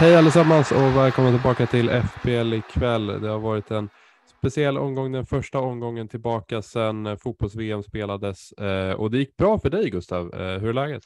Hej 0.00 0.16
allesammans 0.16 0.72
och 0.72 0.96
välkomna 0.96 1.30
tillbaka 1.30 1.66
till 1.66 1.90
FPL 1.90 2.54
ikväll. 2.54 3.06
Det 3.06 3.28
har 3.28 3.38
varit 3.38 3.70
en 3.70 3.88
speciell 4.38 4.78
omgång, 4.78 5.12
den 5.12 5.26
första 5.26 5.58
omgången 5.58 6.08
tillbaka 6.08 6.62
sedan 6.62 7.06
eh, 7.06 7.16
fotbolls-VM 7.16 7.82
spelades 7.82 8.52
eh, 8.52 8.92
och 8.92 9.10
det 9.10 9.18
gick 9.18 9.36
bra 9.36 9.58
för 9.58 9.70
dig 9.70 9.90
Gustav. 9.90 10.34
Eh, 10.34 10.58
hur 10.58 10.68
är 10.68 10.72
läget? 10.72 11.02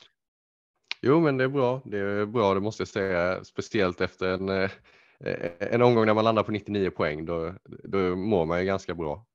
Jo, 1.03 1.21
men 1.21 1.37
det 1.37 1.45
är 1.45 1.49
bra. 1.49 1.83
Det 1.85 1.99
är 1.99 2.27
bra, 2.27 2.55
det 2.55 2.61
måste 2.61 2.81
jag 2.81 2.89
säga, 2.89 3.45
speciellt 3.45 4.01
efter 4.01 4.27
en, 4.27 4.69
en 5.59 5.83
omgång 5.83 6.07
när 6.07 6.15
man 6.15 6.25
landar 6.25 6.43
på 6.43 6.53
99 6.53 6.91
poäng. 6.91 7.27
Då, 7.27 7.55
då 7.85 8.17
mår 8.17 8.47
man 8.47 8.61
ju 8.61 8.67
ganska 8.67 8.95
bra. 8.95 9.27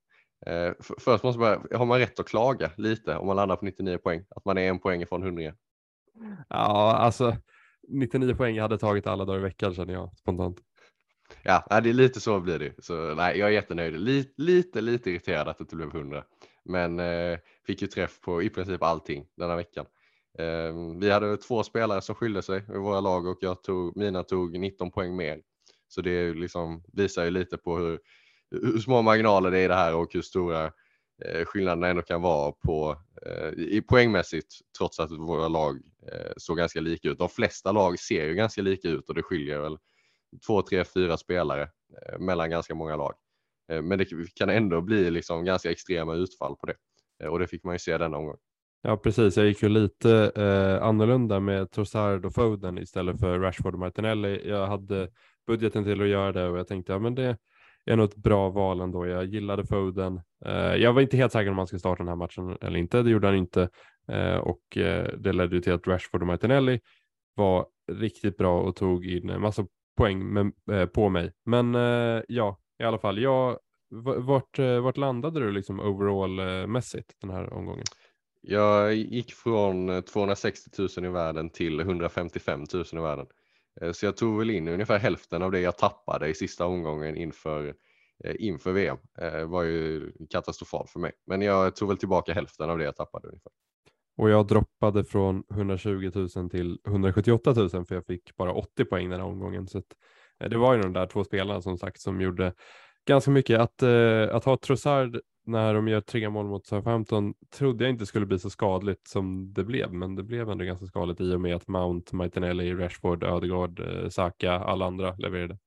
Först 1.00 1.24
måste 1.24 1.40
man, 1.40 1.68
har 1.72 1.86
man 1.86 2.00
rätt 2.00 2.20
att 2.20 2.28
klaga 2.28 2.72
lite 2.78 3.16
om 3.16 3.28
man 3.28 3.36
landar 3.36 3.56
på 3.56 3.66
99 3.66 3.98
poäng? 3.98 4.26
Att 4.30 4.46
man 4.46 4.58
är 4.58 4.70
en 4.70 4.80
poäng 4.80 5.02
ifrån 5.02 5.24
100? 5.24 5.54
Ja, 6.50 6.96
alltså 6.96 7.36
99 7.88 8.36
poäng 8.36 8.56
jag 8.56 8.64
hade 8.64 8.78
tagit 8.78 9.08
alla 9.08 9.26
dagar 9.26 9.40
i 9.40 9.44
veckan 9.44 9.74
känner 9.74 9.94
jag 9.94 10.18
spontant. 10.18 10.58
Ja, 11.44 11.80
det 11.84 11.90
är 11.90 11.94
lite 11.94 12.20
så 12.20 12.40
blir 12.40 12.60
det. 12.60 12.74
Så 12.80 13.16
nej, 13.16 13.38
jag 13.38 13.50
är 13.50 13.54
jättenöjd. 13.54 14.00
Lite, 14.00 14.34
lite, 14.38 14.82
lite 14.82 15.12
irriterad 15.12 15.48
att 15.48 15.58
det 15.58 15.62
inte 15.62 15.76
blev 15.76 15.96
100. 15.96 16.24
Men 16.66 17.00
eh, 17.00 17.38
fick 17.66 17.82
ju 17.82 17.88
träff 17.88 18.22
på 18.22 18.44
i 18.44 18.50
princip 18.50 18.84
allting 18.84 19.26
denna 19.38 19.56
veckan. 19.56 19.86
Eh, 20.40 21.00
vi 21.00 21.12
hade 21.12 21.38
två 21.38 21.64
spelare 21.64 22.02
som 22.02 22.16
skilde 22.16 22.42
sig 22.42 22.64
i 22.74 22.78
våra 22.78 23.00
lag 23.00 23.28
och 23.28 23.38
jag 23.42 23.64
tog, 23.64 23.98
mina 23.98 24.24
tog 24.24 24.60
19 24.60 24.92
poäng 24.92 25.16
mer. 25.16 25.42
Så 25.88 26.02
det 26.02 26.34
liksom, 26.34 26.84
visar 26.94 27.24
ju 27.26 27.32
lite 27.32 27.58
på 27.58 27.78
hur, 27.78 28.00
hur 28.52 28.80
små 28.80 29.02
marginaler 29.02 29.52
det 29.52 29.60
är 29.60 29.66
i 29.66 29.68
det 29.68 29.76
här 29.76 29.96
och 29.96 30.14
hur 30.14 30.22
stora 30.22 30.66
eh, 30.66 30.72
Eh, 31.26 31.46
skillnaderna 31.46 31.88
ändå 31.88 32.02
kan 32.02 32.22
vara 32.22 32.52
på, 32.52 32.98
eh, 33.26 33.50
i 33.50 33.82
poängmässigt 33.82 34.56
trots 34.78 35.00
att 35.00 35.12
våra 35.12 35.48
lag 35.48 35.76
eh, 36.12 36.32
såg 36.38 36.58
ganska 36.58 36.82
lika 36.82 37.10
ut. 37.10 37.18
De 37.18 37.30
flesta 37.30 37.72
lag 37.72 38.00
ser 38.00 38.26
ju 38.26 38.36
ganska 38.36 38.62
lika 38.62 38.90
ut 38.90 39.10
och 39.10 39.16
det 39.16 39.24
skiljer 39.24 39.60
väl 39.60 39.78
två, 40.48 40.62
tre, 40.62 40.84
fyra 40.84 41.18
spelare 41.18 41.62
eh, 41.62 42.20
mellan 42.20 42.50
ganska 42.50 42.76
många 42.76 42.96
lag. 42.96 43.14
Eh, 43.72 43.82
men 43.82 43.98
det 43.98 44.08
kan 44.36 44.50
ändå 44.50 44.82
bli 44.82 45.12
liksom 45.12 45.46
ganska 45.46 45.72
extrema 45.72 46.16
utfall 46.16 46.56
på 46.56 46.66
det 46.66 46.76
Eh, 47.24 47.30
och 47.30 47.40
det 47.40 47.48
fick 47.48 47.64
man 47.64 47.76
ju 47.76 47.80
se 47.80 47.98
denna 47.98 48.18
omgång. 48.18 48.38
Ja, 48.82 48.98
precis. 48.98 49.38
Jag 49.38 49.46
gick 49.46 49.64
ju 49.64 49.70
lite 49.70 50.32
eh, 50.36 50.88
annorlunda 50.88 51.40
med 51.40 51.72
Trossard 51.72 52.26
och 52.26 52.34
Foden 52.34 52.78
istället 52.78 53.20
för 53.20 53.40
Rashford 53.40 53.74
och 53.74 53.80
Martinelli. 53.80 54.50
Jag 54.50 54.68
hade 54.68 55.10
budgeten 55.48 55.84
till 55.84 56.02
att 56.02 56.08
göra 56.08 56.32
det 56.32 56.48
och 56.48 56.58
jag 56.58 56.68
tänkte 56.68 56.92
ja, 56.92 57.00
men 57.00 57.16
det 57.16 57.38
är 57.92 57.96
nog 57.96 58.10
ett 58.10 58.16
bra 58.16 58.50
val 58.50 58.82
ändå. 58.82 59.08
Jag 59.08 59.26
gillade 59.26 59.66
Foden. 59.66 60.22
Eh, 60.46 60.76
jag 60.76 60.94
var 60.94 61.02
inte 61.02 61.18
helt 61.18 61.32
säker 61.32 61.52
om 61.52 61.58
han 61.58 61.68
skulle 61.68 61.80
starta 61.80 62.04
den 62.04 62.08
här 62.08 62.16
matchen 62.16 62.58
eller 62.62 62.80
inte. 62.80 63.04
Det 63.04 63.10
gjorde 63.10 63.28
han 63.28 63.36
inte 63.36 63.70
eh, 64.08 64.38
och 64.38 64.78
eh, 64.78 65.08
det 65.18 65.34
ledde 65.34 65.56
ju 65.56 65.62
till 65.62 65.74
att 65.74 65.88
Rashford 65.88 66.22
och 66.22 66.28
Martinelli 66.28 66.80
var 67.36 67.66
riktigt 67.92 68.38
bra 68.38 68.62
och 68.62 68.76
tog 68.76 69.06
in 69.06 69.30
en 69.30 69.42
massa 69.42 69.68
poäng 69.98 70.34
med, 70.34 70.52
eh, 70.72 70.86
på 70.86 71.10
mig. 71.10 71.32
Men 71.46 71.76
eh, 71.76 72.24
ja, 72.28 72.60
i 72.80 72.84
alla 72.84 73.00
fall. 73.00 73.20
Jag, 73.20 73.60
vart, 74.18 74.60
eh, 74.60 74.80
vart 74.80 74.98
landade 74.98 75.40
du 75.40 75.52
liksom 75.52 75.80
overall 75.80 76.40
eh, 76.40 76.68
mässigt 76.68 77.14
den 77.22 77.30
här 77.30 77.54
omgången? 77.54 77.86
Jag 78.42 78.96
gick 78.96 79.34
från 79.34 79.90
eh, 79.90 80.02
260 80.02 80.70
000 80.98 81.06
i 81.06 81.10
världen 81.10 81.50
till 81.50 81.80
155 81.80 82.64
000 82.74 82.86
i 82.94 82.96
världen. 82.96 83.26
Eh, 83.82 83.92
så 83.92 84.06
jag 84.06 84.18
tog 84.18 84.40
väl 84.40 84.50
in 84.50 84.68
ungefär 84.68 85.00
hälften 85.00 85.42
av 85.42 85.52
det 85.52 85.60
jag 85.60 85.78
tappade 85.78 86.28
i 86.28 86.34
sista 86.34 86.66
omgången 86.66 87.18
inför, 87.18 87.74
eh, 88.24 88.36
inför 88.40 88.72
VM. 88.72 88.98
Det 89.16 89.40
eh, 89.40 89.48
var 89.48 89.64
ju 89.64 90.12
katastrofalt 90.30 90.90
för 90.90 91.00
mig. 91.00 91.12
Men 91.26 91.42
jag 91.42 91.76
tog 91.76 91.88
väl 91.88 91.98
tillbaka 91.98 92.34
hälften 92.34 92.70
av 92.70 92.78
det 92.78 92.84
jag 92.84 92.96
tappade 92.96 93.28
ungefär. 93.28 93.52
Och 94.18 94.30
jag 94.30 94.48
droppade 94.48 95.04
från 95.04 95.44
120 95.52 96.12
000 96.36 96.50
till 96.50 96.80
178 96.88 97.54
000 97.54 97.70
för 97.70 97.96
jag 97.96 98.06
fick 98.06 98.36
bara 98.36 98.54
80 98.54 98.86
poäng 98.86 99.10
den 99.10 99.20
här 99.20 99.28
omgången. 99.28 99.68
Så 99.68 99.78
att, 99.78 99.94
det 100.50 100.58
var 100.58 100.76
ju 100.76 100.82
de 100.82 100.94
där 100.94 101.06
två 101.06 101.24
spelarna 101.24 101.62
som 101.62 101.78
sagt 101.78 102.02
som 102.02 102.22
gjorde 102.22 102.54
ganska 103.08 103.32
mycket. 103.32 103.60
Att, 103.60 103.84
att 104.32 104.44
ha 104.44 104.58
Trossard 104.58 105.20
när 105.48 105.74
de 105.74 105.88
gör 105.88 106.02
tre 106.02 106.30
mål 106.30 106.46
mot 106.46 106.68
Southampton 106.68 107.34
trodde 107.50 107.84
jag 107.84 107.94
inte 107.94 108.06
skulle 108.06 108.26
bli 108.26 108.40
så 108.40 108.50
skadligt 108.50 109.08
som 109.08 109.54
det 109.54 109.64
blev. 109.64 109.94
Men 109.94 110.16
det 110.16 110.24
blev 110.24 110.50
ändå 110.50 110.66
ganska 110.66 110.86
skadligt 110.86 111.22
i 111.22 111.34
och 111.34 111.42
med 111.42 111.56
att 111.56 111.68
Mount, 111.68 112.16
Martinelli, 112.16 112.74
Rashford, 112.74 113.24
Ödegaard, 113.24 113.80
eh, 113.80 114.10
Saka, 114.10 114.52
alla 114.52 114.86
andra 114.86 115.16
levererade. 115.16 115.58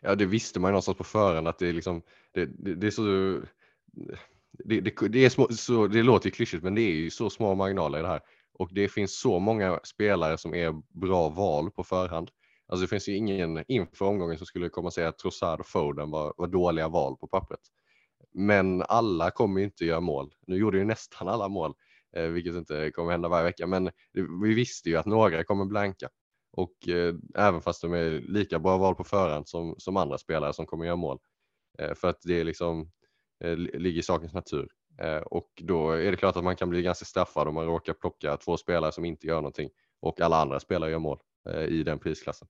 Ja, 0.00 0.14
det 0.14 0.26
visste 0.26 0.60
man 0.60 0.68
ju 0.68 0.72
någonstans 0.72 0.98
på 0.98 1.04
förhand 1.04 1.48
att 1.48 1.58
det 1.58 1.68
är 1.68 1.72
liksom, 1.72 2.02
det, 2.32 2.44
det, 2.44 2.74
det 2.74 2.86
är 2.86 2.90
så, 2.90 3.02
det, 4.52 4.80
det, 4.80 5.08
det, 5.08 5.24
är 5.24 5.28
små, 5.28 5.48
så, 5.50 5.86
det 5.86 6.02
låter 6.02 6.26
ju 6.26 6.30
klyschigt 6.30 6.62
men 6.62 6.74
det 6.74 6.80
är 6.80 6.94
ju 6.94 7.10
så 7.10 7.30
små 7.30 7.54
marginaler 7.54 7.98
i 7.98 8.02
det 8.02 8.08
här. 8.08 8.20
Och 8.58 8.68
det 8.72 8.88
finns 8.88 9.20
så 9.20 9.38
många 9.38 9.80
spelare 9.84 10.38
som 10.38 10.54
är 10.54 10.82
bra 11.00 11.28
val 11.28 11.70
på 11.70 11.84
förhand. 11.84 12.30
Alltså 12.68 12.82
det 12.82 12.88
finns 12.88 13.08
ju 13.08 13.16
ingen 13.16 13.64
inför 13.68 14.04
omgången 14.04 14.38
som 14.38 14.46
skulle 14.46 14.68
komma 14.68 14.86
och 14.86 14.92
säga 14.92 15.08
att 15.08 15.18
Trossard 15.18 15.60
och 15.60 15.66
Foden 15.66 16.10
var, 16.10 16.34
var 16.36 16.46
dåliga 16.46 16.88
val 16.88 17.16
på 17.16 17.26
pappret. 17.26 17.60
Men 18.38 18.82
alla 18.82 19.30
kommer 19.30 19.60
ju 19.60 19.64
inte 19.64 19.84
göra 19.84 20.00
mål. 20.00 20.34
Nu 20.46 20.56
gjorde 20.56 20.78
ju 20.78 20.84
nästan 20.84 21.28
alla 21.28 21.48
mål, 21.48 21.74
eh, 22.16 22.26
vilket 22.26 22.54
inte 22.54 22.90
kommer 22.90 23.12
hända 23.12 23.28
varje 23.28 23.44
vecka. 23.44 23.66
Men 23.66 23.90
vi 24.42 24.54
visste 24.54 24.88
ju 24.88 24.96
att 24.96 25.06
några 25.06 25.44
kommer 25.44 25.64
blanka. 25.64 26.08
Och 26.52 26.88
eh, 26.88 27.14
även 27.36 27.62
fast 27.62 27.82
de 27.82 27.92
är 27.92 28.10
lika 28.10 28.58
bra 28.58 28.76
val 28.78 28.94
på 28.94 29.04
förhand 29.04 29.48
som, 29.48 29.74
som 29.78 29.96
andra 29.96 30.18
spelare 30.18 30.52
som 30.52 30.66
kommer 30.66 30.84
göra 30.84 30.96
mål. 30.96 31.18
Eh, 31.78 31.94
för 31.94 32.08
att 32.08 32.20
det 32.22 32.40
är 32.40 32.44
liksom, 32.44 32.90
eh, 33.44 33.56
ligger 33.56 34.00
i 34.00 34.02
sakens 34.02 34.34
natur. 34.34 34.68
Eh, 34.98 35.18
och 35.18 35.50
då 35.62 35.90
är 35.90 36.10
det 36.10 36.16
klart 36.16 36.36
att 36.36 36.44
man 36.44 36.56
kan 36.56 36.70
bli 36.70 36.82
ganska 36.82 37.04
straffad 37.04 37.48
om 37.48 37.54
man 37.54 37.66
råkar 37.66 37.92
plocka 37.92 38.36
två 38.36 38.56
spelare 38.56 38.92
som 38.92 39.04
inte 39.04 39.26
gör 39.26 39.36
någonting 39.36 39.70
och 40.00 40.20
alla 40.20 40.36
andra 40.36 40.60
spelare 40.60 40.90
gör 40.90 40.98
mål 40.98 41.18
eh, 41.48 41.64
i 41.64 41.82
den 41.82 41.98
prisklassen. 41.98 42.48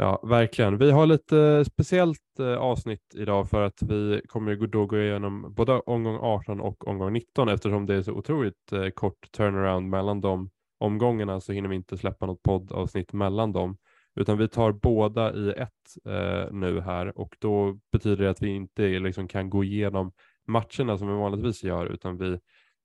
Ja, 0.00 0.20
verkligen. 0.22 0.78
Vi 0.78 0.90
har 0.90 1.06
lite 1.06 1.64
speciellt 1.64 2.38
eh, 2.40 2.56
avsnitt 2.56 3.14
idag 3.14 3.50
för 3.50 3.62
att 3.62 3.82
vi 3.82 4.20
kommer 4.28 4.66
då 4.66 4.86
gå 4.86 4.98
igenom 4.98 5.54
både 5.54 5.72
omgång 5.72 6.18
18 6.20 6.60
och 6.60 6.88
omgång 6.88 7.12
19 7.12 7.48
eftersom 7.48 7.86
det 7.86 7.94
är 7.94 8.02
så 8.02 8.12
otroligt 8.12 8.72
eh, 8.72 8.88
kort 8.88 9.32
turnaround 9.32 9.88
mellan 9.88 10.20
de 10.20 10.50
omgångarna 10.80 11.40
så 11.40 11.52
hinner 11.52 11.68
vi 11.68 11.76
inte 11.76 11.96
släppa 11.98 12.26
något 12.26 12.42
poddavsnitt 12.42 13.12
mellan 13.12 13.52
dem. 13.52 13.76
Utan 14.16 14.38
vi 14.38 14.48
tar 14.48 14.72
båda 14.72 15.34
i 15.34 15.50
ett 15.50 16.06
eh, 16.06 16.52
nu 16.52 16.80
här 16.80 17.18
och 17.18 17.36
då 17.38 17.78
betyder 17.92 18.24
det 18.24 18.30
att 18.30 18.42
vi 18.42 18.48
inte 18.48 18.82
liksom 18.82 19.28
kan 19.28 19.50
gå 19.50 19.64
igenom 19.64 20.12
matcherna 20.46 20.98
som 20.98 21.08
vi 21.08 21.14
vanligtvis 21.14 21.64
gör 21.64 21.86
utan 21.86 22.18
vi 22.18 22.32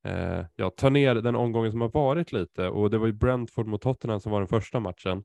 eh, 0.05 0.45
ja, 0.55 0.69
tar 0.69 0.89
ner 0.89 1.15
den 1.15 1.35
omgången 1.35 1.71
som 1.71 1.81
har 1.81 1.91
varit 1.91 2.31
lite 2.31 2.69
och 2.69 2.89
det 2.89 2.97
var 2.97 3.07
ju 3.07 3.13
Brentford 3.13 3.67
mot 3.67 3.81
Tottenham 3.81 4.19
som 4.19 4.31
var 4.31 4.39
den 4.39 4.47
första 4.47 4.79
matchen. 4.79 5.23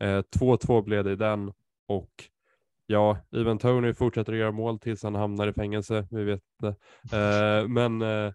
Eh, 0.00 0.22
2-2 0.38 0.82
blev 0.82 1.04
det 1.04 1.12
i 1.12 1.16
den 1.16 1.52
och 1.88 2.10
ja, 2.86 3.18
Ivan 3.30 3.58
Tony 3.58 3.94
fortsätter 3.94 4.32
att 4.32 4.38
göra 4.38 4.52
mål 4.52 4.78
tills 4.78 5.02
han 5.02 5.14
hamnar 5.14 5.48
i 5.48 5.52
fängelse. 5.52 6.08
Vi 6.10 6.24
vet 6.24 6.42
inte. 6.62 6.76
Eh, 7.16 7.68
men 7.68 8.02
eh, 8.02 8.32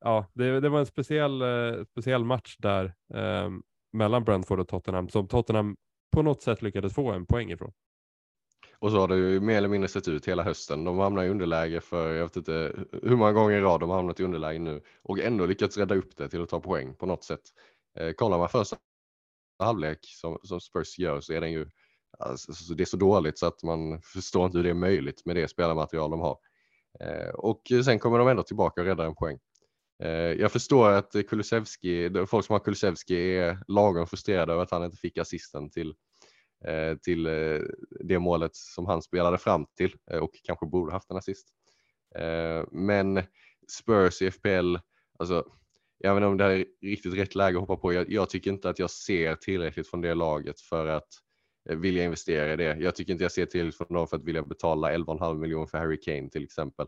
ja, 0.00 0.26
det, 0.32 0.60
det 0.60 0.68
var 0.68 0.78
en 0.78 0.86
speciell, 0.86 1.42
speciell 1.90 2.24
match 2.24 2.56
där 2.58 2.94
ehm, 3.14 3.62
mellan 3.92 4.24
Brentford 4.24 4.60
och 4.60 4.68
Tottenham 4.68 5.08
som 5.08 5.28
Tottenham 5.28 5.76
på 6.12 6.22
något 6.22 6.42
sätt 6.42 6.62
lyckades 6.62 6.94
få 6.94 7.12
en 7.12 7.26
poäng 7.26 7.50
ifrån. 7.50 7.72
Och 8.80 8.90
så 8.90 8.98
har 8.98 9.08
det 9.08 9.16
ju 9.16 9.40
mer 9.40 9.56
eller 9.56 9.68
mindre 9.68 9.88
sett 9.88 10.08
ut 10.08 10.28
hela 10.28 10.42
hösten. 10.42 10.84
De 10.84 10.98
hamnar 10.98 11.24
i 11.24 11.28
underläge 11.28 11.80
för, 11.80 12.14
jag 12.14 12.22
vet 12.22 12.36
inte 12.36 12.72
hur 13.02 13.16
många 13.16 13.32
gånger 13.32 13.56
i 13.56 13.60
rad 13.60 13.80
de 13.80 13.90
har 13.90 13.96
hamnat 13.96 14.20
i 14.20 14.24
underläge 14.24 14.58
nu 14.58 14.80
och 15.02 15.18
ändå 15.20 15.46
lyckats 15.46 15.76
rädda 15.76 15.94
upp 15.94 16.16
det 16.16 16.28
till 16.28 16.42
att 16.42 16.48
ta 16.48 16.60
poäng 16.60 16.94
på 16.94 17.06
något 17.06 17.24
sätt. 17.24 17.40
Eh, 17.98 18.12
kollar 18.12 18.38
man 18.38 18.48
första 18.48 18.76
halvlek 19.64 19.98
som, 20.02 20.38
som 20.42 20.60
Spurs 20.60 20.98
gör 20.98 21.20
så 21.20 21.32
är 21.32 21.40
den 21.40 21.52
ju, 21.52 21.66
alltså, 22.18 22.74
det 22.74 22.82
är 22.82 22.86
så 22.86 22.96
dåligt 22.96 23.38
så 23.38 23.46
att 23.46 23.62
man 23.62 24.02
förstår 24.14 24.46
inte 24.46 24.58
hur 24.58 24.64
det 24.64 24.70
är 24.70 24.74
möjligt 24.74 25.26
med 25.26 25.36
det 25.36 25.48
spelarmaterial 25.48 26.10
de 26.10 26.20
har. 26.20 26.38
Eh, 27.00 27.28
och 27.28 27.62
sen 27.84 27.98
kommer 27.98 28.18
de 28.18 28.28
ändå 28.28 28.42
tillbaka 28.42 28.80
och 28.80 28.86
räddar 28.86 29.04
en 29.04 29.14
poäng. 29.14 29.38
Eh, 30.02 30.10
jag 30.10 30.52
förstår 30.52 30.90
att 30.90 31.12
Kulusevski, 31.28 32.10
folk 32.26 32.46
som 32.46 32.52
har 32.52 32.60
Kulusevski 32.60 33.36
är 33.36 33.62
lagom 33.68 34.06
frustrerade 34.06 34.52
över 34.52 34.62
att 34.62 34.70
han 34.70 34.84
inte 34.84 34.96
fick 34.96 35.18
assisten 35.18 35.70
till 35.70 35.94
eh, 36.64 36.96
till 36.96 37.26
eh, 37.26 37.60
det 38.00 38.18
målet 38.18 38.56
som 38.56 38.86
han 38.86 39.02
spelade 39.02 39.38
fram 39.38 39.66
till 39.76 39.94
eh, 40.10 40.18
och 40.18 40.30
kanske 40.44 40.66
borde 40.66 40.92
haft 40.92 41.10
en 41.10 41.16
assist. 41.16 41.48
Eh, 42.14 42.64
men 42.72 43.22
Spurs 43.70 44.22
i 44.22 44.30
FPL, 44.30 44.76
alltså 45.18 45.44
jag 45.98 46.14
vet 46.14 46.18
inte 46.18 46.26
om 46.26 46.36
det 46.36 46.44
här 46.44 46.50
är 46.50 46.64
riktigt 46.82 47.14
rätt 47.14 47.34
läge 47.34 47.56
att 47.56 47.60
hoppa 47.60 47.76
på. 47.76 47.92
Jag, 47.92 48.12
jag 48.12 48.30
tycker 48.30 48.50
inte 48.50 48.70
att 48.70 48.78
jag 48.78 48.90
ser 48.90 49.34
tillräckligt 49.34 49.88
från 49.88 50.00
det 50.00 50.14
laget 50.14 50.60
för 50.60 50.86
att 50.86 51.08
eh, 51.70 51.76
vilja 51.76 52.04
investera 52.04 52.52
i 52.52 52.56
det. 52.56 52.76
Jag 52.78 52.94
tycker 52.94 53.12
inte 53.12 53.24
jag 53.24 53.32
ser 53.32 53.46
till 53.46 53.72
från 53.72 53.88
dem 53.88 54.08
för 54.08 54.16
att 54.16 54.24
vilja 54.24 54.42
betala 54.42 54.92
11,5 54.96 55.38
miljoner 55.38 55.66
för 55.66 55.78
Harry 55.78 56.00
Kane 56.00 56.28
till 56.30 56.44
exempel. 56.44 56.86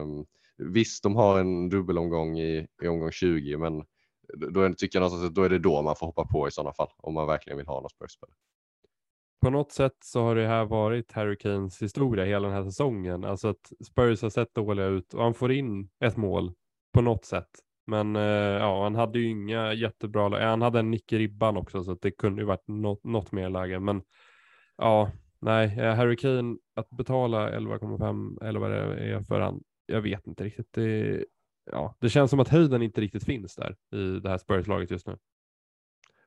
Um, 0.00 0.26
visst, 0.56 1.02
de 1.02 1.16
har 1.16 1.40
en 1.40 1.68
dubbelomgång 1.68 2.38
i, 2.38 2.66
i 2.82 2.88
omgång 2.88 3.12
20, 3.12 3.56
men 3.56 3.84
då 4.52 4.74
tycker 4.74 4.98
jag 4.98 5.00
någonstans 5.00 5.28
att 5.28 5.34
då 5.34 5.42
är 5.42 5.48
det 5.48 5.58
då 5.58 5.82
man 5.82 5.96
får 5.96 6.06
hoppa 6.06 6.24
på 6.24 6.48
i 6.48 6.50
sådana 6.50 6.72
fall, 6.72 6.88
om 6.96 7.14
man 7.14 7.26
verkligen 7.26 7.56
vill 7.56 7.66
ha 7.66 7.80
någon 7.80 7.90
spurs 7.90 8.18
På 9.40 9.50
något 9.50 9.72
sätt 9.72 9.96
så 10.04 10.20
har 10.22 10.34
det 10.34 10.46
här 10.46 10.64
varit 10.64 11.12
Harry 11.12 11.36
Kanes 11.36 11.82
historia 11.82 12.24
hela 12.24 12.48
den 12.48 12.56
här 12.56 12.64
säsongen. 12.64 13.24
Alltså 13.24 13.48
att 13.48 13.72
Spurs 13.86 14.22
har 14.22 14.30
sett 14.30 14.54
dåliga 14.54 14.86
ut 14.86 15.14
och 15.14 15.22
han 15.22 15.34
får 15.34 15.52
in 15.52 15.88
ett 16.04 16.16
mål 16.16 16.52
på 16.92 17.02
något 17.02 17.24
sätt. 17.24 17.50
Men 17.86 18.16
eh, 18.16 18.22
ja, 18.22 18.82
han 18.82 18.94
hade 18.94 19.18
ju 19.18 19.30
inga 19.30 19.72
jättebra, 19.72 20.46
han 20.48 20.62
hade 20.62 20.78
en 20.78 20.90
nick 20.90 21.12
i 21.12 21.18
ribban 21.18 21.56
också 21.56 21.84
så 21.84 21.92
att 21.92 22.02
det 22.02 22.10
kunde 22.10 22.42
ju 22.42 22.46
varit 22.46 22.68
något, 22.68 23.04
något 23.04 23.32
mer 23.32 23.50
läge. 23.50 23.80
Men 23.80 24.02
ja, 24.76 25.10
nej, 25.40 25.78
eh, 25.80 25.94
Harry 25.94 26.16
Kane 26.16 26.56
att 26.74 26.90
betala 26.90 27.50
11,5 27.50 28.44
eller 28.44 28.60
vad 28.60 28.70
det 28.70 28.76
är 28.76 29.22
för 29.22 29.40
han, 29.40 29.62
jag 29.86 30.00
vet 30.00 30.26
inte 30.26 30.44
riktigt. 30.44 30.72
Det, 30.72 31.24
ja, 31.70 31.96
det 32.00 32.10
känns 32.10 32.30
som 32.30 32.40
att 32.40 32.48
höjden 32.48 32.82
inte 32.82 33.00
riktigt 33.00 33.24
finns 33.24 33.54
där 33.56 33.76
i 33.96 34.20
det 34.20 34.28
här 34.28 34.38
Spurs-laget 34.38 34.90
just 34.90 35.06
nu. 35.06 35.16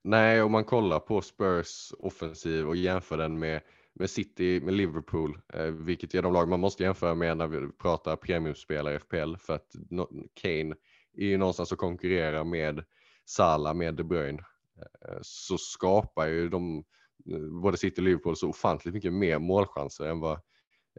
Nej, 0.04 0.42
om 0.42 0.51
man 0.51 0.63
kollar 0.63 1.00
på 1.00 1.21
Spurs 1.21 1.92
offensiv 2.00 2.68
och 2.68 2.75
jämför 2.75 3.18
den 3.18 3.39
med, 3.39 3.62
med 3.94 4.09
City, 4.09 4.62
med 4.63 4.74
Liverpool, 4.74 5.39
eh, 5.54 5.65
vilket 5.65 6.15
är 6.15 6.21
de 6.21 6.33
lag 6.33 6.50
man 6.50 6.59
måste 6.59 6.83
jämföra 6.83 7.15
med 7.15 7.38
när 7.38 7.48
vi 7.48 7.71
pratar 7.71 8.15
premiumspelare 8.15 8.95
i 8.95 9.00
FPL, 9.00 9.36
för 9.36 9.54
att 9.54 9.75
no, 9.89 10.07
Kane 10.42 10.75
är 11.18 11.25
ju 11.25 11.38
någonstans 11.38 11.72
att 11.72 11.78
konkurrera 11.78 12.44
med 12.44 12.84
Salah, 13.25 13.74
med 13.74 13.96
De 13.96 14.04
Bruyne, 14.04 14.40
eh, 14.81 15.18
så 15.22 15.58
skapar 15.58 16.28
ju 16.28 16.50
de, 16.50 16.84
eh, 17.31 17.40
både 17.62 17.78
City 17.78 18.02
och 18.02 18.06
Liverpool, 18.06 18.36
så 18.36 18.50
ofantligt 18.50 18.94
mycket 18.94 19.14
mer 19.14 19.40
målchanser 19.40 20.06
än 20.06 20.19
vad, 20.19 20.34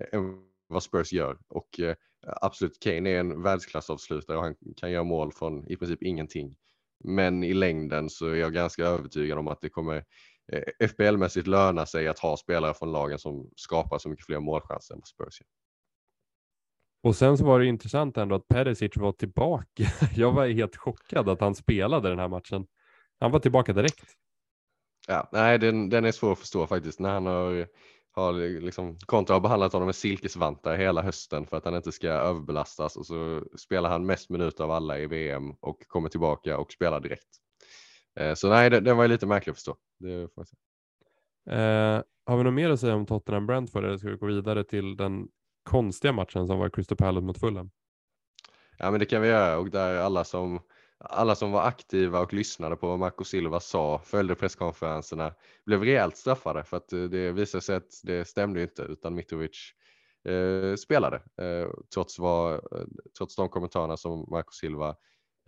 eh, 0.00 0.06
än 0.12 0.22
vad 0.68 0.82
Spurs 0.82 1.12
gör. 1.12 1.38
Och 1.48 1.80
eh, 1.80 1.96
absolut, 2.26 2.80
Kane 2.80 3.10
är 3.10 3.20
en 3.20 3.42
världsklassavslutare 3.42 4.36
och 4.36 4.42
han 4.42 4.56
kan 4.76 4.90
göra 4.90 5.04
mål 5.04 5.32
från 5.32 5.68
i 5.68 5.76
princip 5.76 6.02
ingenting. 6.02 6.56
Men 7.04 7.44
i 7.44 7.54
längden 7.54 8.10
så 8.10 8.26
är 8.26 8.34
jag 8.34 8.54
ganska 8.54 8.84
övertygad 8.84 9.38
om 9.38 9.48
att 9.48 9.60
det 9.60 9.68
kommer 9.68 10.04
eh, 10.52 10.88
FPL-mässigt 10.88 11.46
löna 11.46 11.86
sig 11.86 12.08
att 12.08 12.18
ha 12.18 12.36
spelare 12.36 12.74
från 12.74 12.92
lagen 12.92 13.18
som 13.18 13.50
skapar 13.56 13.98
så 13.98 14.08
mycket 14.08 14.26
fler 14.26 14.40
målchanser 14.40 14.94
än 14.94 15.00
vad 15.00 15.08
Spurs 15.08 15.40
gör. 15.40 15.48
Och 17.02 17.16
sen 17.16 17.38
så 17.38 17.44
var 17.44 17.60
det 17.60 17.66
intressant 17.66 18.16
ändå 18.16 18.34
att 18.34 18.48
Perisic 18.48 18.96
var 18.96 19.12
tillbaka. 19.12 19.84
Jag 20.16 20.32
var 20.32 20.46
helt 20.46 20.76
chockad 20.76 21.28
att 21.28 21.40
han 21.40 21.54
spelade 21.54 22.08
den 22.08 22.18
här 22.18 22.28
matchen. 22.28 22.66
Han 23.20 23.30
var 23.30 23.38
tillbaka 23.38 23.72
direkt. 23.72 24.04
Ja, 25.06 25.28
nej, 25.32 25.58
den, 25.58 25.88
den 25.88 26.04
är 26.04 26.12
svår 26.12 26.32
att 26.32 26.38
förstå 26.38 26.66
faktiskt 26.66 27.00
när 27.00 27.10
han 27.10 27.26
har 27.26 27.66
har 28.18 28.60
liksom, 28.60 28.96
Kontra 29.06 29.34
har 29.34 29.40
behandlat 29.40 29.72
honom 29.72 29.86
med 29.86 29.94
silkesvantar 29.94 30.76
hela 30.76 31.02
hösten 31.02 31.46
för 31.46 31.56
att 31.56 31.64
han 31.64 31.74
inte 31.74 31.92
ska 31.92 32.08
överbelastas 32.08 32.96
och 32.96 33.06
så 33.06 33.44
spelar 33.56 33.90
han 33.90 34.06
mest 34.06 34.30
minuter 34.30 34.64
av 34.64 34.70
alla 34.70 34.98
i 34.98 35.06
VM 35.06 35.50
och 35.60 35.86
kommer 35.86 36.08
tillbaka 36.08 36.58
och 36.58 36.72
spelar 36.72 37.00
direkt. 37.00 37.28
Eh, 38.20 38.34
så 38.34 38.48
nej, 38.48 38.70
den, 38.70 38.84
den 38.84 38.96
var 38.96 39.08
lite 39.08 39.26
märklig 39.26 39.50
att 39.50 39.56
förstå. 39.56 39.76
Det 39.98 40.28
får 40.34 40.42
eh, 41.50 42.02
har 42.26 42.36
vi 42.36 42.44
något 42.44 42.54
mer 42.54 42.70
att 42.70 42.80
säga 42.80 42.94
om 42.94 43.06
Tottenham 43.06 43.46
Brentford 43.46 43.84
eller 43.84 43.96
ska 43.96 44.08
vi 44.08 44.16
gå 44.16 44.26
vidare 44.26 44.64
till 44.64 44.96
den 44.96 45.28
konstiga 45.68 46.12
matchen 46.12 46.46
som 46.46 46.58
var 46.58 46.70
Crystal 46.70 46.96
Palace 46.96 47.26
mot 47.26 47.40
Fulham? 47.40 47.70
Ja, 48.78 48.90
men 48.90 49.00
det 49.00 49.06
kan 49.06 49.22
vi 49.22 49.28
göra 49.28 49.58
och 49.58 49.70
där 49.70 49.96
alla 49.96 50.24
som 50.24 50.60
alla 50.98 51.34
som 51.34 51.52
var 51.52 51.62
aktiva 51.62 52.20
och 52.20 52.32
lyssnade 52.32 52.76
på 52.76 52.88
vad 52.88 52.98
Marco 52.98 53.24
Silva 53.24 53.60
sa, 53.60 53.98
följde 53.98 54.34
presskonferenserna, 54.34 55.34
blev 55.66 55.82
rejält 55.82 56.16
straffade 56.16 56.64
för 56.64 56.76
att 56.76 56.92
eh, 56.92 57.02
det 57.02 57.32
visade 57.32 57.62
sig 57.62 57.76
att 57.76 58.00
det 58.02 58.28
stämde 58.28 58.62
inte 58.62 58.82
utan 58.82 59.14
Mitrovic 59.14 59.72
eh, 60.28 60.74
spelade 60.74 61.16
eh, 61.16 61.68
trots, 61.94 62.18
vad, 62.18 62.54
eh, 62.54 62.86
trots 63.18 63.36
de 63.36 63.48
kommentarerna 63.48 63.96
som 63.96 64.26
Marco 64.30 64.52
Silva 64.52 64.96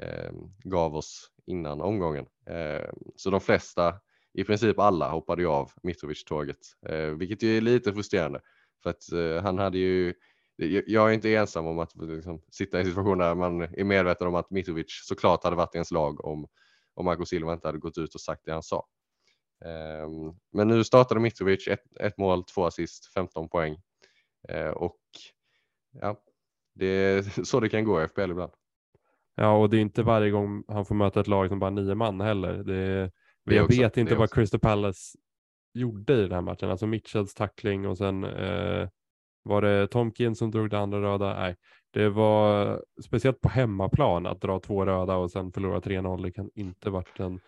eh, 0.02 0.32
gav 0.64 0.96
oss 0.96 1.30
innan 1.46 1.80
omgången. 1.80 2.26
Eh, 2.46 2.90
så 3.16 3.30
de 3.30 3.40
flesta, 3.40 3.94
i 4.34 4.44
princip 4.44 4.78
alla, 4.78 5.10
hoppade 5.10 5.42
ju 5.42 5.48
av 5.48 5.70
Mitrovic-tåget, 5.82 6.60
eh, 6.86 7.06
vilket 7.06 7.42
ju 7.42 7.56
är 7.56 7.60
lite 7.60 7.92
frustrerande 7.92 8.40
för 8.82 8.90
att 8.90 9.42
han 9.42 9.58
hade 9.58 9.78
ju 9.78 10.14
jag 10.86 11.10
är 11.10 11.14
inte 11.14 11.34
ensam 11.34 11.66
om 11.66 11.78
att 11.78 11.96
liksom, 11.96 12.42
sitta 12.50 12.76
i 12.76 12.80
en 12.80 12.86
situation 12.86 13.18
där 13.18 13.34
man 13.34 13.60
är 13.62 13.84
medveten 13.84 14.26
om 14.26 14.34
att 14.34 14.50
Mitrovic 14.50 14.86
såklart 15.04 15.44
hade 15.44 15.56
varit 15.56 15.74
i 15.74 15.78
ens 15.78 15.90
lag 15.90 16.24
om, 16.24 16.48
om 16.94 17.04
Marco 17.04 17.24
Silva 17.24 17.52
inte 17.52 17.68
hade 17.68 17.78
gått 17.78 17.98
ut 17.98 18.14
och 18.14 18.20
sagt 18.20 18.42
det 18.44 18.52
han 18.52 18.62
sa. 18.62 18.86
Um, 20.04 20.38
men 20.52 20.68
nu 20.68 20.84
startade 20.84 21.20
Mitrovic 21.20 21.68
ett, 21.68 21.96
ett 22.00 22.18
mål, 22.18 22.44
två 22.44 22.66
assist, 22.66 23.12
15 23.14 23.48
poäng 23.48 23.76
uh, 24.52 24.68
och 24.68 25.00
ja, 26.00 26.22
det 26.74 26.86
är 26.86 27.22
så 27.44 27.60
det 27.60 27.68
kan 27.68 27.84
gå 27.84 28.02
i 28.02 28.08
FPL 28.08 28.30
ibland. 28.30 28.52
Ja, 29.34 29.56
och 29.56 29.70
det 29.70 29.76
är 29.76 29.80
inte 29.80 30.02
varje 30.02 30.30
gång 30.30 30.64
han 30.68 30.84
får 30.84 30.94
möta 30.94 31.20
ett 31.20 31.26
lag 31.26 31.48
som 31.48 31.58
bara 31.58 31.70
nio 31.70 31.94
man 31.94 32.20
heller. 32.20 32.52
Det, 32.52 33.10
det 33.44 33.54
jag 33.54 33.64
också, 33.64 33.80
vet 33.80 33.96
inte 33.96 34.14
vad 34.14 34.30
Crystal 34.30 34.60
Palace 34.60 35.18
gjorde 35.72 36.14
i 36.14 36.22
den 36.22 36.32
här 36.32 36.40
matchen, 36.40 36.70
alltså 36.70 36.86
Mitchells 36.86 37.34
tackling 37.34 37.86
och 37.86 37.98
sen 37.98 38.24
eh, 38.24 38.88
var 39.42 39.62
det 39.62 39.86
Tomkin 39.86 40.36
som 40.36 40.50
drog 40.50 40.70
det 40.70 40.78
andra 40.78 41.02
röda? 41.02 41.34
Nej, 41.38 41.56
det 41.90 42.08
var 42.08 42.82
speciellt 43.04 43.40
på 43.40 43.48
hemmaplan 43.48 44.26
att 44.26 44.40
dra 44.40 44.60
två 44.60 44.86
röda 44.86 45.16
och 45.16 45.30
sen 45.30 45.52
förlora 45.52 45.80
3-0. 45.80 46.22
Det 46.22 46.32
kan 46.32 46.50
inte 46.54 46.90
varit 46.90 47.20
en 47.20 47.40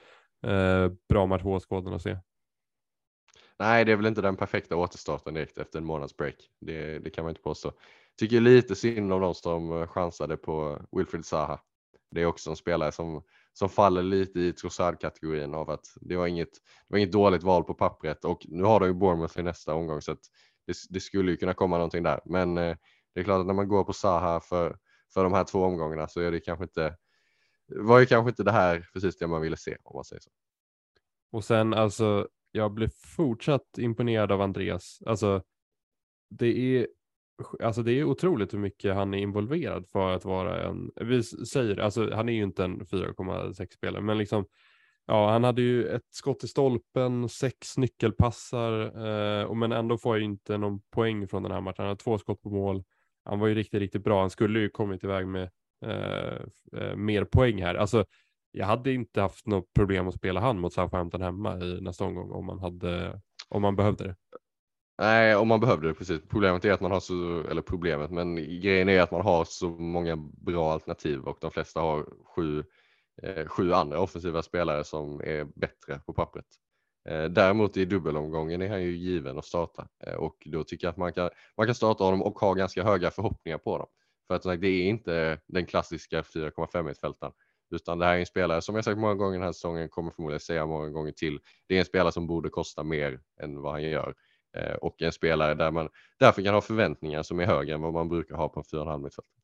eh, 0.47 0.93
bra 1.09 1.27
match 1.27 1.43
för 1.43 1.49
åskådarna 1.49 1.97
att 1.97 2.03
se. 2.03 2.19
Nej, 3.59 3.85
det 3.85 3.93
är 3.93 3.97
väl 3.97 4.07
inte 4.07 4.23
den 4.23 4.37
perfekta 4.37 4.77
återstarten 4.77 5.35
direkt 5.35 5.59
efter 5.59 5.79
en 5.79 5.85
månads 5.85 6.17
break. 6.17 6.35
Det, 6.61 6.99
det 6.99 7.11
kan 7.11 7.25
man 7.25 7.31
inte 7.31 7.43
påstå. 7.43 7.73
Tycker 8.19 8.41
lite 8.41 8.75
synd 8.75 9.13
om 9.13 9.21
de 9.21 9.35
som 9.35 9.87
chansade 9.87 10.37
på 10.37 10.83
Wilfried 10.93 11.25
Zaha. 11.25 11.61
Det 12.11 12.23
är 12.23 12.27
också 12.27 12.51
en 12.51 12.57
spelare 12.57 12.93
som, 12.93 13.23
som 13.53 13.69
faller 13.69 14.03
lite 14.03 14.41
i 14.41 14.53
Trossard-kategorin 14.53 15.55
av 15.55 15.71
att 15.71 15.87
det 16.01 16.17
var, 16.17 16.27
inget, 16.27 16.53
det 16.53 16.93
var 16.93 16.99
inget 16.99 17.13
dåligt 17.13 17.43
val 17.43 17.65
på 17.65 17.75
pappret 17.75 18.25
och 18.25 18.47
nu 18.49 18.63
har 18.63 18.81
de 18.81 18.87
ju 18.87 18.95
Bournemouth 18.95 19.39
i 19.39 19.43
nästa 19.43 19.75
omgång 19.75 20.01
så 20.03 20.13
att 20.13 20.21
det, 20.67 20.77
det, 20.91 21.01
skulle 21.01 21.31
ju 21.31 21.37
kunna 21.37 21.55
komma 21.55 21.77
någonting 21.77 22.03
där. 22.03 22.21
Men 22.25 22.59
eh, 22.59 22.77
det 23.15 23.21
är 23.21 23.25
klart 23.25 23.41
att 23.41 23.47
när 23.47 23.55
man 23.55 23.69
går 23.69 23.85
på 23.85 23.93
Saha 23.93 24.41
för, 24.41 24.77
för 25.15 25.25
de 25.25 25.33
här 25.33 25.45
två 25.45 25.65
omgångarna 25.65 26.09
så 26.09 26.21
är 26.21 26.31
det 26.31 26.41
kanske 26.41 26.65
inte 26.65 26.97
var 27.77 27.99
ju 27.99 28.07
kanske 28.07 28.31
inte 28.31 28.43
det 28.43 28.53
här 28.53 28.89
precis 28.93 29.17
det 29.17 29.27
man 29.27 29.43
ville 29.43 29.57
se 29.57 29.77
om 29.83 29.97
man 29.97 30.05
säger 30.05 30.21
så. 30.21 30.31
Och 31.33 31.45
sen 31.45 31.75
alltså, 31.75 32.29
jag 32.53 32.73
blev 32.73 32.91
fortsatt 33.17 33.79
imponerad 33.79 34.33
av 34.33 34.41
Andreas. 34.41 35.03
Alltså, 35.07 35.43
det 36.31 36.77
är, 36.77 36.87
alltså 37.63 37.83
det 37.83 37.93
är 37.93 38.05
otroligt 38.05 38.55
hur 38.55 38.59
mycket 38.59 38.95
han 38.95 39.15
är 39.15 39.19
involverad 39.19 39.87
för 39.89 40.15
att 40.15 40.25
vara 40.25 40.63
en, 40.63 40.91
vi 41.01 41.23
säger, 41.23 41.81
alltså 41.81 42.15
han 42.15 42.29
är 42.29 42.33
ju 42.33 42.43
inte 42.43 42.65
en 42.65 42.81
4,6 42.81 43.73
spelare, 43.73 44.03
men 44.03 44.19
liksom 44.19 44.47
Ja, 45.07 45.31
han 45.31 45.45
hade 45.45 45.63
ju 45.63 45.87
ett 45.87 46.07
skott 46.11 46.45
i 46.45 46.49
stolpen, 46.49 47.29
sex 47.29 47.79
nyckelpassar, 47.79 48.73
eh, 49.07 49.45
och 49.45 49.57
men 49.57 49.73
ändå 49.73 49.99
får 49.99 50.17
jag 50.17 50.25
inte 50.25 50.59
någon 50.59 50.81
poäng 50.81 51.29
från 51.29 51.43
den 51.43 51.53
här 51.53 51.61
matchen. 51.61 51.75
Han 51.79 51.87
hade 51.87 52.01
två 52.01 52.19
skott 52.19 52.43
på 52.43 52.51
mål. 52.51 52.85
Han 53.25 53.39
var 53.39 53.47
ju 53.47 53.55
riktigt, 53.55 53.81
riktigt 53.81 54.05
bra. 54.05 54.21
Han 54.21 54.31
skulle 54.31 54.61
ju 54.61 54.69
kommit 54.69 55.05
iväg 55.05 55.27
med 55.27 55.51
eh, 55.85 56.43
eh, 56.77 56.97
mer 56.97 57.25
poäng 57.25 57.63
här. 57.63 57.75
Alltså, 57.75 58.05
jag 58.53 58.67
hade 58.67 58.93
inte 58.93 59.21
haft 59.21 59.47
något 59.47 59.73
problem 59.75 60.09
att 60.09 60.15
spela 60.15 60.41
han 60.41 60.61
mot 60.61 60.73
Southampton 60.73 61.23
hemma 61.23 61.59
i 61.59 61.81
nästa 61.81 62.05
omgång 62.05 62.31
om 62.31 62.47
man 62.47 62.59
hade, 62.59 63.21
om 63.49 63.63
man 63.63 63.77
behövde 63.77 64.05
det. 64.05 64.17
Nej, 64.99 65.37
om 65.37 65.49
man 65.49 65.61
behövde 65.61 65.89
det 65.89 65.95
precis. 65.95 66.21
Problemet 66.29 66.65
är 66.65 66.73
att 66.73 66.81
man 66.81 66.91
har 66.91 67.01
så, 67.01 67.45
eller 67.51 67.63
problemet, 67.63 68.11
men 68.11 68.37
grejen 68.37 68.89
är 68.89 69.01
att 69.01 69.11
man 69.11 69.23
har 69.23 69.45
så 69.45 69.69
många 69.69 70.17
bra 70.17 70.73
alternativ 70.73 71.21
och 71.21 71.39
de 71.41 71.51
flesta 71.51 71.81
har 71.81 72.07
sju 72.35 72.65
Eh, 73.23 73.47
sju 73.47 73.73
andra 73.73 74.01
offensiva 74.01 74.43
spelare 74.43 74.85
som 74.85 75.21
är 75.21 75.45
bättre 75.45 76.01
på 76.07 76.13
pappret. 76.13 76.47
Eh, 77.09 77.25
däremot 77.25 77.77
i 77.77 77.85
dubbelomgången 77.85 78.63
är 78.63 78.69
han 78.69 78.83
ju 78.83 78.97
given 78.97 79.39
att 79.39 79.45
starta 79.45 79.89
eh, 80.07 80.15
och 80.15 80.37
då 80.47 80.65
tycker 80.65 80.87
jag 80.87 80.91
att 80.93 80.97
man 80.97 81.13
kan, 81.13 81.31
man 81.57 81.67
kan 81.67 81.75
starta 81.75 82.05
honom 82.05 82.23
och 82.23 82.39
ha 82.39 82.55
ganska 82.55 82.85
höga 82.85 83.11
förhoppningar 83.11 83.59
på 83.59 83.79
dem. 83.79 83.87
För 84.27 84.35
att 84.35 84.61
det 84.61 84.69
är 84.69 84.89
inte 84.89 85.39
den 85.47 85.67
klassiska 85.67 86.23
4,5 86.23 86.83
mittfältaren 86.83 87.33
utan 87.71 87.99
det 87.99 88.07
här 88.07 88.15
är 88.15 88.19
en 88.19 88.27
spelare 88.27 88.63
som 88.63 88.75
jag 88.75 88.85
sagt 88.85 88.99
många 88.99 89.15
gånger 89.15 89.39
den 89.39 89.43
här 89.43 89.53
säsongen, 89.53 89.89
kommer 89.89 90.11
förmodligen 90.11 90.41
säga 90.41 90.67
många 90.67 90.89
gånger 90.89 91.13
till. 91.13 91.39
Det 91.69 91.75
är 91.75 91.79
en 91.79 91.85
spelare 91.85 92.13
som 92.13 92.27
borde 92.27 92.49
kosta 92.49 92.83
mer 92.85 93.21
än 93.41 93.61
vad 93.61 93.73
han 93.73 93.83
gör 93.83 94.15
och 94.81 95.03
en 95.03 95.13
spelare 95.13 95.55
där 95.55 95.71
man 95.71 95.89
därför 96.19 96.43
kan 96.43 96.55
ha 96.55 96.61
förväntningar 96.61 97.23
som 97.23 97.41
är 97.41 97.47
högre 97.47 97.75
än 97.75 97.81
vad 97.81 97.93
man 97.93 98.09
brukar 98.09 98.37
ha 98.37 98.49
på 98.49 98.61
en 98.61 98.65
4,5 98.65 99.03
mittfältare. 99.03 99.43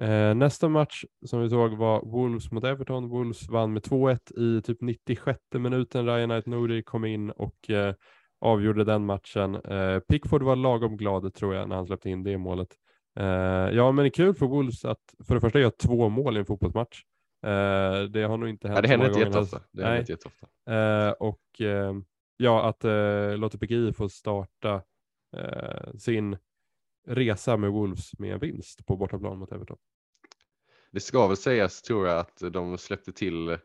Eh, 0.00 0.34
nästa 0.34 0.68
match 0.68 1.04
som 1.26 1.40
vi 1.40 1.50
såg 1.50 1.76
var 1.76 2.00
Wolves 2.00 2.50
mot 2.50 2.64
Everton. 2.64 3.08
Wolves 3.08 3.48
vann 3.48 3.72
med 3.72 3.82
2-1 3.82 4.38
i 4.38 4.62
typ 4.62 4.80
96 4.80 5.38
minuten. 5.54 6.06
Ryan 6.06 6.28
Knight 6.28 6.46
Nouri 6.46 6.82
kom 6.82 7.04
in 7.04 7.30
och 7.30 7.70
eh, 7.70 7.94
avgjorde 8.40 8.84
den 8.84 9.04
matchen. 9.04 9.54
Eh, 9.54 9.98
Pickford 9.98 10.42
var 10.42 10.56
lagom 10.56 10.96
glad 10.96 11.34
tror 11.34 11.54
jag 11.54 11.68
när 11.68 11.76
han 11.76 11.86
släppte 11.86 12.10
in 12.10 12.22
det 12.22 12.38
målet. 12.38 12.68
Eh, 13.20 13.26
ja, 13.76 13.92
men 13.92 14.02
det 14.02 14.08
är 14.08 14.10
kul 14.10 14.34
för 14.34 14.46
Wolves 14.46 14.84
att 14.84 15.14
för 15.26 15.34
det 15.34 15.40
första 15.40 15.60
göra 15.60 15.70
två 15.70 16.08
mål 16.08 16.36
i 16.36 16.40
en 16.40 16.46
fotbollsmatch. 16.46 17.02
Eh, 17.46 18.02
det 18.02 18.22
har 18.22 18.36
nog 18.36 18.48
inte 18.48 18.68
hänt. 18.68 18.76
Ja, 18.76 18.82
det 18.82 18.88
händer 18.88 19.06
inte 19.06 19.20
jätteofta. 19.20 19.60
Det 19.72 19.82
händer 19.82 20.00
inte 20.00 20.12
jätteofta. 20.12 20.46
Eh, 20.70 21.10
och 21.10 21.40
ja, 22.38 22.68
att 22.68 22.84
eh, 22.84 23.36
Lotte 23.36 23.58
PGI 23.58 23.92
får 23.92 24.08
starta 24.08 24.82
eh, 25.36 25.94
sin 25.98 26.36
resa 27.06 27.56
med 27.56 27.70
Wolves 27.70 28.18
med 28.18 28.32
en 28.32 28.40
vinst 28.40 28.86
på 28.86 28.96
bortaplan 28.96 29.38
mot 29.38 29.52
Everton. 29.52 29.78
Det 30.90 31.00
ska 31.00 31.26
väl 31.26 31.36
sägas 31.36 31.82
tror 31.82 32.06
jag 32.06 32.18
att 32.18 32.42
de 32.52 32.78
släppte 32.78 33.12
till 33.12 33.58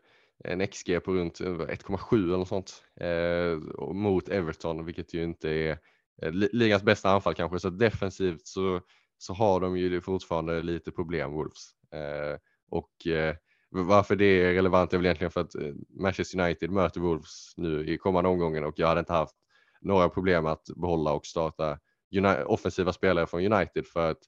en 0.44 0.66
XG 0.66 1.04
på 1.04 1.12
runt 1.12 1.40
eh, 1.40 1.46
1,7 1.46 2.24
eller 2.24 2.36
något 2.36 2.48
sånt 2.48 2.84
eh, 3.00 3.56
mot 3.94 4.28
Everton, 4.28 4.84
vilket 4.84 5.14
ju 5.14 5.24
inte 5.24 5.50
är 5.50 5.78
eh, 6.22 6.32
ligans 6.32 6.82
bästa 6.82 7.10
anfall 7.10 7.34
kanske. 7.34 7.58
Så 7.58 7.70
defensivt 7.70 8.46
så, 8.46 8.80
så 9.18 9.32
har 9.32 9.60
de 9.60 9.76
ju 9.76 10.00
fortfarande 10.00 10.62
lite 10.62 10.90
problem 10.90 11.32
Wolves. 11.32 11.70
Eh, 11.92 12.38
och 12.70 13.06
eh, 13.06 13.36
varför 13.70 14.16
det 14.16 14.24
är 14.24 14.54
relevant 14.54 14.92
är 14.92 14.96
väl 14.96 15.06
egentligen 15.06 15.30
för 15.30 15.40
att 15.40 15.54
eh, 15.54 15.72
Manchester 16.00 16.40
United 16.40 16.70
möter 16.70 17.00
Wolves 17.00 17.54
nu 17.56 17.86
i 17.88 17.98
kommande 17.98 18.30
omgången 18.30 18.64
och 18.64 18.74
jag 18.76 18.88
hade 18.88 19.00
inte 19.00 19.12
haft 19.12 19.36
några 19.80 20.08
problem 20.08 20.46
att 20.46 20.64
behålla 20.76 21.12
och 21.12 21.26
starta 21.26 21.78
offensiva 22.46 22.92
spelare 22.92 23.26
från 23.26 23.52
United 23.52 23.86
för 23.86 24.10
att 24.10 24.18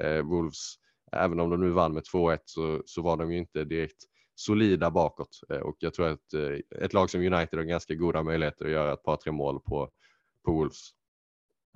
eh, 0.00 0.22
Wolves, 0.22 0.74
även 1.12 1.40
om 1.40 1.50
de 1.50 1.60
nu 1.60 1.70
vann 1.70 1.92
med 1.92 2.02
2-1 2.02 2.38
så, 2.44 2.82
så 2.86 3.02
var 3.02 3.16
de 3.16 3.32
ju 3.32 3.38
inte 3.38 3.64
direkt 3.64 4.04
solida 4.34 4.90
bakåt 4.90 5.40
eh, 5.50 5.58
och 5.58 5.76
jag 5.78 5.94
tror 5.94 6.08
att 6.08 6.34
eh, 6.34 6.84
ett 6.84 6.92
lag 6.92 7.10
som 7.10 7.20
United 7.20 7.58
har 7.58 7.64
ganska 7.64 7.94
goda 7.94 8.22
möjligheter 8.22 8.64
att 8.64 8.70
göra 8.70 8.92
ett 8.92 9.02
par 9.02 9.16
tre 9.16 9.32
mål 9.32 9.60
på, 9.60 9.90
på 10.44 10.52
Wolves. 10.52 10.90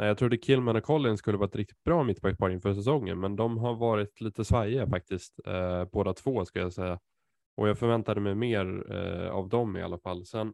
Jag 0.06 0.18
trodde 0.18 0.36
Killman 0.36 0.76
och 0.76 0.84
Collins 0.84 1.18
skulle 1.20 1.38
vara 1.38 1.48
ett 1.48 1.56
riktigt 1.56 1.84
bra 1.84 2.02
mittbackspar 2.02 2.50
inför 2.50 2.74
säsongen, 2.74 3.20
men 3.20 3.36
de 3.36 3.58
har 3.58 3.74
varit 3.74 4.20
lite 4.20 4.44
svajiga 4.44 4.86
faktiskt, 4.86 5.40
eh, 5.46 5.84
båda 5.84 6.12
två 6.14 6.44
ska 6.44 6.60
jag 6.60 6.72
säga. 6.72 6.98
Och 7.56 7.68
jag 7.68 7.78
förväntade 7.78 8.20
mig 8.20 8.34
mer 8.34 8.92
eh, 8.92 9.30
av 9.30 9.48
dem 9.48 9.76
i 9.76 9.82
alla 9.82 9.98
fall. 9.98 10.26
Sen 10.26 10.52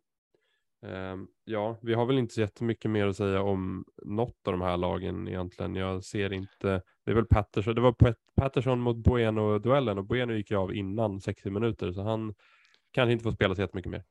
eh, 0.86 1.16
ja, 1.44 1.78
vi 1.82 1.94
har 1.94 2.06
väl 2.06 2.18
inte 2.18 2.34
så 2.34 2.40
jättemycket 2.40 2.90
mer 2.90 3.06
att 3.06 3.16
säga 3.16 3.42
om 3.42 3.84
något 4.04 4.46
av 4.46 4.52
de 4.52 4.60
här 4.60 4.76
lagen 4.76 5.28
egentligen. 5.28 5.74
Jag 5.74 6.04
ser 6.04 6.32
inte, 6.32 6.82
det 7.04 7.10
är 7.10 7.14
väl 7.14 7.26
Patterson, 7.26 7.74
det 7.74 7.80
var 7.80 7.94
Patterson 8.36 8.80
mot 8.80 8.96
Bueno-duellen 8.96 9.98
och 9.98 10.06
Bueno 10.06 10.32
gick 10.32 10.50
ju 10.50 10.56
av 10.56 10.74
innan 10.74 11.20
60 11.20 11.50
minuter 11.50 11.92
så 11.92 12.02
han 12.02 12.34
kanske 12.92 13.12
inte 13.12 13.22
får 13.22 13.32
spela 13.32 13.54
så 13.54 13.60
jättemycket 13.60 13.92
mer. 13.92 14.04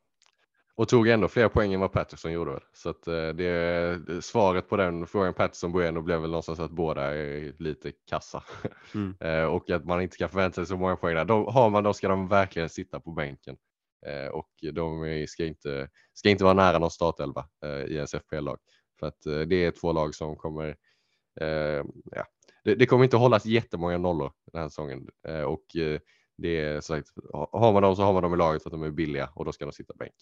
Och 0.76 0.88
tog 0.88 1.08
ändå 1.08 1.28
fler 1.28 1.50
poäng 1.50 1.74
än 1.74 1.80
vad 1.80 1.92
Patterson 1.92 2.32
gjorde. 2.32 2.60
Så 2.74 2.90
att 2.90 3.08
eh, 3.08 3.30
det, 3.30 4.26
svaret 4.26 4.70
på 4.70 4.78
den 4.78 5.08
frågan 5.08 5.34
Patterson-Bueno 5.34 6.02
blev 6.02 6.22
väl 6.22 6.30
någonstans 6.30 6.60
att 6.60 6.72
båda 6.72 7.04
är 7.04 7.54
lite 7.60 7.92
kassa. 8.10 8.44
Mm. 8.96 9.16
Eh, 9.22 9.44
och 9.44 9.70
att 9.70 9.86
man 9.86 10.02
inte 10.02 10.18
kan 10.18 10.30
förvänta 10.30 10.56
sig 10.56 10.66
så 10.66 10.78
många 10.78 10.96
poäng 10.96 11.16
där. 11.16 11.26
Då, 11.26 11.50
har 11.50 11.70
man 11.70 11.84
då 11.84 11.94
ska 11.94 12.08
de 12.08 12.28
verkligen 12.28 12.70
sitta 12.70 13.00
på 13.00 13.12
bänken. 13.12 13.58
Eh, 14.06 14.28
och 14.28 14.50
de 14.74 15.26
ska 15.28 15.46
inte, 15.46 15.90
ska 16.14 16.30
inte 16.30 16.44
vara 16.44 16.54
nära 16.54 16.80
någon 16.80 16.92
startelva 16.92 17.46
i 17.88 17.96
ens 17.96 18.16
FPL-lag. 18.16 18.58
För 19.00 19.08
att 19.08 19.22
det 19.24 19.56
är 19.56 19.72
två 19.72 19.92
lag 19.92 20.16
som 20.16 20.36
kommer, 20.36 20.76
ja, 22.12 22.26
det, 22.64 22.76
det, 22.76 22.86
kommer 22.86 23.04
inte 23.04 23.18
hållas 23.18 23.46
jättemånga 23.46 23.98
nollor 23.98 24.32
den 24.52 24.62
här 24.62 24.70
säsongen. 24.70 25.08
Och 25.46 25.66
det 26.38 26.60
är 26.60 26.82
sagt, 26.82 27.08
har 27.52 27.74
man 27.74 27.82
dem 27.82 27.96
så 27.96 28.04
har 28.04 28.14
man 28.14 28.24
dem 28.24 28.34
i 28.34 28.38
laget 28.38 28.64
för 28.64 28.70
att 28.70 28.74
de 28.74 28.84
är 28.84 28.92
billiga 28.92 29.30
och 29.36 29.46
då 29.46 29.52
ska 29.52 29.66
de 29.66 29.72
sitta 29.72 29.94
bänk. 29.94 30.16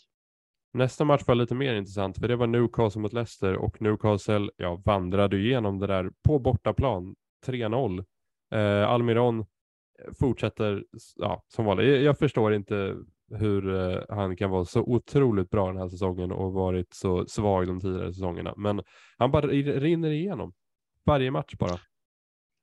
Nästa 0.74 1.06
match 1.06 1.24
var 1.28 1.36
lite 1.36 1.56
mer 1.56 1.76
intressant 1.76 2.18
för 2.18 2.28
det 2.28 2.36
var 2.36 2.48
Newcastle 2.48 3.02
mot 3.02 3.14
Leicester 3.14 3.56
och 3.56 3.82
Newcastle 3.82 4.50
ja, 4.58 4.82
vandrade 4.86 5.38
igenom 5.38 5.80
det 5.80 5.88
där 5.88 6.12
på 6.24 6.40
bortaplan 6.40 7.16
3-0. 7.46 8.06
Eh, 8.54 8.90
Almiron 8.90 9.46
fortsätter 10.20 10.84
ja, 11.16 11.44
som 11.48 11.66
vanligt. 11.66 12.04
Jag 12.04 12.18
förstår 12.18 12.54
inte 12.54 12.96
hur 13.32 13.76
eh, 13.76 14.02
han 14.10 14.36
kan 14.36 14.50
vara 14.50 14.66
så 14.66 14.82
otroligt 14.82 15.50
bra 15.50 15.68
den 15.68 15.78
här 15.78 15.90
säsongen 15.90 16.32
och 16.32 16.54
varit 16.54 16.94
så 16.94 17.26
svag 17.26 17.68
de 17.68 17.80
tidigare 17.80 18.14
säsongerna. 18.14 18.54
Men 18.58 18.82
han 19.18 19.32
bara 19.32 19.48
rinner 19.48 20.12
igenom 20.12 20.54
varje 21.06 21.32
match 21.32 21.54
bara. 21.60 21.80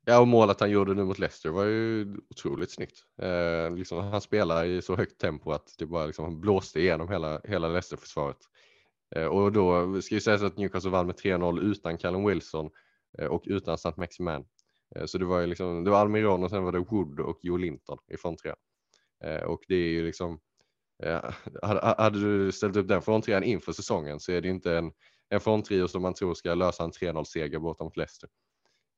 Ja, 0.08 0.20
och 0.20 0.28
målet 0.28 0.60
han 0.60 0.70
gjorde 0.70 0.94
nu 0.94 1.04
mot 1.04 1.18
Leicester 1.18 1.50
var 1.50 1.64
ju 1.64 2.16
otroligt 2.30 2.70
snyggt. 2.70 2.98
Eh, 3.22 3.76
liksom, 3.76 3.98
han 4.04 4.20
spelar 4.20 4.64
i 4.64 4.82
så 4.82 4.96
högt 4.96 5.20
tempo 5.20 5.50
att 5.52 5.74
det 5.78 5.86
bara 5.86 6.06
liksom, 6.06 6.40
blåste 6.40 6.80
igenom 6.80 7.08
hela, 7.08 7.40
hela 7.44 7.68
Leicester-försvaret. 7.68 8.36
Eh, 9.16 9.24
och 9.26 9.52
då 9.52 10.00
ska 10.02 10.14
ju 10.14 10.20
sägas 10.20 10.42
att 10.42 10.56
Newcastle 10.56 10.90
vann 10.90 11.06
med 11.06 11.16
3-0 11.16 11.60
utan 11.60 11.98
Callum 11.98 12.26
Wilson 12.26 12.70
eh, 13.18 13.26
och 13.26 13.42
utan 13.46 13.74
St. 13.74 13.92
Maximan. 13.96 14.44
Eh, 14.96 15.04
så 15.06 15.18
det 15.18 15.24
var 15.24 15.40
ju 15.40 15.46
liksom, 15.46 15.84
det 15.84 15.90
var 15.90 15.98
Almiron 15.98 16.44
och 16.44 16.50
sen 16.50 16.64
var 16.64 16.72
det 16.72 16.78
Wood 16.78 17.20
och 17.20 17.38
Joe 17.42 17.56
Linton 17.56 17.98
i 18.08 18.16
frontrea. 18.16 18.56
Eh, 19.24 19.42
och 19.42 19.60
det 19.68 19.74
är 19.74 19.88
ju 19.88 20.06
liksom, 20.06 20.40
eh, 21.02 21.20
Ja, 21.62 21.94
hade 21.98 22.20
du 22.20 22.52
ställt 22.52 22.76
upp 22.76 22.88
den 22.88 23.02
fronttrion 23.02 23.42
inför 23.42 23.72
säsongen 23.72 24.20
så 24.20 24.32
är 24.32 24.40
det 24.40 24.48
inte 24.48 24.78
en, 24.78 24.92
en 25.28 25.40
fronttrio 25.40 25.88
som 25.88 26.02
man 26.02 26.14
tror 26.14 26.34
ska 26.34 26.54
lösa 26.54 26.84
en 26.84 26.92
3-0 26.92 27.24
seger 27.24 27.58
borta 27.58 27.84
mot 27.84 27.96
Leicester. 27.96 28.28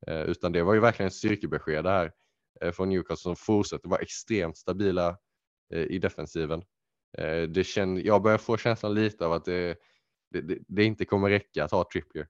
Eh, 0.06 0.22
utan 0.22 0.52
det 0.52 0.62
var 0.62 0.74
ju 0.74 0.80
verkligen 0.80 1.10
styrkebesked 1.10 1.86
här 1.86 2.12
eh, 2.60 2.72
från 2.72 2.88
Newcastle 2.88 3.16
som 3.16 3.36
fortsätter 3.36 3.88
vara 3.88 4.00
extremt 4.00 4.56
stabila 4.56 5.18
eh, 5.72 5.82
i 5.84 5.98
defensiven. 5.98 6.62
Det 7.48 7.66
känd, 7.66 7.98
jag 7.98 8.22
börjar 8.22 8.38
få 8.38 8.56
känslan 8.56 8.94
lite 8.94 9.26
av 9.26 9.32
att 9.32 9.44
det, 9.44 9.78
det, 10.30 10.58
det 10.68 10.84
inte 10.84 11.04
kommer 11.04 11.30
räcka 11.30 11.64
att 11.64 11.70
ha 11.70 11.88
Trippier 11.92 12.26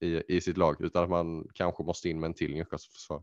i, 0.00 0.36
i 0.36 0.40
sitt 0.40 0.56
lag 0.56 0.80
utan 0.80 1.04
att 1.04 1.10
man 1.10 1.48
kanske 1.54 1.82
måste 1.82 2.08
in 2.08 2.20
med 2.20 2.28
en 2.28 2.34
till 2.34 2.54
Newcastle-försvar. 2.54 3.22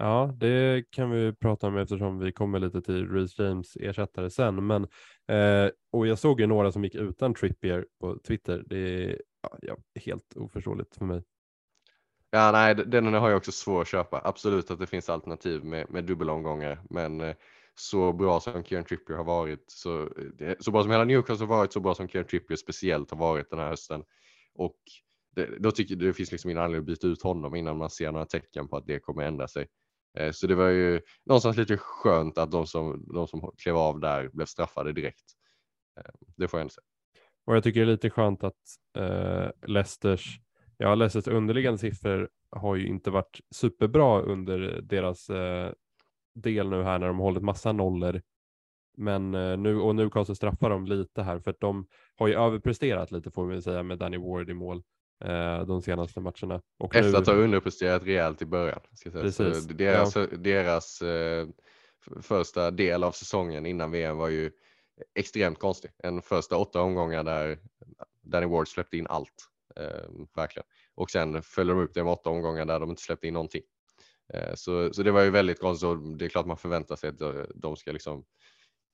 Ja, 0.00 0.34
det 0.36 0.84
kan 0.90 1.10
vi 1.10 1.32
prata 1.32 1.66
om 1.66 1.76
eftersom 1.76 2.18
vi 2.18 2.32
kommer 2.32 2.58
lite 2.58 2.82
till 2.82 3.08
Reece 3.08 3.38
James 3.38 3.76
ersättare 3.76 4.30
sen. 4.30 4.66
Men, 4.66 4.82
eh, 5.28 5.70
och 5.92 6.06
jag 6.06 6.18
såg 6.18 6.40
ju 6.40 6.46
några 6.46 6.72
som 6.72 6.84
gick 6.84 6.94
utan 6.94 7.34
Trippier 7.34 7.86
på 8.00 8.18
Twitter. 8.18 8.64
Det 8.66 8.78
är 8.78 9.22
ja, 9.60 9.76
helt 10.00 10.36
oförståeligt 10.36 10.96
för 10.96 11.04
mig. 11.04 11.22
Ja, 12.30 12.50
nej, 12.52 12.74
den 12.74 13.14
har 13.14 13.28
jag 13.30 13.36
också 13.36 13.52
svår 13.52 13.82
att 13.82 13.88
köpa. 13.88 14.20
Absolut 14.24 14.70
att 14.70 14.78
det 14.78 14.86
finns 14.86 15.08
alternativ 15.08 15.64
med, 15.64 15.90
med 15.90 16.04
dubbelomgångar, 16.04 16.80
men 16.90 17.20
eh, 17.20 17.36
så 17.74 18.12
bra 18.12 18.40
som 18.40 18.64
Kieran 18.64 18.84
Trippier 18.84 19.16
har 19.16 19.24
varit, 19.24 19.64
så, 19.66 20.02
eh, 20.40 20.54
så 20.60 20.70
bra 20.70 20.82
som 20.82 20.90
hela 20.90 21.04
Newcastle 21.04 21.46
har 21.46 21.56
varit, 21.56 21.72
så 21.72 21.80
bra 21.80 21.94
som 21.94 22.08
Kieran 22.08 22.28
Trippier 22.28 22.56
speciellt 22.56 23.10
har 23.10 23.18
varit 23.18 23.50
den 23.50 23.58
här 23.58 23.68
hösten. 23.68 24.04
Och 24.54 24.76
det, 25.36 25.58
då 25.58 25.70
tycker 25.70 25.94
jag 25.94 26.04
det 26.04 26.12
finns 26.12 26.32
liksom 26.32 26.50
ingen 26.50 26.62
anledning 26.62 26.80
att 26.80 26.86
byta 26.86 27.06
ut 27.06 27.22
honom 27.22 27.54
innan 27.54 27.76
man 27.78 27.90
ser 27.90 28.12
några 28.12 28.26
tecken 28.26 28.68
på 28.68 28.76
att 28.76 28.86
det 28.86 28.98
kommer 28.98 29.22
ändra 29.22 29.48
sig. 29.48 29.66
Eh, 30.18 30.32
så 30.32 30.46
det 30.46 30.54
var 30.54 30.68
ju 30.68 31.00
någonstans 31.24 31.56
lite 31.56 31.76
skönt 31.76 32.38
att 32.38 32.50
de 32.50 32.66
som, 32.66 33.04
de 33.14 33.28
som 33.28 33.52
klev 33.62 33.76
av 33.76 34.00
där 34.00 34.28
blev 34.32 34.46
straffade 34.46 34.92
direkt. 34.92 35.24
Det 36.36 36.48
får 36.48 36.58
jag 36.58 36.62
ändå 36.62 36.70
säga. 36.70 36.84
Och 37.46 37.56
jag 37.56 37.64
tycker 37.64 37.80
det 37.80 37.86
är 37.86 37.92
lite 37.92 38.10
skönt 38.10 38.44
att 38.44 38.54
eh, 38.98 39.48
Leicesters, 39.66 40.40
ja 40.76 40.94
Leicesters 40.94 41.34
underliggande 41.34 41.78
siffror 41.78 42.28
har 42.50 42.76
ju 42.76 42.86
inte 42.86 43.10
varit 43.10 43.40
superbra 43.50 44.22
under 44.22 44.80
deras 44.82 45.30
eh, 45.30 45.72
del 46.34 46.68
nu 46.68 46.82
här 46.82 46.98
när 46.98 47.06
de 47.06 47.18
har 47.18 47.24
hållit 47.24 47.42
massa 47.42 47.72
nollor. 47.72 48.22
Men 48.96 49.34
eh, 49.34 49.56
nu, 49.56 49.80
och 49.80 49.94
nu 49.94 50.10
kan 50.10 50.26
så 50.26 50.34
straffar 50.34 50.70
de 50.70 50.86
lite 50.86 51.22
här 51.22 51.38
för 51.38 51.50
att 51.50 51.60
de 51.60 51.86
har 52.16 52.28
ju 52.28 52.34
överpresterat 52.34 53.10
lite 53.10 53.30
får 53.30 53.46
vi 53.46 53.62
säga 53.62 53.82
med 53.82 53.98
Danny 53.98 54.18
Ward 54.18 54.50
i 54.50 54.54
mål 54.54 54.82
eh, 55.24 55.60
de 55.66 55.82
senaste 55.82 56.20
matcherna. 56.20 56.62
Och 56.78 56.96
Efter 56.96 57.12
nu... 57.12 57.18
att 57.18 57.26
ha 57.26 57.34
underpresterat 57.34 58.06
rejält 58.06 58.42
i 58.42 58.46
början. 58.46 58.80
Ska 58.92 59.10
säga. 59.10 59.22
Precis. 59.22 59.64
deras 59.64 60.16
ja. 60.16 60.26
deras 60.26 61.02
eh, 61.02 61.48
första 62.22 62.70
del 62.70 63.04
av 63.04 63.12
säsongen 63.12 63.66
innan 63.66 63.90
VM 63.90 64.16
var 64.16 64.28
ju 64.28 64.50
extremt 65.14 65.58
konstig. 65.58 65.90
En 65.98 66.22
första 66.22 66.56
åtta 66.56 66.80
omgångar 66.80 67.24
där 67.24 67.58
Danny 68.22 68.46
Ward 68.46 68.68
släppte 68.68 68.96
in 68.96 69.06
allt. 69.06 69.48
Eh, 69.76 70.26
verkligen. 70.36 70.66
Och 70.94 71.10
sen 71.10 71.42
följde 71.42 71.74
de 71.74 71.80
upp 71.80 71.94
det 71.94 72.04
med 72.04 72.12
åtta 72.12 72.30
omgångar 72.30 72.64
där 72.64 72.80
de 72.80 72.90
inte 72.90 73.02
släppte 73.02 73.26
in 73.26 73.34
någonting. 73.34 73.62
Eh, 74.34 74.54
så, 74.54 74.92
så 74.92 75.02
det 75.02 75.10
var 75.10 75.22
ju 75.22 75.30
väldigt 75.30 75.60
konstigt 75.60 75.86
och 75.86 75.98
det 75.98 76.24
är 76.24 76.28
klart 76.28 76.46
man 76.46 76.56
förväntar 76.56 76.96
sig 76.96 77.08
att 77.08 77.48
de 77.54 77.76
ska 77.76 77.92
liksom 77.92 78.24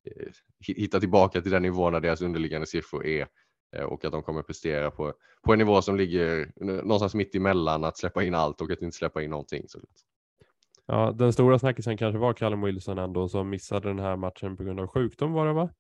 eh, 0.05 0.33
hitta 0.77 1.01
tillbaka 1.01 1.41
till 1.41 1.51
den 1.51 1.63
nivån 1.63 1.93
när 1.93 2.01
deras 2.01 2.23
underliggande 2.23 2.67
siffror 2.67 3.07
är 3.07 3.29
Eh, 3.77 3.85
och 3.85 4.05
att 4.05 4.13
de 4.13 4.23
kommer 4.23 4.43
prestera 4.43 4.91
på, 4.91 5.13
på 5.43 5.53
en 5.53 5.59
nivå 5.59 5.83
som 5.83 5.97
ligger 5.97 6.53
någonstans 6.61 7.15
mitt 7.15 7.35
emellan 7.35 7.85
att 7.85 7.99
släppa 7.99 8.25
in 8.25 8.35
allt 8.35 8.61
och 8.61 8.71
att 8.71 8.83
inte 8.83 8.97
släppa 8.97 9.23
in 9.23 9.31
någonting. 9.31 9.69
Så. 9.69 9.79
Ja, 10.87 11.13
den 11.13 11.33
stora 11.33 11.59
snackisen 11.59 11.97
kanske 11.97 12.19
var 12.19 12.33
Callum 12.33 12.63
Wilson 12.63 12.99
ändå 12.99 13.29
som 13.29 13.51
missade 13.51 13.89
den 13.89 13.99
här 13.99 14.17
matchen 14.17 14.57
på 14.57 14.65
grund 14.65 14.81
av 14.81 14.87
sjukdom 14.87 15.33
var 15.33 15.47
det 15.47 15.53
va? 15.53 15.71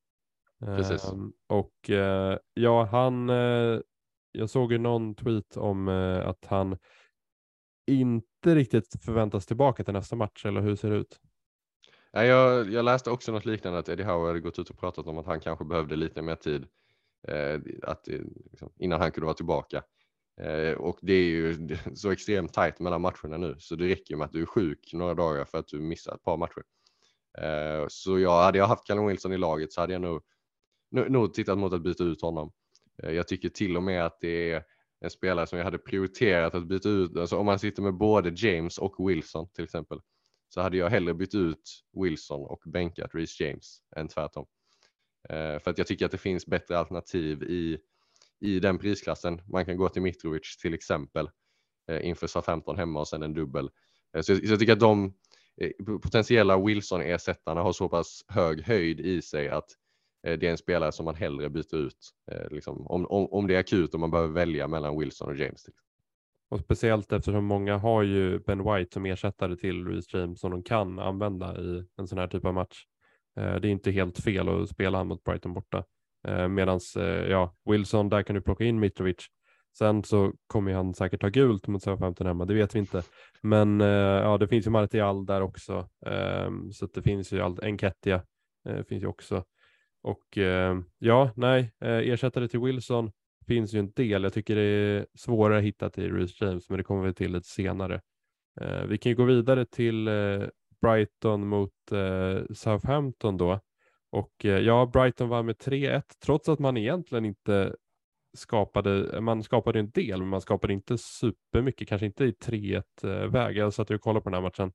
Precis. 0.64 1.12
Um, 1.12 1.32
och 1.46 1.90
uh, 1.90 2.36
ja, 2.54 2.84
han, 2.84 3.30
uh, 3.30 3.80
jag 4.32 4.50
såg 4.50 4.72
ju 4.72 4.78
någon 4.78 5.14
tweet 5.14 5.56
om 5.56 5.88
eh, 5.88 6.28
att 6.28 6.44
han 6.44 6.78
inte 7.86 8.54
riktigt 8.54 9.04
förväntas 9.04 9.46
tillbaka 9.46 9.84
till 9.84 9.94
nästa 9.94 10.16
match, 10.16 10.46
eller 10.46 10.60
hur 10.60 10.76
ser 10.76 10.90
det 10.90 10.96
ut? 10.96 11.20
Jag, 12.12 12.72
jag 12.72 12.84
läste 12.84 13.10
också 13.10 13.32
något 13.32 13.44
liknande 13.44 13.78
att 13.78 13.88
Eddie 13.88 14.02
Howe 14.02 14.26
hade 14.26 14.40
gått 14.40 14.58
ut 14.58 14.70
och 14.70 14.78
pratat 14.78 15.06
om 15.06 15.18
att 15.18 15.26
han 15.26 15.40
kanske 15.40 15.64
behövde 15.64 15.96
lite 15.96 16.22
mer 16.22 16.34
tid 16.34 16.66
Eh, 17.28 17.60
att, 17.82 18.08
eh, 18.08 18.20
liksom, 18.50 18.72
innan 18.78 19.00
han 19.00 19.12
kunde 19.12 19.24
vara 19.24 19.34
tillbaka. 19.34 19.82
Eh, 20.40 20.72
och 20.72 20.98
det 21.02 21.12
är 21.12 21.24
ju 21.24 21.68
så 21.94 22.10
extremt 22.10 22.52
tajt 22.52 22.80
mellan 22.80 23.00
matcherna 23.00 23.36
nu 23.36 23.56
så 23.58 23.76
det 23.76 23.88
räcker 23.88 24.16
med 24.16 24.24
att 24.24 24.32
du 24.32 24.42
är 24.42 24.46
sjuk 24.46 24.90
några 24.92 25.14
dagar 25.14 25.44
för 25.44 25.58
att 25.58 25.68
du 25.68 25.80
missar 25.80 26.14
ett 26.14 26.22
par 26.22 26.36
matcher. 26.36 26.62
Eh, 27.38 27.86
så 27.88 28.18
jag, 28.18 28.42
hade 28.42 28.58
jag 28.58 28.66
haft 28.66 28.86
Callum 28.86 29.06
Wilson 29.06 29.32
i 29.32 29.38
laget 29.38 29.72
så 29.72 29.80
hade 29.80 29.92
jag 29.92 30.02
nog, 30.02 30.22
nog, 30.90 31.10
nog 31.10 31.34
tittat 31.34 31.58
mot 31.58 31.72
att 31.72 31.82
byta 31.82 32.04
ut 32.04 32.22
honom. 32.22 32.52
Eh, 33.02 33.10
jag 33.10 33.28
tycker 33.28 33.48
till 33.48 33.76
och 33.76 33.82
med 33.82 34.06
att 34.06 34.20
det 34.20 34.52
är 34.52 34.64
en 35.00 35.10
spelare 35.10 35.46
som 35.46 35.58
jag 35.58 35.64
hade 35.64 35.78
prioriterat 35.78 36.54
att 36.54 36.66
byta 36.66 36.88
ut. 36.88 37.16
Alltså 37.16 37.36
om 37.36 37.46
man 37.46 37.58
sitter 37.58 37.82
med 37.82 37.94
både 37.94 38.32
James 38.36 38.78
och 38.78 39.08
Wilson 39.08 39.48
till 39.52 39.64
exempel 39.64 40.00
så 40.48 40.60
hade 40.60 40.76
jag 40.76 40.90
hellre 40.90 41.14
bytt 41.14 41.34
ut 41.34 41.84
Wilson 42.02 42.40
och 42.40 42.62
bänkat 42.66 43.14
Reece 43.14 43.40
James 43.40 43.78
än 43.96 44.08
tvärtom. 44.08 44.46
Eh, 45.28 45.58
för 45.58 45.70
att 45.70 45.78
jag 45.78 45.86
tycker 45.86 46.06
att 46.06 46.12
det 46.12 46.18
finns 46.18 46.46
bättre 46.46 46.78
alternativ 46.78 47.42
i, 47.42 47.78
i 48.40 48.60
den 48.60 48.78
prisklassen. 48.78 49.42
Man 49.46 49.64
kan 49.64 49.76
gå 49.76 49.88
till 49.88 50.02
Mitrovic 50.02 50.56
till 50.56 50.74
exempel 50.74 51.30
eh, 51.90 52.06
inför 52.06 52.26
SA-15 52.26 52.76
hemma 52.76 53.00
och 53.00 53.08
sen 53.08 53.22
en 53.22 53.34
dubbel. 53.34 53.70
Så 54.20 54.32
jag, 54.32 54.46
så 54.46 54.52
jag 54.52 54.58
tycker 54.58 54.72
att 54.72 54.80
de 54.80 55.14
potentiella 56.02 56.58
Wilson-ersättarna 56.58 57.62
har 57.62 57.72
så 57.72 57.88
pass 57.88 58.24
hög 58.28 58.62
höjd 58.62 59.00
i 59.00 59.22
sig 59.22 59.48
att 59.48 59.70
Eh, 60.26 60.38
det 60.38 60.46
är 60.46 60.50
en 60.50 60.58
spelare 60.58 60.92
som 60.92 61.04
man 61.04 61.14
hellre 61.14 61.50
byter 61.50 61.76
ut. 61.76 62.10
Eh, 62.32 62.50
liksom, 62.50 62.86
om, 62.86 63.06
om, 63.06 63.26
om 63.26 63.46
det 63.46 63.54
är 63.54 63.60
akut 63.60 63.94
och 63.94 64.00
man 64.00 64.10
behöver 64.10 64.32
välja 64.32 64.68
mellan 64.68 64.98
Wilson 64.98 65.28
och 65.28 65.36
James. 65.36 65.66
Och 66.50 66.60
speciellt 66.60 67.12
eftersom 67.12 67.44
många 67.44 67.76
har 67.76 68.02
ju 68.02 68.38
Ben 68.38 68.64
White 68.64 68.92
som 68.92 69.06
ersättare 69.06 69.56
till 69.56 69.86
Reece 69.86 70.14
James 70.14 70.40
som 70.40 70.50
de 70.50 70.62
kan 70.62 70.98
använda 70.98 71.60
i 71.60 71.84
en 71.96 72.06
sån 72.06 72.18
här 72.18 72.26
typ 72.26 72.44
av 72.44 72.54
match. 72.54 72.84
Eh, 73.36 73.54
det 73.54 73.68
är 73.68 73.72
inte 73.72 73.90
helt 73.90 74.18
fel 74.18 74.48
att 74.48 74.68
spela 74.68 74.98
han 74.98 75.06
mot 75.06 75.24
Brighton 75.24 75.54
borta. 75.54 75.84
Eh, 76.28 76.48
Medan 76.48 76.80
eh, 76.96 77.04
ja, 77.04 77.54
Wilson, 77.70 78.08
där 78.08 78.22
kan 78.22 78.34
du 78.34 78.42
plocka 78.42 78.64
in 78.64 78.80
Mitrovic. 78.80 79.26
Sen 79.78 80.04
så 80.04 80.32
kommer 80.46 80.72
han 80.72 80.94
säkert 80.94 81.20
ta 81.20 81.28
gult 81.28 81.66
mot 81.66 81.82
Southampton 81.82 82.26
hemma, 82.26 82.44
det 82.44 82.54
vet 82.54 82.74
vi 82.74 82.78
inte. 82.78 83.02
Men 83.42 83.80
eh, 83.80 83.86
ja, 83.86 84.38
det 84.38 84.48
finns 84.48 84.66
ju 84.66 84.70
Martial 84.70 85.26
där 85.26 85.40
också. 85.40 85.88
Ehm, 86.06 86.72
så 86.72 86.86
det 86.86 87.02
finns 87.02 87.32
ju 87.32 87.40
allt, 87.40 87.62
Enketia 87.62 88.22
finns 88.88 89.02
ju 89.02 89.06
också. 89.06 89.44
Och 90.02 90.38
eh, 90.38 90.78
ja, 90.98 91.30
nej, 91.36 91.72
eh, 91.80 91.98
ersättare 91.98 92.48
till 92.48 92.60
Wilson 92.60 93.10
finns 93.46 93.74
ju 93.74 93.78
en 93.78 93.92
del. 93.92 94.22
Jag 94.22 94.32
tycker 94.32 94.56
det 94.56 94.62
är 94.62 95.06
svårare 95.14 95.58
att 95.58 95.64
hitta 95.64 95.90
till 95.90 96.12
Reece 96.12 96.40
James, 96.40 96.68
men 96.68 96.78
det 96.78 96.84
kommer 96.84 97.06
vi 97.06 97.14
till 97.14 97.32
lite 97.32 97.48
senare. 97.48 98.00
Eh, 98.60 98.84
vi 98.84 98.98
kan 98.98 99.10
ju 99.10 99.16
gå 99.16 99.24
vidare 99.24 99.66
till 99.66 100.08
Brighton 100.82 101.48
mot 101.48 101.92
eh, 101.92 102.54
Southampton 102.54 103.36
då. 103.36 103.60
Och 104.10 104.44
eh, 104.44 104.58
ja, 104.58 104.90
Brighton 104.92 105.28
var 105.28 105.42
med 105.42 105.56
3-1 105.56 106.02
trots 106.24 106.48
att 106.48 106.58
man 106.58 106.76
egentligen 106.76 107.24
inte 107.24 107.74
skapade, 108.36 109.20
man 109.20 109.42
skapade 109.42 109.78
en 109.78 109.90
del, 109.90 110.18
men 110.18 110.28
man 110.28 110.40
skapade 110.40 110.72
inte 110.72 110.98
supermycket, 110.98 111.88
kanske 111.88 112.06
inte 112.06 112.24
i 112.24 112.32
3-1 112.32 112.82
eh, 113.02 113.30
väg. 113.30 113.56
Jag 113.56 113.74
satt 113.74 113.90
och 113.90 114.00
kollade 114.00 114.22
på 114.22 114.30
den 114.30 114.34
här 114.34 114.42
matchen. 114.42 114.72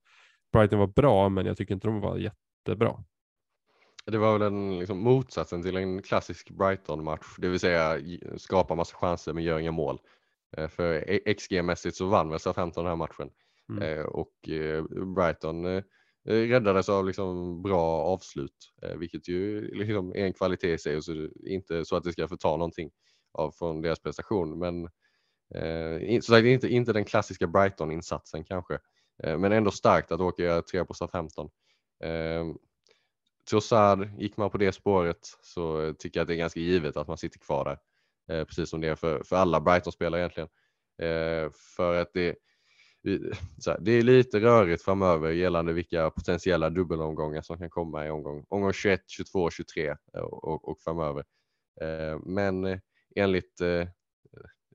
Brighton 0.54 0.80
var 0.80 0.88
bra, 0.88 1.30
men 1.30 1.46
jag 1.46 1.58
tycker 1.58 1.74
inte 1.74 1.88
de 1.88 2.00
var 2.00 2.18
jättebra. 2.18 3.04
Det 4.12 4.18
var 4.18 4.34
väl 4.34 4.48
en 4.48 4.80
liksom, 4.80 5.00
motsatsen 5.00 5.64
till 5.64 5.78
en 5.78 6.02
klassisk 6.02 6.50
Brighton-match, 6.50 7.36
det 7.38 7.50
vill 7.50 7.60
säga 7.60 8.02
skapa 8.38 8.76
massa 8.76 8.98
chanser 8.98 9.34
men 9.34 9.44
gör 9.44 9.60
inga 9.60 9.72
mål. 9.72 10.00
Eh, 10.58 10.68
för 10.68 11.02
XG-mässigt 11.34 11.96
så 11.96 12.06
vann 12.06 12.30
väl 12.30 12.40
Southampton 12.40 12.84
den 12.84 12.92
här 12.92 12.96
matchen. 12.96 13.30
Mm. 13.70 13.84
Eh, 13.84 14.06
och 14.06 14.50
eh, 14.50 14.84
Brighton 15.16 15.84
räddades 16.30 16.90
av 16.90 17.06
liksom 17.06 17.62
bra 17.62 17.82
avslut, 18.02 18.74
vilket 18.98 19.28
ju 19.28 19.62
liksom 19.76 20.10
är 20.10 20.26
en 20.26 20.34
kvalitet 20.34 20.74
i 20.74 20.78
sig 20.78 20.98
och 20.98 21.04
så 21.04 21.30
inte 21.46 21.86
så 21.86 21.96
att 21.96 22.04
det 22.04 22.12
ska 22.12 22.28
förta 22.28 22.50
någonting 22.50 22.92
av 23.34 23.52
från 23.52 23.82
deras 23.82 24.00
prestation. 24.00 24.60
Men 24.60 24.84
eh, 25.56 26.20
så 26.20 26.32
sagt, 26.32 26.46
inte, 26.46 26.68
inte 26.68 26.94
den 26.94 27.06
klassiska 27.06 27.48
Brighton-insatsen 27.48 28.44
kanske, 28.44 28.80
eh, 29.24 29.38
men 29.38 29.52
ändå 29.52 29.72
starkt 29.72 30.12
att 30.12 30.22
åka 30.22 30.62
tre 30.62 30.86
på 30.86 30.94
SA-15. 30.94 31.50
Eh, 32.04 32.46
Trossard, 33.50 34.10
gick 34.20 34.38
man 34.38 34.50
på 34.50 34.58
det 34.58 34.72
spåret 34.72 35.38
så 35.42 35.94
tycker 36.00 36.20
jag 36.20 36.22
att 36.22 36.28
det 36.28 36.34
är 36.34 36.38
ganska 36.38 36.60
givet 36.60 36.98
att 36.98 37.08
man 37.08 37.18
sitter 37.18 37.40
kvar 37.40 37.66
där. 37.66 37.80
Eh, 38.36 38.46
precis 38.46 38.70
som 38.70 38.82
det 38.82 38.88
är 38.88 38.96
för, 38.96 39.24
för 39.24 39.36
alla 39.36 39.62
Brighton-spelare 39.62 40.22
egentligen. 40.22 40.50
Eh, 41.02 41.52
för 41.76 42.02
att 42.02 42.14
det, 42.14 42.36
här, 43.66 43.78
det 43.80 43.92
är 43.92 44.02
lite 44.02 44.40
rörigt 44.40 44.84
framöver 44.84 45.32
gällande 45.32 45.74
vilka 45.74 46.10
potentiella 46.10 46.70
dubbelomgångar 46.70 47.42
som 47.42 47.58
kan 47.58 47.70
komma 47.70 48.08
i 48.08 48.10
omgång, 48.10 48.46
omgång 48.50 48.74
21, 48.74 49.02
22, 49.08 49.50
23 49.50 49.96
och, 50.14 50.70
och 50.70 50.80
framöver. 50.80 51.26
Eh, 51.82 52.20
men 52.26 52.66
eh, 52.66 52.80
enligt 53.16 53.62
eh, 53.62 53.88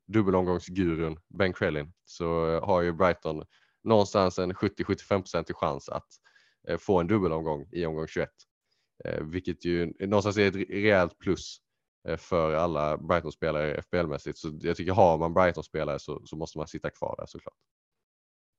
dubbelomgångsgurun 0.07 1.19
Ben 1.29 1.53
Krellin 1.53 1.93
så 2.05 2.61
har 2.61 2.83
ju 2.83 2.93
Brighton 2.93 3.45
någonstans 3.85 4.39
en 4.39 4.55
70 4.55 4.85
75 4.85 5.23
procentig 5.23 5.57
chans 5.57 5.89
att 5.89 6.09
eh, 6.69 6.79
få 6.79 7.01
en 7.01 7.07
dubbelomgång 7.07 7.69
i 7.73 7.87
omgång 7.87 8.07
21. 8.09 8.31
Vilket 9.21 9.65
ju 9.65 9.93
någonstans 10.01 10.39
är 10.39 10.49
ett 10.49 10.71
rejält 10.71 11.19
plus 11.19 11.59
för 12.19 12.55
alla 12.55 12.99
Brighton-spelare 12.99 13.81
FBL-mässigt. 13.81 14.39
Så 14.39 14.59
jag 14.61 14.77
tycker 14.77 14.93
har 14.93 15.19
man 15.19 15.35
Brighton-spelare 15.35 15.99
så, 15.99 16.23
så 16.25 16.37
måste 16.37 16.59
man 16.59 16.67
sitta 16.67 16.91
kvar 16.91 17.15
där 17.19 17.27
såklart. 17.27 17.55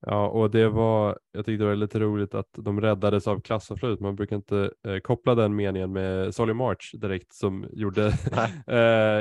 Ja, 0.06 0.28
och 0.28 0.52
det 0.52 0.70
var, 0.70 1.20
jag 1.32 1.46
tyckte 1.46 1.64
det 1.64 1.70
var 1.70 1.76
lite 1.76 2.00
roligt 2.00 2.36
att 2.36 2.50
de 2.54 2.82
räddades 2.82 3.28
av 3.28 3.40
klassavslut. 3.40 4.00
Man 4.00 4.16
brukar 4.16 4.36
inte 4.36 4.72
eh, 4.88 4.98
koppla 4.98 5.36
den 5.36 5.56
meningen 5.56 5.94
med 5.94 6.36
Solly 6.36 6.54
March 6.54 6.96
direkt 6.98 7.34
som 7.34 7.66
gjorde, 7.74 8.06
eh, 8.68 8.78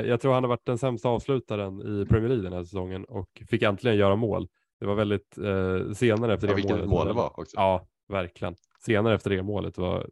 jag 0.09 0.21
tror 0.21 0.33
han 0.33 0.43
har 0.43 0.49
varit 0.49 0.65
den 0.65 0.77
sämsta 0.77 1.09
avslutaren 1.09 1.81
i 1.81 2.05
Premier 2.05 2.29
League 2.29 2.43
den 2.43 2.53
här 2.53 2.63
säsongen 2.63 3.05
och 3.05 3.43
fick 3.49 3.61
äntligen 3.61 3.97
göra 3.97 4.15
mål. 4.15 4.47
Det 4.79 4.85
var 4.85 4.95
väldigt 4.95 5.37
eh, 5.37 5.93
senare 5.93 6.33
efter 6.33 6.47
ja, 6.47 6.51
det 6.51 6.55
vilket 6.55 6.71
målet. 6.71 6.89
mål 6.89 7.07
det 7.07 7.13
var 7.13 7.39
också. 7.39 7.57
Ja, 7.57 7.87
verkligen. 8.07 8.55
Senare 8.79 9.15
efter 9.15 9.29
det 9.29 9.43
målet 9.43 9.77
var 9.77 10.09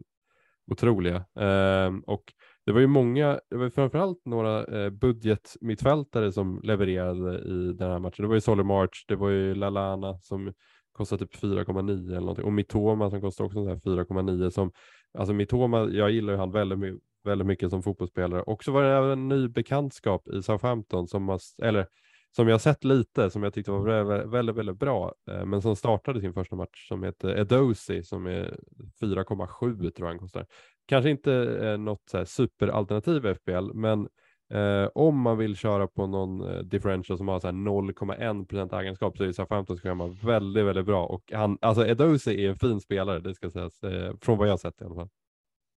otroliga. 0.68 1.16
Eh, 1.16 1.92
och 2.06 2.24
det 2.66 2.72
var 2.72 2.80
ju 2.80 2.88
många, 2.88 3.40
det 3.50 3.58
var 3.58 3.70
framförallt 3.70 4.26
några 4.26 4.66
eh, 4.66 4.90
budgetmittfältare 4.90 6.32
som 6.32 6.62
levererade 6.64 7.40
i 7.40 7.74
den 7.74 7.92
här 7.92 8.00
matchen. 8.00 8.24
Det 8.24 8.28
var 8.28 8.36
ju 8.36 8.42
Solly 8.42 8.64
March, 8.64 9.06
det 9.08 9.16
var 9.16 9.30
ju 9.30 9.56
Lalana 9.56 10.20
som 10.20 10.54
kostade 10.92 11.26
typ 11.26 11.44
4,9 11.44 12.08
eller 12.08 12.20
någonting 12.20 12.46
och 12.46 12.54
Mitoma 12.54 13.10
som 13.10 13.22
kostade 13.22 13.48
också 13.48 13.60
4,9 13.60 14.50
som, 14.50 14.72
alltså 15.18 15.34
Mitoma, 15.34 15.90
jag 15.90 16.12
gillar 16.12 16.34
ju 16.34 16.40
han 16.40 16.52
väldigt, 16.52 17.00
väldigt 17.24 17.48
mycket 17.48 17.70
som 17.70 17.84
fotbollsspelare 17.84 18.42
och 18.42 18.64
så 18.64 18.72
var 18.72 18.84
det 18.84 18.90
även 18.90 19.12
en 19.12 19.28
ny 19.28 19.48
bekantskap 19.48 20.28
i 20.28 20.44
Southampton 20.44 21.08
som, 21.08 21.30
har, 21.30 21.40
eller 21.64 21.88
som 22.36 22.48
jag 22.48 22.62
sett 22.62 22.84
lite, 22.84 23.30
som 23.30 23.44
jag 23.44 23.54
tyckte 23.54 23.72
var 23.72 24.26
väldigt, 24.26 24.56
väldigt, 24.56 24.80
bra, 24.80 25.14
eh, 25.32 25.46
men 25.46 25.62
som 25.62 25.76
startade 25.76 26.22
sin 26.22 26.34
första 26.34 26.56
match 26.56 26.88
som 26.88 27.04
heter 27.04 27.38
Edosi 27.40 28.04
som 28.04 28.28
är 28.28 28.58
4,7 29.02 29.92
tror 29.92 30.08
jag 30.08 30.08
han 30.08 30.20
kostar. 30.20 30.46
Kanske 30.86 31.10
inte 31.10 31.34
eh, 31.34 31.78
något 31.78 32.10
så 32.10 32.18
här 32.18 32.26
superalternativ 32.26 33.20
FPL, 33.20 33.34
FBL, 33.34 33.74
men 33.74 34.08
eh, 34.52 34.90
om 34.96 35.20
man 35.20 35.38
vill 35.38 35.56
köra 35.56 35.88
på 35.88 36.08
någon 36.08 36.42
eh, 36.42 36.60
differential 36.60 37.18
som 37.18 37.28
har 37.28 37.40
0,1% 37.40 38.80
egenskap 38.80 39.18
så 39.18 39.24
är 39.24 39.32
Southampton 39.32 39.78
ska 39.78 39.96
man 39.96 40.14
väldigt, 40.14 40.66
väldigt 40.66 40.86
bra. 40.86 41.06
Och 41.06 41.32
han, 41.34 41.58
alltså 41.62 41.88
Edosi 41.88 42.46
är 42.46 42.50
en 42.50 42.60
fin 42.60 42.82
spelare, 42.82 43.20
det 43.20 43.36
ska 43.36 43.50
sägas, 43.50 43.84
eh, 43.84 44.14
från 44.22 44.38
vad 44.38 44.50
jag 44.50 44.60
sett 44.60 44.82
i 44.82 44.86
alla 44.86 44.96
fall. 44.96 45.10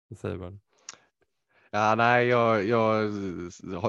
Det 0.09 0.15
säger 0.15 0.37
bara. 0.37 0.57
Ja, 1.75 1.95
nej, 1.95 2.27
jag, 2.27 2.65
jag 2.65 3.12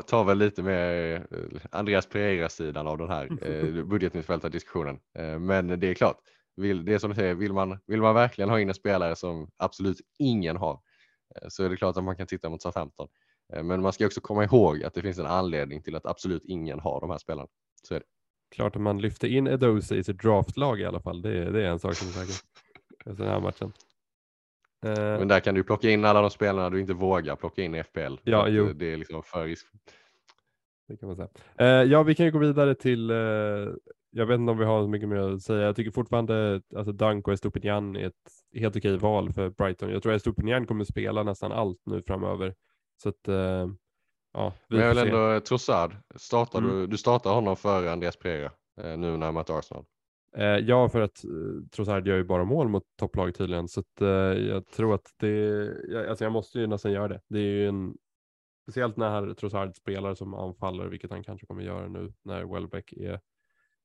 tar 0.06 0.24
väl 0.24 0.38
lite 0.38 0.62
med 0.62 1.14
eh, 1.16 1.22
Andreas 1.70 2.06
Pereira-sidan 2.06 2.86
av 2.86 2.98
den 2.98 3.08
här 3.08 3.28
eh, 3.42 3.84
budgetmittfältardiskussionen. 3.84 4.98
Eh, 5.18 5.38
men 5.38 5.80
det 5.80 5.86
är 5.86 5.94
klart, 5.94 6.16
vill, 6.56 6.84
det 6.84 6.94
är 6.94 6.98
som 6.98 7.10
du 7.10 7.16
säger, 7.16 7.34
vill 7.34 7.52
man, 7.52 7.78
vill 7.86 8.02
man 8.02 8.14
verkligen 8.14 8.50
ha 8.50 8.60
in 8.60 8.68
en 8.68 8.74
spelare 8.74 9.16
som 9.16 9.50
absolut 9.56 10.00
ingen 10.18 10.56
har 10.56 10.80
Eh, 11.34 11.48
så 11.48 11.64
är 11.64 11.68
det 11.68 11.76
klart 11.76 11.96
att 11.96 12.04
man 12.04 12.16
kan 12.16 12.26
titta 12.26 12.48
mot 12.48 12.62
Southampton. 12.62 13.08
Eh, 13.52 13.62
men 13.62 13.82
man 13.82 13.92
ska 13.92 14.06
också 14.06 14.20
komma 14.20 14.44
ihåg 14.44 14.84
att 14.84 14.94
det 14.94 15.02
finns 15.02 15.18
en 15.18 15.26
anledning 15.26 15.82
till 15.82 15.96
att 15.96 16.06
absolut 16.06 16.44
ingen 16.44 16.80
har 16.80 17.00
de 17.00 17.10
här 17.10 17.18
spelarna. 17.18 17.48
Så 17.88 17.94
är 17.94 17.98
det. 17.98 18.06
Klart 18.54 18.76
att 18.76 18.82
man 18.82 19.00
lyfter 19.00 19.28
in 19.28 19.46
Edosi 19.46 19.96
i 19.96 20.04
sitt 20.04 20.22
draftlag 20.22 20.80
i 20.80 20.84
alla 20.84 21.00
fall. 21.00 21.22
Det 21.22 21.38
är, 21.38 21.50
det 21.50 21.66
är 21.66 21.70
en 21.70 21.78
sak 21.78 21.94
som 21.94 22.08
är 22.08 22.12
säker. 22.12 22.34
Den 23.04 23.28
här 23.28 23.40
matchen. 23.40 23.72
Eh, 24.84 25.18
men 25.18 25.28
där 25.28 25.40
kan 25.40 25.54
du 25.54 25.64
plocka 25.64 25.90
in 25.90 26.04
alla 26.04 26.20
de 26.20 26.30
spelarna 26.30 26.70
du 26.70 26.80
inte 26.80 26.94
vågar 26.94 27.36
plocka 27.36 27.62
in 27.62 27.74
i 27.74 27.82
FPL. 27.82 28.14
Ja, 28.22 28.48
jo. 28.48 28.72
Det 28.72 28.92
är 28.92 28.96
liksom 28.96 29.22
för 29.22 29.44
risk. 29.44 29.66
Det 30.88 30.96
kan 30.96 31.08
man 31.08 31.16
säga. 31.16 31.84
ja, 31.84 32.02
vi 32.02 32.14
kan 32.14 32.26
ju 32.26 32.32
gå 32.32 32.38
vidare 32.38 32.74
till 32.74 33.10
jag 34.16 34.26
vet 34.26 34.38
inte 34.38 34.52
om 34.52 34.58
vi 34.58 34.64
har 34.64 34.82
så 34.82 34.88
mycket 34.88 35.08
mer 35.08 35.16
att 35.16 35.42
säga. 35.42 35.60
Jag 35.60 35.76
tycker 35.76 35.90
fortfarande 35.90 36.54
att 36.54 36.76
alltså 36.76 36.92
Dunk 36.92 37.28
och 37.28 37.34
Estopinian 37.34 37.96
är 37.96 38.06
ett 38.06 38.60
helt 38.60 38.76
okej 38.76 38.96
val 38.96 39.32
för 39.32 39.50
Brighton. 39.50 39.90
Jag 39.90 40.02
tror 40.02 40.12
att 40.12 40.16
Estopinian 40.16 40.66
kommer 40.66 40.84
spela 40.84 41.22
nästan 41.22 41.52
allt 41.52 41.80
nu 41.86 42.02
framöver. 42.02 42.54
Så 43.02 43.08
att, 43.08 43.20
ja, 44.32 44.52
Men 44.68 44.80
jag 44.80 44.88
vill 44.88 44.98
ändå, 44.98 45.40
Trossard, 45.40 45.96
startar 46.16 46.58
mm. 46.58 46.70
du, 46.70 46.86
du 46.86 46.96
startar 46.96 47.30
honom 47.30 47.56
före 47.56 47.92
Andreas 47.92 48.16
Pereira 48.16 48.50
nu 48.76 48.96
när 48.96 49.26
han 49.26 49.34
möter 49.34 49.58
Arsenal? 49.58 49.84
Eh, 50.36 50.58
ja, 50.58 50.88
för 50.88 51.00
att 51.00 51.24
eh, 51.24 51.68
Trossard 51.70 52.06
gör 52.08 52.16
ju 52.16 52.24
bara 52.24 52.44
mål 52.44 52.68
mot 52.68 52.82
topplag 52.96 53.34
tydligen, 53.34 53.68
så 53.68 53.80
att, 53.80 54.00
eh, 54.00 54.08
jag 54.48 54.66
tror 54.66 54.94
att 54.94 55.14
det, 55.16 55.28
jag, 55.88 56.06
alltså 56.08 56.24
jag 56.24 56.32
måste 56.32 56.58
ju 56.60 56.66
nästan 56.66 56.92
göra 56.92 57.08
det. 57.08 57.20
Det 57.28 57.38
är 57.38 57.42
ju 57.42 57.68
en, 57.68 57.96
speciellt 58.62 58.96
när 58.96 59.34
Trossard 59.34 59.76
spelar 59.76 60.14
som 60.14 60.34
anfaller, 60.34 60.86
vilket 60.86 61.10
han 61.10 61.24
kanske 61.24 61.46
kommer 61.46 61.62
göra 61.62 61.88
nu 61.88 62.12
när 62.22 62.44
Welbeck 62.54 62.92
är 62.92 63.20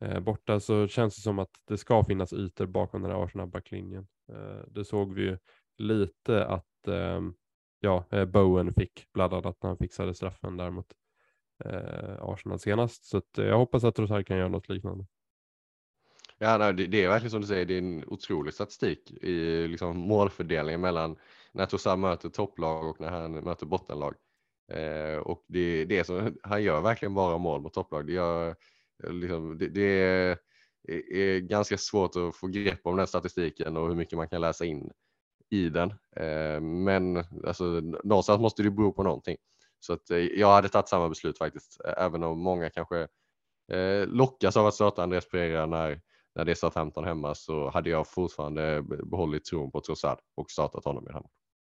eh, 0.02 0.20
borta 0.20 0.60
så 0.60 0.88
känns 0.88 1.16
det 1.16 1.22
som 1.22 1.40
att 1.40 1.52
det 1.68 1.78
ska 1.78 2.04
finnas 2.04 2.34
ytor 2.34 2.66
bakom 2.66 3.02
den 3.02 3.12
här 3.12 3.24
Arsenal-backlinjen. 3.24 4.08
Eh, 4.32 4.64
det 4.68 4.86
såg 4.86 5.14
vi 5.14 5.22
ju 5.22 5.38
lite 5.78 6.46
att 6.46 6.88
ehm, 6.88 7.34
ja, 7.80 8.06
eh, 8.12 8.26
Bowen 8.26 8.74
fick, 8.74 9.06
bland 9.14 9.34
annat 9.34 9.58
när 9.64 9.68
han 9.68 9.78
fixade 9.78 10.14
straffen 10.14 10.58
där 10.58 10.70
mot, 10.70 10.94
eh, 11.66 12.16
Arsenal 12.20 12.60
senast. 12.60 13.06
Så 13.06 13.18
att, 13.18 13.38
eh, 13.38 13.46
jag 13.46 13.58
hoppas 13.58 13.84
att 13.84 13.96
Trossard 13.96 14.28
kan 14.28 14.38
göra 14.38 14.48
något 14.50 14.70
liknande. 14.70 15.06
Ja, 16.42 16.58
nej, 16.58 16.74
det, 16.74 16.88
det 16.88 17.04
är 17.04 17.10
verkligen 17.10 17.32
som 17.32 17.42
du 17.42 17.48
säger, 17.48 17.66
det 17.66 17.74
är 17.74 17.78
en 17.78 18.04
otrolig 18.08 18.54
statistik 18.54 19.12
i 19.12 19.68
liksom, 19.68 19.98
målfördelningen 19.98 20.82
mellan 20.82 21.16
när 21.54 21.66
Trossard 21.66 22.00
möter 22.00 22.30
topplag 22.30 22.90
och 22.90 23.02
när 23.02 23.10
han 23.10 23.32
möter 23.32 23.66
bottenlag. 23.66 24.16
Eh, 24.72 25.18
och 25.18 25.46
det, 25.48 25.86
det 25.86 26.00
är 26.00 26.04
som, 26.04 26.38
han 26.44 26.64
gör 26.64 26.82
verkligen 26.82 27.14
bara 27.14 27.38
mål 27.38 27.62
mot 27.62 27.74
topplag. 27.74 28.08
Det, 28.08 28.14
gör, 28.14 28.56
liksom, 29.04 29.58
det, 29.58 29.68
det 29.68 29.82
är, 29.82 30.38
är, 31.14 31.40
ganska 31.40 31.78
svårt 31.78 32.16
att 32.16 32.36
få 32.36 32.48
grepp 32.48 32.80
om 32.84 32.98
den 32.98 33.08
statistiken 33.08 33.78
och 33.78 33.88
hur 33.88 33.96
mycket 33.96 34.18
man 34.18 34.30
kan 34.30 34.42
läsa 34.42 34.66
in 34.66 34.92
i 35.50 35.70
den. 35.70 35.90
Eh, 36.16 36.62
men 36.62 37.18
alltså, 37.48 37.64
någonstans 38.04 38.42
måste 38.42 38.64
det 38.64 38.72
bero 38.72 38.92
på 38.94 39.04
någonting. 39.04 39.38
Så 39.80 39.94
att, 39.94 40.10
eh, 40.10 40.18
jag 40.18 40.52
hade 40.52 40.70
tagit 40.70 40.88
samma 40.88 41.10
beslut 41.10 41.38
faktiskt, 41.38 41.82
eh, 41.86 41.94
även 41.98 42.24
om 42.24 42.40
många 42.40 42.70
kanske 42.70 43.08
eh, 43.72 44.08
lockas 44.08 44.58
av 44.58 44.68
att 44.68 44.74
starta 44.74 45.04
Andreas 45.04 45.30
Pereira 45.30 45.66
när, 45.66 46.02
när 46.36 46.46
det 46.46 46.52
är 46.52 46.56
SA-15 46.56 47.06
hemma 47.06 47.36
så 47.36 47.70
hade 47.70 47.90
jag 47.90 48.08
fortfarande 48.08 48.84
behållit 48.84 49.46
tron 49.46 49.72
på 49.72 49.82
Trossard 49.82 50.18
och 50.38 50.52
startat 50.52 50.86
honom 50.86 51.08
i 51.10 51.14
hemma. 51.14 51.30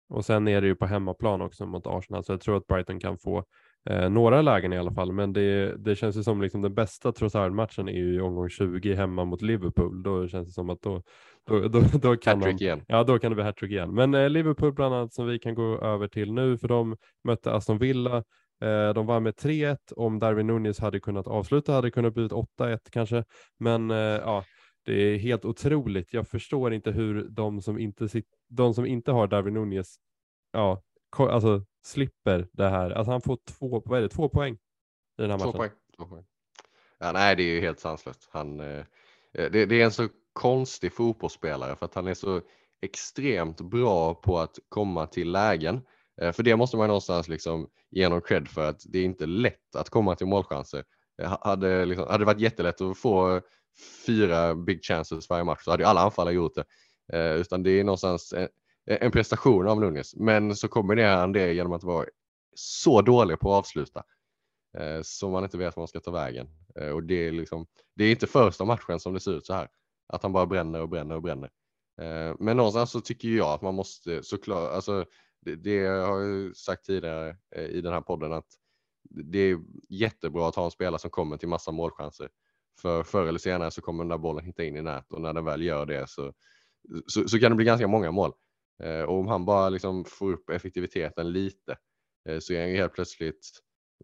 Och 0.08 0.24
sen 0.24 0.48
är 0.48 0.60
det 0.60 0.66
ju 0.66 0.74
på 0.74 0.86
hemmaplan 0.86 1.40
också 1.40 1.66
mot 1.66 1.86
Arsenal, 1.86 2.24
så 2.24 2.32
jag 2.32 2.40
tror 2.40 2.56
att 2.56 2.66
Brighton 2.66 3.00
kan 3.00 3.18
få 3.18 3.44
eh, 3.90 4.10
några 4.10 4.42
lägen 4.42 4.72
i 4.72 4.78
alla 4.78 4.92
fall. 4.92 5.12
Men 5.12 5.32
det, 5.32 5.76
det 5.76 5.96
känns 5.96 6.16
ju 6.16 6.22
som 6.22 6.42
liksom 6.42 6.62
den 6.62 6.74
bästa 6.74 7.12
Trossard-matchen 7.12 7.88
är 7.88 7.92
ju 7.92 8.14
i 8.14 8.20
omgång 8.20 8.48
20 8.48 8.94
hemma 8.94 9.24
mot 9.24 9.42
Liverpool. 9.42 10.02
Då 10.02 10.28
känns 10.28 10.48
det 10.48 10.52
som 10.52 10.70
att 10.70 10.82
då, 10.82 11.02
då, 11.46 11.68
då, 11.68 11.80
då 12.02 12.16
kan 12.16 12.40
de, 12.40 12.50
igen. 12.50 12.82
Ja, 12.88 13.04
då 13.04 13.18
kan 13.18 13.30
det 13.30 13.34
bli 13.34 13.44
hattrick 13.44 13.70
igen. 13.70 13.94
Men 13.94 14.14
eh, 14.14 14.30
Liverpool 14.30 14.72
bland 14.72 14.94
annat 14.94 15.14
som 15.14 15.26
vi 15.26 15.38
kan 15.38 15.54
gå 15.54 15.80
över 15.80 16.08
till 16.08 16.32
nu, 16.32 16.58
för 16.58 16.68
de 16.68 16.96
mötte 17.24 17.52
Aston 17.52 17.78
Villa. 17.78 18.24
Eh, 18.60 18.94
de 18.94 19.06
var 19.06 19.20
med 19.20 19.34
3-1. 19.34 19.92
Om 19.96 20.18
Darwin 20.18 20.46
Nunez 20.46 20.78
hade 20.78 21.00
kunnat 21.00 21.26
avsluta 21.26 21.72
hade 21.72 21.86
det 21.86 21.90
kunnat 21.90 22.14
bli 22.14 22.28
8-1 22.28 22.78
kanske. 22.90 23.24
Men 23.58 23.90
eh, 23.90 23.96
ja, 23.96 24.44
det 24.84 24.92
är 24.92 25.18
helt 25.18 25.44
otroligt. 25.44 26.12
Jag 26.12 26.28
förstår 26.28 26.72
inte 26.72 26.90
hur 26.90 27.28
de 27.28 27.62
som 27.62 27.78
inte, 27.78 28.08
de 28.48 28.74
som 28.74 28.86
inte 28.86 29.12
har 29.12 29.26
Darwin 29.26 29.54
Nunez 29.54 29.96
ja, 30.52 30.82
alltså, 31.18 31.64
slipper 31.84 32.48
det 32.52 32.68
här. 32.68 32.90
Alltså 32.90 33.10
han 33.10 33.20
får 33.20 33.38
två, 33.58 33.82
vad 33.84 33.98
är 33.98 34.02
det, 34.02 34.08
två 34.08 34.28
poäng 34.28 34.54
i 34.54 34.58
den 35.22 35.30
här 35.30 35.38
två 35.38 35.46
matchen. 35.46 35.58
Poäng. 35.58 35.70
Två 35.96 36.06
poäng. 36.06 36.24
Ja, 36.98 37.12
nej, 37.12 37.36
det 37.36 37.42
är 37.42 37.54
ju 37.54 37.60
helt 37.60 37.80
sanslöst. 37.80 38.28
Han, 38.32 38.60
eh, 38.60 38.84
det, 39.32 39.66
det, 39.66 39.80
är 39.80 39.84
en 39.84 39.92
så 39.92 40.08
konstig 40.32 40.92
fotbollsspelare 40.92 41.76
för 41.76 41.86
att 41.86 41.94
han 41.94 42.06
är 42.06 42.14
så 42.14 42.40
extremt 42.82 43.60
bra 43.60 44.14
på 44.14 44.38
att 44.38 44.58
komma 44.68 45.06
till 45.06 45.32
lägen. 45.32 45.80
Eh, 46.22 46.32
för 46.32 46.42
det 46.42 46.56
måste 46.56 46.76
man 46.76 46.86
någonstans 46.86 47.28
liksom 47.28 47.68
ge 47.90 48.04
honom 48.04 48.20
cred 48.20 48.48
för 48.48 48.68
att 48.68 48.82
det 48.88 48.98
är 48.98 49.04
inte 49.04 49.26
lätt 49.26 49.76
att 49.76 49.90
komma 49.90 50.14
till 50.14 50.26
målchanser. 50.26 50.84
Eh, 51.22 51.38
hade, 51.40 51.84
liksom, 51.84 52.06
hade 52.06 52.18
det 52.18 52.24
varit 52.24 52.40
jättelätt 52.40 52.80
att 52.80 52.98
få 52.98 53.40
fyra 54.06 54.54
big 54.54 54.84
chances 54.84 55.30
varje 55.30 55.44
match 55.44 55.64
så 55.64 55.70
hade 55.70 55.82
ju 55.82 55.88
alla 55.88 56.00
anfallare 56.00 56.34
gjort 56.34 56.54
det. 56.54 56.64
Eh, 57.12 57.40
utan 57.40 57.62
det 57.62 57.70
är 57.70 57.84
någonstans 57.84 58.32
en, 58.32 58.48
en 58.86 59.10
prestation 59.10 59.68
av 59.68 59.80
Nunes. 59.80 60.16
Men 60.16 60.56
så 60.56 60.68
kombinerar 60.68 61.16
han 61.16 61.32
det 61.32 61.52
genom 61.52 61.72
att 61.72 61.84
vara 61.84 62.06
så 62.54 63.02
dålig 63.02 63.38
på 63.38 63.52
att 63.52 63.58
avsluta. 63.58 64.02
Eh, 64.78 65.00
så 65.02 65.30
man 65.30 65.44
inte 65.44 65.58
vet 65.58 65.76
var 65.76 65.80
man 65.80 65.88
ska 65.88 66.00
ta 66.00 66.10
vägen. 66.10 66.48
Eh, 66.80 66.88
och 66.88 67.02
det 67.02 67.14
är, 67.14 67.32
liksom, 67.32 67.66
det 67.94 68.04
är 68.04 68.10
inte 68.10 68.26
första 68.26 68.64
matchen 68.64 69.00
som 69.00 69.14
det 69.14 69.20
ser 69.20 69.32
ut 69.32 69.46
så 69.46 69.54
här. 69.54 69.68
Att 70.08 70.22
han 70.22 70.32
bara 70.32 70.46
bränner 70.46 70.80
och 70.80 70.88
bränner 70.88 71.14
och 71.14 71.22
bränner. 71.22 71.50
Eh, 72.00 72.34
men 72.38 72.56
någonstans 72.56 72.90
så 72.90 73.00
tycker 73.00 73.28
jag 73.28 73.48
att 73.48 73.62
man 73.62 73.74
måste 73.74 74.22
såklart, 74.22 74.72
alltså 74.72 75.04
det, 75.46 75.56
det 75.56 75.86
har 75.86 76.20
jag 76.20 76.56
sagt 76.56 76.84
tidigare 76.84 77.36
eh, 77.56 77.64
i 77.64 77.80
den 77.80 77.92
här 77.92 78.00
podden 78.00 78.32
att 78.32 78.46
det 79.10 79.38
är 79.38 79.58
jättebra 79.88 80.48
att 80.48 80.54
ha 80.54 80.64
en 80.64 80.70
spelare 80.70 80.98
som 80.98 81.10
kommer 81.10 81.36
till 81.36 81.48
massa 81.48 81.72
målchanser. 81.72 82.28
För 82.80 83.02
förr 83.02 83.26
eller 83.26 83.38
senare 83.38 83.70
så 83.70 83.80
kommer 83.80 84.04
den 84.04 84.08
där 84.08 84.18
bollen 84.18 84.44
hitta 84.44 84.64
in 84.64 84.76
i 84.76 84.82
nät 84.82 85.12
och 85.12 85.20
när 85.20 85.32
den 85.32 85.44
väl 85.44 85.62
gör 85.62 85.86
det 85.86 86.08
så, 86.08 86.32
så, 87.06 87.28
så 87.28 87.38
kan 87.38 87.50
det 87.50 87.56
bli 87.56 87.64
ganska 87.64 87.88
många 87.88 88.10
mål. 88.10 88.32
Eh, 88.82 89.02
och 89.02 89.18
om 89.18 89.26
han 89.26 89.44
bara 89.44 89.68
liksom 89.68 90.04
får 90.04 90.32
upp 90.32 90.50
effektiviteten 90.50 91.32
lite 91.32 91.76
eh, 92.28 92.38
så 92.38 92.52
är 92.52 92.60
han 92.60 92.70
ju 92.70 92.76
helt 92.76 92.92
plötsligt 92.92 93.50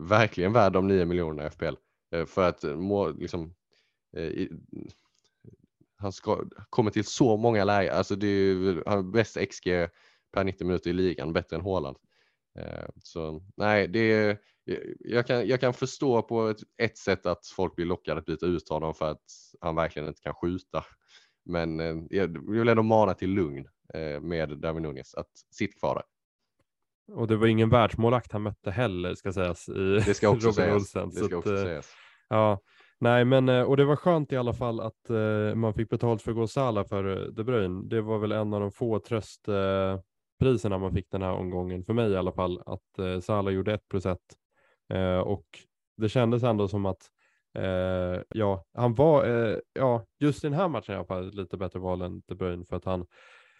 verkligen 0.00 0.52
värd 0.52 0.72
de 0.72 0.88
9 0.88 1.04
miljonerna 1.04 1.46
i 1.46 1.50
FPL. 1.50 1.74
För 2.26 2.48
att 2.48 2.62
må, 2.62 3.08
liksom, 3.08 3.54
i, 4.16 4.48
han 5.96 6.12
ska, 6.12 6.44
kommer 6.70 6.90
till 6.90 7.04
så 7.04 7.36
många 7.36 7.64
lägen, 7.64 7.94
alltså 7.94 8.16
det 8.16 8.26
är, 8.26 8.82
han 8.86 9.12
bäst 9.12 9.36
XG 9.50 9.68
per 10.32 10.44
90 10.44 10.66
minuter 10.66 10.90
i 10.90 10.92
ligan, 10.92 11.32
bättre 11.32 11.56
än 11.56 11.62
Haaland. 11.62 11.96
Så 13.02 13.42
nej, 13.56 13.88
det 13.88 14.12
är, 14.12 14.38
jag, 14.98 15.26
kan, 15.26 15.48
jag 15.48 15.60
kan 15.60 15.74
förstå 15.74 16.22
på 16.22 16.48
ett, 16.48 16.60
ett 16.82 16.98
sätt 16.98 17.26
att 17.26 17.46
folk 17.46 17.76
blir 17.76 17.86
lockade 17.86 18.20
att 18.20 18.26
byta 18.26 18.46
ut 18.46 18.68
honom 18.68 18.94
för 18.94 19.10
att 19.10 19.22
han 19.60 19.74
verkligen 19.74 20.08
inte 20.08 20.22
kan 20.22 20.34
skjuta. 20.34 20.84
Men 21.44 21.78
jag 22.10 22.50
vill 22.50 22.68
ändå 22.68 22.82
mana 22.82 23.14
till 23.14 23.30
lugn 23.30 23.68
eh, 23.94 24.20
med 24.20 24.58
Darwin 24.58 24.82
Nunes 24.82 25.14
att 25.14 25.30
sitt 25.50 25.78
kvar 25.80 25.94
där. 25.94 26.04
Och 27.16 27.26
det 27.26 27.36
var 27.36 27.46
ingen 27.46 27.70
världsmålakt 27.70 28.32
han 28.32 28.42
mötte 28.42 28.70
heller 28.70 29.14
ska 29.14 29.32
sägas 29.32 29.68
i 29.68 30.02
det 30.06 30.14
ska 30.14 30.28
också 30.28 30.48
Robin. 30.50 30.74
Olsen. 30.74 31.10
Det 31.10 31.24
ska 31.24 31.36
också 31.36 31.54
att, 31.54 31.60
sägas. 31.60 31.92
Ja, 32.28 32.60
nej 33.00 33.24
men 33.24 33.48
eh, 33.48 33.62
och 33.62 33.76
det 33.76 33.84
var 33.84 33.96
skönt 33.96 34.32
i 34.32 34.36
alla 34.36 34.52
fall 34.52 34.80
att 34.80 35.10
man 35.54 35.74
fick 35.74 35.88
betalt 35.88 36.22
för 36.22 36.46
Sala 36.46 36.84
för 36.84 37.30
De 37.30 37.44
Bruyne. 37.44 37.82
Det 37.88 38.00
var 38.00 38.18
väl 38.18 38.32
en 38.32 38.54
av 38.54 38.60
de 38.60 38.72
få 38.72 38.98
tröstpriserna 38.98 40.02
priserna 40.42 40.78
man 40.78 40.92
fick 40.92 41.10
den 41.10 41.22
här 41.22 41.32
omgången 41.32 41.84
för 41.84 41.92
mig 41.92 42.10
i 42.10 42.16
alla 42.16 42.32
fall 42.32 42.62
att 42.66 42.98
eh, 42.98 43.20
Salah 43.20 43.54
gjorde 43.54 43.74
1 43.74 43.88
plus 43.88 44.06
1 44.06 44.18
eh, 44.94 45.18
och 45.18 45.44
det 45.96 46.08
kändes 46.08 46.42
ändå 46.42 46.68
som 46.68 46.86
att 46.86 47.02
eh, 47.58 48.22
ja, 48.28 48.64
han 48.74 48.94
var, 48.94 49.26
eh, 49.26 49.58
ja, 49.72 50.06
just 50.20 50.44
i 50.44 50.46
den 50.46 50.56
här 50.56 50.68
matchen 50.68 50.92
i 50.94 50.96
alla 50.96 51.06
fall 51.06 51.34
lite 51.34 51.56
bättre 51.56 51.78
val 51.78 52.02
än 52.02 52.22
De 52.26 52.34
Bruyne 52.34 52.64
för 52.64 52.76
att 52.76 52.84
han, 52.84 53.06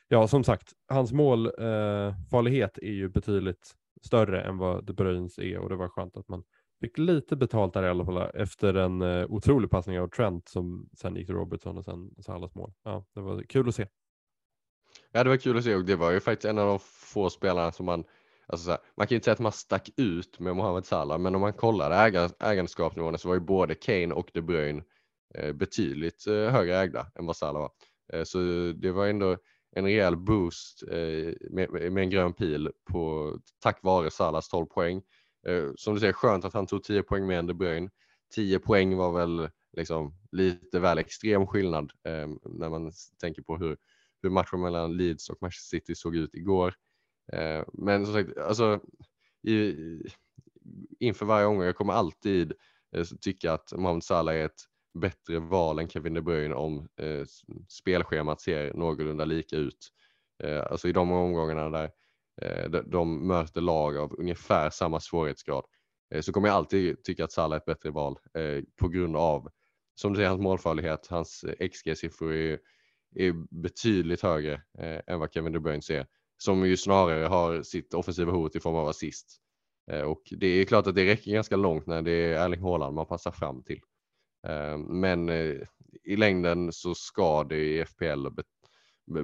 ja, 0.09 0.29
som 0.29 0.45
sagt, 0.45 0.73
hans 0.89 1.13
målfarlighet 1.13 2.79
eh, 2.83 2.89
är 2.89 2.93
ju 2.93 3.09
betydligt 3.09 3.73
större 4.03 4.43
än 4.43 4.59
vad 4.59 4.85
De 4.85 4.93
Bruynes 4.93 5.39
är 5.39 5.59
och 5.59 5.69
det 5.69 5.77
var 5.77 5.89
skönt 5.89 6.17
att 6.17 6.29
man 6.29 6.45
fick 6.81 6.99
lite 6.99 7.37
betalt 7.37 7.75
där 7.75 7.83
i 7.83 7.89
alla 7.89 8.05
fall 8.05 8.31
efter 8.35 8.75
en 8.75 9.03
eh, 9.03 9.27
otrolig 9.29 9.71
passning 9.71 10.01
av 10.01 10.09
Trent 10.09 10.49
som 10.49 10.89
sen 10.97 11.17
gick 11.17 11.27
till 11.27 11.35
Robertson 11.35 11.79
och 11.79 11.85
sen 11.85 12.11
Salas 12.19 12.55
mål. 12.55 12.73
Ja, 12.85 13.05
det 13.15 13.21
var 13.21 13.43
kul 13.43 13.69
att 13.69 13.75
se. 13.75 13.87
Ja, 15.13 15.25
det 15.25 15.31
var 15.31 15.37
kul 15.37 15.59
att 15.59 15.65
se 15.65 15.75
och 15.75 15.85
det 15.85 15.97
var 15.97 16.11
ju 16.11 16.21
faktiskt 16.21 16.45
en 16.45 16.59
av 16.59 16.67
de 16.67 16.79
få 16.81 17.31
spelarna 17.31 17.73
som 17.73 17.87
man 17.87 18.05
Alltså 18.47 18.71
här, 18.71 18.79
man 18.97 19.07
kan 19.07 19.15
ju 19.15 19.17
inte 19.17 19.25
säga 19.25 19.33
att 19.33 19.39
man 19.39 19.53
stack 19.53 19.91
ut 19.97 20.39
med 20.39 20.57
Mohamed 20.57 20.85
Salah, 20.85 21.19
men 21.19 21.35
om 21.35 21.41
man 21.41 21.53
kollar 21.53 22.07
ägar, 22.07 22.31
ägandeskapsnivåerna 22.41 23.19
så 23.19 23.29
var 23.29 23.35
ju 23.35 23.41
både 23.41 23.75
Kane 23.75 24.15
och 24.15 24.31
De 24.33 24.43
Bruyne 24.43 24.83
eh, 25.35 25.53
betydligt 25.53 26.27
eh, 26.27 26.35
högre 26.35 26.79
ägda 26.79 27.07
än 27.15 27.27
vad 27.27 27.37
Salah 27.37 27.61
var. 27.63 27.71
Eh, 28.13 28.25
så 28.25 28.39
det 28.77 28.93
var 28.93 29.07
ändå 29.07 29.37
en 29.77 29.85
rejäl 29.85 30.17
boost 30.17 30.83
eh, 30.91 31.35
med, 31.51 31.71
med, 31.71 31.99
en 31.99 32.11
grön 32.11 32.33
pil 32.33 32.71
på, 32.91 33.33
tack 33.63 33.79
vare 33.83 34.11
Salahs 34.11 34.49
12 34.49 34.67
poäng. 34.67 35.03
Eh, 35.47 35.71
som 35.77 35.95
du 35.95 36.01
säger, 36.01 36.13
skönt 36.13 36.45
att 36.45 36.55
han 36.55 36.67
tog 36.67 36.85
10 36.85 37.03
poäng 37.03 37.27
mer 37.27 37.39
än 37.39 37.47
De 37.47 37.55
Bruyne. 37.55 37.91
10 38.35 38.59
poäng 38.59 38.97
var 38.97 39.13
väl 39.13 39.49
liksom 39.77 40.15
lite 40.33 40.81
väl 40.81 40.99
extrem 40.99 41.47
skillnad 41.47 41.93
eh, 42.05 42.29
när 42.45 42.69
man 42.69 42.93
tänker 43.21 43.43
på 43.43 43.57
hur, 43.57 43.77
hur 44.23 44.31
matchen 44.31 44.61
mellan 44.61 44.97
Leeds 44.97 45.31
och 45.31 45.39
Manchester 45.41 45.77
City 45.79 45.95
såg 45.95 46.17
ut 46.17 46.35
igår. 46.35 46.75
Eh, 47.33 47.65
men 47.73 48.07
som 48.07 48.15
sagt, 48.15 48.39
alltså, 48.39 48.81
i, 49.43 49.75
inför 51.01 51.27
varje 51.27 51.47
gång, 51.47 51.63
jag 51.63 51.77
kommer 51.77 51.93
alltid 51.93 52.53
eh, 52.97 53.05
tycka 53.21 53.53
att 53.53 53.73
Mohamed 53.77 54.05
Salah 54.05 54.35
är 54.35 54.45
ett 54.45 54.61
bättre 54.95 55.39
val 55.39 55.79
än 55.79 55.89
Kevin 55.89 56.15
De 56.15 56.21
Bruyne 56.21 56.55
om 56.55 56.89
eh, 56.97 57.25
spelschemat 57.69 58.41
ser 58.41 58.75
någorlunda 58.75 59.25
lika 59.25 59.57
ut. 59.57 59.89
Eh, 60.43 60.63
alltså 60.71 60.89
i 60.89 60.93
de 60.93 61.13
omgångarna 61.13 61.71
där 61.71 61.91
eh, 62.43 62.71
de, 62.71 62.91
de, 62.91 63.27
möter 63.27 63.61
lag 63.61 63.97
av 63.97 64.15
ungefär 64.19 64.71
samma 64.71 65.01
svårighetsgrad 65.01 65.65
eh, 66.15 66.21
så 66.21 66.33
kommer 66.33 66.49
jag 66.49 66.55
alltid 66.55 67.05
tycka 67.05 67.25
att 67.25 67.33
Salah 67.33 67.57
är 67.57 67.61
ett 67.61 67.65
bättre 67.65 67.91
val 67.91 68.19
eh, 68.35 68.65
på 68.77 68.89
grund 68.89 69.17
av, 69.17 69.51
som 69.95 70.13
du 70.13 70.17
säger, 70.17 70.29
hans 70.29 70.43
målfarlighet, 70.43 71.07
hans 71.07 71.45
eh, 71.45 71.69
XG-siffror 71.69 72.33
är, 72.33 72.59
är 73.15 73.33
betydligt 73.63 74.23
högre 74.23 74.55
eh, 74.79 75.01
än 75.07 75.21
vad 75.21 75.33
Kevin 75.33 75.53
De 75.53 75.59
Bruyne 75.59 75.83
ser 75.83 76.07
som 76.43 76.67
ju 76.67 76.77
snarare 76.77 77.27
har 77.27 77.63
sitt 77.63 77.95
offensiva 77.95 78.33
hot 78.33 78.57
i 78.57 78.61
form 78.61 78.75
av 78.75 78.89
assist. 78.89 79.39
Eh, 79.91 80.01
och 80.01 80.23
det 80.31 80.47
är 80.47 80.65
klart 80.65 80.87
att 80.87 80.95
det 80.95 81.07
räcker 81.07 81.33
ganska 81.33 81.57
långt 81.57 81.87
när 81.87 82.03
det 82.03 82.13
är 82.13 82.45
Erling 82.45 82.63
Haaland 82.63 82.95
man 82.95 83.07
passar 83.07 83.31
fram 83.31 83.63
till. 83.63 83.81
Eh, 84.47 84.79
men 84.79 85.29
eh, 85.29 85.57
i 86.05 86.17
längden 86.17 86.73
så 86.73 86.95
ska 86.95 87.45
det 87.45 87.57
i 87.57 87.85
FPL 87.85 88.29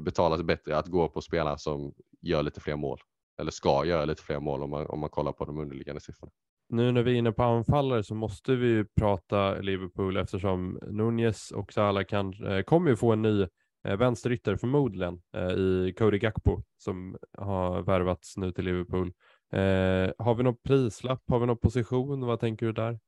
betalas 0.01 0.43
bättre 0.43 0.77
att 0.77 0.87
gå 0.87 1.09
på 1.09 1.21
spelare 1.21 1.59
som 1.59 1.95
gör 2.21 2.43
lite 2.43 2.61
fler 2.61 2.77
mål. 2.77 2.99
Eller 3.41 3.51
ska 3.51 3.85
göra 3.85 4.05
lite 4.05 4.23
fler 4.23 4.41
mål 4.41 4.63
om 4.63 4.71
man, 4.71 4.87
om 4.87 5.01
man 5.01 5.11
kollar 5.11 5.33
på 5.33 5.45
de 5.45 5.59
underliggande 5.59 6.01
siffrorna. 6.01 6.33
Nu 6.69 6.93
när 6.93 7.03
vi 7.03 7.13
är 7.13 7.17
inne 7.19 7.33
på 7.33 7.43
anfallare 7.43 8.05
så 8.05 8.15
måste 8.15 8.57
vi 8.57 8.69
ju 8.69 8.85
prata 9.01 9.55
Liverpool 9.61 10.17
eftersom 10.17 10.79
Nunez 10.83 11.51
och 11.51 11.73
Salah 11.73 12.05
kan, 12.05 12.47
eh, 12.47 12.63
kommer 12.63 12.91
ju 12.91 12.97
få 12.97 13.13
en 13.13 13.23
ny 13.23 13.47
eh, 13.85 13.97
vänsterytter 13.97 14.57
förmodligen 14.57 15.23
eh, 15.35 15.51
i 15.51 15.95
Cody 15.99 16.19
Gakpo 16.19 16.63
som 16.79 17.19
har 17.39 17.83
värvats 17.83 18.37
nu 18.37 18.53
till 18.53 18.65
Liverpool. 18.65 19.13
Eh, 19.53 20.11
har 20.19 20.35
vi 20.35 20.43
någon 20.43 20.57
prislapp? 20.57 21.23
Har 21.29 21.39
vi 21.39 21.47
någon 21.47 21.59
position? 21.59 22.27
Vad 22.27 22.41
tänker 22.41 22.67
du 22.67 22.73
där? 22.73 22.99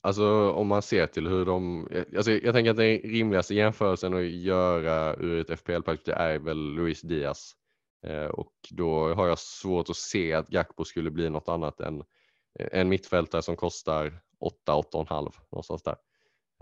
Alltså 0.00 0.52
om 0.52 0.66
man 0.68 0.82
ser 0.82 1.06
till 1.06 1.28
hur 1.28 1.46
de, 1.46 1.88
alltså 2.16 2.32
jag 2.32 2.54
tänker 2.54 2.70
att 2.70 2.76
den 2.76 2.98
rimligaste 2.98 3.54
jämförelsen 3.54 4.14
att 4.14 4.30
göra 4.30 5.16
ur 5.16 5.40
ett 5.40 5.60
FPL-perspektiv 5.60 6.14
är 6.14 6.38
väl 6.38 6.74
Luis 6.74 7.00
Diaz. 7.00 7.52
Eh, 8.06 8.26
och 8.26 8.52
då 8.70 9.14
har 9.14 9.26
jag 9.26 9.38
svårt 9.38 9.90
att 9.90 9.96
se 9.96 10.32
att 10.32 10.48
Gakpo 10.48 10.84
skulle 10.84 11.10
bli 11.10 11.30
något 11.30 11.48
annat 11.48 11.80
än 11.80 12.02
en 12.58 12.88
mittfältare 12.88 13.42
som 13.42 13.56
kostar 13.56 14.20
8-8,5 14.68 15.32
någonstans 15.50 15.82
där. 15.82 15.96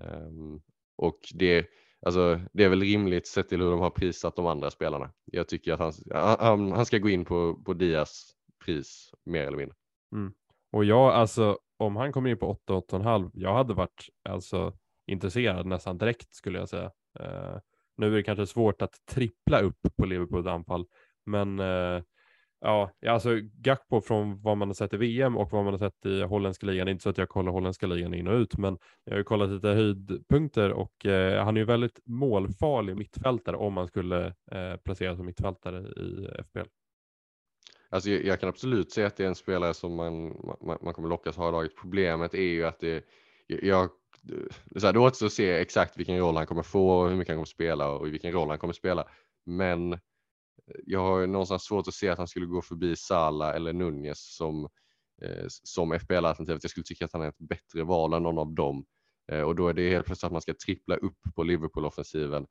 Um, 0.03 0.63
och 0.97 1.19
det, 1.35 1.67
alltså, 2.07 2.41
det 2.53 2.65
är 2.65 2.69
väl 2.69 2.81
rimligt 2.81 3.27
sett 3.27 3.49
till 3.49 3.61
hur 3.61 3.71
de 3.71 3.81
har 3.81 3.91
prissatt 3.91 4.37
de 4.37 4.47
andra 4.47 4.71
spelarna. 4.71 5.13
Jag 5.25 5.49
tycker 5.49 5.73
att 5.73 5.81
han, 5.81 5.93
han, 6.41 6.73
han 6.73 6.87
ska 6.87 6.99
gå 6.99 7.09
in 7.09 7.25
på, 7.25 7.63
på 7.65 7.73
Dias 7.73 8.35
pris 8.65 9.11
mer 9.25 9.43
eller 9.43 9.57
mindre. 9.57 9.77
Mm. 10.13 10.33
Och 10.73 10.85
jag, 10.85 11.13
alltså 11.13 11.59
om 11.77 11.97
han 11.97 12.13
kommer 12.13 12.31
in 12.31 12.39
på 12.39 12.57
8-8,5, 12.69 13.31
jag 13.35 13.55
hade 13.55 13.75
varit 13.75 14.07
alltså 14.29 14.73
intresserad 15.07 15.67
nästan 15.67 15.99
direkt 15.99 16.35
skulle 16.35 16.59
jag 16.59 16.69
säga. 16.69 16.91
Uh, 17.21 17.59
nu 17.97 18.07
är 18.07 18.11
det 18.11 18.23
kanske 18.23 18.47
svårt 18.47 18.83
att 18.83 18.95
trippla 19.11 19.61
upp 19.61 19.79
på 19.97 20.07
Liverpools 20.07 20.47
anfall, 20.47 20.87
men 21.27 21.61
uh, 21.61 22.03
ja, 22.61 22.91
alltså 23.07 23.31
Gakpo 23.53 24.01
från 24.01 24.43
vad 24.43 24.57
man 24.57 24.69
har 24.69 24.75
sett 24.75 24.95
i 24.95 24.97
VM 24.97 25.37
och 25.37 25.53
vad 25.53 25.65
man 25.65 25.73
har 25.73 25.79
sett 25.79 26.07
i 26.07 26.23
holländska 26.23 26.67
ligan. 26.67 26.89
Inte 26.89 27.03
så 27.03 27.11
att 27.11 27.19
jag 27.19 27.29
kollar 27.29 27.53
holländska 27.53 27.87
ligan 27.87 28.15
in 28.15 28.29
och 28.29 28.35
ut, 28.35 28.59
men 28.59 28.79
jag 29.05 29.13
har 29.13 29.19
ju 29.19 29.25
kollat 29.25 29.51
lite 29.51 29.69
höjdpunkter 29.69 30.73
och 30.73 31.07
eh, 31.07 31.45
han 31.45 31.57
är 31.57 31.61
ju 31.61 31.67
väldigt 31.67 32.01
målfarlig 32.05 32.97
mittfältare 32.97 33.57
om 33.57 33.73
man 33.73 33.87
skulle 33.87 34.27
eh, 34.27 34.77
placera 34.85 35.17
som 35.17 35.27
mittfältare 35.27 35.79
i 35.79 36.29
FPL. 36.45 36.69
Alltså 37.91 38.11
jag, 38.11 38.25
jag, 38.25 38.41
kan 38.41 38.49
absolut 38.49 38.93
säga 38.93 39.07
att 39.07 39.17
det 39.17 39.25
är 39.25 39.29
en 39.29 39.35
spelare 39.35 39.75
som 39.75 39.95
man, 39.95 40.27
man, 40.61 40.79
man 40.83 40.95
kommer 40.95 41.09
lockas 41.09 41.37
ha 41.37 41.49
i 41.49 41.53
laget. 41.53 41.77
Problemet 41.77 42.35
är 42.35 42.43
ju 42.43 42.65
att 42.65 42.81
det, 42.81 43.05
jag, 43.47 43.91
så 44.77 44.87
är 44.87 44.93
det 44.93 44.99
återstår 44.99 45.27
att 45.27 45.33
se 45.33 45.51
exakt 45.51 45.99
vilken 45.99 46.19
roll 46.19 46.37
han 46.37 46.47
kommer 46.47 46.63
få, 46.63 47.07
hur 47.07 47.17
mycket 47.17 47.33
han 47.33 47.37
kommer 47.37 47.47
spela 47.47 47.91
och 47.91 48.09
i 48.09 48.11
vilken 48.11 48.33
roll 48.33 48.49
han 48.49 48.59
kommer 48.59 48.75
spela. 48.75 49.09
Men 49.47 49.99
jag 50.87 51.01
har 51.01 51.27
någonstans 51.27 51.63
svårt 51.63 51.89
att 51.89 51.95
se 51.95 52.09
att 52.09 52.19
han 52.19 52.29
skulle 52.29 52.47
gå 52.47 52.63
förbi 52.63 52.97
Sala 52.97 53.55
eller 53.55 53.73
Nunez 53.73 54.37
som, 54.37 54.69
eh, 55.23 55.45
som 55.49 55.93
FBL-alternativet. 55.93 56.65
Jag 56.65 56.71
skulle 56.71 56.85
tycka 56.85 57.05
att 57.05 57.13
han 57.13 57.23
är 57.23 57.29
ett 57.29 57.39
bättre 57.39 57.85
val 57.85 58.13
än 58.13 58.23
någon 58.23 58.39
av 58.39 58.55
dem. 58.55 58.85
Eh, 59.33 59.43
och 59.43 59.57
då 59.57 59.69
är 59.69 59.73
det 59.73 59.91
helt 59.91 60.07
plötsligt 60.07 60.27
att 60.27 60.33
man 60.33 60.43
ska 60.43 60.55
trippla 60.55 60.97
upp 60.97 61.19
på 61.35 61.43
Liverpool-offensiven. 61.43 62.47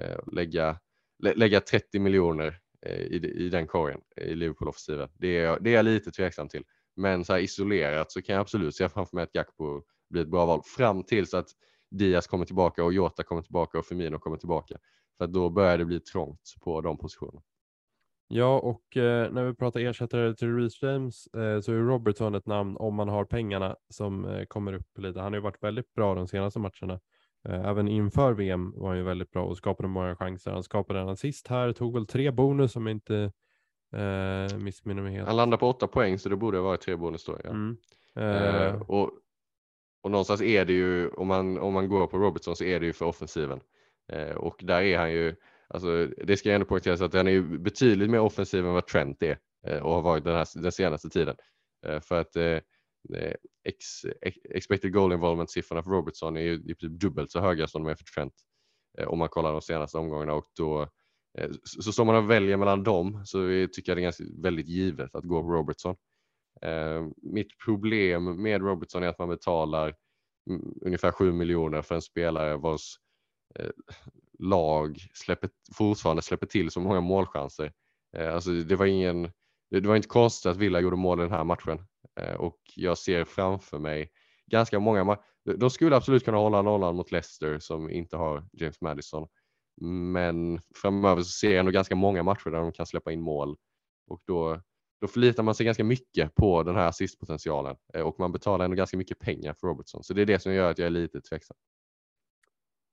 Eh, 0.00 0.18
lägga, 0.32 0.78
lä, 1.22 1.34
lägga 1.34 1.60
30 1.60 1.98
miljoner 1.98 2.58
eh, 2.86 3.00
i, 3.00 3.16
i 3.16 3.48
den 3.48 3.66
korgen 3.66 4.00
i 4.16 4.34
Liverpool-offensiven. 4.34 5.08
Det 5.14 5.38
är, 5.38 5.60
det 5.60 5.70
är 5.70 5.74
jag 5.74 5.84
lite 5.84 6.10
tveksam 6.10 6.48
till. 6.48 6.64
Men 6.96 7.24
så 7.24 7.32
här 7.32 7.40
isolerat 7.40 8.12
så 8.12 8.22
kan 8.22 8.34
jag 8.34 8.40
absolut 8.40 8.74
se 8.74 8.88
framför 8.88 9.16
mig 9.16 9.22
att 9.22 9.32
Gakpo 9.32 9.82
blir 10.10 10.22
ett 10.22 10.28
bra 10.28 10.46
val 10.46 10.62
fram 10.76 11.04
tills 11.04 11.34
att 11.34 11.48
Diaz 11.90 12.26
kommer 12.26 12.44
tillbaka 12.44 12.84
och 12.84 12.92
Jota 12.92 13.22
kommer 13.22 13.42
tillbaka 13.42 13.78
och 13.78 13.86
Firmino 13.86 14.18
kommer 14.18 14.36
tillbaka. 14.36 14.78
För 15.18 15.26
då 15.26 15.50
börjar 15.50 15.78
det 15.78 15.84
bli 15.84 16.00
trångt 16.00 16.54
på 16.60 16.80
de 16.80 16.98
positionerna. 16.98 17.42
Ja, 18.30 18.58
och 18.58 18.96
eh, 18.96 19.32
när 19.32 19.44
vi 19.44 19.54
pratar 19.54 19.80
ersättare 19.80 20.34
till 20.34 20.56
Reece 20.56 20.82
James 20.82 21.26
eh, 21.26 21.60
så 21.60 21.72
är 21.72 21.76
Robertson 21.76 22.34
ett 22.34 22.46
namn 22.46 22.76
om 22.76 22.94
man 22.94 23.08
har 23.08 23.24
pengarna 23.24 23.76
som 23.88 24.24
eh, 24.24 24.44
kommer 24.44 24.72
upp 24.72 24.98
lite. 24.98 25.20
Han 25.20 25.32
har 25.32 25.36
ju 25.38 25.42
varit 25.42 25.62
väldigt 25.62 25.94
bra 25.94 26.14
de 26.14 26.28
senaste 26.28 26.58
matcherna. 26.58 27.00
Eh, 27.48 27.68
även 27.68 27.88
inför 27.88 28.32
VM 28.32 28.72
var 28.76 28.88
han 28.88 28.96
ju 28.96 29.02
väldigt 29.02 29.30
bra 29.30 29.44
och 29.44 29.56
skapade 29.56 29.88
många 29.88 30.16
chanser. 30.16 30.50
Han 30.50 30.62
skapade 30.62 31.00
en 31.00 31.08
assist 31.08 31.48
här, 31.48 31.72
tog 31.72 31.94
väl 31.94 32.06
tre 32.06 32.30
bonus 32.30 32.76
om 32.76 32.86
jag 32.86 32.96
inte 32.96 33.32
eh, 33.92 34.58
missminner 34.58 35.02
mig 35.02 35.12
helt. 35.12 35.26
Han 35.26 35.36
landade 35.36 35.60
på 35.60 35.68
åtta 35.68 35.86
poäng 35.86 36.18
så 36.18 36.28
det 36.28 36.36
borde 36.36 36.58
ha 36.58 36.64
varit 36.64 36.80
tre 36.80 36.96
bonus 36.96 37.24
då. 37.24 37.38
Ja. 37.44 37.50
Mm. 37.50 37.76
Eh, 38.16 38.82
och, 38.82 39.10
och 40.02 40.10
någonstans 40.10 40.42
är 40.42 40.64
det 40.64 40.72
ju, 40.72 41.08
om 41.08 41.26
man, 41.28 41.58
om 41.58 41.72
man 41.72 41.88
går 41.88 42.06
på 42.06 42.18
Robertson 42.18 42.56
så 42.56 42.64
är 42.64 42.80
det 42.80 42.86
ju 42.86 42.92
för 42.92 43.06
offensiven. 43.06 43.60
och 44.36 44.60
där 44.62 44.82
är 44.82 44.98
han 44.98 45.12
ju 45.12 45.34
Alltså, 45.74 46.06
det 46.06 46.36
ska 46.36 46.52
ändå 46.52 46.66
poängteras 46.66 47.00
att 47.00 47.14
han 47.14 47.28
är 47.28 47.40
betydligt 47.40 48.10
mer 48.10 48.20
offensiv 48.20 48.66
än 48.66 48.72
vad 48.72 48.86
Trent 48.86 49.22
är 49.22 49.38
eh, 49.66 49.78
och 49.78 49.94
har 49.94 50.02
varit 50.02 50.24
den, 50.24 50.34
här, 50.34 50.62
den 50.62 50.72
senaste 50.72 51.08
tiden. 51.08 51.36
Eh, 51.86 52.00
för 52.00 52.20
att 52.20 52.36
eh, 52.36 52.58
ex, 53.64 53.84
expected 54.54 54.92
goal 54.92 55.12
involvement 55.12 55.50
siffrorna 55.50 55.82
för 55.82 55.90
Robertson 55.90 56.36
är 56.36 56.40
ju 56.40 56.54
i 56.54 56.58
princip 56.58 56.78
typ 56.78 57.00
dubbelt 57.00 57.32
så 57.32 57.40
höga 57.40 57.66
som 57.66 57.84
de 57.84 57.90
är 57.90 57.94
för 57.94 58.04
Trent 58.04 58.34
om 59.06 59.18
man 59.18 59.28
kollar 59.28 59.52
de 59.52 59.62
senaste 59.62 59.98
omgångarna 59.98 60.34
och 60.34 60.44
då 60.56 60.88
så 61.62 61.92
som 61.92 62.06
man 62.06 62.26
väljer 62.26 62.56
mellan 62.56 62.82
dem 62.82 63.22
så 63.24 63.38
tycker 63.72 63.90
jag 63.90 63.96
det 63.96 64.00
är 64.00 64.02
ganska 64.02 64.24
väldigt 64.42 64.68
givet 64.68 65.14
att 65.14 65.24
gå 65.24 65.42
på 65.42 65.48
Robertson. 65.48 65.96
Mitt 67.22 67.58
problem 67.64 68.42
med 68.42 68.60
Robertson 68.60 69.02
är 69.02 69.08
att 69.08 69.18
man 69.18 69.28
betalar 69.28 69.94
mm, 70.50 70.74
ungefär 70.80 71.12
7 71.12 71.32
miljoner 71.32 71.82
för 71.82 71.94
en 71.94 72.02
spelare 72.02 72.56
vars 72.56 72.96
lag 74.38 74.98
släpper, 75.14 75.50
fortfarande 75.74 76.22
släpper 76.22 76.46
till 76.46 76.70
så 76.70 76.80
många 76.80 77.00
målchanser. 77.00 77.72
Eh, 78.16 78.34
alltså 78.34 78.50
det 78.50 78.76
var 78.76 78.86
ingen, 78.86 79.32
det 79.70 79.86
var 79.86 79.96
inte 79.96 80.08
konstigt 80.08 80.50
att 80.50 80.56
Villa 80.56 80.80
gjorde 80.80 80.96
mål 80.96 81.20
i 81.20 81.22
den 81.22 81.32
här 81.32 81.44
matchen 81.44 81.78
eh, 82.20 82.34
och 82.34 82.58
jag 82.74 82.98
ser 82.98 83.24
framför 83.24 83.78
mig 83.78 84.10
ganska 84.46 84.78
många. 84.78 85.18
De 85.56 85.70
skulle 85.70 85.96
absolut 85.96 86.24
kunna 86.24 86.38
hålla 86.38 86.62
nollan 86.62 86.96
mot 86.96 87.12
Leicester 87.12 87.58
som 87.58 87.90
inte 87.90 88.16
har 88.16 88.48
James 88.52 88.80
Madison. 88.80 89.28
Men 90.12 90.60
framöver 90.82 91.22
så 91.22 91.30
ser 91.30 91.50
jag 91.50 91.58
ändå 91.58 91.72
ganska 91.72 91.94
många 91.94 92.22
matcher 92.22 92.50
där 92.50 92.58
de 92.58 92.72
kan 92.72 92.86
släppa 92.86 93.12
in 93.12 93.20
mål 93.20 93.56
och 94.08 94.22
då, 94.26 94.60
då 95.00 95.08
förlitar 95.08 95.42
man 95.42 95.54
sig 95.54 95.66
ganska 95.66 95.84
mycket 95.84 96.34
på 96.34 96.62
den 96.62 96.74
här 96.74 96.88
assistpotentialen 96.88 97.76
eh, 97.94 98.02
och 98.02 98.20
man 98.20 98.32
betalar 98.32 98.64
ändå 98.64 98.76
ganska 98.76 98.96
mycket 98.96 99.18
pengar 99.18 99.54
för 99.54 99.66
Robertson. 99.66 100.04
Så 100.04 100.14
det 100.14 100.22
är 100.22 100.26
det 100.26 100.38
som 100.38 100.54
gör 100.54 100.70
att 100.70 100.78
jag 100.78 100.86
är 100.86 100.90
lite 100.90 101.20
tveksam. 101.20 101.56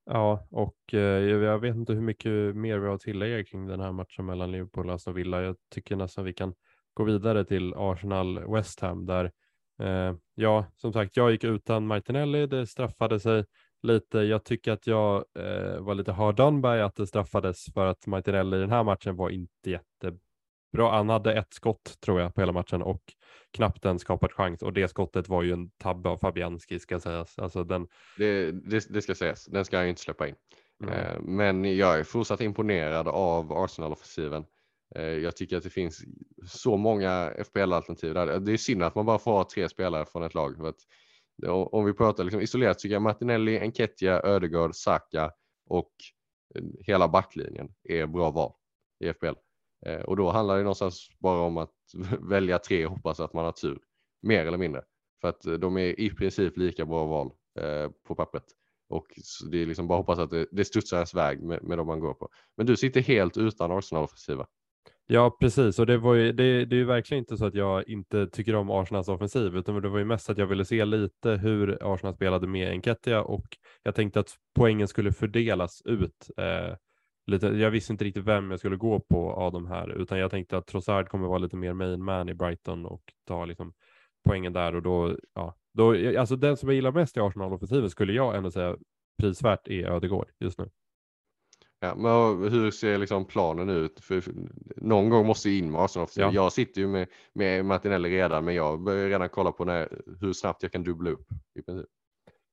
Ja, 0.05 0.47
och 0.51 0.93
eh, 0.93 0.99
jag 0.99 1.59
vet 1.59 1.75
inte 1.75 1.93
hur 1.93 2.01
mycket 2.01 2.55
mer 2.55 2.77
vi 2.77 2.87
har 2.87 2.95
att 2.95 3.01
tillägga 3.01 3.43
kring 3.43 3.67
den 3.67 3.79
här 3.79 3.91
matchen 3.91 4.25
mellan 4.25 4.51
Liverpool 4.51 4.89
och 4.89 4.95
Aston 4.95 5.13
Villa. 5.13 5.41
Jag 5.41 5.55
tycker 5.73 5.95
nästan 5.95 6.25
vi 6.25 6.33
kan 6.33 6.53
gå 6.93 7.03
vidare 7.03 7.45
till 7.45 7.73
Arsenal 7.73 8.51
West 8.53 8.79
Ham 8.79 9.05
där 9.05 9.31
eh, 9.81 10.15
ja, 10.35 10.65
som 10.75 10.93
sagt, 10.93 11.17
jag 11.17 11.31
gick 11.31 11.43
utan 11.43 11.87
Martinelli. 11.87 12.47
Det 12.47 12.67
straffade 12.67 13.19
sig 13.19 13.45
lite. 13.83 14.19
Jag 14.19 14.43
tycker 14.43 14.71
att 14.71 14.87
jag 14.87 15.25
eh, 15.39 15.79
var 15.79 15.95
lite 15.95 16.11
hard 16.11 16.35
done 16.35 16.61
by 16.61 16.81
att 16.81 16.95
det 16.95 17.07
straffades 17.07 17.65
för 17.73 17.85
att 17.85 18.07
Martinelli 18.07 18.57
i 18.57 18.59
den 18.59 18.71
här 18.71 18.83
matchen 18.83 19.15
var 19.15 19.29
inte 19.29 19.69
jättebra. 20.75 20.97
Han 20.97 21.09
hade 21.09 21.33
ett 21.33 21.53
skott 21.53 21.97
tror 22.01 22.21
jag 22.21 22.35
på 22.35 22.41
hela 22.41 22.51
matchen 22.51 22.81
och 22.81 23.01
knappt 23.53 23.85
en 23.85 23.99
skapad 23.99 24.31
chans 24.31 24.61
och 24.61 24.73
det 24.73 24.87
skottet 24.87 25.29
var 25.29 25.43
ju 25.43 25.53
en 25.53 25.69
tabbe 25.69 26.09
av 26.09 26.17
Fabianski 26.17 26.79
ska 26.79 26.99
sägas. 26.99 27.39
Alltså 27.39 27.63
den... 27.63 27.87
det, 28.17 28.51
det, 28.51 28.93
det 28.93 29.01
ska 29.01 29.15
sägas, 29.15 29.45
den 29.45 29.65
ska 29.65 29.77
jag 29.77 29.89
inte 29.89 30.01
släppa 30.01 30.27
in. 30.27 30.35
Mm. 30.83 31.23
Men 31.23 31.77
jag 31.77 31.99
är 31.99 32.03
fortsatt 32.03 32.41
imponerad 32.41 33.07
av 33.07 33.51
Arsenal-offensiven. 33.51 34.45
Eh, 34.95 35.03
jag 35.03 35.35
tycker 35.35 35.57
att 35.57 35.63
det 35.63 35.69
finns 35.69 36.03
så 36.45 36.77
många 36.77 37.33
FPL-alternativ 37.45 38.13
där. 38.13 38.39
Det 38.39 38.53
är 38.53 38.57
synd 38.57 38.83
att 38.83 38.95
man 38.95 39.05
bara 39.05 39.19
får 39.19 39.31
ha 39.31 39.49
tre 39.53 39.69
spelare 39.69 40.05
från 40.05 40.23
ett 40.23 40.33
lag. 40.33 40.57
För 40.57 40.69
att, 40.69 40.79
om 41.71 41.85
vi 41.85 41.93
pratar 41.93 42.23
liksom 42.23 42.41
isolerat 42.41 42.79
tycker 42.79 42.95
jag 42.95 43.01
Martinelli, 43.01 43.59
Enketia, 43.59 44.21
Ödegård, 44.23 44.75
Saka 44.75 45.31
och 45.69 45.91
eh, 46.55 46.63
hela 46.79 47.07
backlinjen 47.07 47.69
är 47.83 48.05
bra 48.05 48.31
val 48.31 48.53
i 48.99 49.13
FPL. 49.13 49.35
Eh, 49.85 50.01
och 50.01 50.17
då 50.17 50.31
handlar 50.31 50.57
det 50.57 50.63
någonstans 50.63 51.09
bara 51.19 51.41
om 51.41 51.57
att 51.57 51.73
välja 52.19 52.59
tre 52.59 52.85
och 52.85 52.91
hoppas 52.91 53.19
att 53.19 53.33
man 53.33 53.45
har 53.45 53.51
tur. 53.51 53.79
Mer 54.21 54.45
eller 54.45 54.57
mindre. 54.57 54.83
För 55.21 55.27
att 55.27 55.45
eh, 55.45 55.53
de 55.53 55.77
är 55.77 55.99
i 55.99 56.09
princip 56.09 56.57
lika 56.57 56.85
bra 56.85 57.05
val 57.05 57.31
eh, 57.59 57.91
på 58.07 58.15
pappret. 58.15 58.45
Och 58.89 59.05
det 59.51 59.61
är 59.61 59.65
liksom 59.65 59.87
bara 59.87 59.97
hoppas 59.97 60.19
att 60.19 60.29
det, 60.29 60.47
det 60.51 60.65
studsar 60.65 60.97
ens 60.97 61.13
väg 61.13 61.43
med, 61.43 61.63
med 61.63 61.77
de 61.77 61.87
man 61.87 61.99
går 61.99 62.13
på. 62.13 62.29
Men 62.57 62.65
du 62.65 62.77
sitter 62.77 63.01
helt 63.01 63.37
utan 63.37 63.71
Arsenal-offensiva. 63.71 64.47
Ja, 65.07 65.37
precis. 65.39 65.79
Och 65.79 65.85
det, 65.85 65.97
var 65.97 66.13
ju, 66.13 66.31
det, 66.31 66.65
det 66.65 66.75
är 66.75 66.77
ju 66.77 66.85
verkligen 66.85 67.19
inte 67.19 67.37
så 67.37 67.45
att 67.45 67.55
jag 67.55 67.89
inte 67.89 68.27
tycker 68.27 68.55
om 68.55 68.69
Arsenals 68.69 69.07
offensiv, 69.07 69.55
utan 69.55 69.81
det 69.81 69.89
var 69.89 69.99
ju 69.99 70.05
mest 70.05 70.29
att 70.29 70.37
jag 70.37 70.47
ville 70.47 70.65
se 70.65 70.85
lite 70.85 71.29
hur 71.29 71.93
Arsenal 71.93 72.15
spelade 72.15 72.47
med 72.47 72.71
Enketia 72.71 73.21
och 73.23 73.45
jag 73.83 73.95
tänkte 73.95 74.19
att 74.19 74.35
poängen 74.55 74.87
skulle 74.87 75.11
fördelas 75.11 75.81
ut 75.85 76.29
eh, 76.37 76.75
lite, 77.27 77.47
jag 77.47 77.71
visste 77.71 77.93
inte 77.93 78.05
riktigt 78.05 78.23
vem 78.25 78.51
jag 78.51 78.59
skulle 78.59 78.75
gå 78.75 78.99
på 78.99 79.31
av 79.31 79.51
de 79.51 79.67
här, 79.67 79.89
utan 79.89 80.19
jag 80.19 80.31
tänkte 80.31 80.57
att 80.57 80.67
Trossard 80.67 81.09
kommer 81.09 81.27
vara 81.27 81.37
lite 81.37 81.55
mer 81.55 81.73
main 81.73 82.03
man 82.03 82.29
i 82.29 82.33
Brighton 82.33 82.85
och 82.85 83.01
ta 83.27 83.45
liksom 83.45 83.73
poängen 84.27 84.53
där 84.53 84.75
och 84.75 84.81
då, 84.81 85.17
ja, 85.33 85.55
då, 85.73 86.19
alltså 86.19 86.35
den 86.35 86.57
som 86.57 86.69
jag 86.69 86.75
gillar 86.75 86.91
mest 86.91 87.17
i 87.17 87.19
Arsenal-offensiven 87.19 87.89
skulle 87.89 88.13
jag 88.13 88.35
ändå 88.35 88.51
säga 88.51 88.77
prisvärt 89.21 89.67
är 89.67 89.87
Ödegård 89.87 90.31
just 90.39 90.59
nu. 90.59 90.69
Ja, 91.79 91.95
men 91.95 92.51
hur 92.51 92.71
ser 92.71 92.97
liksom 92.97 93.25
planen 93.25 93.69
ut? 93.69 93.99
För 93.99 94.23
någon 94.75 95.09
gång 95.09 95.27
måste 95.27 95.49
ju 95.49 95.57
in 95.57 95.71
med 95.71 95.81
Arsenal. 95.81 96.07
Ja. 96.15 96.31
Jag 96.33 96.53
sitter 96.53 96.81
ju 96.81 96.87
med, 96.87 97.07
med 97.33 97.65
Martinelli 97.65 98.09
redan, 98.09 98.45
men 98.45 98.55
jag 98.55 98.81
börjar 98.81 99.09
redan 99.09 99.29
kolla 99.29 99.51
på 99.51 99.65
när, 99.65 100.01
hur 100.21 100.33
snabbt 100.33 100.63
jag 100.63 100.71
kan 100.71 100.83
dubbla 100.83 101.09
upp. 101.09 101.27
I 101.59 101.61
princip. 101.61 101.89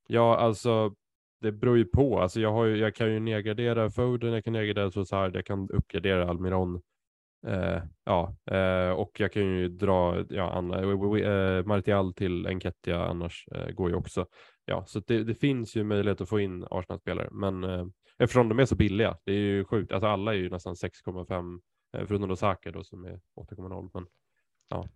Ja, 0.07 0.37
alltså 0.37 0.95
det 1.43 1.53
beror 1.53 1.79
ju 1.79 1.85
på. 1.85 2.21
Alltså 2.21 2.41
jag, 2.41 2.53
har 2.53 2.65
ju, 2.65 2.77
jag 2.77 2.95
kan 2.95 3.13
ju 3.13 3.21
nedgradera 3.21 3.91
Foden, 3.91 4.33
jag 4.33 4.45
kan 4.45 4.53
nedgradera 4.53 4.91
Trossard, 4.91 5.37
jag 5.37 5.47
kan 5.47 5.71
uppgradera 5.71 6.31
Almiron. 6.31 6.83
Eh, 7.47 7.83
ja, 8.05 8.37
eh, 8.51 8.91
och 8.91 9.21
jag 9.21 9.33
kan 9.33 9.43
ju 9.43 9.69
dra 9.69 10.25
ja, 10.29 10.51
Anna, 10.51 10.79
eh, 10.79 11.31
eh, 11.31 11.65
Martial 11.65 12.15
till 12.15 12.47
Enketia 12.47 13.05
annars 13.05 13.49
eh, 13.53 13.71
går 13.71 13.91
ju 13.91 13.97
också. 13.97 14.27
Ja, 14.65 14.85
så 14.87 15.01
det, 15.01 15.25
det, 15.25 15.35
finns 15.35 15.77
ju 15.77 15.85
möjlighet 15.85 16.21
att 16.21 16.29
få 16.29 16.41
in 16.41 16.67
Arsenal-spelare, 16.71 17.29
men 17.33 17.65
eh, 17.65 17.87
eftersom 18.19 18.49
de 18.49 18.59
är 18.59 18.65
så 18.65 18.77
billiga, 18.77 19.17
det 19.25 19.33
är 19.33 19.37
ju 19.37 19.65
sjukt, 19.65 19.93
alltså 19.93 20.07
alla 20.07 20.35
är 20.35 20.39
ju 20.39 20.51
nästan 20.51 20.75
6,5 20.75 21.61
eh, 21.97 22.07
förutom 22.07 22.29
då 22.29 22.37
Saka 22.37 22.73
då 22.73 22.85
som 22.85 23.05
är 23.05 23.21
8,0 23.37 23.91
men 23.95 24.07
ja. 24.69 24.89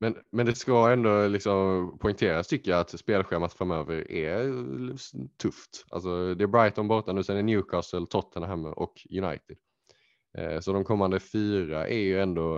Men, 0.00 0.16
men 0.32 0.46
det 0.46 0.54
ska 0.54 0.92
ändå 0.92 1.26
liksom 1.28 1.98
poängteras 1.98 2.48
tycker 2.48 2.70
jag 2.70 2.80
att 2.80 3.00
spelschemat 3.00 3.52
framöver 3.52 4.10
är 4.10 4.52
tufft. 5.42 5.84
Alltså 5.90 6.34
det 6.34 6.44
är 6.44 6.48
Brighton 6.48 6.88
borta 6.88 7.12
nu, 7.12 7.24
sen 7.24 7.36
är 7.36 7.42
Newcastle, 7.42 8.06
Tottenham 8.06 8.64
och 8.64 9.06
United. 9.10 9.56
Eh, 10.38 10.60
så 10.60 10.72
de 10.72 10.84
kommande 10.84 11.20
fyra 11.20 11.88
är 11.88 11.98
ju 11.98 12.20
ändå 12.20 12.56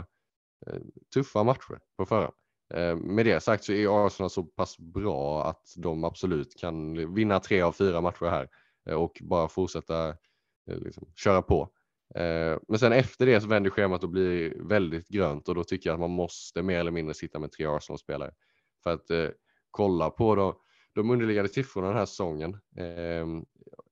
eh, 0.67 0.81
tuffa 1.15 1.45
matcher 1.45 1.81
på 1.97 2.07
förhand. 2.07 2.35
Eh, 2.75 2.97
med 2.97 3.27
det 3.27 3.41
sagt 3.41 3.65
så 3.65 3.73
är 3.73 4.07
Arsenal 4.07 4.31
så 4.31 4.43
pass 4.43 4.79
bra 4.79 5.45
att 5.45 5.75
de 5.77 6.05
absolut 6.05 6.61
kan 6.61 7.15
vinna 7.15 7.41
tre 7.41 7.61
av 7.63 7.73
fyra 7.73 8.01
matcher 8.01 8.27
här 8.27 8.49
eh, 8.89 8.95
och 8.95 9.19
bara 9.23 9.49
fortsätta 9.49 10.09
eh, 10.71 10.79
liksom, 10.79 11.13
köra 11.17 11.43
på. 11.43 11.69
Eh, 12.15 12.59
men 12.69 12.79
sen 12.79 12.93
efter 12.93 13.27
det 13.27 13.41
så 13.41 13.49
vänder 13.49 13.71
schemat 13.71 14.05
och 14.05 14.11
blir 14.11 14.55
väldigt 14.69 15.09
grönt 15.09 15.49
och 15.49 15.55
då 15.55 15.65
tycker 15.65 15.91
jag 15.91 15.95
att 15.95 16.01
man 16.01 16.11
måste 16.11 16.63
mer 16.63 16.81
eller 16.81 16.91
mindre 16.91 17.15
sitta 17.15 17.39
med 17.39 17.53
tre 17.53 17.67
Arsenal-spelare. 17.67 18.35
För 18.83 18.91
att 18.91 19.11
eh, 19.11 19.29
kolla 19.71 20.11
på 20.11 20.35
då, 20.35 20.61
de 20.95 21.11
underliggande 21.11 21.49
siffrorna 21.49 21.89
den 21.89 21.97
här 21.97 22.07
säsongen, 22.07 22.57
ehm, 22.77 23.45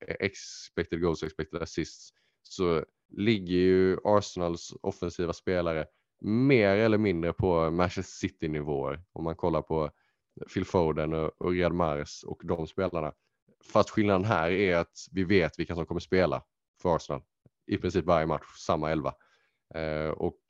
expected 0.08 1.00
goals, 1.00 1.22
expected 1.22 1.62
assists, 1.62 2.10
så 2.42 2.84
ligger 3.08 3.56
ju 3.56 3.98
Arsenals 4.04 4.74
offensiva 4.82 5.32
spelare 5.32 5.86
mer 6.20 6.76
eller 6.76 6.98
mindre 6.98 7.32
på 7.32 7.70
Manchester 7.70 8.28
City-nivåer 8.28 9.02
om 9.12 9.24
man 9.24 9.36
kollar 9.36 9.62
på 9.62 9.90
Phil 10.54 10.64
Foden 10.64 11.14
och 11.14 11.50
Riyad 11.50 11.72
Mahrez 11.72 12.22
och 12.22 12.40
de 12.44 12.66
spelarna. 12.66 13.12
Fast 13.72 13.90
skillnaden 13.90 14.24
här 14.24 14.50
är 14.50 14.76
att 14.76 15.06
vi 15.12 15.24
vet 15.24 15.58
vilka 15.58 15.74
som 15.74 15.86
kommer 15.86 16.00
spela 16.00 16.42
för 16.82 16.96
Arsenal. 16.96 17.22
I 17.66 17.76
princip 17.76 18.04
varje 18.04 18.26
match, 18.26 18.56
samma 18.58 18.90
elva. 18.90 19.14
Eh, 19.74 20.10
och 20.10 20.40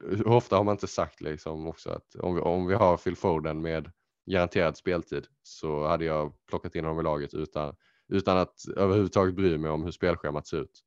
hur 0.00 0.26
ofta 0.26 0.56
har 0.56 0.64
man 0.64 0.72
inte 0.72 0.86
sagt 0.86 1.20
liksom 1.20 1.66
också 1.66 1.90
att 1.90 2.14
om 2.14 2.34
vi, 2.34 2.40
om 2.40 2.66
vi 2.66 2.74
har 2.74 2.96
Phil 2.96 3.16
Foden 3.16 3.60
med 3.60 3.90
garanterad 4.26 4.76
speltid 4.76 5.26
så 5.42 5.86
hade 5.86 6.04
jag 6.04 6.32
plockat 6.46 6.74
in 6.74 6.84
honom 6.84 7.00
i 7.00 7.02
laget 7.02 7.34
utan, 7.34 7.76
utan 8.08 8.38
att 8.38 8.54
överhuvudtaget 8.76 9.34
bry 9.34 9.58
mig 9.58 9.70
om 9.70 9.84
hur 9.84 9.90
spelschemat 9.90 10.46
ser 10.46 10.60
ut 10.60 10.80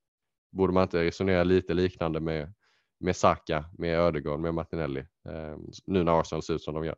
borde 0.51 0.73
man 0.73 0.83
inte 0.83 1.03
resonera 1.03 1.43
lite 1.43 1.73
liknande 1.73 2.19
med, 2.19 2.53
med 2.99 3.15
Saka, 3.15 3.65
med 3.77 3.99
Ödegård, 3.99 4.39
med 4.39 4.53
Martinelli 4.53 4.99
eh, 4.99 5.57
nu 5.85 6.03
när 6.03 6.19
Arsenal 6.19 6.43
ser 6.43 6.53
ut 6.53 6.61
som 6.61 6.73
de 6.73 6.85
gör? 6.85 6.95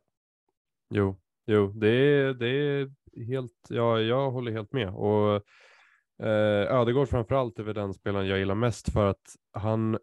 Jo, 0.94 1.20
jo, 1.46 1.72
det 1.72 1.88
är, 1.88 2.34
det 2.34 2.48
är 2.48 2.90
helt, 3.24 3.66
ja, 3.68 4.00
jag 4.00 4.30
håller 4.30 4.52
helt 4.52 4.72
med 4.72 4.94
och 4.94 5.42
eh, 6.22 6.76
Ödegård 6.80 7.08
framförallt 7.08 7.58
är 7.58 7.62
väl 7.62 7.74
den 7.74 7.94
spelaren 7.94 8.26
jag 8.26 8.38
gillar 8.38 8.54
mest 8.54 8.92
för 8.92 9.06
att 9.06 9.36
han 9.52 9.98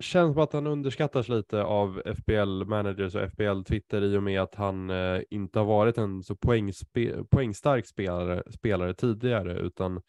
känns 0.00 0.34
som 0.34 0.42
att 0.42 0.52
han 0.52 0.66
underskattas 0.66 1.28
lite 1.28 1.62
av 1.62 2.02
FBL 2.16 2.64
managers 2.64 3.14
och 3.14 3.32
FBL 3.32 3.62
Twitter 3.62 4.02
i 4.02 4.16
och 4.16 4.22
med 4.22 4.40
att 4.40 4.54
han 4.54 4.90
eh, 4.90 5.20
inte 5.30 5.58
har 5.58 5.66
varit 5.66 5.98
en 5.98 6.22
så 6.22 6.36
poängspe 6.36 7.24
poängstark 7.30 7.86
spelare, 7.86 8.42
spelare 8.52 8.94
tidigare 8.94 9.58
utan 9.58 10.02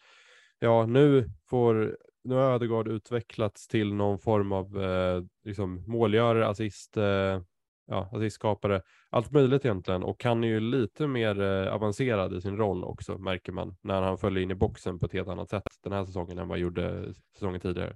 ja, 0.59 0.85
nu 0.85 1.29
får 1.49 1.97
nu 2.23 2.35
har 2.35 2.51
Ödegaard 2.51 2.87
utvecklats 2.87 3.67
till 3.67 3.93
någon 3.93 4.19
form 4.19 4.51
av 4.51 4.83
eh, 4.83 5.23
liksom 5.43 5.83
målgörare, 5.87 6.47
assist, 6.47 6.97
eh, 6.97 7.41
ja, 7.87 8.09
assistskapare, 8.11 8.81
allt 9.09 9.31
möjligt 9.31 9.65
egentligen 9.65 10.03
och 10.03 10.23
han 10.23 10.43
är 10.43 10.47
ju 10.47 10.59
lite 10.59 11.07
mer 11.07 11.41
eh, 11.41 11.73
avancerad 11.73 12.33
i 12.33 12.41
sin 12.41 12.57
roll 12.57 12.83
också 12.83 13.17
märker 13.17 13.51
man 13.51 13.75
när 13.81 14.01
han 14.01 14.17
följer 14.17 14.43
in 14.43 14.51
i 14.51 14.55
boxen 14.55 14.99
på 14.99 15.05
ett 15.05 15.13
helt 15.13 15.27
annat 15.27 15.49
sätt 15.49 15.63
den 15.83 15.93
här 15.93 16.05
säsongen 16.05 16.37
än 16.37 16.47
vad 16.47 16.57
han 16.57 16.63
gjorde 16.63 17.13
säsongen 17.33 17.59
tidigare. 17.59 17.95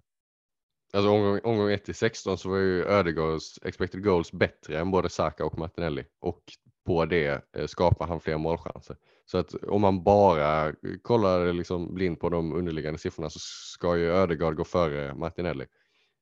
Alltså 0.93 1.09
omgång, 1.11 1.39
omgång 1.43 1.71
1 1.71 1.85
till 1.85 1.95
16 1.95 2.37
så 2.37 2.49
var 2.49 2.57
ju 2.57 2.85
Ödegaards 2.85 3.59
expected 3.63 4.03
goals 4.03 4.31
bättre 4.31 4.79
än 4.79 4.91
både 4.91 5.09
Saka 5.09 5.45
och 5.45 5.57
Martinelli 5.57 6.03
och 6.19 6.41
på 6.85 7.05
det 7.05 7.55
eh, 7.57 7.67
skapar 7.67 8.07
han 8.07 8.19
fler 8.19 8.37
målchanser. 8.37 8.97
Så 9.25 9.37
att 9.37 9.53
om 9.53 9.81
man 9.81 10.03
bara 10.03 10.67
eh, 10.67 10.73
kollar 11.01 11.53
liksom 11.53 11.93
blind 11.93 12.19
på 12.19 12.29
de 12.29 12.53
underliggande 12.53 12.99
siffrorna 12.99 13.29
så 13.29 13.39
ska 13.77 13.97
ju 13.97 14.11
Ödegaard 14.11 14.55
gå 14.55 14.63
före 14.63 15.13
Martinelli. 15.13 15.65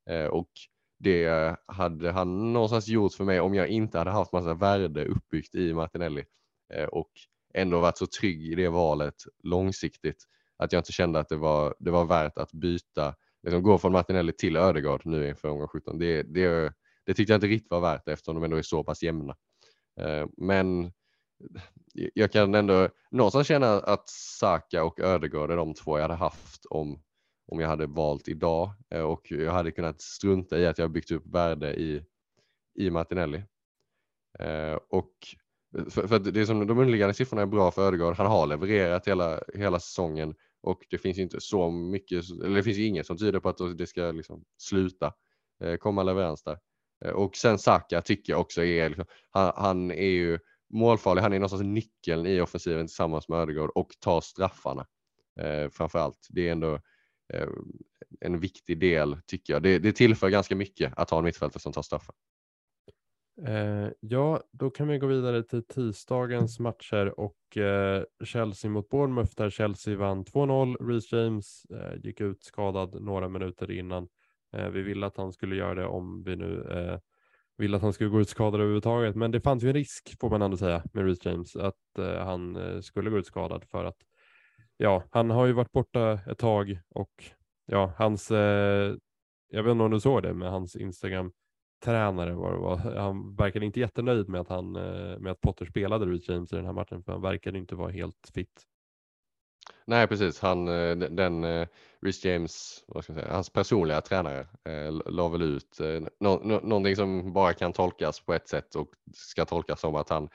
Eh, 0.09 0.25
och 0.25 0.49
det 0.99 1.55
hade 1.65 2.11
han 2.11 2.53
någonstans 2.53 2.87
gjort 2.87 3.13
för 3.13 3.23
mig 3.23 3.39
om 3.39 3.53
jag 3.53 3.67
inte 3.67 3.97
hade 3.97 4.11
haft 4.11 4.33
massa 4.33 4.53
värde 4.53 5.05
uppbyggt 5.05 5.55
i 5.55 5.73
Martinelli 5.73 6.23
eh, 6.73 6.85
och 6.85 7.11
ändå 7.53 7.79
varit 7.79 7.97
så 7.97 8.07
trygg 8.07 8.47
i 8.51 8.55
det 8.55 8.69
valet 8.69 9.15
långsiktigt 9.43 10.23
att 10.57 10.71
jag 10.71 10.79
inte 10.79 10.91
kände 10.91 11.19
att 11.19 11.29
det 11.29 11.35
var, 11.35 11.75
det 11.79 11.91
var 11.91 12.05
värt 12.05 12.37
att 12.37 12.51
byta, 12.51 13.15
liksom 13.43 13.63
gå 13.63 13.77
från 13.77 13.91
Martinelli 13.91 14.31
till 14.31 14.55
Ödegard 14.55 15.01
nu 15.05 15.29
inför 15.29 15.49
omgång 15.49 15.67
17. 15.67 15.99
Det, 15.99 16.23
det, 16.23 16.73
det 17.05 17.13
tyckte 17.13 17.33
jag 17.33 17.37
inte 17.37 17.47
riktigt 17.47 17.71
var 17.71 17.81
värt 17.81 18.07
eftersom 18.07 18.35
de 18.35 18.43
ändå 18.43 18.57
är 18.57 18.61
så 18.61 18.83
pass 18.83 19.03
jämna. 19.03 19.35
Eh, 19.99 20.27
men 20.37 20.91
jag 22.13 22.31
kan 22.31 22.55
ändå 22.55 22.89
någonstans 23.11 23.47
känna 23.47 23.73
att 23.73 24.09
Saka 24.09 24.83
och 24.83 24.99
Ödegård 24.99 25.51
är 25.51 25.57
de 25.57 25.73
två 25.73 25.97
jag 25.97 26.03
hade 26.03 26.13
haft 26.13 26.65
om, 26.65 27.03
om 27.51 27.59
jag 27.59 27.67
hade 27.67 27.85
valt 27.85 28.27
idag 28.27 28.73
eh, 28.89 29.01
och 29.01 29.31
jag 29.31 29.51
hade 29.51 29.71
kunnat 29.71 30.01
strunta 30.01 30.59
i 30.59 30.65
att 30.65 30.77
jag 30.77 30.91
byggt 30.91 31.11
upp 31.11 31.27
värde 31.27 31.73
i, 31.73 32.03
i 32.79 32.89
Martinelli. 32.89 33.43
Eh, 34.39 34.77
och 34.89 35.13
eh, 35.77 35.85
för, 35.85 36.07
för 36.07 36.19
det 36.19 36.41
är 36.41 36.45
som 36.45 36.67
de 36.67 36.77
underliggande 36.77 37.13
siffrorna 37.13 37.41
är 37.41 37.45
bra 37.45 37.71
för 37.71 37.87
Ödegård. 37.87 38.15
Han 38.15 38.27
har 38.27 38.47
levererat 38.47 39.07
hela, 39.07 39.39
hela 39.53 39.79
säsongen 39.79 40.35
och 40.61 40.81
det 40.89 40.97
finns 40.97 41.17
inte 41.17 41.41
så 41.41 41.71
mycket, 41.71 42.29
eller 42.43 42.55
det 42.55 42.63
finns 42.63 42.77
inget 42.77 43.07
som 43.07 43.17
tyder 43.17 43.39
på 43.39 43.49
att 43.49 43.77
det 43.77 43.87
ska 43.87 44.11
liksom 44.11 44.43
sluta 44.57 45.13
komma 45.79 46.03
leverans 46.03 46.43
där. 46.43 46.59
Och 47.13 47.35
sen 47.35 47.59
Saka 47.59 48.01
tycker 48.01 48.33
jag 48.33 48.41
också 48.41 48.63
är, 48.63 48.89
liksom, 48.89 49.05
han, 49.29 49.53
han, 49.55 49.91
är 49.91 50.09
ju 50.09 50.39
målfarlig. 50.73 51.21
Han 51.21 51.33
är 51.33 51.39
någonstans 51.39 51.63
nyckeln 51.63 52.25
i 52.25 52.41
offensiven 52.41 52.87
tillsammans 52.87 53.29
med 53.29 53.39
Ödegård 53.39 53.69
och 53.75 53.89
tar 53.99 54.21
straffarna 54.21 54.85
eh, 55.39 55.69
framför 55.69 55.99
allt. 55.99 56.27
Det 56.29 56.47
är 56.47 56.51
ändå 56.51 56.79
Eh, 57.33 57.47
en 58.21 58.39
viktig 58.39 58.79
del 58.79 59.17
tycker 59.25 59.53
jag. 59.53 59.63
Det, 59.63 59.79
det 59.79 59.91
tillför 59.91 60.29
ganska 60.29 60.55
mycket 60.55 60.93
att 60.95 61.09
ha 61.09 61.17
en 61.17 61.23
mittfältare 61.23 61.61
som 61.61 61.73
tar 61.73 61.81
straffar. 61.81 62.15
Eh, 63.47 63.89
ja, 63.99 64.43
då 64.51 64.69
kan 64.69 64.87
vi 64.87 64.97
gå 64.97 65.07
vidare 65.07 65.43
till 65.43 65.67
tisdagens 65.67 66.59
matcher 66.59 67.19
och 67.19 67.57
eh, 67.57 68.03
Chelsea 68.23 68.71
mot 68.71 68.89
Bournemouth 68.89 69.31
där 69.35 69.49
Chelsea 69.49 69.97
vann 69.97 70.25
2-0. 70.25 70.87
Reece 70.87 71.11
James 71.11 71.65
eh, 71.65 71.99
gick 72.03 72.21
ut 72.21 72.43
skadad 72.43 73.01
några 73.01 73.29
minuter 73.29 73.71
innan. 73.71 74.07
Eh, 74.53 74.69
vi 74.69 74.81
ville 74.81 75.05
att 75.05 75.17
han 75.17 75.33
skulle 75.33 75.55
göra 75.55 75.75
det 75.75 75.85
om 75.85 76.23
vi 76.23 76.35
nu 76.35 76.67
eh, 76.71 76.99
ville 77.57 77.77
att 77.77 77.83
han 77.83 77.93
skulle 77.93 78.09
gå 78.09 78.21
ut 78.21 78.29
skadad 78.29 78.59
överhuvudtaget. 78.59 79.15
Men 79.15 79.31
det 79.31 79.41
fanns 79.41 79.63
ju 79.63 79.67
en 79.67 79.73
risk 79.73 80.19
får 80.19 80.29
man 80.29 80.41
ändå 80.41 80.57
säga 80.57 80.83
med 80.93 81.05
Reece 81.05 81.25
James 81.25 81.55
att 81.55 81.97
eh, 81.97 82.25
han 82.25 82.55
eh, 82.55 82.81
skulle 82.81 83.09
gå 83.09 83.17
ut 83.17 83.25
skadad 83.25 83.65
för 83.65 83.85
att 83.85 83.97
ja, 84.79 85.03
han 85.11 85.29
har 85.29 85.45
ju 85.45 85.53
varit 85.53 85.71
borta 85.71 86.19
ett 86.27 86.37
tag 86.37 86.79
och 86.89 87.23
ja, 87.65 87.93
hans, 87.97 88.31
eh, 88.31 88.95
jag 89.49 89.63
vet 89.63 89.71
inte 89.71 89.83
om 89.83 89.91
du 89.91 89.99
såg 89.99 90.23
det 90.23 90.33
med 90.33 90.51
hans 90.51 90.75
Instagram 90.75 91.31
tränare 91.83 92.33
var 92.33 92.51
det 92.51 92.59
var. 92.59 92.77
Han 92.77 93.35
verkade 93.35 93.65
inte 93.65 93.79
jättenöjd 93.79 94.29
med 94.29 94.41
att 94.41 94.49
han 94.49 94.75
eh, 94.75 95.19
med 95.19 95.31
att 95.31 95.41
Potter 95.41 95.65
spelade 95.65 96.05
Reed 96.05 96.21
James 96.29 96.53
i 96.53 96.55
den 96.55 96.65
här 96.65 96.73
matchen 96.73 97.03
för 97.03 97.11
han 97.11 97.21
verkade 97.21 97.57
inte 97.57 97.75
vara 97.75 97.91
helt 97.91 98.31
fit. 98.33 98.65
Nej, 99.85 100.07
precis. 100.07 100.39
Han, 100.39 100.67
eh, 100.67 100.95
den, 100.95 101.15
den, 101.15 101.43
uh, 101.43 101.67
Rhys 102.01 102.25
James, 102.25 102.83
vad 102.87 103.03
ska 103.03 103.13
jag 103.13 103.21
säga, 103.21 103.33
hans 103.33 103.49
personliga 103.49 104.01
tränare 104.01 104.39
eh, 104.39 105.11
la 105.11 105.27
väl 105.27 105.41
ut 105.41 105.79
eh, 105.79 106.01
no, 106.19 106.41
no, 106.43 106.59
någonting 106.63 106.95
som 106.95 107.33
bara 107.33 107.53
kan 107.53 107.73
tolkas 107.73 108.19
på 108.19 108.33
ett 108.33 108.47
sätt 108.47 108.75
och 108.75 108.87
ska 109.13 109.45
tolkas 109.45 109.79
som 109.79 109.95
att 109.95 110.09
han, 110.09 110.29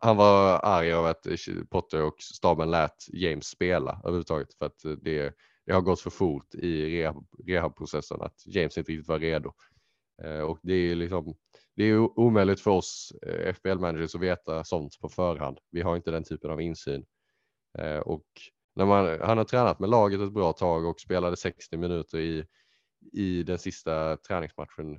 han 0.00 0.16
var 0.16 0.60
arg 0.62 0.92
över 0.92 1.10
att 1.10 1.26
Potter 1.70 2.02
och 2.02 2.16
staben 2.18 2.70
lät 2.70 3.06
James 3.12 3.46
spela 3.46 4.00
överhuvudtaget 4.04 4.54
för 4.54 4.66
att 4.66 4.84
eh, 4.84 4.92
det, 4.92 5.34
det 5.66 5.72
har 5.72 5.80
gått 5.80 6.00
för 6.00 6.10
fort 6.10 6.54
i 6.54 7.00
rehab, 7.00 7.26
rehabprocessen 7.46 8.22
att 8.22 8.46
James 8.46 8.78
inte 8.78 8.92
riktigt 8.92 9.08
var 9.08 9.18
redo. 9.18 9.52
Eh, 10.22 10.40
och 10.40 10.58
det 10.62 10.74
är 10.74 10.94
liksom 10.94 11.34
det 11.76 11.84
är 11.84 12.18
omöjligt 12.18 12.60
för 12.60 12.70
oss 12.70 13.12
eh, 13.26 13.54
FBL-managers 13.54 14.14
att 14.14 14.20
veta 14.20 14.64
sånt 14.64 15.00
på 15.00 15.08
förhand. 15.08 15.58
Vi 15.70 15.82
har 15.82 15.96
inte 15.96 16.10
den 16.10 16.24
typen 16.24 16.50
av 16.50 16.60
insyn. 16.60 17.04
Och 18.04 18.26
när 18.74 18.86
man, 18.86 19.20
han 19.20 19.38
har 19.38 19.44
tränat 19.44 19.78
med 19.78 19.90
laget 19.90 20.20
ett 20.20 20.32
bra 20.32 20.52
tag 20.52 20.84
och 20.84 21.00
spelade 21.00 21.36
60 21.36 21.76
minuter 21.76 22.18
i, 22.18 22.44
i 23.12 23.42
den 23.42 23.58
sista 23.58 24.16
träningsmatchen 24.16 24.98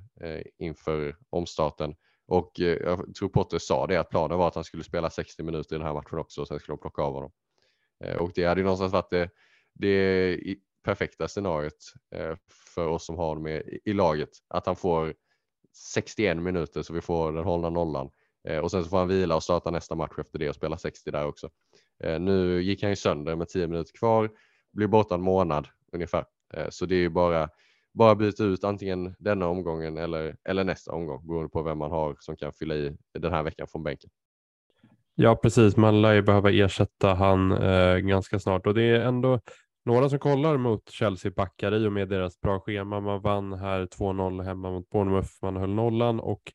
inför 0.58 1.16
omstarten. 1.30 1.94
Och 2.26 2.60
eh, 2.60 2.78
jag 2.82 3.14
tror 3.14 3.28
Potter 3.28 3.58
sa 3.58 3.86
det 3.86 3.96
att 3.96 4.10
planen 4.10 4.38
var 4.38 4.48
att 4.48 4.54
han 4.54 4.64
skulle 4.64 4.84
spela 4.84 5.10
60 5.10 5.42
minuter 5.42 5.76
i 5.76 5.78
den 5.78 5.86
här 5.86 5.94
matchen 5.94 6.18
också 6.18 6.40
och 6.40 6.48
sen 6.48 6.60
skulle 6.60 6.76
de 6.76 6.80
plocka 6.80 7.02
av 7.02 7.12
honom. 7.14 7.32
Eh, 8.04 8.16
och 8.16 8.30
det 8.34 8.44
hade 8.44 8.60
ju 8.60 8.64
någonstans 8.64 8.92
varit 8.92 9.10
det, 9.10 9.30
det 9.72 10.56
perfekta 10.84 11.28
scenariot 11.28 11.92
eh, 12.14 12.36
för 12.74 12.86
oss 12.86 13.06
som 13.06 13.16
har 13.16 13.26
honom 13.26 13.46
i, 13.46 13.80
i 13.84 13.92
laget. 13.92 14.30
Att 14.48 14.66
han 14.66 14.76
får 14.76 15.14
61 15.94 16.36
minuter 16.36 16.82
så 16.82 16.92
vi 16.92 17.00
får 17.00 17.32
den 17.32 17.44
hållna 17.44 17.70
nollan 17.70 18.10
och 18.62 18.70
sen 18.70 18.84
så 18.84 18.90
får 18.90 18.98
han 18.98 19.08
vila 19.08 19.36
och 19.36 19.42
starta 19.42 19.70
nästa 19.70 19.94
match 19.94 20.18
efter 20.18 20.38
det 20.38 20.48
och 20.48 20.54
spela 20.54 20.78
60 20.78 21.10
där 21.10 21.26
också. 21.26 21.50
Nu 22.20 22.62
gick 22.62 22.82
han 22.82 22.90
ju 22.90 22.96
sönder 22.96 23.36
med 23.36 23.48
10 23.48 23.66
minuter 23.66 23.92
kvar, 23.92 24.30
blir 24.72 24.86
borta 24.86 25.14
en 25.14 25.22
månad 25.22 25.68
ungefär. 25.92 26.24
Så 26.70 26.86
det 26.86 26.94
är 26.94 26.98
ju 26.98 27.08
bara 27.08 27.48
bara 27.94 28.14
byta 28.14 28.44
ut 28.44 28.64
antingen 28.64 29.14
denna 29.18 29.46
omgången 29.46 29.98
eller, 29.98 30.36
eller 30.48 30.64
nästa 30.64 30.92
omgång 30.92 31.26
beroende 31.26 31.48
på 31.48 31.62
vem 31.62 31.78
man 31.78 31.90
har 31.90 32.16
som 32.20 32.36
kan 32.36 32.52
fylla 32.52 32.74
i 32.74 32.96
den 33.18 33.32
här 33.32 33.42
veckan 33.42 33.66
från 33.70 33.82
bänken. 33.82 34.10
Ja, 35.14 35.36
precis. 35.36 35.76
Man 35.76 36.02
lär 36.02 36.12
ju 36.12 36.22
behöva 36.22 36.50
ersätta 36.50 37.14
han 37.14 37.52
eh, 37.52 37.96
ganska 37.96 38.38
snart 38.38 38.66
och 38.66 38.74
det 38.74 38.82
är 38.82 39.00
ändå 39.00 39.40
några 39.84 40.08
som 40.08 40.18
kollar 40.18 40.56
mot 40.56 40.90
Chelsea 40.90 41.32
backar 41.36 41.74
i 41.74 41.86
och 41.86 41.92
med 41.92 42.08
deras 42.08 42.40
bra 42.40 42.60
schema. 42.60 43.00
Man 43.00 43.20
vann 43.20 43.52
här 43.52 43.86
2-0 43.86 44.42
hemma 44.42 44.70
mot 44.70 44.90
Bournemouth, 44.90 45.30
man 45.42 45.56
höll 45.56 45.74
nollan 45.74 46.20
och 46.20 46.52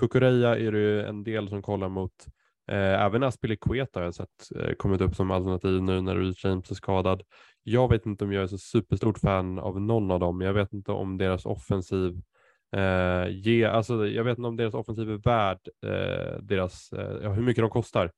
Kukureya 0.00 0.58
är 0.58 0.72
det 0.72 0.78
ju 0.78 1.02
en 1.02 1.24
del 1.24 1.48
som 1.48 1.62
kollar 1.62 1.88
mot. 1.88 2.26
Eh, 2.70 3.04
även 3.04 3.22
Aspilicueta 3.22 4.00
har 4.00 4.04
jag 4.04 4.14
sett 4.14 4.56
eh, 4.56 4.72
kommit 4.72 5.00
upp 5.00 5.14
som 5.14 5.30
alternativ 5.30 5.82
nu 5.82 6.00
när 6.00 6.16
Reece 6.16 6.44
James 6.44 6.70
är 6.70 6.74
skadad. 6.74 7.22
Jag 7.62 7.88
vet 7.88 8.06
inte 8.06 8.24
om 8.24 8.32
jag 8.32 8.42
är 8.42 8.46
så 8.46 8.58
superstort 8.58 9.18
fan 9.18 9.58
av 9.58 9.80
någon 9.80 10.10
av 10.10 10.20
dem. 10.20 10.40
Jag 10.40 10.52
vet 10.52 10.72
inte 10.72 10.92
om 10.92 11.18
deras 11.18 11.46
offensiv 11.46 12.22
eh, 12.76 13.28
ge, 13.28 13.64
alltså, 13.64 14.06
jag 14.06 14.24
vet 14.24 14.38
inte 14.38 14.48
om 14.48 14.56
deras 14.56 14.74
offensiv 14.74 15.10
är 15.10 15.16
värd 15.16 15.58
eh, 15.86 16.42
deras, 16.42 16.92
eh, 16.92 17.32
hur 17.32 17.42
mycket 17.42 17.62
de 17.62 17.70
kostar. 17.70 18.12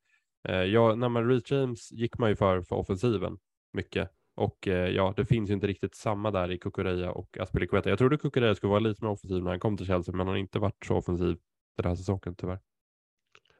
Eh, 0.48 0.62
jag, 0.62 0.98
när 0.98 1.08
man 1.08 1.28
Reece 1.28 1.50
James 1.50 1.92
gick 1.92 2.18
man 2.18 2.30
ju 2.30 2.36
för, 2.36 2.62
för 2.62 2.76
offensiven 2.76 3.38
mycket 3.72 4.10
och 4.36 4.68
eh, 4.68 4.90
ja, 4.90 5.14
det 5.16 5.26
finns 5.26 5.50
ju 5.50 5.54
inte 5.54 5.66
riktigt 5.66 5.94
samma 5.94 6.30
där 6.30 6.50
i 6.50 6.58
Kukureya 6.58 7.12
och 7.12 7.38
Aspilicueta. 7.38 7.88
Jag 7.88 7.98
trodde 7.98 8.18
Kukureya 8.18 8.54
skulle 8.54 8.70
vara 8.70 8.80
lite 8.80 9.04
mer 9.04 9.10
offensiv 9.10 9.42
när 9.42 9.50
han 9.50 9.60
kom 9.60 9.76
till 9.76 9.86
Chelsea, 9.86 10.12
men 10.12 10.18
han 10.18 10.28
har 10.28 10.36
inte 10.36 10.58
varit 10.58 10.84
så 10.86 10.96
offensiv 10.96 11.36
den 11.76 11.86
här 11.86 11.94
säsongen 11.94 12.34
tyvärr. 12.36 12.58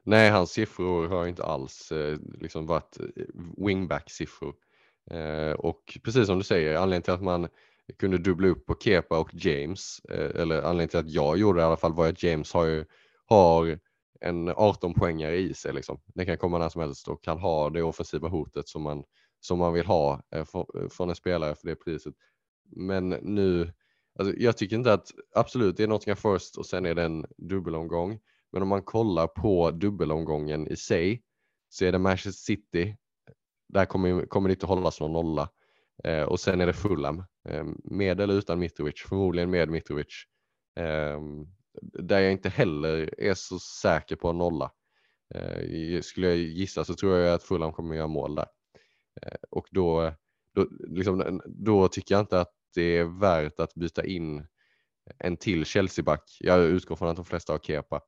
Nej, 0.05 0.29
hans 0.29 0.51
siffror 0.51 1.07
har 1.07 1.27
inte 1.27 1.43
alls 1.43 1.91
eh, 1.91 2.17
liksom 2.41 2.65
varit 2.65 2.99
eh, 2.99 3.25
wingback-siffror. 3.57 4.53
Eh, 5.11 5.51
och 5.51 5.97
precis 6.03 6.27
som 6.27 6.37
du 6.37 6.43
säger, 6.43 6.75
anledningen 6.75 7.01
till 7.01 7.13
att 7.13 7.23
man 7.23 7.47
kunde 7.99 8.17
dubbla 8.17 8.47
upp 8.47 8.65
på 8.65 8.75
Kepa 8.79 9.19
och 9.19 9.29
James, 9.33 9.99
eh, 10.09 10.41
eller 10.41 10.55
anledningen 10.57 10.89
till 10.89 10.99
att 10.99 11.09
jag 11.09 11.37
gjorde 11.37 11.59
det 11.59 11.63
i 11.63 11.65
alla 11.65 11.77
fall 11.77 11.93
var 11.93 12.07
att 12.07 12.23
James 12.23 12.53
har, 12.53 12.65
ju, 12.65 12.85
har 13.25 13.79
en 14.21 14.49
18 14.49 14.93
poängare 14.93 15.37
i 15.37 15.53
sig. 15.53 15.73
Liksom. 15.73 15.99
Det 16.05 16.25
kan 16.25 16.37
komma 16.37 16.57
när 16.57 16.69
som 16.69 16.81
helst 16.81 17.07
och 17.07 17.23
kan 17.23 17.39
ha 17.39 17.69
det 17.69 17.83
offensiva 17.83 18.27
hotet 18.27 18.67
som 18.67 18.81
man, 18.81 19.03
som 19.39 19.59
man 19.59 19.73
vill 19.73 19.85
ha 19.85 20.21
eh, 20.35 20.39
eh, 20.39 20.89
från 20.89 21.09
en 21.09 21.15
spelare 21.15 21.55
för 21.55 21.67
det 21.67 21.75
priset. 21.75 22.13
Men 22.75 23.09
nu, 23.09 23.73
alltså 24.19 24.35
jag 24.37 24.57
tycker 24.57 24.75
inte 24.75 24.93
att, 24.93 25.11
absolut 25.35 25.77
det 25.77 25.83
är 25.83 25.87
Nottingham 25.87 26.17
Forest 26.17 26.57
och 26.57 26.65
sen 26.65 26.85
är 26.85 26.95
det 26.95 27.03
en 27.03 27.25
dubbelomgång. 27.37 28.19
Men 28.53 28.61
om 28.61 28.67
man 28.67 28.81
kollar 28.81 29.27
på 29.27 29.71
dubbelomgången 29.71 30.67
i 30.67 30.75
sig 30.75 31.23
så 31.69 31.85
är 31.85 31.91
det 31.91 31.99
Manchester 31.99 32.31
City 32.31 32.97
där 33.69 33.85
kommer, 33.85 34.25
kommer 34.25 34.49
det 34.49 34.53
inte 34.53 34.65
hållas 34.65 34.99
någon 34.99 35.13
nolla. 35.13 35.49
Eh, 36.03 36.23
och 36.23 36.39
sen 36.39 36.61
är 36.61 36.65
det 36.65 36.73
Fulham, 36.73 37.23
eh, 37.49 37.65
med 37.83 38.21
eller 38.21 38.33
utan 38.33 38.59
Mitrovic, 38.59 39.01
förmodligen 39.09 39.49
med 39.49 39.69
Mitrovic. 39.69 40.23
Eh, 40.75 41.19
där 41.81 42.19
jag 42.19 42.31
inte 42.31 42.49
heller 42.49 43.19
är 43.19 43.33
så 43.33 43.59
säker 43.59 44.15
på 44.15 44.29
en 44.29 44.37
nolla. 44.37 44.71
Eh, 45.35 46.01
skulle 46.01 46.27
jag 46.27 46.37
gissa 46.37 46.85
så 46.85 46.93
tror 46.93 47.17
jag 47.17 47.33
att 47.33 47.43
Fulham 47.43 47.73
kommer 47.73 47.95
göra 47.95 48.07
mål 48.07 48.35
där. 48.35 48.47
Eh, 49.21 49.37
och 49.49 49.67
då, 49.71 50.13
då, 50.55 50.67
liksom, 50.87 51.41
då 51.45 51.87
tycker 51.87 52.15
jag 52.15 52.21
inte 52.21 52.41
att 52.41 52.53
det 52.75 52.97
är 52.97 53.19
värt 53.19 53.59
att 53.59 53.73
byta 53.73 54.05
in 54.05 54.47
en 55.17 55.37
till 55.37 55.65
Chelsea-back. 55.65 56.37
Jag 56.39 56.63
utgår 56.63 56.95
från 56.95 57.07
att 57.09 57.15
de 57.15 57.25
flesta 57.25 57.53
har 57.53 57.59
Kepa. 57.59 58.01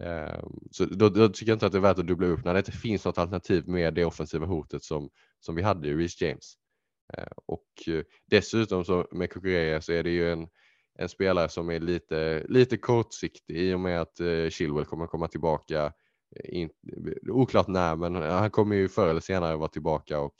Ehm, 0.00 0.68
så 0.70 0.84
då, 0.84 1.08
då, 1.08 1.28
tycker 1.28 1.50
jag 1.50 1.56
inte 1.56 1.66
att 1.66 1.72
det 1.72 1.78
är 1.78 1.82
värt 1.82 1.98
att 1.98 2.06
dubbla 2.06 2.26
upp 2.26 2.44
när 2.44 2.52
det 2.52 2.58
inte 2.58 2.72
finns 2.72 3.04
något 3.04 3.18
alternativ 3.18 3.68
med 3.68 3.94
det 3.94 4.04
offensiva 4.04 4.46
hotet 4.46 4.84
som, 4.84 5.10
som 5.40 5.54
vi 5.54 5.62
hade 5.62 5.88
i 5.88 5.94
Reece 5.94 6.20
James. 6.20 6.54
Ehm, 7.14 7.28
och 7.46 7.88
eh, 7.88 8.02
dessutom 8.26 8.84
så 8.84 9.08
med 9.12 9.30
Kukureya 9.30 9.80
så 9.80 9.92
är 9.92 10.02
det 10.02 10.10
ju 10.10 10.32
en, 10.32 10.48
en 10.98 11.08
spelare 11.08 11.48
som 11.48 11.70
är 11.70 11.80
lite, 11.80 12.46
lite 12.48 12.76
kortsiktig 12.76 13.56
i 13.56 13.74
och 13.74 13.80
med 13.80 14.00
att 14.00 14.20
eh, 14.20 14.48
Chilwell 14.48 14.84
kommer 14.84 15.06
komma 15.06 15.28
tillbaka. 15.28 15.92
Eh, 16.36 16.58
in, 16.58 16.70
oklart 17.28 17.68
när, 17.68 17.96
men 17.96 18.14
han 18.14 18.50
kommer 18.50 18.76
ju 18.76 18.88
förr 18.88 19.08
eller 19.08 19.20
senare 19.20 19.56
vara 19.56 19.68
tillbaka 19.68 20.20
och 20.20 20.34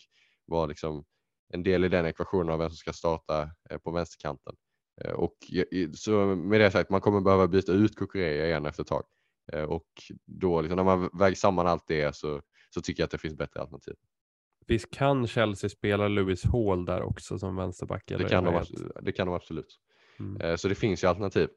vara 0.47 0.67
liksom 0.67 1.05
en 1.55 1.63
del 1.63 1.85
i 1.85 1.89
den 1.89 2.07
ekvationen 2.07 2.53
av 2.53 2.59
vem 2.59 2.71
som 2.71 2.77
ska 2.77 2.93
starta 2.93 3.51
på 3.85 3.91
vänsterkanten. 3.91 4.55
Ehm, 5.05 5.17
och 5.17 5.37
så 5.95 6.27
med 6.27 6.61
det 6.61 6.71
sagt, 6.71 6.91
man 6.91 7.01
kommer 7.01 7.21
behöva 7.21 7.49
byta 7.49 7.73
ut 7.73 7.97
Kukureya 7.97 8.47
igen 8.47 8.67
efter 8.67 8.83
ett 8.83 8.89
tag. 8.89 9.05
Eh, 9.53 9.63
och 9.63 9.87
då 10.27 10.61
liksom, 10.61 10.77
när 10.77 10.85
man 10.85 11.11
väger 11.13 11.37
samman 11.37 11.67
allt 11.67 11.85
det 11.87 12.17
så, 12.17 12.43
så 12.75 12.81
tycker 12.81 13.03
jag 13.03 13.05
att 13.05 13.11
det 13.11 13.19
finns 13.19 13.37
bättre 13.37 13.61
alternativ. 13.61 13.95
Visst 14.67 14.91
kan 14.91 15.27
Chelsea 15.27 15.71
spela 15.71 16.09
Lewis 16.09 16.45
Hall 16.45 16.85
där 16.85 17.03
också 17.03 17.39
som 17.39 17.57
vänsterback? 17.57 18.03
Det 18.07 18.29
kan, 18.29 18.45
de, 18.45 18.65
det 19.03 19.13
kan 19.13 19.27
de 19.27 19.35
absolut. 19.35 19.79
Mm. 20.19 20.41
Eh, 20.41 20.57
så 20.57 20.69
det 20.69 20.75
finns 20.75 21.05
ju 21.05 21.09
alternativ. 21.09 21.49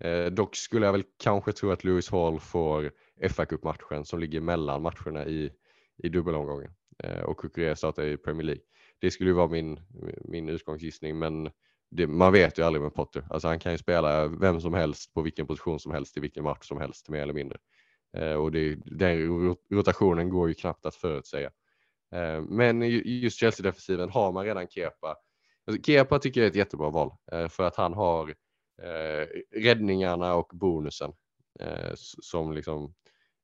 Eh, 0.00 0.26
dock 0.26 0.56
skulle 0.56 0.86
jag 0.86 0.92
väl 0.92 1.04
kanske 1.22 1.52
tro 1.52 1.70
att 1.70 1.84
Lewis 1.84 2.10
Hall 2.10 2.40
får 2.40 2.92
fa 3.28 3.46
Cup-matchen 3.46 4.04
som 4.04 4.20
ligger 4.20 4.40
mellan 4.40 4.82
matcherna 4.82 5.26
i, 5.26 5.50
i 6.02 6.08
dubbelomgången 6.08 6.70
och 7.24 7.36
Kukurea 7.36 7.76
startar 7.76 8.04
i 8.04 8.16
Premier 8.16 8.42
League. 8.42 8.62
Det 8.98 9.10
skulle 9.10 9.30
ju 9.30 9.34
vara 9.34 9.48
min, 9.48 9.80
min 10.24 10.48
utgångsgissning 10.48 11.18
men 11.18 11.50
det, 11.90 12.06
man 12.06 12.32
vet 12.32 12.58
ju 12.58 12.62
aldrig 12.62 12.82
med 12.82 12.94
Potter. 12.94 13.26
Alltså 13.30 13.48
han 13.48 13.58
kan 13.58 13.72
ju 13.72 13.78
spela 13.78 14.28
vem 14.28 14.60
som 14.60 14.74
helst 14.74 15.14
på 15.14 15.22
vilken 15.22 15.46
position 15.46 15.80
som 15.80 15.92
helst 15.92 16.16
i 16.16 16.20
vilken 16.20 16.44
match 16.44 16.68
som 16.68 16.80
helst 16.80 17.08
mer 17.08 17.22
eller 17.22 17.32
mindre. 17.32 17.58
Eh, 18.16 18.32
och 18.32 18.52
det, 18.52 18.74
den 18.74 19.56
rotationen 19.72 20.28
går 20.28 20.48
ju 20.48 20.54
knappt 20.54 20.86
att 20.86 20.94
förutsäga. 20.94 21.50
Eh, 22.14 22.40
men 22.40 22.82
just 23.04 23.38
Chelsea-defensiven 23.38 24.10
har 24.10 24.32
man 24.32 24.44
redan 24.44 24.68
Kepa. 24.68 25.16
Alltså, 25.66 25.82
Kepa 25.82 26.18
tycker 26.18 26.40
jag 26.40 26.46
är 26.46 26.50
ett 26.50 26.56
jättebra 26.56 26.90
val 26.90 27.12
eh, 27.32 27.48
för 27.48 27.64
att 27.64 27.76
han 27.76 27.94
har 27.94 28.28
eh, 28.82 29.26
räddningarna 29.60 30.34
och 30.34 30.50
bonusen 30.54 31.12
eh, 31.60 31.92
som 32.22 32.52
liksom 32.52 32.94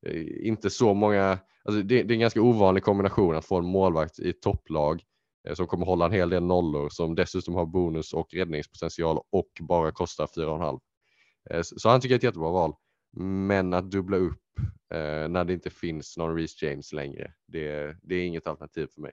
eh, 0.05 0.47
inte 0.47 0.69
så 0.69 0.93
många, 0.93 1.39
alltså 1.63 1.81
det, 1.81 2.03
det, 2.03 2.11
är 2.11 2.15
en 2.15 2.19
ganska 2.19 2.41
ovanlig 2.41 2.83
kombination 2.83 3.35
att 3.35 3.45
få 3.45 3.57
en 3.57 3.65
målvakt 3.65 4.19
i 4.19 4.33
topplag 4.33 5.03
Eh, 5.03 5.14
som 5.53 5.67
kommer 5.67 5.85
hålla 5.85 6.05
en 6.05 6.11
hel 6.11 6.29
del 6.29 6.43
nollor 6.43 6.89
som 6.89 7.15
dessutom 7.15 7.55
har 7.55 7.65
bonus 7.65 8.13
och 8.13 8.33
räddningspotential 8.33 9.19
och 9.29 9.49
bara 9.59 9.91
kostar 9.91 10.27
4,5. 10.27 10.79
Eh, 11.49 11.61
så 11.63 11.89
han 11.89 12.01
tycker 12.01 12.13
jag 12.13 12.17
är 12.17 12.19
ett 12.19 12.23
jättebra 12.23 12.51
val. 12.51 12.73
Men 13.17 13.73
att 13.73 13.91
dubbla 13.91 14.17
upp 14.17 14.41
eh, 14.93 15.27
när 15.27 15.43
det 15.43 15.53
inte 15.53 15.69
finns 15.69 16.17
någon 16.17 16.35
Reece 16.35 16.63
James 16.63 16.93
längre, 16.93 17.33
det, 17.47 17.97
det 18.01 18.15
är 18.15 18.25
inget 18.25 18.47
alternativ 18.47 18.87
för 18.93 19.01
mig. 19.01 19.11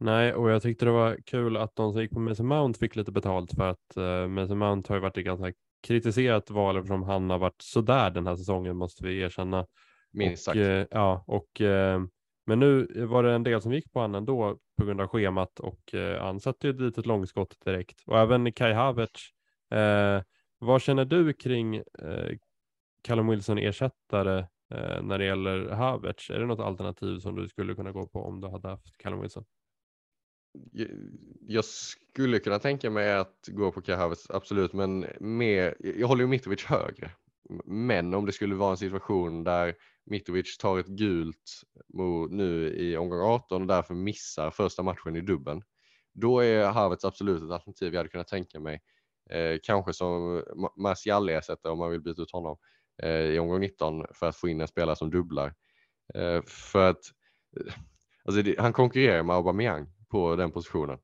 Nej, 0.00 0.34
och 0.34 0.50
jag 0.50 0.62
tyckte 0.62 0.84
det 0.84 0.90
var 0.90 1.18
kul 1.26 1.56
att 1.56 1.76
de 1.76 1.92
som 1.92 2.02
gick 2.02 2.10
på 2.10 2.20
Mason 2.20 2.46
Mount 2.46 2.78
fick 2.78 2.96
lite 2.96 3.12
betalt 3.12 3.52
för 3.52 3.68
att 3.68 3.96
uh, 3.96 4.28
Mason 4.28 4.58
Mount 4.58 4.92
har 4.92 4.96
ju 4.96 5.00
varit 5.02 5.18
ett 5.18 5.24
ganska 5.24 5.52
kritiserat 5.82 6.50
val 6.50 6.76
eftersom 6.76 7.02
han 7.02 7.30
har 7.30 7.38
varit 7.38 7.62
sådär 7.62 8.10
den 8.10 8.26
här 8.26 8.36
säsongen 8.36 8.76
måste 8.76 9.04
vi 9.04 9.20
erkänna. 9.20 9.66
Minst 10.12 10.44
sagt. 10.44 10.56
Uh, 10.56 10.84
ja, 10.90 11.24
och 11.26 11.60
uh, 11.60 12.06
men 12.46 12.60
nu 12.60 12.88
eh, 12.96 13.04
var 13.04 13.22
det 13.22 13.32
en 13.32 13.42
del 13.42 13.62
som 13.62 13.72
gick 13.72 13.92
på 13.92 14.00
honom 14.00 14.14
ändå 14.14 14.58
på 14.76 14.84
grund 14.84 15.00
av 15.00 15.06
schemat 15.06 15.60
och 15.60 15.94
eh, 15.94 16.22
han 16.22 16.40
satte 16.40 16.66
ju 16.66 16.72
dit 16.72 16.98
ett 16.98 17.06
långskott 17.06 17.56
direkt. 17.64 18.02
Och 18.06 18.18
även 18.18 18.52
Kai 18.52 18.72
Havertz. 18.72 19.30
Eh, 19.70 20.22
vad 20.58 20.82
känner 20.82 21.04
du 21.04 21.32
kring 21.32 21.76
eh, 21.76 22.36
Callum 23.02 23.28
Wilson 23.28 23.58
ersättare 23.58 24.38
eh, 24.74 25.02
när 25.02 25.18
det 25.18 25.24
gäller 25.24 25.68
Havertz? 25.68 26.30
Är 26.30 26.38
det 26.38 26.46
något 26.46 26.60
alternativ 26.60 27.18
som 27.18 27.36
du 27.36 27.48
skulle 27.48 27.74
kunna 27.74 27.92
gå 27.92 28.06
på 28.06 28.22
om 28.22 28.40
du 28.40 28.48
hade 28.48 28.68
haft 28.68 28.98
Callum 28.98 29.20
Wilson? 29.20 29.44
Jag 31.40 31.64
skulle 31.64 32.38
kunna 32.38 32.58
tänka 32.58 32.90
mig 32.90 33.14
att 33.14 33.48
gå 33.48 33.72
på 33.72 33.82
Kai 33.82 33.94
Havertz, 33.94 34.30
absolut, 34.30 34.72
men 34.72 35.06
med, 35.20 35.74
jag 35.78 36.08
håller 36.08 36.22
ju 36.22 36.28
Mitrovic 36.28 36.64
högre. 36.64 37.10
Men 37.64 38.14
om 38.14 38.26
det 38.26 38.32
skulle 38.32 38.54
vara 38.54 38.70
en 38.70 38.76
situation 38.76 39.44
där 39.44 39.74
Mitrovic 40.06 40.58
tar 40.58 40.78
ett 40.78 40.86
gult 40.86 41.62
nu 42.30 42.74
i 42.76 42.96
omgång 42.96 43.20
18 43.20 43.62
och 43.62 43.68
därför 43.68 43.94
missar 43.94 44.50
första 44.50 44.82
matchen 44.82 45.16
i 45.16 45.20
dubben. 45.20 45.62
Då 46.14 46.40
är 46.40 46.64
Havertz 46.64 47.04
absolut 47.04 47.42
ett 47.42 47.50
alternativ 47.50 47.92
jag 47.92 47.98
hade 47.98 48.08
kunnat 48.08 48.28
tänka 48.28 48.60
mig. 48.60 48.82
Eh, 49.30 49.58
kanske 49.62 49.92
som 49.92 50.42
Martial-ersättare 50.76 51.72
om 51.72 51.78
man 51.78 51.90
vill 51.90 52.00
byta 52.00 52.22
ut 52.22 52.30
honom 52.30 52.56
eh, 53.02 53.10
i 53.10 53.38
omgång 53.38 53.60
19 53.60 54.04
för 54.14 54.28
att 54.28 54.36
få 54.36 54.48
in 54.48 54.60
en 54.60 54.68
spelare 54.68 54.96
som 54.96 55.10
dubblar. 55.10 55.54
Eh, 56.14 56.42
för 56.46 56.90
att 56.90 57.04
eh, 57.56 57.74
alltså 58.24 58.42
det, 58.42 58.58
han 58.58 58.72
konkurrerar 58.72 59.22
med 59.22 59.36
Aubameyang 59.36 59.86
på 60.10 60.36
den 60.36 60.52
positionen. 60.52 60.98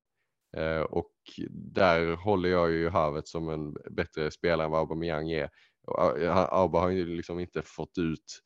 Eh, 0.57 0.81
och 0.81 1.13
där 1.51 2.17
håller 2.17 2.49
jag 2.49 2.71
ju 2.71 2.89
Havertz 2.89 3.31
som 3.31 3.49
en 3.49 3.77
bättre 3.91 4.31
spelare 4.31 4.65
än 4.65 4.71
vad 4.71 4.81
Aubameyang 4.81 5.31
är. 5.31 5.51
Eh, 6.21 6.37
Auba 6.37 6.81
har 6.81 6.91
ju 6.91 7.17
liksom 7.17 7.41
inte 7.41 7.63
fått 7.63 7.99
ut 7.99 8.43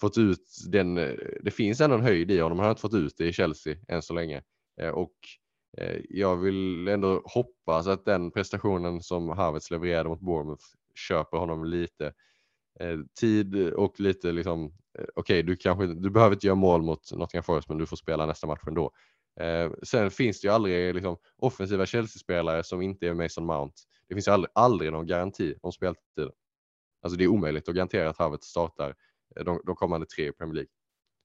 fått 0.00 0.18
ut 0.18 0.44
den, 0.70 0.98
eh, 0.98 1.14
det 1.42 1.50
finns 1.50 1.80
ändå 1.80 1.96
en 1.96 2.02
höjd 2.02 2.30
i 2.30 2.40
honom, 2.40 2.58
han 2.58 2.64
har 2.64 2.70
inte 2.70 2.80
fått 2.80 2.94
ut 2.94 3.14
det 3.18 3.26
i 3.26 3.32
Chelsea 3.32 3.76
än 3.88 4.02
så 4.02 4.14
länge. 4.14 4.42
Eh, 4.80 4.90
och 4.90 5.14
jag 6.08 6.36
vill 6.36 6.88
ändå 6.88 7.22
hoppas 7.24 7.86
att 7.86 8.04
den 8.04 8.30
prestationen 8.30 9.02
som 9.02 9.28
Havertz 9.28 9.70
levererade 9.70 10.08
mot 10.08 10.20
Bournemouth 10.20 10.64
köper 10.94 11.38
honom 11.38 11.64
lite 11.64 12.12
tid 13.20 13.72
och 13.72 14.00
lite 14.00 14.32
liksom, 14.32 14.66
okej, 14.98 15.08
okay, 15.16 15.42
du 15.42 15.56
kanske 15.56 15.86
du 15.86 16.10
behöver 16.10 16.36
inte 16.36 16.46
göra 16.46 16.54
mål 16.54 16.82
mot 16.82 17.12
Nottingham 17.12 17.44
Forest, 17.44 17.68
men 17.68 17.78
du 17.78 17.86
får 17.86 17.96
spela 17.96 18.26
nästa 18.26 18.46
match 18.46 18.60
ändå. 18.66 18.92
Eh, 19.40 19.70
sen 19.82 20.10
finns 20.10 20.40
det 20.40 20.48
ju 20.48 20.54
aldrig 20.54 20.94
liksom, 20.94 21.16
offensiva 21.36 21.86
Chelsea-spelare 21.86 22.62
som 22.64 22.82
inte 22.82 23.06
är 23.06 23.14
Mason 23.14 23.46
Mount. 23.46 23.74
Det 24.08 24.14
finns 24.14 24.28
ju 24.28 24.32
aldrig, 24.32 24.50
aldrig 24.54 24.92
någon 24.92 25.06
garanti 25.06 25.54
om 25.62 25.72
speltiden. 25.72 26.30
Alltså 27.00 27.18
det 27.18 27.24
är 27.24 27.28
omöjligt 27.28 27.68
att 27.68 27.74
garantera 27.74 28.10
att 28.10 28.18
Havertz 28.18 28.46
startar 28.46 28.94
eh, 29.36 29.44
de, 29.44 29.60
de 29.66 29.76
kommande 29.76 30.06
tre 30.06 30.28
i 30.28 30.32
Premier 30.32 30.54
League. 30.54 30.70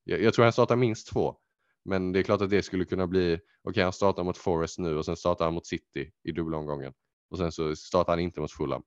Jag, 0.04 0.22
jag, 0.22 0.34
tror 0.34 0.44
han 0.44 0.54
startar 0.54 0.76
minst 0.76 1.08
två, 1.08 1.38
men 1.86 2.12
det 2.12 2.20
är 2.20 2.24
klart 2.24 2.42
att 2.42 2.50
det 2.50 2.64
skulle 2.64 2.86
kunna 2.86 3.08
bli, 3.08 3.34
okej 3.34 3.42
okay, 3.64 3.84
han 3.84 3.94
startar 3.94 4.24
mot 4.24 4.38
Forest 4.38 4.80
nu 4.80 4.98
och 4.98 5.06
sen 5.06 5.16
startar 5.16 5.46
han 5.46 5.54
mot 5.54 5.66
City 5.66 6.12
i 6.24 6.32
dubbelomgången 6.32 6.94
och 7.30 7.38
sen 7.38 7.52
så 7.52 7.76
startar 7.76 8.14
han 8.14 8.20
inte 8.20 8.42
mot 8.42 8.52
Fulham. 8.52 8.84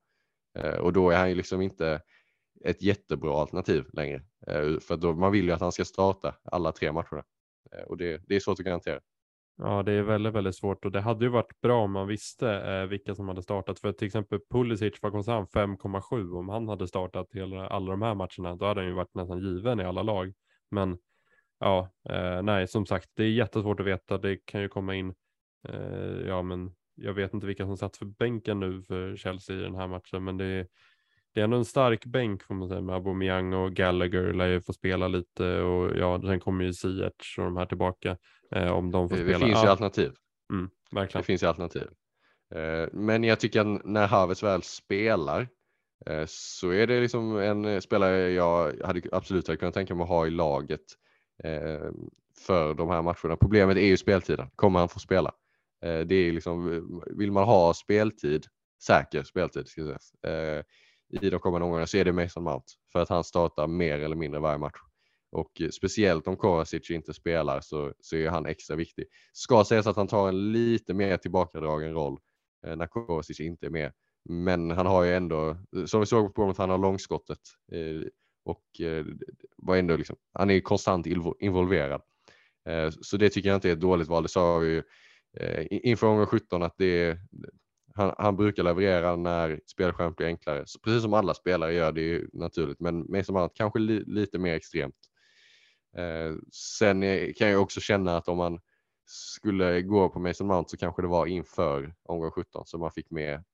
Eh, 0.58 0.74
och 0.74 0.92
då 0.92 1.10
är 1.10 1.18
han 1.18 1.28
ju 1.28 1.34
liksom 1.34 1.62
inte 1.62 2.02
ett 2.64 2.82
jättebra 2.82 3.40
alternativ 3.40 3.84
längre. 3.92 4.22
Eh, 4.46 4.78
för 4.80 4.96
då, 4.96 5.14
man 5.14 5.32
vill 5.32 5.44
ju 5.44 5.52
att 5.52 5.60
han 5.60 5.72
ska 5.72 5.84
starta 5.84 6.34
alla 6.44 6.72
tre 6.72 6.92
matcherna. 6.92 7.24
Eh, 7.72 7.82
och 7.82 7.96
det, 7.96 8.22
det 8.26 8.36
är 8.36 8.40
svårt 8.40 8.60
att 8.60 8.66
garantera. 8.66 9.00
Ja, 9.60 9.82
det 9.82 9.92
är 9.92 10.02
väldigt, 10.02 10.34
väldigt 10.34 10.56
svårt 10.56 10.84
och 10.84 10.92
det 10.92 11.00
hade 11.00 11.24
ju 11.24 11.30
varit 11.30 11.60
bra 11.60 11.84
om 11.84 11.92
man 11.92 12.06
visste 12.06 12.50
eh, 12.50 12.86
vilka 12.86 13.14
som 13.14 13.28
hade 13.28 13.42
startat. 13.42 13.80
För 13.80 13.92
till 13.92 14.06
exempel 14.06 14.40
Pulisic, 14.50 14.98
vad 15.02 15.12
kostade 15.12 15.36
han? 15.36 15.46
5,7 15.46 16.38
om 16.38 16.48
han 16.48 16.68
hade 16.68 16.88
startat 16.88 17.26
hela, 17.32 17.68
alla 17.68 17.90
de 17.90 18.02
här 18.02 18.14
matcherna. 18.14 18.56
Då 18.56 18.66
hade 18.66 18.80
han 18.80 18.88
ju 18.88 18.94
varit 18.94 19.14
nästan 19.14 19.38
given 19.38 19.80
i 19.80 19.84
alla 19.84 20.02
lag. 20.02 20.32
Men 20.70 20.98
ja, 21.60 21.90
eh, 22.08 22.42
nej, 22.42 22.68
som 22.68 22.86
sagt, 22.86 23.10
det 23.14 23.24
är 23.24 23.30
jättesvårt 23.30 23.80
att 23.80 23.86
veta. 23.86 24.18
Det 24.18 24.36
kan 24.44 24.60
ju 24.60 24.68
komma 24.68 24.94
in, 24.94 25.14
eh, 25.68 26.26
ja, 26.26 26.42
men 26.42 26.74
jag 26.94 27.14
vet 27.14 27.34
inte 27.34 27.46
vilka 27.46 27.66
som 27.66 27.76
satt 27.76 27.96
för 27.96 28.06
bänken 28.06 28.60
nu 28.60 28.82
för 28.82 29.16
Chelsea 29.16 29.56
i 29.56 29.60
den 29.60 29.74
här 29.74 29.86
matchen, 29.86 30.24
men 30.24 30.36
det 30.36 30.44
är 30.44 30.66
det 31.34 31.40
är 31.40 31.44
ändå 31.44 31.56
en 31.56 31.64
stark 31.64 32.04
bänk 32.04 32.42
får 32.42 32.54
man 32.54 32.68
säga 32.68 32.80
med 32.80 32.94
Aubameyang 32.94 33.52
och 33.52 33.72
Gallagher 33.72 34.32
lär 34.32 34.46
ju 34.46 34.60
få 34.60 34.72
spela 34.72 35.08
lite 35.08 35.60
och 35.60 35.96
ja, 35.96 36.20
sen 36.20 36.40
kommer 36.40 36.64
ju 36.64 36.72
Ziyech 36.72 37.38
och 37.38 37.44
de 37.44 37.56
här 37.56 37.66
tillbaka 37.66 38.16
eh, 38.54 38.70
om 38.70 38.90
de 38.90 39.08
får 39.08 39.16
det, 39.16 39.22
spela. 39.22 39.38
Det 39.38 39.44
finns 39.44 39.64
ju 39.64 39.68
alternativ. 39.68 40.12
Mm, 40.52 40.70
verkligen. 40.92 41.22
Det 41.22 41.26
finns 41.26 41.42
ju 41.42 41.46
alternativ. 41.46 41.88
Eh, 42.54 42.88
men 42.92 43.24
jag 43.24 43.40
tycker 43.40 43.60
att 43.60 43.84
när 43.84 44.06
Havertz 44.06 44.42
väl 44.42 44.62
spelar 44.62 45.48
eh, 46.06 46.24
så 46.26 46.70
är 46.70 46.86
det 46.86 47.00
liksom 47.00 47.36
en 47.36 47.82
spelare 47.82 48.30
jag 48.30 48.82
hade 48.84 49.02
absolut 49.12 49.46
hade 49.46 49.58
kunnat 49.58 49.74
tänka 49.74 49.94
mig 49.94 50.02
att 50.02 50.08
ha 50.08 50.26
i 50.26 50.30
laget 50.30 50.84
eh, 51.44 51.90
för 52.46 52.74
de 52.74 52.88
här 52.88 53.02
matcherna. 53.02 53.36
Problemet 53.40 53.76
är 53.76 53.86
ju 53.86 53.96
speltiden. 53.96 54.50
Kommer 54.54 54.78
han 54.78 54.88
få 54.88 54.98
spela? 54.98 55.32
Eh, 55.84 56.00
det 56.00 56.14
är 56.14 56.32
liksom, 56.32 56.82
vill 57.18 57.32
man 57.32 57.44
ha 57.44 57.74
speltid, 57.74 58.46
säker 58.82 59.22
speltid, 59.22 59.68
ska 59.68 59.80
jag 59.80 60.02
säga, 60.02 60.64
i 61.10 61.30
de 61.30 61.38
kommande 61.38 61.64
omgångarna 61.64 61.86
så 61.86 61.96
är 61.96 62.04
det 62.04 62.12
Mason 62.12 62.42
Mount 62.42 62.66
för 62.92 62.98
att 62.98 63.08
han 63.08 63.24
startar 63.24 63.66
mer 63.66 63.98
eller 63.98 64.16
mindre 64.16 64.40
varje 64.40 64.58
match. 64.58 64.78
Och 65.30 65.60
eh, 65.60 65.68
speciellt 65.68 66.28
om 66.28 66.36
Kovacic 66.36 66.90
inte 66.90 67.14
spelar 67.14 67.60
så, 67.60 67.92
så 68.00 68.16
är 68.16 68.28
han 68.28 68.46
extra 68.46 68.76
viktig. 68.76 69.04
Ska 69.32 69.64
sägas 69.64 69.86
att 69.86 69.96
han 69.96 70.08
tar 70.08 70.28
en 70.28 70.52
lite 70.52 70.94
mer 70.94 71.16
tillbakadragen 71.16 71.92
roll 71.92 72.18
eh, 72.66 72.76
när 72.76 72.86
Kovacic 72.86 73.40
inte 73.40 73.66
är 73.66 73.70
med. 73.70 73.92
Men 74.24 74.70
han 74.70 74.86
har 74.86 75.04
ju 75.04 75.14
ändå, 75.14 75.50
eh, 75.50 75.84
som 75.86 76.00
vi 76.00 76.06
såg 76.06 76.26
på 76.26 76.32
Bournemouth, 76.32 76.60
han 76.60 76.70
har 76.70 76.78
långskottet 76.78 77.40
eh, 77.72 78.08
och 78.44 78.80
eh, 78.80 79.06
var 79.56 79.76
ändå 79.76 79.96
liksom, 79.96 80.16
han 80.32 80.50
är 80.50 80.60
konstant 80.60 81.06
involverad. 81.40 82.02
Eh, 82.68 82.90
så 82.90 83.16
det 83.16 83.30
tycker 83.30 83.48
jag 83.48 83.56
inte 83.56 83.68
är 83.68 83.72
ett 83.72 83.80
dåligt 83.80 84.08
val. 84.08 84.22
Det 84.22 84.28
sa 84.28 84.58
vi 84.58 84.68
ju 84.68 84.82
eh, 85.40 85.66
inför 85.70 86.06
omgång 86.06 86.26
17 86.26 86.62
att 86.62 86.74
det, 86.78 87.18
han, 87.98 88.14
han, 88.18 88.36
brukar 88.36 88.62
leverera 88.62 89.16
när 89.16 89.60
spelschemat 89.66 90.16
blir 90.16 90.26
enklare. 90.26 90.62
Så 90.66 90.78
precis 90.78 91.02
som 91.02 91.14
alla 91.14 91.34
spelare 91.34 91.72
gör 91.72 91.92
det 91.92 92.14
är 92.14 92.26
naturligt, 92.32 92.80
men 92.80 93.06
Mason 93.08 93.34
Mount 93.34 93.54
kanske 93.56 93.78
li, 93.78 94.04
lite 94.06 94.38
mer 94.38 94.54
extremt. 94.54 94.96
Eh, 95.96 96.34
sen 96.52 97.02
kan 97.34 97.48
jag 97.48 97.62
också 97.62 97.80
känna 97.80 98.16
att 98.16 98.28
om 98.28 98.36
man 98.36 98.60
skulle 99.06 99.82
gå 99.82 100.08
på 100.08 100.18
Mason 100.18 100.46
Mount 100.46 100.70
så 100.70 100.76
kanske 100.76 101.02
det 101.02 101.08
var 101.08 101.26
inför 101.26 101.94
omgång 102.02 102.30
17 102.30 102.66
så 102.66 102.78
man 102.78 102.90
fick 102.90 103.10
med 103.10 103.44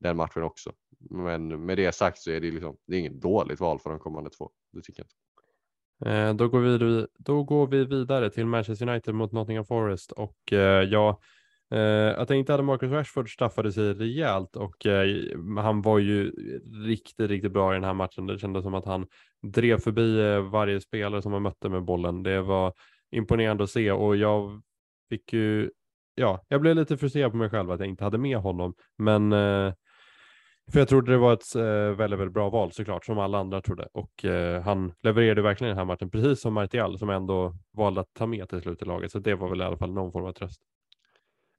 den 0.00 0.16
matchen 0.16 0.42
också. 0.42 0.72
Men 1.10 1.66
med 1.66 1.78
det 1.78 1.94
sagt 1.94 2.18
så 2.18 2.30
är 2.30 2.40
det, 2.40 2.50
liksom, 2.50 2.76
det 2.86 2.96
är 2.96 3.00
inget 3.00 3.20
dåligt 3.20 3.60
val 3.60 3.78
för 3.78 3.90
de 3.90 3.98
kommande 3.98 4.30
två. 4.30 4.50
Det 4.72 4.82
tycker 4.82 5.00
jag 5.00 5.06
inte. 5.06 5.16
Eh, 6.06 6.34
då, 6.34 6.48
går 6.48 6.60
vi, 6.60 7.06
då 7.18 7.42
går 7.42 7.66
vi 7.66 7.84
vidare 7.84 8.30
till 8.30 8.46
Manchester 8.46 8.88
United 8.88 9.14
mot 9.14 9.32
Nottingham 9.32 9.64
Forest 9.64 10.12
och 10.12 10.52
eh, 10.52 10.82
ja, 10.82 11.20
Eh, 11.72 11.80
jag 12.18 12.28
tänkte 12.28 12.54
att 12.54 12.64
Marcus 12.64 12.90
Rashford 12.90 13.32
straffade 13.32 13.72
sig 13.72 13.92
rejält 13.92 14.56
och 14.56 14.86
eh, 14.86 15.06
han 15.62 15.82
var 15.82 15.98
ju 15.98 16.30
riktigt, 16.86 17.30
riktigt 17.30 17.52
bra 17.52 17.72
i 17.72 17.74
den 17.74 17.84
här 17.84 17.94
matchen. 17.94 18.26
Det 18.26 18.38
kändes 18.38 18.62
som 18.62 18.74
att 18.74 18.86
han 18.86 19.06
drev 19.42 19.78
förbi 19.78 20.20
eh, 20.20 20.50
varje 20.50 20.80
spelare 20.80 21.22
som 21.22 21.32
han 21.32 21.42
mötte 21.42 21.68
med 21.68 21.84
bollen. 21.84 22.22
Det 22.22 22.42
var 22.42 22.72
imponerande 23.10 23.64
att 23.64 23.70
se 23.70 23.92
och 23.92 24.16
jag 24.16 24.62
fick 25.10 25.32
ju, 25.32 25.70
ja, 26.14 26.44
jag 26.48 26.60
blev 26.60 26.76
lite 26.76 26.96
frustrerad 26.96 27.30
på 27.30 27.36
mig 27.36 27.50
själv 27.50 27.70
att 27.70 27.80
jag 27.80 27.88
inte 27.88 28.04
hade 28.04 28.18
med 28.18 28.36
honom, 28.36 28.74
men 28.98 29.30
för 30.72 30.78
jag 30.78 30.88
trodde 30.88 31.12
det 31.12 31.18
var 31.18 31.32
ett 31.32 31.56
väldigt, 31.98 32.18
väldigt 32.18 32.34
bra 32.34 32.50
val 32.50 32.72
såklart, 32.72 33.04
som 33.04 33.18
alla 33.18 33.38
andra 33.38 33.60
trodde. 33.60 33.88
Och 33.92 34.24
han 34.64 34.92
levererade 35.02 35.42
verkligen 35.42 35.68
den 35.68 35.78
här 35.78 35.84
matchen, 35.84 36.10
precis 36.10 36.40
som 36.40 36.54
Martial 36.54 36.98
som 36.98 37.10
ändå 37.10 37.54
valde 37.72 38.00
att 38.00 38.14
ta 38.14 38.26
med 38.26 38.48
till 38.48 38.60
slut 38.60 38.82
i 38.82 38.84
laget. 38.84 39.12
Så 39.12 39.18
det 39.18 39.34
var 39.34 39.48
väl 39.48 39.60
i 39.60 39.64
alla 39.64 39.76
fall 39.76 39.92
någon 39.92 40.12
form 40.12 40.24
av 40.24 40.32
tröst. 40.32 40.62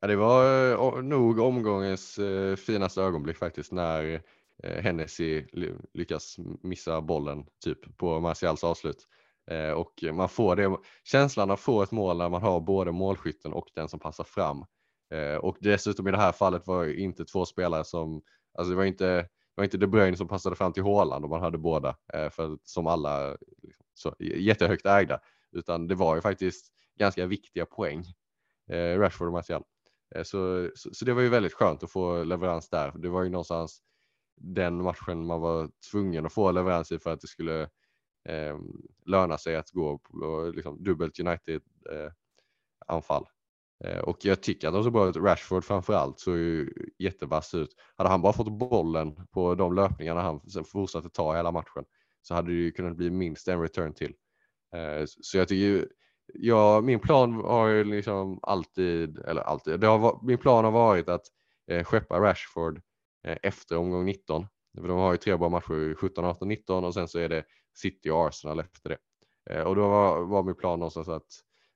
Ja, 0.03 0.07
det 0.07 0.15
var 0.15 0.71
eh, 0.71 1.03
nog 1.03 1.39
omgångens 1.39 2.17
eh, 2.17 2.55
finaste 2.55 3.01
ögonblick 3.01 3.37
faktiskt 3.37 3.71
när 3.71 4.21
eh, 4.63 4.81
Hennessy 4.83 5.45
lyckas 5.93 6.35
missa 6.63 7.01
bollen 7.01 7.45
typ 7.63 7.97
på 7.97 8.19
Martials 8.19 8.63
avslut. 8.63 9.07
Och 9.75 10.03
man 10.13 10.29
får 10.29 10.55
det, 10.55 10.77
känslan 11.03 11.51
att 11.51 11.59
få 11.59 11.83
ett 11.83 11.91
mål 11.91 12.17
när 12.17 12.29
man 12.29 12.41
har 12.41 12.59
både 12.59 12.91
målskytten 12.91 13.53
och 13.53 13.67
den 13.75 13.89
som 13.89 13.99
passar 13.99 14.23
fram. 14.23 14.65
Och 15.41 15.57
dessutom 15.59 16.07
i 16.07 16.11
det 16.11 16.17
här 16.17 16.31
fallet 16.31 16.67
var 16.67 16.85
det 16.85 16.95
inte 16.95 17.25
två 17.25 17.45
spelare 17.45 17.83
som, 17.83 18.21
alltså 18.57 18.71
det 18.71 18.77
var 18.77 18.85
inte, 18.85 19.15
det 19.15 19.27
var 19.55 19.63
inte 19.63 19.77
De 19.77 19.87
Bruyne 19.87 20.17
som 20.17 20.27
passade 20.27 20.55
fram 20.55 20.73
till 20.73 20.83
Håland 20.83 21.23
och 21.25 21.29
man 21.29 21.41
hade 21.41 21.57
båda, 21.57 21.95
för 22.31 22.57
som 22.63 22.87
alla 22.87 23.37
liksom, 23.61 23.83
så, 23.93 24.15
jättehögt 24.19 24.85
ägda, 24.85 25.19
utan 25.51 25.87
det 25.87 25.95
var 25.95 26.15
ju 26.15 26.21
faktiskt 26.21 26.67
ganska 26.99 27.25
viktiga 27.25 27.65
poäng, 27.65 28.03
Rashford 28.97 29.27
och 29.27 29.33
Martial. 29.33 29.63
Eh, 30.15 30.23
så, 30.23 30.69
så, 30.75 30.93
så, 30.93 31.05
det 31.05 31.13
var 31.13 31.21
ju 31.21 31.29
väldigt 31.29 31.53
skönt 31.53 31.83
att 31.83 31.91
få 31.91 32.23
leverans 32.23 32.69
där. 32.69 32.91
Det 32.95 33.09
var 33.09 33.23
ju 33.23 33.29
någonstans 33.29 33.81
den 34.37 34.83
matchen 34.83 35.25
man 35.25 35.41
var 35.41 35.69
tvungen 35.91 36.25
att 36.25 36.33
få 36.33 36.51
leverans 36.51 36.91
i 36.91 36.99
för 36.99 37.13
att 37.13 37.21
det 37.21 37.27
skulle 37.27 37.61
eh, 38.29 38.57
löna 39.05 39.37
sig 39.37 39.55
att 39.55 39.71
gå 39.71 39.97
på 39.97 40.51
liksom, 40.55 40.83
dubbelt 40.83 41.19
United 41.19 41.61
eh, 41.91 42.11
anfall. 42.87 43.25
Eh, 43.83 43.99
och 43.99 44.25
jag 44.25 44.41
tycker 44.43 44.67
att 44.67 44.73
de 44.73 44.83
såg 44.83 44.93
bra 44.93 45.09
ut. 45.09 45.15
Rashford 45.17 45.63
framförallt 45.63 46.19
såg 46.19 46.37
ju 46.37 46.73
jättevass 46.99 47.53
ut. 47.53 47.69
Hade 47.95 48.09
han 48.09 48.21
bara 48.21 48.33
fått 48.33 48.51
bollen 48.51 49.27
på 49.31 49.55
de 49.55 49.75
löpningarna 49.75 50.21
han 50.21 50.41
fortsatte 50.65 51.09
ta 51.09 51.35
hela 51.35 51.51
matchen 51.51 51.85
så 52.21 52.33
hade 52.33 52.51
det 52.51 52.57
ju 52.57 52.71
kunnat 52.71 52.97
bli 52.97 53.09
minst 53.09 53.47
en 53.47 53.61
return 53.61 53.93
till. 53.93 54.13
Eh, 54.75 55.05
så 55.05 55.37
jag 55.37 55.47
tycker 55.47 55.65
ju 55.65 55.87
ja, 56.33 56.81
min 56.81 56.99
plan 56.99 57.33
har 57.33 57.67
ju 57.67 57.83
liksom 57.83 58.39
alltid, 58.41 59.17
eller 59.17 59.41
alltid, 59.41 59.79
det 59.79 59.87
har, 59.87 60.19
min 60.23 60.37
plan 60.37 60.65
har 60.65 60.71
varit 60.71 61.09
att 61.09 61.25
eh, 61.71 61.83
skeppa 61.83 62.19
Rashford 62.19 62.81
eh, 63.27 63.37
efter 63.43 63.77
omgång 63.77 64.05
19. 64.05 64.47
För 64.81 64.87
de 64.87 64.97
har 64.97 65.11
ju 65.11 65.17
tre 65.17 65.37
bra 65.37 65.49
matcher, 65.49 65.95
17, 65.95 66.25
18, 66.25 66.47
19 66.47 66.83
och 66.83 66.93
sen 66.93 67.07
så 67.07 67.19
är 67.19 67.29
det 67.29 67.43
City 67.73 68.09
och 68.09 68.27
Arsenal 68.27 68.59
efter 68.59 68.89
det. 68.89 68.97
Eh, 69.49 69.63
och 69.63 69.75
då 69.75 69.89
var, 69.89 70.23
var 70.23 70.43
min 70.43 70.55
plan 70.55 70.79
någonstans 70.79 71.07
att 71.07 71.27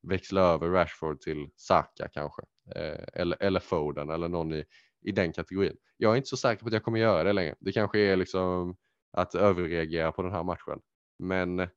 växla 0.01 0.41
över 0.41 0.69
Rashford 0.69 1.21
till 1.21 1.49
Saka 1.55 2.07
kanske, 2.13 2.41
eh, 2.75 3.03
eller, 3.13 3.43
eller 3.43 3.59
Foden 3.59 4.09
eller 4.09 4.27
någon 4.27 4.53
i, 4.53 4.65
i 5.01 5.11
den 5.11 5.33
kategorin. 5.33 5.77
Jag 5.97 6.13
är 6.13 6.17
inte 6.17 6.29
så 6.29 6.37
säker 6.37 6.61
på 6.61 6.67
att 6.67 6.73
jag 6.73 6.83
kommer 6.83 6.99
göra 6.99 7.23
det 7.23 7.33
längre. 7.33 7.55
Det 7.59 7.71
kanske 7.71 7.99
är 7.99 8.15
liksom 8.15 8.77
att 9.11 9.35
överreagera 9.35 10.11
på 10.11 10.21
den 10.21 10.31
här 10.31 10.43
matchen. 10.43 10.79
Men 11.19 11.67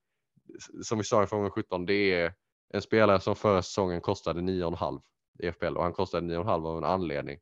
som 0.83 0.99
vi 0.99 1.05
sa 1.05 1.23
i 1.23 1.27
fråga 1.27 1.51
17, 1.51 1.87
det 1.87 1.95
är 1.95 2.35
en 2.71 2.83
spelare 2.83 3.21
som 3.21 3.37
förra 3.37 3.63
säsongen 3.63 4.01
kostade 4.01 4.41
9,5 4.41 5.01
i 5.39 5.53
FPL 5.53 5.77
och 5.77 5.83
han 5.83 5.93
kostade 5.93 6.37
9,5 6.37 6.67
av 6.67 6.79
en 6.79 6.85
anledning. 6.85 7.39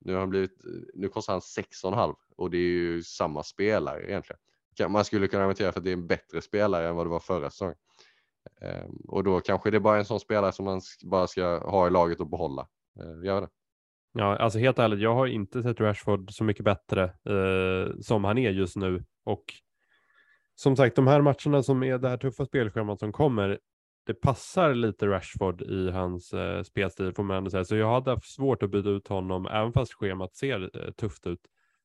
Nu, 0.00 0.12
har 0.12 0.20
han 0.20 0.30
blivit, 0.30 0.64
nu 0.94 1.08
kostar 1.08 1.32
han 1.32 1.40
6,5 1.40 2.14
och 2.36 2.50
det 2.50 2.56
är 2.56 2.60
ju 2.60 3.02
samma 3.02 3.42
spelare 3.42 4.10
egentligen. 4.10 4.40
Man 4.88 5.04
skulle 5.04 5.28
kunna 5.28 5.42
argumentera 5.42 5.72
för 5.72 5.80
att 5.80 5.84
det 5.84 5.90
är 5.90 5.96
en 5.96 6.06
bättre 6.06 6.40
spelare 6.40 6.88
än 6.88 6.96
vad 6.96 7.06
det 7.06 7.10
var 7.10 7.20
förra 7.20 7.50
säsongen. 7.50 7.76
Ehm, 8.60 8.96
och 9.08 9.24
då 9.24 9.40
kanske 9.40 9.70
det 9.70 9.76
är 9.76 9.80
bara 9.80 9.98
en 9.98 10.04
sån 10.04 10.20
spelare 10.20 10.52
som 10.52 10.64
man 10.64 10.80
bara 11.04 11.26
ska 11.26 11.58
ha 11.58 11.86
i 11.86 11.90
laget 11.90 12.20
och 12.20 12.28
behålla. 12.30 12.68
Ehm, 13.00 13.24
Gör 13.24 13.40
det. 13.40 13.48
Ja, 14.12 14.36
alltså 14.36 14.58
helt 14.58 14.78
ärligt, 14.78 15.00
jag 15.00 15.14
har 15.14 15.26
inte 15.26 15.62
sett 15.62 15.80
Rashford 15.80 16.32
så 16.32 16.44
mycket 16.44 16.64
bättre 16.64 17.04
eh, 17.04 18.00
som 18.00 18.24
han 18.24 18.38
är 18.38 18.50
just 18.50 18.76
nu 18.76 19.04
och 19.24 19.44
som 20.54 20.76
sagt, 20.76 20.96
de 20.96 21.06
här 21.06 21.20
matcherna 21.20 21.62
som 21.62 21.82
är 21.82 21.98
det 21.98 22.08
här 22.08 22.16
tuffa 22.16 22.46
spelschemat 22.46 22.98
som 22.98 23.12
kommer, 23.12 23.58
det 24.06 24.14
passar 24.14 24.74
lite 24.74 25.06
Rashford 25.06 25.62
i 25.62 25.90
hans 25.90 26.32
eh, 26.32 26.62
spelstil 26.62 27.12
får 27.12 27.22
man 27.22 27.36
ändå 27.36 27.50
säga. 27.50 27.64
Så 27.64 27.76
jag 27.76 27.92
hade 27.92 28.10
haft 28.10 28.34
svårt 28.34 28.62
att 28.62 28.70
byta 28.70 28.88
ut 28.88 29.08
honom 29.08 29.46
även 29.46 29.72
fast 29.72 29.92
schemat 29.92 30.34
ser 30.34 30.86
eh, 30.86 30.90
tufft 30.92 31.26
ut. 31.26 31.40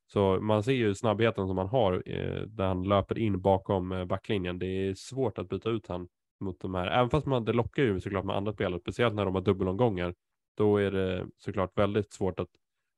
Så 0.06 0.40
man 0.40 0.62
ser 0.62 0.72
ju 0.72 0.94
snabbheten 0.94 1.48
som 1.48 1.58
han 1.58 1.68
har 1.68 2.02
eh, 2.06 2.42
där 2.42 2.66
han 2.66 2.82
löper 2.82 3.18
in 3.18 3.40
bakom 3.40 3.92
eh, 3.92 4.04
backlinjen. 4.04 4.58
Det 4.58 4.66
är 4.66 4.94
svårt 4.94 5.38
att 5.38 5.48
byta 5.48 5.70
ut 5.70 5.86
han 5.86 6.08
mot 6.40 6.60
de 6.60 6.74
här, 6.74 6.86
även 6.86 7.10
fast 7.10 7.26
man, 7.26 7.44
det 7.44 7.52
lockar 7.52 7.82
ju 7.82 8.00
såklart 8.00 8.24
med 8.24 8.36
andra 8.36 8.52
spelare, 8.52 8.80
speciellt 8.80 9.14
när 9.14 9.24
de 9.24 9.34
har 9.34 9.42
dubbelomgångar. 9.42 10.14
Då 10.56 10.76
är 10.76 10.90
det 10.90 11.26
såklart 11.38 11.78
väldigt 11.78 12.12
svårt 12.12 12.40
att 12.40 12.48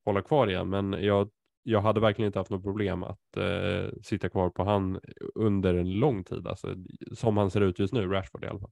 hålla 0.05 0.23
kvar 0.23 0.51
igen, 0.51 0.69
men 0.69 0.93
jag, 0.93 1.31
jag 1.63 1.81
hade 1.81 2.01
verkligen 2.01 2.27
inte 2.27 2.39
haft 2.39 2.51
något 2.51 2.63
problem 2.63 3.03
att 3.03 3.37
eh, 3.37 3.89
sitta 4.03 4.29
kvar 4.29 4.51
på 4.51 4.65
han 4.65 5.01
under 5.35 5.75
en 5.75 5.91
lång 5.91 6.25
tid, 6.25 6.47
alltså, 6.47 6.75
som 7.13 7.37
han 7.37 7.51
ser 7.51 7.61
ut 7.61 7.79
just 7.79 7.95
nu, 7.95 8.07
Rashford 8.07 8.45
i 8.45 8.47
alla 8.47 8.61
fall. 8.61 8.71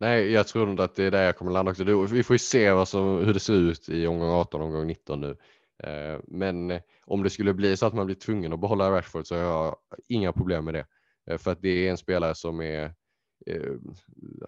Nej, 0.00 0.32
jag 0.32 0.46
tror 0.46 0.66
nog 0.66 0.80
att 0.80 0.94
det 0.94 1.04
är 1.04 1.10
där 1.10 1.24
jag 1.24 1.36
kommer 1.36 1.52
landa 1.52 1.70
också. 1.70 1.84
Vi 2.06 2.22
får 2.22 2.34
ju 2.34 2.38
se 2.38 2.72
vad 2.72 2.88
som, 2.88 3.18
hur 3.18 3.34
det 3.34 3.40
ser 3.40 3.54
ut 3.54 3.88
i 3.88 4.06
omgång 4.06 4.30
18 4.30 4.60
och 4.60 4.66
omgång 4.66 4.86
19 4.86 5.20
nu. 5.20 5.36
Eh, 5.84 6.20
men 6.24 6.70
eh, 6.70 6.80
om 7.06 7.22
det 7.22 7.30
skulle 7.30 7.54
bli 7.54 7.76
så 7.76 7.86
att 7.86 7.94
man 7.94 8.06
blir 8.06 8.16
tvungen 8.16 8.52
att 8.52 8.60
behålla 8.60 8.90
Rashford 8.90 9.26
så 9.26 9.34
har 9.34 9.42
jag 9.42 9.76
inga 10.08 10.32
problem 10.32 10.64
med 10.64 10.74
det. 10.74 10.86
Eh, 11.30 11.38
för 11.38 11.52
att 11.52 11.62
det 11.62 11.68
är 11.68 11.90
en 11.90 11.98
spelare 11.98 12.34
som 12.34 12.60
är 12.60 12.94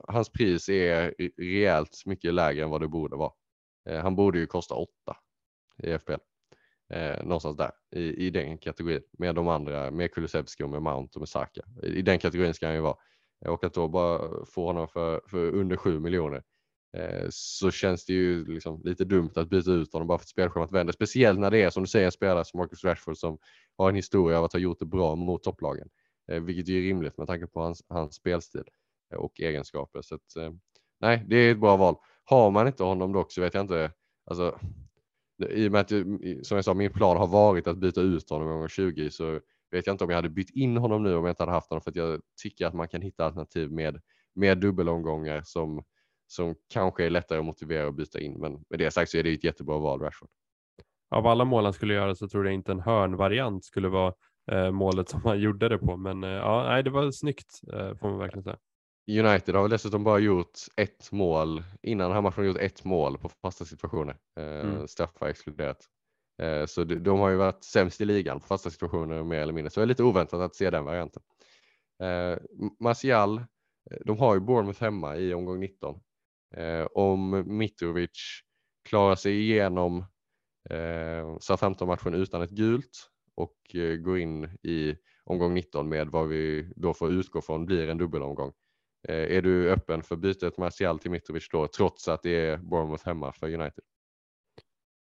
hans 0.09 0.29
pris 0.29 0.69
är 0.69 1.15
rejält 1.37 2.03
mycket 2.07 2.35
lägre 2.35 2.65
än 2.65 2.71
vad 2.71 2.81
det 2.81 2.89
borde 2.89 3.17
vara. 3.17 3.33
Han 4.03 4.17
borde 4.17 4.39
ju 4.39 4.47
kosta 4.47 4.75
8 4.75 4.91
i 5.83 5.99
FPL. 5.99 6.13
någonstans 7.23 7.57
där 7.57 7.71
i, 7.91 8.27
i 8.27 8.31
den 8.31 8.59
kategorin 8.59 9.03
med 9.19 9.35
de 9.35 9.49
andra, 9.49 9.91
med 9.91 10.13
Kulusevski 10.13 10.63
och 10.63 10.71
med 10.71 10.83
Mount 10.83 11.13
och 11.15 11.21
med 11.21 11.29
Saka. 11.29 11.61
I 11.83 12.03
den 12.03 12.19
kategorin 12.19 12.55
ska 12.55 12.67
han 12.67 12.75
ju 12.75 12.81
vara. 12.81 12.97
Och 13.47 13.65
att 13.65 13.75
då 13.75 13.89
bara 13.89 14.45
få 14.47 14.67
honom 14.67 14.89
för, 14.89 15.21
för 15.27 15.55
under 15.55 15.77
7 15.77 16.01
miljoner 16.01 16.43
eh, 16.97 17.27
så 17.31 17.71
känns 17.71 18.05
det 18.05 18.13
ju 18.13 18.45
liksom 18.45 18.83
lite 18.85 19.05
dumt 19.05 19.31
att 19.35 19.51
byta 19.51 19.71
ut 19.71 19.93
honom 19.93 20.09
bara 20.09 20.19
för 20.19 20.23
att 20.23 20.29
spelschemat 20.29 20.73
vänder. 20.73 20.93
Speciellt 20.93 21.41
när 21.41 21.51
det 21.51 21.63
är 21.63 21.71
som 21.71 21.83
du 21.83 21.89
säger 21.89 22.07
en 22.07 22.13
spelare 22.13 22.45
som 22.45 22.59
Marcus 22.59 22.85
Rashford 22.85 23.17
som 23.17 23.39
har 23.77 23.89
en 23.89 23.95
historia 23.95 24.39
av 24.39 24.45
att 24.45 24.53
ha 24.53 24.61
gjort 24.61 24.79
det 24.79 24.87
bra 24.87 25.15
mot 25.17 25.43
topplagen. 25.43 25.89
Eh, 26.33 26.41
vilket 26.41 26.69
är 26.69 26.81
rimligt 26.81 27.19
med 27.19 27.27
tanke 27.27 27.47
på 27.47 27.61
hans, 27.61 27.83
hans 27.89 28.15
spelstil 28.15 28.65
eh, 29.13 29.19
och 29.19 29.41
egenskaper. 29.41 30.03
Så 30.03 30.15
att, 30.15 30.55
nej, 31.01 31.25
det 31.29 31.37
är 31.37 31.53
ett 31.53 31.61
bra 31.61 31.77
val. 31.77 31.97
Har 32.25 32.51
man 32.51 32.67
inte 32.67 32.85
honom 32.85 33.13
dock 33.13 33.33
så 33.33 33.41
vet 33.41 33.55
jag 33.55 33.65
inte. 33.65 33.93
Alltså, 34.27 34.59
I 35.51 35.69
och 35.69 35.73
med 35.73 35.81
att 35.81 35.89
som 36.47 36.57
jag 36.57 36.65
sa, 36.65 36.75
min 36.75 36.93
plan 36.93 37.17
har 37.17 37.27
varit 37.27 37.67
att 37.67 37.79
byta 37.79 38.01
ut 38.01 38.31
honom 38.31 38.49
gånger 38.49 38.69
20 38.69 39.11
så 39.11 39.41
vet 39.71 39.87
jag 39.87 39.95
inte 39.95 40.05
om 40.05 40.11
jag 40.11 40.17
hade 40.17 40.29
bytt 40.29 40.51
in 40.51 40.77
honom 40.77 41.03
nu 41.03 41.15
om 41.15 41.25
jag 41.25 41.33
inte 41.33 41.43
hade 41.43 41.53
haft 41.53 41.71
honom 41.71 41.83
för 41.83 41.91
att 41.91 41.97
jag 41.97 42.21
tycker 42.43 42.67
att 42.67 42.75
man 42.75 42.89
kan 42.89 43.03
hitta 43.03 43.25
alternativ 43.25 43.73
med, 43.73 44.01
med 44.35 44.59
dubbelomgångar 44.59 45.43
som 45.45 45.85
som 46.31 46.55
kanske 46.69 47.07
är 47.07 47.11
lättare 47.11 47.39
att 47.39 47.45
motivera 47.45 47.89
att 47.89 47.95
byta 47.95 48.21
in. 48.21 48.41
Men 48.41 48.65
med 48.69 48.79
det 48.79 48.91
sagt 48.91 49.11
så 49.11 49.19
är 49.19 49.23
det 49.23 49.33
ett 49.33 49.45
jättebra 49.45 49.79
val, 49.79 50.01
Rashford. 50.01 50.29
Av 51.11 51.27
alla 51.27 51.45
mål 51.45 51.65
han 51.65 51.73
skulle 51.73 51.95
göra 51.95 52.15
så 52.15 52.29
tror 52.29 52.45
jag 52.45 52.55
inte 52.55 52.73
en 52.73 52.81
hörnvariant 52.81 53.65
skulle 53.65 53.89
vara 53.89 54.15
eh, 54.53 54.71
målet 54.71 55.09
som 55.09 55.21
han 55.25 55.41
gjorde 55.41 55.69
det 55.69 55.79
på. 55.79 55.97
Men 55.97 56.25
eh, 56.25 56.31
ja, 56.31 56.63
nej, 56.69 56.83
det 56.83 56.91
var 56.91 57.11
snyggt 57.11 57.61
eh, 57.73 57.97
får 57.97 58.09
man 58.09 58.19
verkligen 58.19 58.43
säga. 58.43 58.59
United 59.09 59.55
har 59.55 59.69
dessutom 59.69 60.05
bara 60.05 60.19
gjort 60.19 60.59
ett 60.77 61.13
mål 61.13 61.63
innan 61.83 62.23
matchen 62.23 62.45
gjort 62.45 62.57
ett 62.57 62.85
mål 62.85 63.19
på 63.19 63.29
fasta 63.29 63.65
situationer. 63.65 64.17
Eh, 64.39 64.45
mm. 64.45 64.89
Straffar 64.89 65.29
exkluderat. 65.29 65.79
Eh, 66.41 66.67
så 66.67 66.85
de, 66.85 67.19
har 67.19 67.31
ju 67.31 67.37
varit 67.37 67.65
sämst 67.65 68.01
i 68.01 68.05
ligan 68.05 68.41
på 68.41 68.47
fasta 68.47 68.71
situationer 68.71 69.23
mer 69.23 69.39
eller 69.39 69.53
mindre. 69.53 69.71
Så 69.71 69.81
det 69.81 69.85
är 69.85 69.87
lite 69.87 70.03
oväntat 70.03 70.41
att 70.41 70.55
se 70.55 70.71
den 70.71 70.85
varianten. 70.85 71.23
Eh, 72.03 72.39
Martial, 72.81 73.39
eh, 73.91 73.99
de 74.05 74.19
har 74.19 74.35
ju 74.35 74.41
Bournemouth 74.41 74.81
hemma 74.81 75.17
i 75.17 75.35
omgång 75.35 75.61
19. 75.61 76.01
Om 76.91 77.45
Mitrovic 77.59 78.41
klarar 78.89 79.15
sig 79.15 79.41
igenom 79.41 80.05
eh, 80.71 81.39
Southampton-matchen 81.41 82.15
utan 82.15 82.43
ett 82.43 82.51
gult 82.51 83.11
och 83.35 83.57
går 83.99 84.19
in 84.19 84.45
i 84.63 84.97
omgång 85.25 85.55
19 85.55 85.89
med 85.89 86.09
vad 86.09 86.29
vi 86.29 86.73
då 86.77 86.95
får 86.95 87.13
utgå 87.13 87.41
från 87.41 87.67
blir 87.67 87.89
en 87.89 87.99
dubbelomgång. 87.99 88.53
Är 89.09 89.43
du 89.43 89.71
öppen 89.71 90.03
för 90.03 90.17
bytet 90.17 90.59
Martial 90.59 90.99
till 90.99 91.11
Mitrovic 91.11 91.49
då 91.49 91.67
trots 91.67 92.09
att 92.09 92.23
det 92.23 92.31
är 92.31 92.57
Bournemouth 92.57 93.07
hemma 93.07 93.33
för 93.33 93.55
United? 93.55 93.85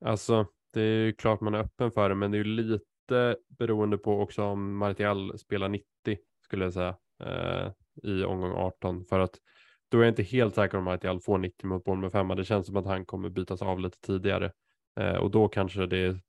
Alltså, 0.05 0.47
det 0.71 0.81
är 0.81 1.05
ju 1.05 1.13
klart 1.13 1.41
man 1.41 1.55
är 1.55 1.59
öppen 1.59 1.91
för 1.91 2.09
det, 2.09 2.15
men 2.15 2.31
det 2.31 2.37
är 2.39 2.45
ju 2.45 2.45
lite 2.45 3.37
beroende 3.59 3.99
på 3.99 4.21
också 4.21 4.43
om 4.43 4.77
Martial 4.77 5.39
spelar 5.39 5.69
90 5.69 5.87
skulle 6.45 6.65
jag 6.65 6.73
säga 6.73 6.97
eh, 7.25 7.73
i 8.03 8.25
omgång 8.25 8.53
18 8.53 9.05
för 9.05 9.19
att 9.19 9.39
då 9.89 9.99
är 9.99 10.03
jag 10.03 10.11
inte 10.11 10.23
helt 10.23 10.55
säker 10.55 10.79
om 10.79 10.89
att 10.89 11.05
jag 11.05 11.25
får 11.25 11.39
90 11.39 11.67
mot 11.67 11.85
Bournemouth 11.85 12.13
femma. 12.13 12.35
Det 12.35 12.45
känns 12.45 12.67
som 12.67 12.77
att 12.77 12.87
han 12.87 13.05
kommer 13.05 13.29
bytas 13.29 13.63
av 13.63 13.81
lite 13.81 14.01
tidigare 14.01 14.53
eh, 15.01 15.17
och 15.17 15.31
då 15.31 15.49
kanske 15.49 15.87
det 15.87 15.99
är 15.99 16.21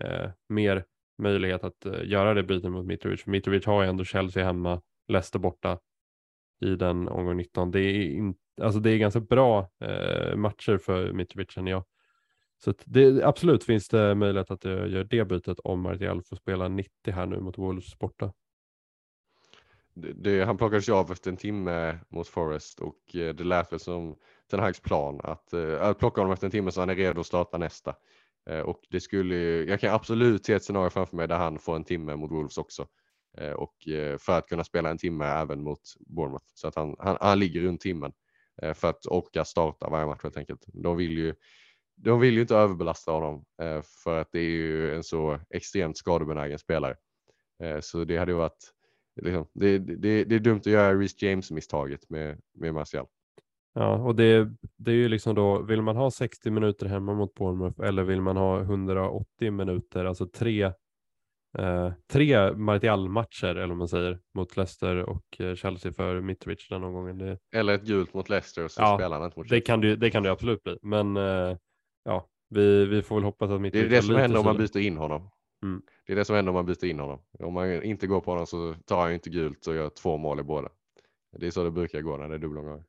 eh, 0.00 0.30
mer 0.48 0.84
möjlighet 1.18 1.64
att 1.64 1.86
eh, 1.86 2.04
göra 2.04 2.34
det 2.34 2.42
bytet 2.42 2.70
mot 2.70 2.86
Mitrovic. 2.86 3.22
För 3.22 3.30
Mitrovic 3.30 3.66
har 3.66 3.82
ju 3.82 3.88
ändå 3.88 4.04
Chelsea 4.04 4.44
hemma, 4.44 4.82
Leicester 5.08 5.38
borta 5.38 5.78
i 6.60 6.76
den 6.76 7.08
omgång 7.08 7.36
19. 7.36 7.70
Det 7.70 7.80
är, 7.80 8.00
in, 8.02 8.34
alltså 8.60 8.80
det 8.80 8.90
är 8.90 8.98
ganska 8.98 9.20
bra 9.20 9.70
eh, 9.80 10.36
matcher 10.36 10.78
för 10.78 11.12
Mitrovic 11.12 11.50
känner 11.50 11.70
jag. 11.70 11.84
Så 12.64 12.74
det, 12.84 13.24
absolut 13.24 13.64
finns 13.64 13.88
det 13.88 14.14
möjlighet 14.14 14.50
att 14.50 14.64
eh, 14.64 14.72
jag 14.72 14.88
gör 14.88 15.04
det 15.04 15.24
bytet 15.24 15.58
om 15.64 15.80
Martial 15.80 16.22
får 16.22 16.36
spela 16.36 16.68
90 16.68 16.90
här 17.06 17.26
nu 17.26 17.40
mot 17.40 17.58
Wolves 17.58 17.98
borta 17.98 18.32
det, 19.96 20.44
han 20.44 20.56
plockades 20.56 20.88
ju 20.88 20.92
av 20.92 21.12
efter 21.12 21.30
en 21.30 21.36
timme 21.36 21.98
mot 22.08 22.28
Forest 22.28 22.80
och 22.80 23.16
eh, 23.16 23.34
det 23.34 23.44
lät 23.44 23.72
väl 23.72 23.80
som 23.80 24.16
Ten 24.50 24.60
Hags 24.60 24.80
plan 24.80 25.20
att, 25.22 25.52
eh, 25.52 25.82
att 25.82 25.98
plocka 25.98 26.20
honom 26.20 26.32
efter 26.32 26.46
en 26.46 26.50
timme 26.50 26.72
så 26.72 26.80
han 26.80 26.90
är 26.90 26.94
redo 26.94 27.20
att 27.20 27.26
starta 27.26 27.58
nästa. 27.58 27.94
Och 28.64 28.80
det 28.90 29.00
skulle, 29.00 29.36
jag 29.64 29.80
kan 29.80 29.94
absolut 29.94 30.46
se 30.46 30.52
ett 30.52 30.64
scenario 30.64 30.90
framför 30.90 31.16
mig 31.16 31.28
där 31.28 31.36
han 31.36 31.58
får 31.58 31.76
en 31.76 31.84
timme 31.84 32.16
mot 32.16 32.30
Wolves 32.30 32.58
också. 32.58 32.86
Och 33.56 33.74
för 34.18 34.38
att 34.38 34.48
kunna 34.48 34.64
spela 34.64 34.90
en 34.90 34.98
timme 34.98 35.24
även 35.24 35.62
mot 35.62 35.80
Bournemouth. 35.98 36.44
Så 36.54 36.68
att 36.68 36.74
han, 36.74 36.96
han, 36.98 37.16
han 37.20 37.38
ligger 37.38 37.60
runt 37.60 37.80
timmen 37.80 38.12
för 38.74 38.88
att 38.88 39.06
orka 39.06 39.44
starta 39.44 39.88
varje 39.88 40.06
match 40.06 40.22
helt 40.22 40.36
enkelt. 40.36 40.64
De 40.66 40.96
vill 40.96 41.18
ju, 41.18 41.34
de 41.96 42.20
vill 42.20 42.34
ju 42.34 42.40
inte 42.40 42.56
överbelasta 42.56 43.12
honom 43.12 43.44
för 44.04 44.18
att 44.20 44.28
det 44.32 44.38
är 44.38 44.50
ju 44.50 44.94
en 44.94 45.04
så 45.04 45.40
extremt 45.50 45.96
skadebenägen 45.96 46.58
spelare. 46.58 46.96
Så 47.80 48.04
det 48.04 48.16
hade 48.16 48.32
ju 48.32 48.38
varit 48.38 48.72
liksom, 49.22 49.46
det, 49.52 49.78
det, 49.78 50.24
det 50.24 50.34
är 50.34 50.38
dumt 50.40 50.58
att 50.58 50.66
göra 50.66 50.98
Reece 50.98 51.22
James-misstaget 51.22 52.10
med, 52.10 52.40
med 52.54 52.74
Martial. 52.74 53.06
Ja, 53.78 53.94
och 53.96 54.14
det, 54.14 54.48
det 54.76 54.90
är 54.90 54.94
ju 54.94 55.08
liksom 55.08 55.34
då, 55.34 55.62
vill 55.62 55.82
man 55.82 55.96
ha 55.96 56.10
60 56.10 56.50
minuter 56.50 56.86
hemma 56.86 57.14
mot 57.14 57.34
Bournemouth 57.34 57.80
eller 57.80 58.02
vill 58.02 58.20
man 58.20 58.36
ha 58.36 58.60
180 58.60 59.50
minuter, 59.50 60.04
alltså 60.04 60.26
tre, 60.26 60.62
eh, 61.58 61.92
tre 62.12 62.52
Martial-matcher 62.52 63.46
eller 63.46 63.66
vad 63.66 63.76
man 63.76 63.88
säger, 63.88 64.20
mot 64.34 64.56
Leicester 64.56 64.96
och 64.96 65.40
eh, 65.40 65.54
Chelsea 65.54 65.92
för 65.92 66.20
Mitrovic 66.20 66.68
den 66.68 66.80
gången. 66.80 67.18
Det... 67.18 67.38
Eller 67.54 67.74
ett 67.74 67.84
gult 67.84 68.14
mot 68.14 68.28
Leicester 68.28 68.64
och 68.64 68.70
så 68.70 68.82
ja, 68.82 68.96
spelar 68.98 69.16
han 69.16 69.24
inte 69.24 69.38
mot 69.38 69.48
Chelsea. 69.48 69.58
Det 69.58 69.66
kan, 69.66 69.80
det, 69.80 69.96
det 69.96 70.10
kan 70.10 70.22
det 70.22 70.30
absolut 70.30 70.62
bli, 70.62 70.78
men 70.82 71.16
eh, 71.16 71.56
ja, 72.06 72.28
vi, 72.48 72.86
vi 72.86 73.02
får 73.02 73.16
väl 73.16 73.24
hoppas 73.24 73.50
att 73.50 73.60
Mitrovic 73.60 73.88
Det 73.88 73.96
är 73.96 74.00
det 74.00 74.06
som 74.06 74.16
händer 74.16 74.38
om 74.38 74.44
man 74.44 74.56
byter 74.56 74.78
in 74.78 74.96
honom. 74.96 75.30
Mm. 75.62 75.82
Det 76.06 76.12
är 76.12 76.16
det 76.16 76.24
som 76.24 76.36
händer 76.36 76.50
om 76.50 76.54
man 76.54 76.66
byter 76.66 76.84
in 76.84 76.98
honom. 76.98 77.18
Om 77.38 77.54
man 77.54 77.82
inte 77.82 78.06
går 78.06 78.20
på 78.20 78.30
honom 78.30 78.46
så 78.46 78.74
tar 78.84 79.02
han 79.02 79.12
inte 79.12 79.30
gult 79.30 79.66
och 79.66 79.74
gör 79.74 79.88
två 79.88 80.16
mål 80.16 80.40
i 80.40 80.42
båda. 80.42 80.68
Det 81.38 81.46
är 81.46 81.50
så 81.50 81.64
det 81.64 81.70
brukar 81.70 82.00
gå 82.00 82.16
när 82.16 82.28
det 82.28 82.34
är 82.34 82.38
dubbelomgångar. 82.38 82.84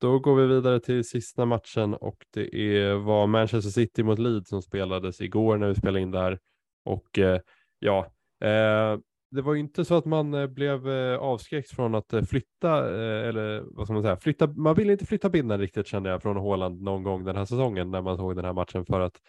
Då 0.00 0.18
går 0.18 0.36
vi 0.36 0.46
vidare 0.46 0.80
till 0.80 1.04
sista 1.04 1.44
matchen 1.44 1.94
och 1.94 2.26
det 2.34 2.56
är, 2.56 2.94
var 2.94 3.26
Manchester 3.26 3.70
City 3.70 4.02
mot 4.02 4.18
Leeds 4.18 4.48
som 4.48 4.62
spelades 4.62 5.20
igår 5.20 5.56
när 5.56 5.68
vi 5.68 5.74
spelade 5.74 6.00
in 6.00 6.10
där. 6.10 6.38
Och 6.84 7.18
eh, 7.18 7.40
ja, 7.78 8.06
eh, 8.44 8.98
det 9.30 9.42
var 9.42 9.54
ju 9.54 9.60
inte 9.60 9.84
så 9.84 9.94
att 9.94 10.04
man 10.04 10.34
eh, 10.34 10.46
blev 10.46 10.88
eh, 10.88 11.18
avskräckt 11.18 11.70
från 11.70 11.94
att 11.94 12.12
eh, 12.12 12.22
flytta, 12.22 12.88
eller 13.28 13.64
vad 13.64 13.86
ska 13.86 13.92
man 13.94 14.02
säga, 14.02 14.16
flytta, 14.16 14.46
man 14.46 14.74
ville 14.74 14.92
inte 14.92 15.06
flytta 15.06 15.28
binden 15.30 15.60
riktigt 15.60 15.86
kände 15.86 16.10
jag 16.10 16.22
från 16.22 16.36
Håland 16.36 16.82
någon 16.82 17.02
gång 17.02 17.24
den 17.24 17.36
här 17.36 17.44
säsongen 17.44 17.90
när 17.90 18.02
man 18.02 18.16
såg 18.16 18.36
den 18.36 18.44
här 18.44 18.52
matchen 18.52 18.86
för 18.86 19.00
att 19.00 19.20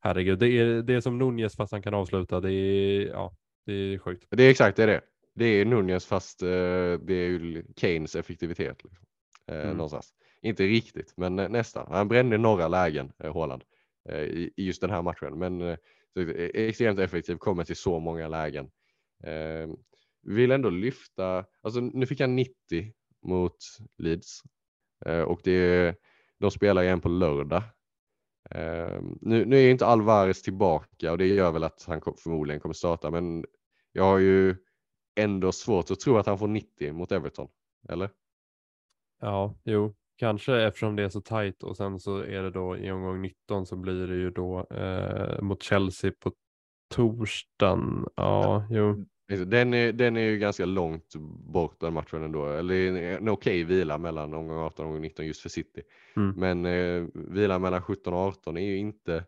herregud, 0.00 0.38
det 0.38 0.48
är, 0.48 0.82
det 0.82 0.94
är 0.94 1.00
som 1.00 1.18
Nunez 1.18 1.56
fast 1.56 1.72
han 1.72 1.82
kan 1.82 1.94
avsluta. 1.94 2.40
Det 2.40 2.52
är, 2.52 3.06
ja, 3.06 3.36
det 3.66 3.72
är 3.72 3.98
sjukt. 3.98 4.26
Det 4.30 4.42
är 4.42 4.50
exakt 4.50 4.76
det 4.76 4.82
är 4.82 4.86
det. 4.86 5.00
Det 5.34 5.44
är 5.44 5.64
Nunez 5.64 6.06
fast 6.06 6.40
det 6.40 7.14
är 7.14 7.28
ju 7.28 7.64
Keynes 7.76 8.16
effektivitet. 8.16 8.84
Liksom. 8.84 9.06
Mm. 9.46 9.76
Någonstans. 9.76 10.12
Inte 10.42 10.62
riktigt, 10.62 11.14
men 11.16 11.36
nästan. 11.36 11.86
Han 11.90 12.08
brände 12.08 12.38
några 12.38 12.68
lägen, 12.68 13.12
Håland, 13.18 13.62
i, 14.10 14.50
just 14.56 14.80
den 14.80 14.90
här 14.90 15.02
matchen. 15.02 15.38
Men 15.38 15.76
extremt 16.54 16.98
effektiv, 16.98 17.36
kommer 17.36 17.64
till 17.64 17.76
så 17.76 17.98
många 17.98 18.28
lägen. 18.28 18.70
Ehm, 19.24 19.76
vill 20.22 20.50
ändå 20.50 20.70
lyfta, 20.70 21.44
alltså 21.62 21.80
nu 21.80 22.06
fick 22.06 22.20
han 22.20 22.36
90 22.36 22.52
mot 23.22 23.56
Leeds 23.98 24.42
eh, 25.06 25.20
och 25.20 25.40
det, 25.44 25.94
de 26.38 26.50
spelar 26.50 26.82
igen 26.82 27.00
på 27.00 27.08
lördag. 27.08 27.62
Eh, 28.50 29.00
nu, 29.20 29.44
nu 29.44 29.56
är 29.56 29.70
inte 29.70 29.86
Alvarez 29.86 30.42
tillbaka 30.42 31.12
och 31.12 31.18
det 31.18 31.26
gör 31.26 31.52
väl 31.52 31.64
att 31.64 31.84
han 31.86 32.00
förmodligen 32.00 32.60
kommer 32.60 32.72
starta, 32.72 33.10
men 33.10 33.44
jag 33.92 34.04
har 34.04 34.18
ju 34.18 34.56
ändå 35.16 35.52
svårt 35.52 35.90
att 35.90 36.00
tro 36.00 36.16
att 36.16 36.26
han 36.26 36.38
får 36.38 36.48
90 36.48 36.92
mot 36.92 37.12
Everton, 37.12 37.48
eller? 37.88 38.10
Ja, 39.20 39.58
jo, 39.64 39.94
kanske 40.16 40.56
eftersom 40.62 40.96
det 40.96 41.02
är 41.02 41.08
så 41.08 41.20
tajt 41.20 41.62
och 41.62 41.76
sen 41.76 42.00
så 42.00 42.18
är 42.18 42.42
det 42.42 42.50
då 42.50 42.76
i 42.76 42.90
omgång 42.90 43.22
19 43.22 43.66
så 43.66 43.76
blir 43.76 44.06
det 44.06 44.16
ju 44.16 44.30
då 44.30 44.66
eh, 44.70 45.42
mot 45.42 45.62
Chelsea 45.62 46.12
på 46.20 46.32
torsdagen. 46.88 48.06
Ja, 48.16 48.66
jo. 48.70 49.06
Den 49.28 49.74
är, 49.74 49.92
den 49.92 50.16
är 50.16 50.20
ju 50.20 50.38
ganska 50.38 50.64
långt 50.64 51.14
bort 51.52 51.80
den 51.80 51.92
matchen 51.92 52.22
ändå. 52.22 52.46
Eller 52.46 52.92
en 52.96 53.28
okej 53.28 53.64
vila 53.64 53.98
mellan 53.98 54.34
omgång 54.34 54.58
18 54.58 54.84
och 54.84 54.88
omgång 54.88 55.02
19 55.02 55.26
just 55.26 55.40
för 55.40 55.48
City. 55.48 55.82
Mm. 56.16 56.34
Men 56.36 56.66
eh, 56.66 57.08
vilan 57.14 57.62
mellan 57.62 57.82
17 57.82 58.14
och 58.14 58.20
18 58.20 58.56
är 58.56 58.60
ju 58.60 58.76
inte, 58.76 59.24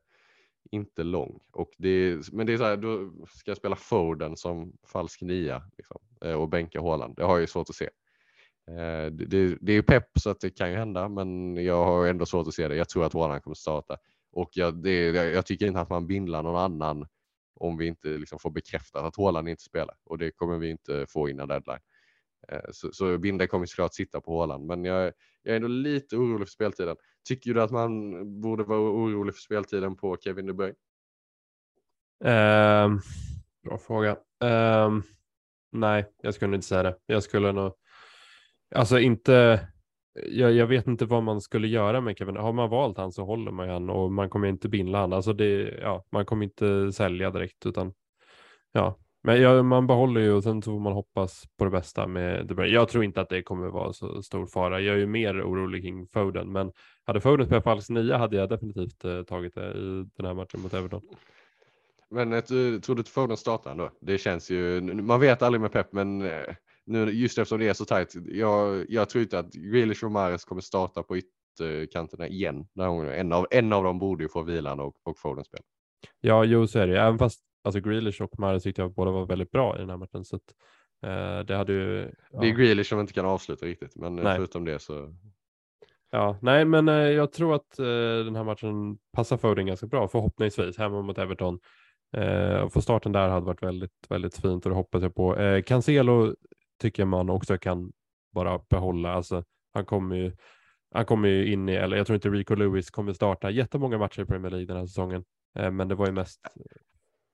inte 0.70 1.02
lång. 1.02 1.40
Och 1.52 1.70
det, 1.78 2.20
men 2.32 2.46
det 2.46 2.52
är 2.52 2.56
så 2.56 2.64
här, 2.64 2.76
då 2.76 3.10
ska 3.28 3.50
jag 3.50 3.58
spela 3.58 3.76
Foden 3.76 4.36
som 4.36 4.72
falsk 4.86 5.22
nia 5.22 5.62
liksom, 5.76 6.00
eh, 6.24 6.32
och 6.32 6.48
bänka 6.48 6.80
Haaland. 6.80 7.16
Det 7.16 7.24
har 7.24 7.32
jag 7.32 7.40
ju 7.40 7.46
svårt 7.46 7.70
att 7.70 7.76
se. 7.76 7.88
Eh, 8.68 9.12
det, 9.12 9.56
det, 9.60 9.72
är 9.72 9.76
ju 9.76 9.82
pepp 9.82 10.10
så 10.20 10.30
att 10.30 10.40
det 10.40 10.50
kan 10.50 10.70
ju 10.70 10.76
hända, 10.76 11.08
men 11.08 11.56
jag 11.56 11.84
har 11.84 12.06
ändå 12.06 12.26
svårt 12.26 12.48
att 12.48 12.54
se 12.54 12.68
det. 12.68 12.76
Jag 12.76 12.88
tror 12.88 13.04
att 13.04 13.12
Haaland 13.12 13.42
kommer 13.42 13.54
starta 13.54 13.96
och 14.32 14.50
jag, 14.52 14.82
det, 14.82 15.06
jag 15.10 15.46
tycker 15.46 15.66
inte 15.66 15.80
att 15.80 15.90
man 15.90 16.06
bindlar 16.06 16.42
någon 16.42 16.56
annan 16.56 17.06
om 17.60 17.76
vi 17.76 17.86
inte 17.86 18.08
liksom 18.08 18.38
får 18.38 18.50
bekräftat 18.50 19.04
att 19.04 19.16
Haaland 19.16 19.48
inte 19.48 19.62
spelar 19.62 19.96
och 20.04 20.18
det 20.18 20.30
kommer 20.30 20.58
vi 20.58 20.70
inte 20.70 21.06
få 21.08 21.28
innan 21.28 21.48
deadline. 21.48 21.80
Eh, 22.48 22.70
så, 22.72 22.92
så 22.92 23.18
Binde 23.18 23.46
kommer 23.46 23.66
såklart 23.66 23.94
sitta 23.94 24.20
på 24.20 24.38
Haaland, 24.38 24.66
men 24.66 24.84
jag, 24.84 25.12
jag 25.42 25.52
är 25.52 25.56
ändå 25.56 25.68
lite 25.68 26.16
orolig 26.16 26.48
för 26.48 26.52
speltiden. 26.52 26.96
Tycker 27.28 27.54
du 27.54 27.62
att 27.62 27.70
man 27.70 28.40
borde 28.40 28.64
vara 28.64 28.80
orolig 28.80 29.34
för 29.34 29.40
speltiden 29.40 29.96
på 29.96 30.16
Kevin 30.20 30.46
De 30.46 30.52
Bruyne? 30.52 30.74
Um, 32.24 33.00
bra 33.64 33.78
fråga. 33.78 34.16
Um, 34.40 35.02
nej, 35.72 36.12
jag 36.22 36.34
skulle 36.34 36.54
inte 36.54 36.66
säga 36.66 36.82
det. 36.82 36.98
Jag 37.06 37.22
skulle 37.22 37.52
nog, 37.52 37.72
alltså 38.74 38.98
inte, 38.98 39.68
jag, 40.26 40.52
jag, 40.52 40.66
vet 40.66 40.86
inte 40.86 41.04
vad 41.04 41.22
man 41.22 41.40
skulle 41.40 41.68
göra 41.68 42.00
med 42.00 42.18
Kevin. 42.18 42.36
Har 42.36 42.52
man 42.52 42.70
valt 42.70 42.98
han 42.98 43.12
så 43.12 43.24
håller 43.24 43.50
man 43.50 43.66
ju 43.66 43.72
han 43.72 43.90
och 43.90 44.12
man 44.12 44.30
kommer 44.30 44.48
inte 44.48 44.68
binda 44.68 44.98
han. 44.98 45.12
Alltså 45.12 45.32
det, 45.32 45.78
ja, 45.82 46.04
man 46.10 46.26
kommer 46.26 46.44
inte 46.44 46.92
sälja 46.92 47.30
direkt 47.30 47.66
utan 47.66 47.92
ja, 48.72 48.98
men 49.22 49.42
ja, 49.42 49.62
man 49.62 49.86
behåller 49.86 50.20
ju 50.20 50.32
och 50.32 50.42
sen 50.42 50.62
så 50.62 50.70
får 50.70 50.80
man 50.80 50.92
hoppas 50.92 51.44
på 51.56 51.64
det 51.64 51.70
bästa 51.70 52.06
med 52.06 52.46
De 52.46 52.54
Bruyne. 52.54 52.74
Jag 52.74 52.88
tror 52.88 53.04
inte 53.04 53.20
att 53.20 53.28
det 53.28 53.42
kommer 53.42 53.68
vara 53.68 53.92
så 53.92 54.22
stor 54.22 54.46
fara. 54.46 54.80
Jag 54.80 54.94
är 54.94 54.98
ju 54.98 55.06
mer 55.06 55.42
orolig 55.42 55.82
kring 55.82 56.06
Foden, 56.06 56.52
men 56.52 56.72
hade 57.04 57.20
Foden 57.20 57.46
spelat 57.46 57.64
falsk 57.64 57.90
nia 57.90 58.18
hade 58.18 58.36
jag 58.36 58.48
definitivt 58.48 59.04
eh, 59.04 59.22
tagit 59.22 59.54
det 59.54 59.70
i 59.70 60.04
den 60.16 60.26
här 60.26 60.34
matchen 60.34 60.60
mot 60.60 60.74
Everton. 60.74 61.02
Men 62.10 62.32
eh, 62.32 62.40
tror 62.40 62.94
du 62.94 63.00
att 63.00 63.08
Foden 63.08 63.36
startar 63.36 63.70
ändå? 63.70 63.90
Det 64.00 64.18
känns 64.18 64.50
ju, 64.50 64.80
man 64.80 65.20
vet 65.20 65.42
aldrig 65.42 65.60
med 65.60 65.72
Pep, 65.72 65.92
men 65.92 66.22
eh, 66.22 66.54
nu 66.88 67.10
just 67.10 67.38
eftersom 67.38 67.58
det 67.58 67.68
är 67.68 67.74
så 67.74 67.84
tajt. 67.84 68.14
Jag, 68.26 68.86
jag 68.88 69.08
tror 69.08 69.22
inte 69.22 69.38
att 69.38 69.52
Grealish 69.52 70.04
och 70.04 70.12
Mares 70.12 70.44
kommer 70.44 70.62
starta 70.62 71.02
på 71.02 71.16
ytterkanterna 71.16 72.28
igen. 72.28 72.68
En 73.14 73.32
av, 73.32 73.46
en 73.50 73.72
av 73.72 73.84
dem 73.84 73.98
borde 73.98 74.24
ju 74.24 74.28
få 74.28 74.42
vilan 74.42 74.80
och, 74.80 74.96
och 75.02 75.18
Foden 75.18 75.44
spela. 75.44 75.62
Ja, 76.20 76.44
jo 76.44 76.66
så 76.66 76.78
är 76.78 76.86
det. 76.86 77.00
Även 77.00 77.18
fast 77.18 77.40
alltså 77.64 77.80
Grealish 77.80 78.22
och 78.22 78.38
Mares 78.38 78.62
tyckte 78.62 78.82
jag 78.82 78.94
båda 78.94 79.10
var 79.10 79.26
väldigt 79.26 79.50
bra 79.50 79.76
i 79.76 79.80
den 79.80 79.90
här 79.90 79.96
matchen. 79.96 80.24
Så 80.24 80.36
att, 80.36 80.54
eh, 81.02 81.46
det 81.46 81.56
hade 81.56 81.72
ju. 81.72 82.10
Ja. 82.30 82.40
Det 82.40 82.46
är 82.46 82.52
Grealish 82.52 82.88
som 82.88 83.00
inte 83.00 83.12
kan 83.12 83.26
avsluta 83.26 83.66
riktigt, 83.66 83.96
men 83.96 84.18
eh, 84.18 84.24
nej. 84.24 84.36
förutom 84.36 84.64
det 84.64 84.78
så. 84.78 85.14
Ja, 86.10 86.38
nej, 86.42 86.64
men 86.64 86.88
eh, 86.88 86.94
jag 86.94 87.32
tror 87.32 87.54
att 87.54 87.78
eh, 87.78 88.24
den 88.24 88.36
här 88.36 88.44
matchen 88.44 88.98
passar 89.12 89.36
Foden 89.36 89.66
ganska 89.66 89.86
bra, 89.86 90.08
förhoppningsvis 90.08 90.78
hemma 90.78 91.02
mot 91.02 91.18
Everton. 91.18 91.58
Eh, 92.16 92.68
få 92.68 92.82
starten 92.82 93.12
där 93.12 93.28
hade 93.28 93.46
varit 93.46 93.62
väldigt, 93.62 94.06
väldigt 94.08 94.36
fint 94.36 94.66
och 94.66 94.70
det 94.70 94.76
hoppas 94.76 95.02
jag 95.02 95.14
på. 95.14 95.36
Eh, 95.36 95.62
Cancelo 95.62 96.34
tycker 96.78 97.04
man 97.04 97.30
också 97.30 97.58
kan 97.58 97.92
bara 98.34 98.58
behålla. 98.70 99.12
Alltså, 99.12 99.44
han 99.74 99.84
kommer 99.84 100.16
ju, 100.16 100.32
han 100.94 101.04
kommer 101.04 101.28
ju 101.28 101.52
in 101.52 101.68
i, 101.68 101.74
eller 101.74 101.96
jag 101.96 102.06
tror 102.06 102.14
inte 102.14 102.28
Rico 102.28 102.54
Lewis 102.54 102.90
kommer 102.90 103.12
starta 103.12 103.50
jättemånga 103.50 103.98
matcher 103.98 104.22
i 104.22 104.26
Premier 104.26 104.50
League 104.50 104.66
den 104.66 104.76
här 104.76 104.86
säsongen. 104.86 105.24
Eh, 105.58 105.70
men 105.70 105.88
det 105.88 105.94
var 105.94 106.06
ju 106.06 106.12
mest. 106.12 106.40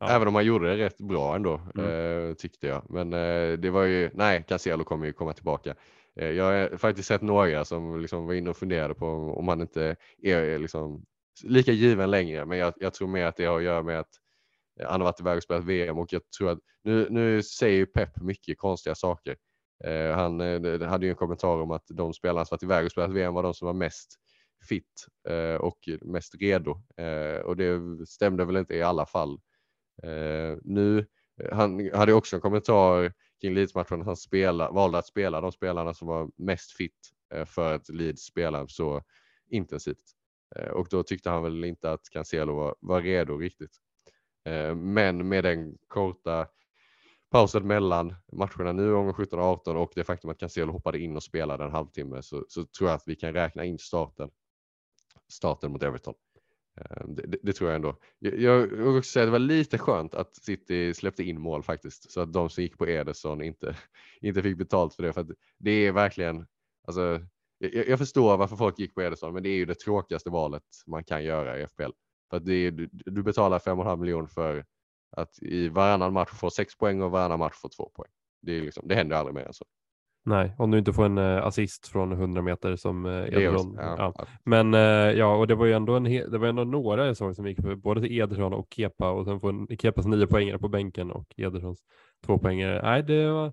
Ja. 0.01 0.09
Även 0.09 0.29
om 0.29 0.35
han 0.35 0.45
gjorde 0.45 0.77
det 0.77 0.85
rätt 0.85 0.99
bra 0.99 1.37
ändå 1.37 1.61
mm. 1.75 1.91
eh, 1.91 2.35
tyckte 2.35 2.67
jag. 2.67 2.91
Men 2.91 3.13
eh, 3.13 3.59
det 3.59 3.71
var 3.71 3.85
ju, 3.85 4.11
nej, 4.15 4.45
Cancelo 4.49 4.85
kommer 4.85 5.07
ju 5.07 5.13
komma 5.13 5.33
tillbaka. 5.33 5.75
Jag 6.17 6.45
har 6.45 6.77
faktiskt 6.77 7.09
sett 7.09 7.23
några 7.23 7.65
som 7.65 8.01
liksom 8.01 8.27
var 8.27 8.35
inne 8.35 8.51
och 8.51 8.57
funderade 8.57 8.95
på 8.95 9.07
om 9.39 9.49
han 9.49 9.61
inte 9.61 9.97
är 10.23 10.59
liksom 10.59 11.05
lika 11.45 11.73
given 11.73 12.11
längre. 12.11 12.45
Men 12.45 12.59
jag, 12.59 12.75
jag 12.77 12.95
tror 12.95 13.09
mer 13.09 13.27
att 13.27 13.37
det 13.37 13.45
har 13.45 13.59
att 13.59 13.65
göra 13.65 13.83
med 13.83 14.01
att 14.01 14.09
Eh, 14.81 14.91
han 14.91 15.01
har 15.01 15.05
varit 15.05 15.21
iväg 15.21 15.37
och 15.37 15.43
spelat 15.43 15.65
VM 15.65 15.99
och 15.99 16.13
jag 16.13 16.23
tror 16.39 16.51
att 16.51 16.59
nu, 16.85 17.07
nu 17.11 17.43
säger 17.43 17.87
Pep 17.87 18.21
mycket 18.21 18.59
konstiga 18.59 18.95
saker. 18.95 19.37
Eh, 19.85 20.11
han 20.11 20.41
eh, 20.41 20.83
hade 20.83 21.07
ju 21.07 21.11
en 21.11 21.17
kommentar 21.17 21.61
om 21.61 21.71
att 21.71 21.85
de 21.89 22.13
spelarna 22.13 22.45
som 22.45 22.55
varit 22.55 22.63
iväg 22.63 22.85
och 22.85 22.93
spelat 22.93 23.11
VM 23.11 23.35
var 23.35 23.43
de 23.43 23.55
som 23.55 23.67
var 23.67 23.75
mest 23.75 24.15
fit 24.69 25.07
eh, 25.29 25.55
och 25.61 25.79
mest 26.01 26.35
redo 26.35 26.83
eh, 26.97 27.41
och 27.41 27.57
det 27.57 27.81
stämde 28.07 28.45
väl 28.45 28.57
inte 28.57 28.75
i 28.75 28.83
alla 28.83 29.07
fall. 29.07 29.41
Eh, 30.03 30.59
nu 30.63 31.07
han 31.53 31.91
hade 31.95 32.13
också 32.13 32.37
en 32.37 32.43
kommentar 32.43 33.13
kring 33.41 33.55
Leeds-matchen 33.55 34.01
att 34.01 34.07
han 34.07 34.17
spela, 34.17 34.71
valde 34.71 34.99
att 34.99 35.07
spela 35.07 35.41
de 35.41 35.53
spelarna 35.53 35.95
som 35.95 36.09
var 36.09 36.31
mest 36.37 36.73
fit 36.73 37.11
eh, 37.35 37.45
för 37.45 37.75
att 37.75 37.89
Leeds 37.89 38.23
spelar 38.23 38.67
så 38.67 39.03
intensivt. 39.51 40.05
Eh, 40.57 40.69
och 40.69 40.87
då 40.91 41.03
tyckte 41.03 41.31
han 41.31 41.43
väl 41.43 41.65
inte 41.65 41.93
att 41.93 42.11
Cancelo 42.11 42.55
var, 42.55 42.77
var 42.81 43.03
redo 43.03 43.37
riktigt. 43.37 43.77
Eh, 44.45 44.75
men 44.75 45.29
med 45.29 45.45
den 45.45 45.79
korta 45.89 46.47
pausen 47.31 47.67
mellan 47.67 48.15
matcherna 48.33 48.73
nu 48.73 48.95
om 48.95 49.15
17 49.15 49.39
och 49.39 49.45
18 49.45 49.77
och 49.77 49.93
det 49.95 50.05
faktum 50.05 50.31
att 50.31 50.39
Cancelo 50.39 50.73
hoppade 50.73 50.99
in 50.99 51.17
och 51.17 51.23
spelade 51.23 51.65
en 51.65 51.71
halvtimme 51.71 52.23
så, 52.23 52.45
så 52.49 52.65
tror 52.65 52.91
jag 52.91 52.97
att 52.97 53.03
vi 53.07 53.17
kan 53.17 53.33
räkna 53.33 53.65
in 53.65 53.79
starten, 53.79 54.31
starten 55.33 55.73
mot 55.73 55.83
Everton. 55.83 56.15
Eh, 56.81 57.07
det, 57.09 57.27
det, 57.27 57.39
det, 57.43 57.53
tror 57.53 57.71
jag 57.71 57.77
ändå. 57.77 57.97
Jag, 58.19 58.41
jag 58.41 58.67
vill 58.67 58.99
också 58.99 59.11
säga 59.11 59.23
att 59.23 59.27
det 59.27 59.33
var 59.33 59.39
lite 59.39 59.79
skönt 59.79 60.15
att 60.15 60.37
City 60.37 60.95
släppte 60.95 61.23
in 61.23 61.41
mål 61.41 61.63
faktiskt 61.63 62.13
så 62.13 62.21
att 62.21 62.33
de 62.33 62.51
som 62.51 62.63
gick 62.63 62.79
på 62.79 62.87
Ederson 62.87 63.43
inte, 63.43 63.77
inte 64.21 64.43
fick 64.43 64.59
betalt 64.59 64.95
för 64.95 65.03
det. 65.03 65.13
För 65.13 65.21
att 65.21 65.31
det 65.59 65.71
är 65.71 65.93
verkligen, 65.93 66.47
alltså, 66.87 67.21
jag, 67.59 67.89
jag 67.89 67.99
förstår 67.99 68.37
varför 68.37 68.57
folk 68.57 68.79
gick 68.79 68.95
på 68.95 69.03
Ederson 69.03 69.35
men 69.35 69.43
det 69.43 69.49
är 69.49 69.57
ju 69.57 69.65
det 69.65 69.75
tråkigaste 69.75 70.31
valet 70.31 70.63
man 70.87 71.05
kan 71.05 71.25
göra 71.25 71.61
i 71.61 71.67
FPL. 71.67 71.93
För 72.31 72.37
att 72.37 72.47
det 72.47 72.55
är, 72.55 72.89
du 72.91 73.23
betalar 73.23 73.59
5,5 73.59 73.97
miljoner 73.97 74.29
för 74.29 74.65
att 75.17 75.43
i 75.43 75.69
varannan 75.69 76.13
match 76.13 76.31
få 76.31 76.51
6 76.51 76.77
poäng 76.77 77.03
och 77.03 77.11
varannan 77.11 77.39
match 77.39 77.55
få 77.55 77.69
2 77.69 77.91
poäng. 77.95 78.11
Det, 78.43 78.53
är 78.53 78.63
liksom, 78.63 78.89
det 78.89 78.95
händer 78.95 79.17
aldrig 79.17 79.35
mer 79.35 79.47
än 79.47 79.53
så. 79.53 79.65
Nej, 80.27 80.55
om 80.59 80.71
du 80.71 80.79
inte 80.79 80.93
får 80.93 81.05
en 81.05 81.19
uh, 81.19 81.47
assist 81.47 81.89
från 81.89 82.13
100 82.13 82.43
meter 82.43 82.77
som 82.77 83.07
uh, 83.07 83.35
Ederson. 83.35 83.79
Ja, 83.81 84.15
ja. 84.19 84.27
Men 84.45 84.75
uh, 84.75 84.81
ja, 85.19 85.37
och 85.37 85.47
det 85.47 85.55
var 85.55 85.67
ju 85.67 85.73
ändå, 85.73 85.97
en 85.97 86.05
det 86.05 86.39
var 86.39 86.49
ändå 86.49 86.65
några 86.65 87.07
jag 87.07 87.17
såg 87.17 87.37
som 87.37 87.47
gick 87.47 87.61
för 87.63 87.75
både 87.75 88.01
till 88.01 88.21
Ederson 88.21 88.53
och 88.53 88.67
Kepa 88.71 89.11
och 89.11 89.25
sen 89.25 89.41
får 89.41 89.77
Kepas 89.77 90.07
nio 90.07 90.27
poängare 90.27 90.59
på 90.59 90.69
bänken 90.69 91.11
och 91.11 91.35
Edersons 91.37 91.79
två 92.27 92.39
poängare. 92.39 92.83
Nej, 92.83 93.03
det 93.03 93.31
var 93.31 93.53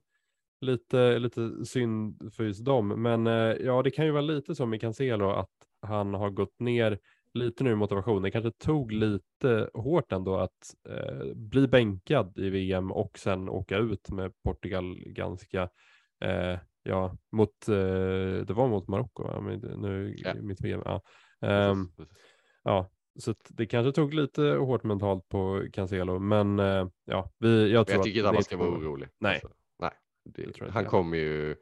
lite, 0.62 1.20
lite 1.20 1.66
synd 1.66 2.34
för 2.34 2.44
just 2.44 2.66
dem. 2.66 2.88
Men 2.88 3.26
ja, 3.66 3.82
det 3.84 3.92
kan 3.92 4.06
ju 4.06 4.12
vara 4.12 4.22
lite 4.22 4.56
som 4.56 4.74
i 4.74 4.80
Cancelo 4.80 5.30
att 5.30 5.50
han 5.82 6.14
har 6.14 6.30
gått 6.30 6.60
ner 6.60 7.00
lite 7.34 7.64
nu 7.64 7.76
motivation. 7.76 8.22
Det 8.22 8.32
kanske 8.32 8.52
tog 8.52 8.92
lite 8.92 9.70
hårt 9.74 10.12
ändå 10.12 10.38
att 10.38 10.76
eh, 10.90 11.34
bli 11.36 11.68
bänkad 11.68 12.38
i 12.38 12.50
VM 12.50 12.92
och 12.92 13.20
sen 13.20 13.50
åka 13.50 13.78
ut 13.78 14.10
med 14.10 14.34
Portugal 14.44 14.96
ganska, 15.06 15.70
eh, 16.22 16.60
ja, 16.84 17.18
mot, 17.32 17.68
eh, 17.68 18.46
det 18.46 18.54
var 18.54 18.68
mot 18.68 18.88
Marocko, 18.88 19.42
nu 19.42 20.16
ja. 20.18 20.34
mitt 20.34 20.62
VM. 20.62 20.82
Ja. 20.86 21.02
Um, 21.72 21.92
ja, 22.64 22.92
så 23.20 23.36
det 23.50 23.66
kanske 23.66 23.92
tog 23.92 24.14
lite 24.14 24.42
hårt 24.42 24.84
mentalt 24.84 25.30
på 25.30 25.66
Cancelo, 25.74 26.20
men 26.20 26.60
eh, 26.60 26.88
ja, 27.06 27.32
vi, 27.38 27.72
jag 27.72 27.88
tror 27.88 27.98
jag 27.98 28.04
tycker 28.04 28.20
inte 28.20 28.30
att 28.30 28.36
man 28.36 28.44
ska 28.44 28.58
vara 28.58 28.70
orolig. 28.70 29.10
Nej. 29.20 29.34
Alltså, 29.34 29.50
nej, 29.80 29.92
det, 30.26 30.60
det 30.60 30.72
han 30.72 30.86
kommer 30.86 31.18
ju 31.18 31.56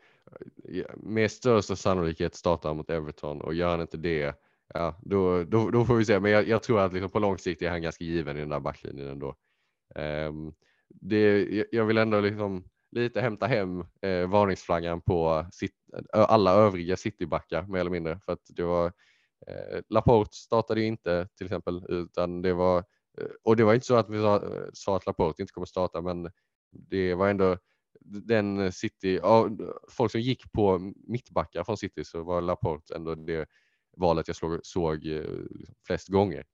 med 0.97 1.31
största 1.31 1.75
sannolikhet 1.75 2.35
starta 2.35 2.73
mot 2.73 2.89
Everton 2.89 3.41
och 3.41 3.53
gör 3.53 3.69
han 3.69 3.81
inte 3.81 3.97
det 3.97 4.35
ja, 4.73 4.99
då, 5.01 5.43
då, 5.43 5.69
då 5.69 5.85
får 5.85 5.95
vi 5.95 6.05
se. 6.05 6.19
Men 6.19 6.31
jag, 6.31 6.47
jag 6.47 6.63
tror 6.63 6.79
att 6.79 6.93
liksom 6.93 7.09
på 7.09 7.19
lång 7.19 7.37
sikt 7.37 7.61
är 7.61 7.69
han 7.69 7.81
ganska 7.81 8.03
given 8.03 8.37
i 8.37 8.39
den 8.39 8.49
där 8.49 8.59
backlinjen 8.59 9.09
ändå. 9.09 9.35
Um, 9.95 10.53
det, 10.89 11.47
jag 11.71 11.85
vill 11.85 11.97
ändå 11.97 12.21
liksom 12.21 12.63
lite 12.91 13.21
hämta 13.21 13.47
hem 13.47 13.85
eh, 14.01 14.29
varningsflaggan 14.29 15.01
på 15.01 15.45
sit, 15.51 15.71
alla 16.13 16.53
övriga 16.53 16.97
citybackar 16.97 17.67
mer 17.67 17.79
eller 17.79 17.91
mindre 17.91 18.19
för 18.25 18.31
att 18.31 18.43
det 18.47 18.63
var 18.63 18.85
eh, 19.47 19.81
Laporte 19.89 20.37
startade 20.37 20.81
ju 20.81 20.87
inte 20.87 21.27
till 21.37 21.45
exempel 21.45 21.85
utan 21.89 22.41
det 22.41 22.53
var 22.53 22.77
eh, 23.17 23.27
och 23.43 23.55
det 23.55 23.63
var 23.63 23.73
inte 23.73 23.85
så 23.85 23.95
att 23.95 24.09
vi 24.09 24.21
sa, 24.21 24.43
sa 24.73 24.97
att 24.97 25.05
Laporte 25.05 25.41
inte 25.41 25.53
kommer 25.53 25.67
starta 25.67 26.01
men 26.01 26.31
det 26.71 27.15
var 27.15 27.29
ändå 27.29 27.57
den 28.01 28.71
City, 28.71 29.19
ja, 29.23 29.49
folk 29.89 30.11
som 30.11 30.21
gick 30.21 30.51
på 30.51 30.93
mittbackar 31.07 31.63
från 31.63 31.77
City 31.77 32.03
så 32.03 32.23
var 32.23 32.41
Laporte 32.41 32.95
ändå 32.95 33.15
det 33.15 33.49
valet 33.99 34.27
jag 34.27 34.35
såg, 34.35 34.59
såg 34.63 35.03
liksom 35.03 35.47
flest 35.87 36.07
gånger 36.07 36.45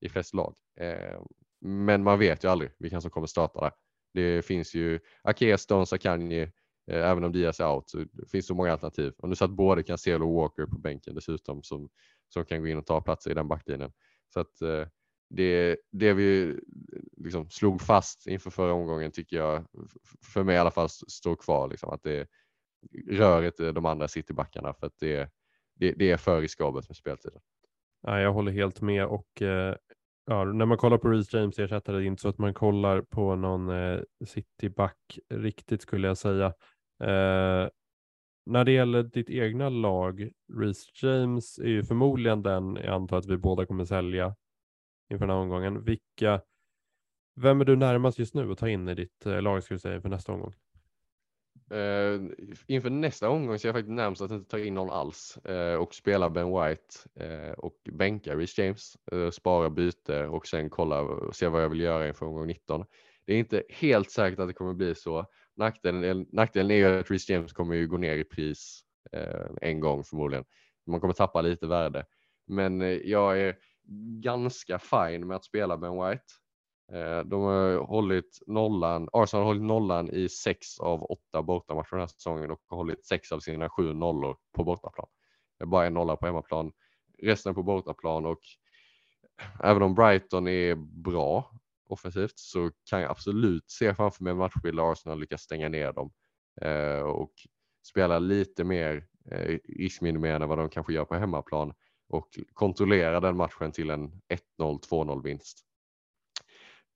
i 0.00 0.08
flest 0.08 0.34
lag. 0.34 0.54
Eh, 0.80 1.20
men 1.60 2.02
man 2.02 2.18
vet 2.18 2.44
ju 2.44 2.48
aldrig 2.48 2.70
vilka 2.78 3.00
som 3.00 3.10
kommer 3.10 3.26
starta 3.26 3.60
där. 3.60 3.72
Det 4.14 4.42
finns 4.42 4.74
ju 4.74 5.00
Ake, 5.22 5.58
Stones, 5.58 5.92
Akanji, 5.92 6.42
eh, 6.90 7.10
även 7.10 7.24
om 7.24 7.32
Diaz 7.32 7.60
är 7.60 7.74
out 7.74 7.90
så 7.90 7.98
det 7.98 8.30
finns 8.30 8.46
så 8.46 8.54
många 8.54 8.72
alternativ. 8.72 9.12
Och 9.18 9.28
nu 9.28 9.34
satt 9.34 9.50
både 9.50 9.82
Cancelo 9.82 10.28
och 10.28 10.34
Walker 10.34 10.66
på 10.66 10.78
bänken 10.78 11.14
dessutom 11.14 11.62
som, 11.62 11.88
som 12.28 12.44
kan 12.44 12.60
gå 12.60 12.68
in 12.68 12.78
och 12.78 12.86
ta 12.86 13.00
platser 13.00 13.30
i 13.30 13.34
den 13.34 13.48
backlinjen. 13.48 13.92
Så 14.34 14.40
att 14.40 14.62
eh, 14.62 14.86
det, 15.30 15.76
det 15.92 16.12
vi 16.12 16.60
liksom 17.16 17.50
slog 17.50 17.80
fast 17.80 18.26
inför 18.26 18.50
förra 18.50 18.72
omgången 18.72 19.12
tycker 19.12 19.36
jag, 19.36 19.66
för 20.32 20.42
mig 20.42 20.54
i 20.54 20.58
alla 20.58 20.70
fall, 20.70 20.88
står 20.88 21.36
kvar. 21.36 21.68
Liksom, 21.68 21.90
att 21.90 22.02
det 22.02 22.26
rör 23.08 23.42
inte 23.42 23.72
de 23.72 23.86
andra 23.86 24.08
citybackarna 24.08 24.74
för 24.74 24.86
att 24.86 24.98
det, 24.98 25.30
det, 25.82 25.92
det 25.92 26.10
är 26.10 26.16
för 26.16 26.40
riskabelt 26.40 26.88
med 26.88 26.96
speltiden. 26.96 27.40
Ja, 28.02 28.20
jag 28.20 28.32
håller 28.32 28.52
helt 28.52 28.80
med 28.80 29.06
och 29.06 29.42
eh, 29.42 29.76
ja, 30.26 30.44
när 30.44 30.66
man 30.66 30.78
kollar 30.78 30.98
på 30.98 31.08
Reece 31.08 31.34
James 31.34 31.58
ersättare, 31.58 31.96
det 31.96 32.04
är 32.04 32.06
inte 32.06 32.22
så 32.22 32.28
att 32.28 32.38
man 32.38 32.54
kollar 32.54 33.00
på 33.00 33.36
någon 33.36 33.68
eh, 33.68 34.00
cityback 34.26 35.18
riktigt 35.34 35.82
skulle 35.82 36.08
jag 36.08 36.18
säga. 36.18 36.46
Eh, 37.02 37.68
när 38.46 38.64
det 38.64 38.72
gäller 38.72 39.02
ditt 39.02 39.30
egna 39.30 39.68
lag, 39.68 40.30
Reece 40.58 41.02
James 41.02 41.58
är 41.58 41.68
ju 41.68 41.82
förmodligen 41.82 42.42
den 42.42 42.76
jag 42.76 42.94
antar 42.94 43.18
att 43.18 43.26
vi 43.26 43.36
båda 43.36 43.66
kommer 43.66 43.84
sälja 43.84 44.36
inför 45.10 45.26
den 45.26 45.36
här 45.36 45.42
omgången. 45.42 45.84
Vilka, 45.84 46.40
vem 47.40 47.60
är 47.60 47.64
du 47.64 47.76
närmast 47.76 48.18
just 48.18 48.34
nu 48.34 48.52
att 48.52 48.58
ta 48.58 48.68
in 48.68 48.88
i 48.88 48.94
ditt 48.94 49.26
eh, 49.26 49.42
lag 49.42 49.62
skulle 49.62 49.80
säga 49.80 49.94
inför 49.94 50.08
nästa 50.08 50.32
omgång? 50.32 50.54
Uh, 51.72 52.30
inför 52.66 52.90
nästa 52.90 53.28
omgång 53.28 53.58
så 53.58 53.66
är 53.66 53.68
jag 53.68 53.74
faktiskt 53.74 53.92
närmast 53.92 54.22
att 54.22 54.30
inte 54.30 54.50
ta 54.50 54.58
in 54.58 54.74
någon 54.74 54.90
alls 54.90 55.38
uh, 55.48 55.74
och 55.74 55.94
spela 55.94 56.30
Ben 56.30 56.46
White 56.46 56.94
uh, 57.20 57.52
och 57.52 57.76
bänka 57.92 58.36
Rich 58.36 58.58
James, 58.58 58.96
spara 59.32 59.70
byte 59.70 60.26
och 60.26 60.46
sen 60.46 60.70
kolla 60.70 61.00
och 61.00 61.36
se 61.36 61.48
vad 61.48 61.62
jag 61.62 61.68
vill 61.68 61.80
göra 61.80 62.08
inför 62.08 62.26
omgång 62.26 62.46
19. 62.46 62.84
Det 63.26 63.34
är 63.34 63.38
inte 63.38 63.62
helt 63.68 64.10
säkert 64.10 64.38
att 64.38 64.48
det 64.48 64.54
kommer 64.54 64.74
bli 64.74 64.94
så. 64.94 65.26
Nackdelen, 65.56 66.26
nackdelen 66.32 66.70
är 66.70 66.74
ju 66.74 67.00
att 67.00 67.10
Rich 67.10 67.30
James 67.30 67.52
kommer 67.52 67.74
ju 67.74 67.86
gå 67.86 67.96
ner 67.96 68.16
i 68.16 68.24
pris 68.24 68.84
en 69.60 69.80
gång 69.80 70.04
förmodligen. 70.04 70.44
Man 70.86 71.00
kommer 71.00 71.14
tappa 71.14 71.40
lite 71.40 71.66
värde. 71.66 72.06
Men 72.46 72.80
jag 73.04 73.40
är 73.40 73.56
ganska 74.22 74.78
fine 74.78 75.26
med 75.26 75.36
att 75.36 75.44
spela 75.44 75.76
Ben 75.76 75.92
White. 75.92 76.24
Eh, 76.92 77.20
de 77.20 77.42
har 77.42 77.86
hållit 77.86 78.38
nollan, 78.46 79.08
Arsenal 79.12 79.42
har 79.42 79.46
hållit 79.46 79.62
nollan 79.62 80.10
i 80.10 80.28
sex 80.28 80.80
av 80.80 81.02
åtta 81.02 81.42
bortamatcher 81.42 81.90
den 81.90 82.00
här 82.00 82.06
säsongen 82.06 82.50
och 82.50 82.60
har 82.68 82.76
hållit 82.76 83.06
sex 83.06 83.32
av 83.32 83.40
sina 83.40 83.68
sju 83.68 83.92
nollor 83.92 84.36
på 84.52 84.64
bortaplan. 84.64 85.06
Det 85.58 85.64
är 85.64 85.66
bara 85.66 85.86
en 85.86 85.94
nolla 85.94 86.16
på 86.16 86.26
hemmaplan, 86.26 86.72
resten 87.22 87.54
på 87.54 87.62
bortaplan 87.62 88.26
och 88.26 88.40
även 89.62 89.82
om 89.82 89.94
Brighton 89.94 90.48
är 90.48 90.74
bra 91.02 91.50
offensivt 91.88 92.38
så 92.38 92.70
kan 92.90 93.00
jag 93.00 93.10
absolut 93.10 93.70
se 93.70 93.94
framför 93.94 94.24
mig 94.24 94.30
en 94.30 94.36
matchbild 94.36 94.78
där 94.78 94.92
Arsenal 94.92 95.20
lyckas 95.20 95.42
stänga 95.42 95.68
ner 95.68 95.92
dem 95.92 96.12
eh, 96.60 97.00
och 97.00 97.32
spela 97.86 98.18
lite 98.18 98.64
mer 98.64 99.06
eh, 99.30 99.58
riskminimerande 99.78 100.44
än 100.44 100.48
vad 100.48 100.58
de 100.58 100.68
kanske 100.68 100.92
gör 100.92 101.04
på 101.04 101.14
hemmaplan 101.14 101.74
och 102.08 102.28
kontrollera 102.52 103.20
den 103.20 103.36
matchen 103.36 103.72
till 103.72 103.90
en 103.90 104.10
1-0, 104.58 104.80
2-0 104.88 105.22
vinst. 105.22 105.66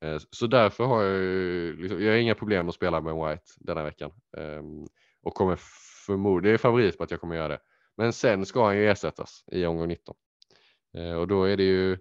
Eh, 0.01 0.19
så 0.31 0.47
därför 0.47 0.85
har 0.85 1.03
jag, 1.03 1.75
liksom, 1.79 2.03
jag 2.03 2.13
har 2.13 2.19
inga 2.19 2.35
problem 2.35 2.69
att 2.69 2.75
spela 2.75 3.01
med 3.01 3.15
White 3.15 3.45
denna 3.57 3.85
veckan 3.85 4.11
ehm, 4.37 4.87
och 5.23 5.35
kommer 5.35 5.59
förmodligen, 6.07 6.53
det 6.53 6.57
är 6.57 6.59
favorit 6.59 6.99
på 6.99 7.05
att 7.05 7.11
jag 7.11 7.21
kommer 7.21 7.37
göra 7.37 7.49
det. 7.49 7.59
Men 7.97 8.13
sen 8.13 8.47
ska 8.47 8.65
han 8.65 8.77
ju 8.77 8.91
ersättas 8.91 9.45
i 9.53 9.67
omgång 9.67 9.89
19 9.89 10.17
eh, 10.99 11.13
och 11.13 11.29
då 11.29 11.45
är 11.45 11.57
det 11.57 11.63
ju 11.63 11.99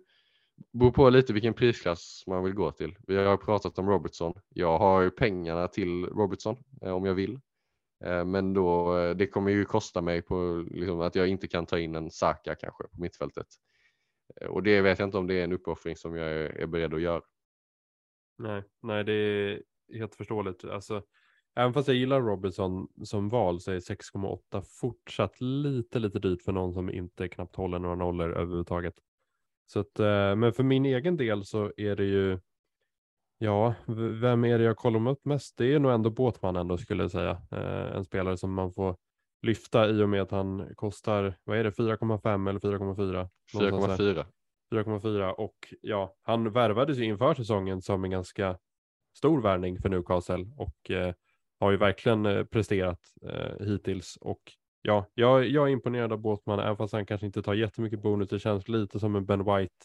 beror 0.73 0.91
på 0.91 1.09
lite 1.09 1.33
vilken 1.33 1.53
prisklass 1.53 2.23
man 2.27 2.43
vill 2.43 2.53
gå 2.53 2.71
till. 2.71 2.95
Vi 3.07 3.17
har 3.17 3.37
pratat 3.37 3.79
om 3.79 3.89
Robertson. 3.89 4.33
Jag 4.49 4.79
har 4.79 5.01
ju 5.01 5.09
pengarna 5.09 5.67
till 5.67 6.05
Robertson 6.05 6.57
eh, 6.81 6.91
om 6.91 7.05
jag 7.05 7.13
vill. 7.13 7.39
Men 8.25 8.53
då, 8.53 8.95
det 9.13 9.27
kommer 9.27 9.51
ju 9.51 9.65
kosta 9.65 10.01
mig 10.01 10.21
på 10.21 10.65
liksom, 10.71 10.99
att 10.99 11.15
jag 11.15 11.27
inte 11.27 11.47
kan 11.47 11.65
ta 11.65 11.79
in 11.79 11.95
en 11.95 12.11
Saka 12.11 12.55
kanske 12.55 12.83
på 12.83 13.01
mittfältet. 13.01 13.47
Och 14.49 14.63
det 14.63 14.81
vet 14.81 14.99
jag 14.99 15.07
inte 15.07 15.17
om 15.17 15.27
det 15.27 15.33
är 15.33 15.43
en 15.43 15.53
uppoffring 15.53 15.95
som 15.95 16.15
jag 16.15 16.29
är 16.29 16.67
beredd 16.67 16.93
att 16.93 17.01
göra. 17.01 17.21
Nej, 18.38 18.63
nej, 18.81 19.03
det 19.03 19.13
är 19.13 19.61
helt 19.93 20.15
förståeligt. 20.15 20.65
Alltså, 20.65 21.03
även 21.55 21.73
fast 21.73 21.88
jag 21.88 21.97
gillar 21.97 22.21
Robertson 22.21 22.88
som 23.03 23.29
val 23.29 23.61
så 23.61 23.71
är 23.71 23.79
6,8 23.79 24.61
fortsatt 24.81 25.41
lite, 25.41 25.99
lite 25.99 26.19
dyrt 26.19 26.41
för 26.41 26.51
någon 26.51 26.73
som 26.73 26.89
inte 26.89 27.27
knappt 27.27 27.55
håller 27.55 27.79
några 27.79 27.95
nollor 27.95 28.33
överhuvudtaget. 28.33 28.93
Så 29.67 29.79
att, 29.79 29.99
eh, 29.99 30.36
men 30.36 30.53
för 30.53 30.63
min 30.63 30.86
egen 30.86 31.17
del 31.17 31.45
så 31.45 31.71
är 31.77 31.95
det 31.95 32.05
ju, 32.05 32.39
ja, 33.38 33.75
vem 34.21 34.45
är 34.45 34.57
det 34.57 34.63
jag 34.63 34.77
kollar 34.77 35.11
upp 35.11 35.25
mest? 35.25 35.57
Det 35.57 35.73
är 35.73 35.79
nog 35.79 35.91
ändå 35.91 36.09
Båtman 36.09 36.55
ändå 36.55 36.77
skulle 36.77 37.03
jag 37.03 37.11
säga. 37.11 37.41
Eh, 37.51 37.95
en 37.95 38.05
spelare 38.05 38.38
som 38.38 38.53
man 38.53 38.73
får 38.73 38.95
lyfta 39.41 39.89
i 39.89 40.03
och 40.03 40.09
med 40.09 40.21
att 40.21 40.31
han 40.31 40.75
kostar, 40.75 41.36
vad 41.43 41.57
är 41.57 41.63
det, 41.63 41.71
4,5 41.71 42.49
eller 42.49 42.59
4,4? 42.59 43.29
4,4. 43.53 44.25
4,4 44.72 45.32
och 45.32 45.74
ja, 45.82 46.16
han 46.22 46.51
värvades 46.51 46.97
ju 46.97 47.03
inför 47.03 47.34
säsongen 47.34 47.82
som 47.82 48.03
en 48.03 48.11
ganska 48.11 48.57
stor 49.18 49.41
värvning 49.41 49.80
för 49.80 49.89
Newcastle 49.89 50.45
och 50.57 50.91
eh, 50.91 51.13
har 51.59 51.72
ju 51.72 51.78
verkligen 51.78 52.26
eh, 52.26 52.43
presterat 52.43 52.99
eh, 53.30 53.66
hittills 53.66 54.18
och 54.22 54.41
ja, 54.82 55.05
jag, 55.13 55.47
jag 55.47 55.68
är 55.68 55.72
imponerad 55.72 56.13
av 56.13 56.20
Båtman 56.20 56.59
även 56.59 56.78
fast 56.78 56.93
han 56.93 57.05
kanske 57.05 57.26
inte 57.26 57.41
tar 57.41 57.53
jättemycket 57.53 58.01
bonus. 58.01 58.30
Det 58.30 58.39
känns 58.39 58.68
lite 58.68 58.99
som 58.99 59.16
en 59.16 59.26
Ben 59.26 59.43
White. 59.43 59.76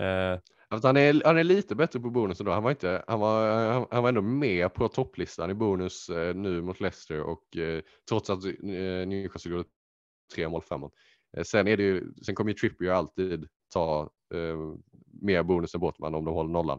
Eh, 0.00 0.40
han, 0.68 0.96
är, 0.96 1.22
han 1.24 1.38
är 1.38 1.44
lite 1.44 1.74
bättre 1.74 2.00
på 2.00 2.10
bonus 2.10 2.38
då. 2.38 2.50
Han 2.50 2.62
var, 2.62 2.70
inte, 2.70 3.04
han, 3.06 3.20
var, 3.20 3.62
han, 3.72 3.86
han 3.90 4.02
var 4.02 4.08
ändå 4.08 4.22
med 4.22 4.74
på 4.74 4.88
topplistan 4.88 5.50
i 5.50 5.54
bonus 5.54 6.08
eh, 6.08 6.34
nu 6.34 6.62
mot 6.62 6.80
Leicester 6.80 7.20
och 7.20 7.56
eh, 7.56 7.82
trots 8.08 8.30
att 8.30 8.44
eh, 8.44 9.06
Newcastle 9.06 9.52
gjorde 9.52 9.68
tre 10.34 10.48
mål 10.48 10.62
framåt. 10.62 10.92
Eh, 11.36 11.42
sen, 11.42 11.68
är 11.68 11.76
det 11.76 11.82
ju, 11.82 12.12
sen 12.26 12.34
kommer 12.34 12.50
ju 12.50 12.54
Trippier 12.54 12.92
alltid 12.92 13.48
ta 13.74 14.10
eh, 14.34 14.56
mer 15.22 15.42
bonus 15.42 15.74
än 15.74 15.80
Båtman 15.80 16.14
om 16.14 16.24
de 16.24 16.34
håller 16.34 16.50
nollan. 16.50 16.78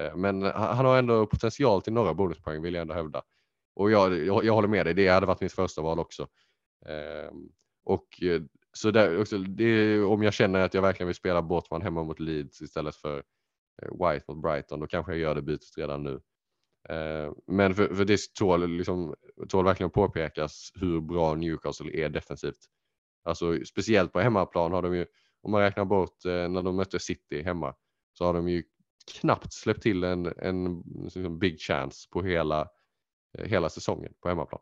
Eh, 0.00 0.16
men 0.16 0.42
han 0.42 0.86
har 0.86 0.98
ändå 0.98 1.26
potential 1.26 1.82
till 1.82 1.92
några 1.92 2.14
bonuspoäng 2.14 2.62
vill 2.62 2.74
jag 2.74 2.82
ändå 2.82 2.94
hävda. 2.94 3.22
Och 3.74 3.90
jag, 3.90 4.18
jag, 4.18 4.44
jag 4.44 4.54
håller 4.54 4.68
med 4.68 4.86
dig, 4.86 4.94
det 4.94 5.08
hade 5.08 5.26
varit 5.26 5.40
mitt 5.40 5.52
första 5.52 5.82
val 5.82 5.98
också. 5.98 6.22
Eh, 6.86 7.32
och 7.84 8.22
eh, 8.22 8.42
så 8.72 8.90
där, 8.90 9.20
också, 9.20 9.38
det, 9.38 10.02
om 10.02 10.22
jag 10.22 10.34
känner 10.34 10.60
att 10.60 10.74
jag 10.74 10.82
verkligen 10.82 11.06
vill 11.06 11.16
spela 11.16 11.42
Båtman 11.42 11.82
hemma 11.82 12.02
mot 12.02 12.20
Leeds 12.20 12.62
istället 12.62 12.96
för 12.96 13.22
eh, 13.82 13.88
White 13.90 14.24
mot 14.28 14.42
Brighton, 14.42 14.80
då 14.80 14.86
kanske 14.86 15.12
jag 15.12 15.18
gör 15.18 15.34
det 15.34 15.42
bytet 15.42 15.78
redan 15.78 16.02
nu. 16.02 16.20
Eh, 16.88 17.32
men 17.46 17.74
för, 17.74 17.94
för 17.94 18.04
det 18.04 18.20
tål, 18.38 18.70
liksom, 18.70 19.14
tål 19.48 19.64
verkligen 19.64 19.90
påpekas 19.90 20.72
hur 20.74 21.00
bra 21.00 21.34
Newcastle 21.34 22.04
är 22.04 22.08
defensivt. 22.08 22.68
Alltså 23.24 23.64
speciellt 23.64 24.12
på 24.12 24.20
hemmaplan 24.20 24.72
har 24.72 24.82
de 24.82 24.96
ju 24.96 25.06
om 25.42 25.50
man 25.50 25.60
räknar 25.60 25.84
bort 25.84 26.24
eh, 26.24 26.48
när 26.48 26.62
de 26.62 26.76
mötte 26.76 26.98
City 26.98 27.42
hemma 27.42 27.74
så 28.12 28.24
har 28.24 28.34
de 28.34 28.48
ju 28.48 28.62
knappt 29.20 29.52
släppt 29.52 29.82
till 29.82 30.04
en, 30.04 30.32
en 30.36 30.82
liksom 31.04 31.38
big 31.38 31.60
chance 31.60 32.08
på 32.10 32.22
hela, 32.22 32.68
eh, 33.38 33.44
hela 33.44 33.68
säsongen 33.68 34.12
på 34.20 34.28
hemmaplan. 34.28 34.60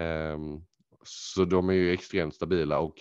Um, 0.00 0.66
så 1.04 1.44
de 1.44 1.68
är 1.68 1.72
ju 1.72 1.92
extremt 1.92 2.34
stabila 2.34 2.78
och 2.78 2.94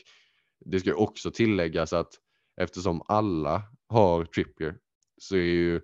det 0.66 0.80
ska 0.80 0.96
också 0.96 1.32
tilläggas 1.32 1.94
att 1.94 2.14
eftersom 2.62 3.02
alla 3.08 3.64
har 3.88 4.26
Trippier 4.26 4.78
så 5.18 5.36
är 5.36 5.40
ju 5.40 5.82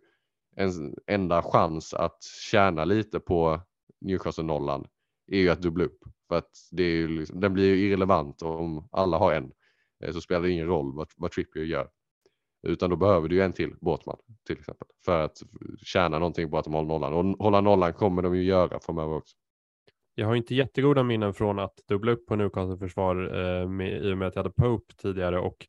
en 0.56 0.96
enda 1.08 1.42
chans 1.42 1.94
att 1.94 2.24
tjäna 2.24 2.86
lite 2.86 3.20
på 3.20 3.62
Newcastle-nollan 4.02 4.88
är 5.28 5.38
ju 5.38 5.50
att 5.50 5.62
dubbla 5.62 5.84
upp. 5.84 6.00
För 6.28 6.38
att 6.38 6.52
det 6.72 6.84
är 6.84 6.96
ju 6.96 7.08
liksom, 7.08 7.40
den 7.40 7.54
blir 7.54 7.76
ju 7.76 7.88
irrelevant 7.88 8.42
om 8.42 8.88
alla 8.92 9.18
har 9.18 9.34
en. 9.34 9.52
Eh, 10.04 10.12
så 10.12 10.22
spelar 10.22 10.42
det 10.42 10.52
ingen 10.52 10.68
roll 10.68 10.96
vad, 10.96 11.08
vad 11.18 11.32
Trippier 11.32 11.64
gör. 11.64 11.90
Utan 12.68 12.90
då 12.90 12.96
behöver 12.96 13.30
du 13.30 13.36
ju 13.36 13.42
en 13.42 13.54
till 13.54 13.76
Båtman 13.82 14.18
till 14.48 14.58
exempel 14.60 14.88
för 15.06 15.22
att 15.22 15.38
tjäna 15.84 16.20
någonting 16.20 16.52
på 16.52 16.58
att 16.58 16.66
de 16.66 16.74
håller 16.74 16.88
nollan. 16.88 17.14
Och 17.14 17.46
hålla 17.46 17.62
nollan 17.62 17.94
kommer 17.94 18.22
de 18.22 18.36
ju 18.36 18.44
göra 18.44 18.80
framöver 18.80 19.16
också. 19.16 19.36
Jag 20.16 20.28
har 20.28 20.36
inte 20.36 20.56
jättegoda 20.56 21.04
minnen 21.04 21.34
från 21.34 21.60
att 21.60 21.74
dubbla 21.88 22.12
upp 22.12 22.26
på 22.26 22.36
Newcastle 22.36 22.78
försvar 22.78 23.16
eh, 23.16 23.70
med, 23.70 24.06
i 24.06 24.14
och 24.14 24.18
med 24.18 24.28
att 24.28 24.36
jag 24.36 24.44
hade 24.44 24.56
Pope 24.56 24.94
tidigare 24.96 25.40
och 25.40 25.68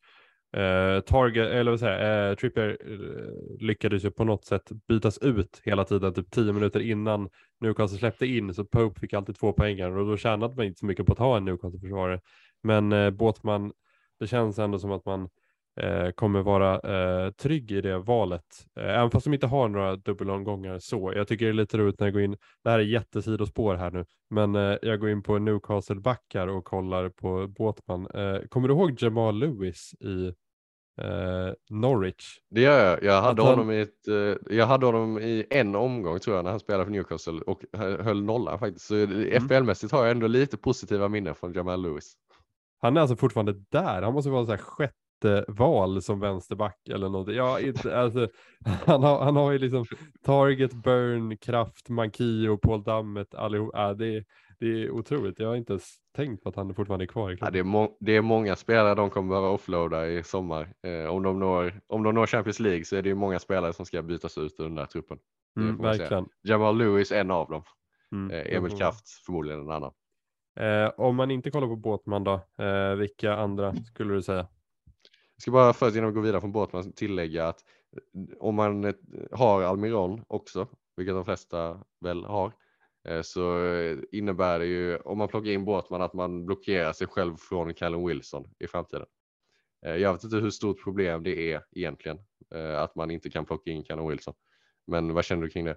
eh, 0.61 1.01
Target, 1.01 1.49
eller 1.51 1.71
vad 1.71 1.81
säger 1.81 2.31
eh, 2.31 2.35
Trippier 2.35 2.79
eh, 2.87 3.67
lyckades 3.67 4.05
ju 4.05 4.11
på 4.11 4.25
något 4.25 4.45
sätt 4.45 4.71
bytas 4.89 5.19
ut 5.19 5.61
hela 5.65 5.85
tiden, 5.85 6.15
typ 6.15 6.31
tio 6.31 6.53
minuter 6.53 6.81
innan 6.81 7.29
Newcastle 7.61 7.99
släppte 7.99 8.27
in, 8.27 8.55
så 8.55 8.65
Pope 8.65 9.01
fick 9.01 9.13
alltid 9.13 9.37
två 9.37 9.53
poängar 9.53 9.91
och 9.91 10.07
då 10.07 10.17
tjänade 10.17 10.57
man 10.57 10.67
inte 10.67 10.79
så 10.79 10.87
mycket 10.87 11.07
på 11.07 11.13
att 11.13 11.19
ha 11.19 11.37
en 11.37 11.45
Newcastle-försvarare. 11.45 12.21
Men 12.63 12.93
eh, 12.93 13.11
Båtman 13.11 13.73
det 14.21 14.27
känns 14.27 14.59
ändå 14.59 14.79
som 14.79 14.93
att 14.93 15.05
man 15.07 15.29
eh, 15.81 16.11
kommer 16.11 16.43
vara 16.43 16.81
eh, 16.81 17.31
trygg 17.31 17.71
i 17.73 17.81
det 17.81 17.99
valet. 17.99 18.67
Eh, 18.81 18.85
även 18.99 19.11
fast 19.11 19.25
de 19.25 19.35
inte 19.35 19.47
har 19.47 19.69
några 19.69 19.97
dubbelomgångar 19.97 20.79
så. 20.79 21.13
Jag 21.17 21.29
tycker 21.29 21.45
det 21.45 21.51
är 21.51 21.55
lite 21.55 21.79
roligt 21.79 22.01
när 22.01 22.07
jag 22.07 22.15
går 22.15 22.23
in, 22.23 22.37
det 22.65 22.71
här 22.71 22.79
är 22.79 22.83
jättesidospår 22.83 23.75
här 23.75 23.91
nu, 23.91 24.05
men 24.31 24.55
eh, 24.55 24.77
jag 24.83 25.01
går 25.01 25.11
in 25.11 25.23
på 25.23 25.39
Newcastle 25.39 25.97
backar 26.01 26.47
och 26.49 26.65
kollar 26.65 27.09
på 27.09 27.47
Båtman. 27.49 28.07
Eh, 28.15 28.39
kommer 28.49 28.69
du 28.69 28.75
ihåg 28.75 29.03
Jamal 29.03 29.39
Lewis 29.39 29.95
i 30.01 30.27
eh, 31.01 31.53
Norwich. 31.71 32.39
Det 32.51 32.61
gör 32.61 32.85
jag. 32.91 33.03
Jag 33.05 33.23
hade, 33.23 33.43
han- 33.43 33.51
honom 33.51 33.71
i 33.71 33.81
ett, 33.81 34.09
eh, 34.09 34.57
jag 34.57 34.67
hade 34.67 34.87
honom 34.87 35.19
i 35.19 35.47
en 35.51 35.75
omgång 35.77 36.19
tror 36.19 36.37
jag 36.37 36.45
när 36.45 36.51
han 36.51 36.61
spelade 36.61 36.85
för 36.85 36.93
Newcastle 36.93 37.41
och 37.47 37.65
hö- 37.73 38.03
höll 38.03 38.23
nollan 38.25 38.59
faktiskt. 38.59 38.87
Så 38.87 38.95
Mm. 38.95 39.33
FBL-mässigt 39.43 39.93
har 39.93 40.03
jag 40.03 40.11
ändå 40.11 40.27
lite 40.27 40.57
positiva 40.57 41.09
minnen 41.09 41.35
från 41.35 41.53
Jamal 41.53 41.83
Lewis. 41.83 42.13
Han 42.81 42.97
är 42.97 43.01
alltså 43.01 43.17
fortfarande 43.17 43.53
där. 43.69 44.03
Han 44.03 44.13
måste 44.13 44.31
vara 44.31 44.45
så 44.47 44.51
här 44.51 44.59
sjätte 44.59 45.45
val 45.49 46.03
som 46.03 46.21
vänsterback 46.21 46.89
eller 46.91 47.09
någonting. 47.09 47.35
Ja, 47.37 47.61
inte, 47.61 47.99
alltså, 47.99 48.29
han, 48.87 49.03
har, 49.03 49.25
han 49.25 49.37
har 49.37 49.53
ju 49.53 49.59
liksom 49.59 49.85
Target, 50.25 50.73
Burn, 50.75 51.37
Kraft, 51.37 51.89
Mankio, 51.89 52.57
Paul 52.57 52.83
Dammet, 52.83 53.35
allihop. 53.35 53.71
Ja, 53.73 53.95
det, 53.95 54.17
är- 54.17 54.25
det 54.61 54.67
är 54.67 54.91
otroligt. 54.91 55.39
Jag 55.39 55.49
har 55.49 55.57
inte 55.57 55.73
ens 55.73 55.95
tänkt 56.17 56.43
på 56.43 56.49
att 56.49 56.57
han 56.57 56.75
fortfarande 56.75 57.05
är 57.05 57.07
kvar 57.07 57.37
Ja, 57.41 57.51
det, 57.51 57.59
är 57.59 57.63
må- 57.63 57.97
det 58.01 58.17
är 58.17 58.21
många 58.23 58.57
spelare 58.57 58.95
de 58.95 59.11
kommer 59.11 59.29
behöva 59.29 59.49
offloada 59.49 60.09
i 60.09 60.23
sommar. 60.23 60.73
Eh, 60.87 61.11
om, 61.15 61.23
de 61.23 61.39
når, 61.41 61.81
om 61.87 62.03
de 62.03 62.15
når 62.15 62.27
Champions 62.27 62.61
League 62.61 62.85
så 62.85 62.97
är 62.97 63.03
det 63.03 63.09
ju 63.09 63.15
många 63.15 63.39
spelare 63.39 63.73
som 63.73 63.87
ska 63.87 64.03
bytas 64.03 64.39
ut 64.39 64.55
ur 64.61 64.65
den 64.65 64.75
där 64.75 64.87
truppen. 64.87 65.19
mm, 65.61 65.79
säga. 65.79 65.91
verkligen. 65.91 66.27
Jamal 66.43 66.79
Lewis 66.79 67.13
en 67.13 67.31
av 67.31 67.49
dem. 67.51 67.63
Mm, 68.13 68.31
Eh, 68.31 68.57
Emil. 68.57 68.77
Kraft 68.79 69.09
förmodligen 69.27 69.61
en 69.61 69.71
annan. 69.71 69.93
Eh, 70.59 70.91
om 70.97 71.17
man 71.17 71.31
inte 71.31 71.51
kollar 71.51 71.67
på 71.67 71.77
Båtman 71.77 72.25
då, 72.25 72.41
eh, 72.65 72.95
vilka 72.95 73.35
andra 73.35 73.75
skulle 73.75 74.15
du 74.15 74.23
säga? 74.23 74.49
Jag 75.35 75.43
ska 75.43 75.51
bara 75.51 75.73
först 75.73 75.97
innan 75.97 76.09
vi 76.09 76.15
går 76.15 76.23
vidare 76.23 76.41
från 76.41 76.53
Båtman 76.53 76.93
tillägga 76.93 77.49
att 77.49 77.65
eh, 77.97 78.37
om 78.39 78.55
man 78.55 78.85
eh, 78.85 78.95
har 79.33 79.63
Almiron 79.63 80.25
också, 80.29 80.69
vilket 80.97 81.15
de 81.15 81.25
flesta 81.25 81.81
väl 82.01 82.25
har, 82.25 82.53
eh, 83.09 83.23
så 83.23 83.59
innebär 84.13 84.59
det 84.59 84.67
ju 84.67 84.97
om 84.97 85.19
man 85.19 85.29
plockar 85.29 85.51
in 85.51 85.65
Båtman 85.65 86.03
att 86.03 86.15
man 86.15 86.47
blockerar 86.47 86.93
sig 86.93 87.07
själv 87.07 87.37
från 87.37 87.75
Callum 87.75 88.07
Wilson 88.07 88.45
i 88.59 88.67
framtiden. 88.67 89.07
Jag 89.81 90.13
vet 90.13 90.25
inte 90.25 90.37
hur 90.37 90.51
stort 90.51 90.85
problem 90.85 91.23
det 91.23 91.53
är 91.53 91.63
egentligen 91.73 92.19
att 92.77 92.95
man 92.95 93.11
inte 93.11 93.31
kan 93.31 93.47
plocka 93.47 93.71
in 93.71 93.85
Callum 93.85 94.09
Wilson. 94.09 94.35
Men 94.87 95.15
vad 95.15 95.25
känner 95.25 95.43
du 95.43 95.51
kring 95.51 95.65
det? 95.65 95.77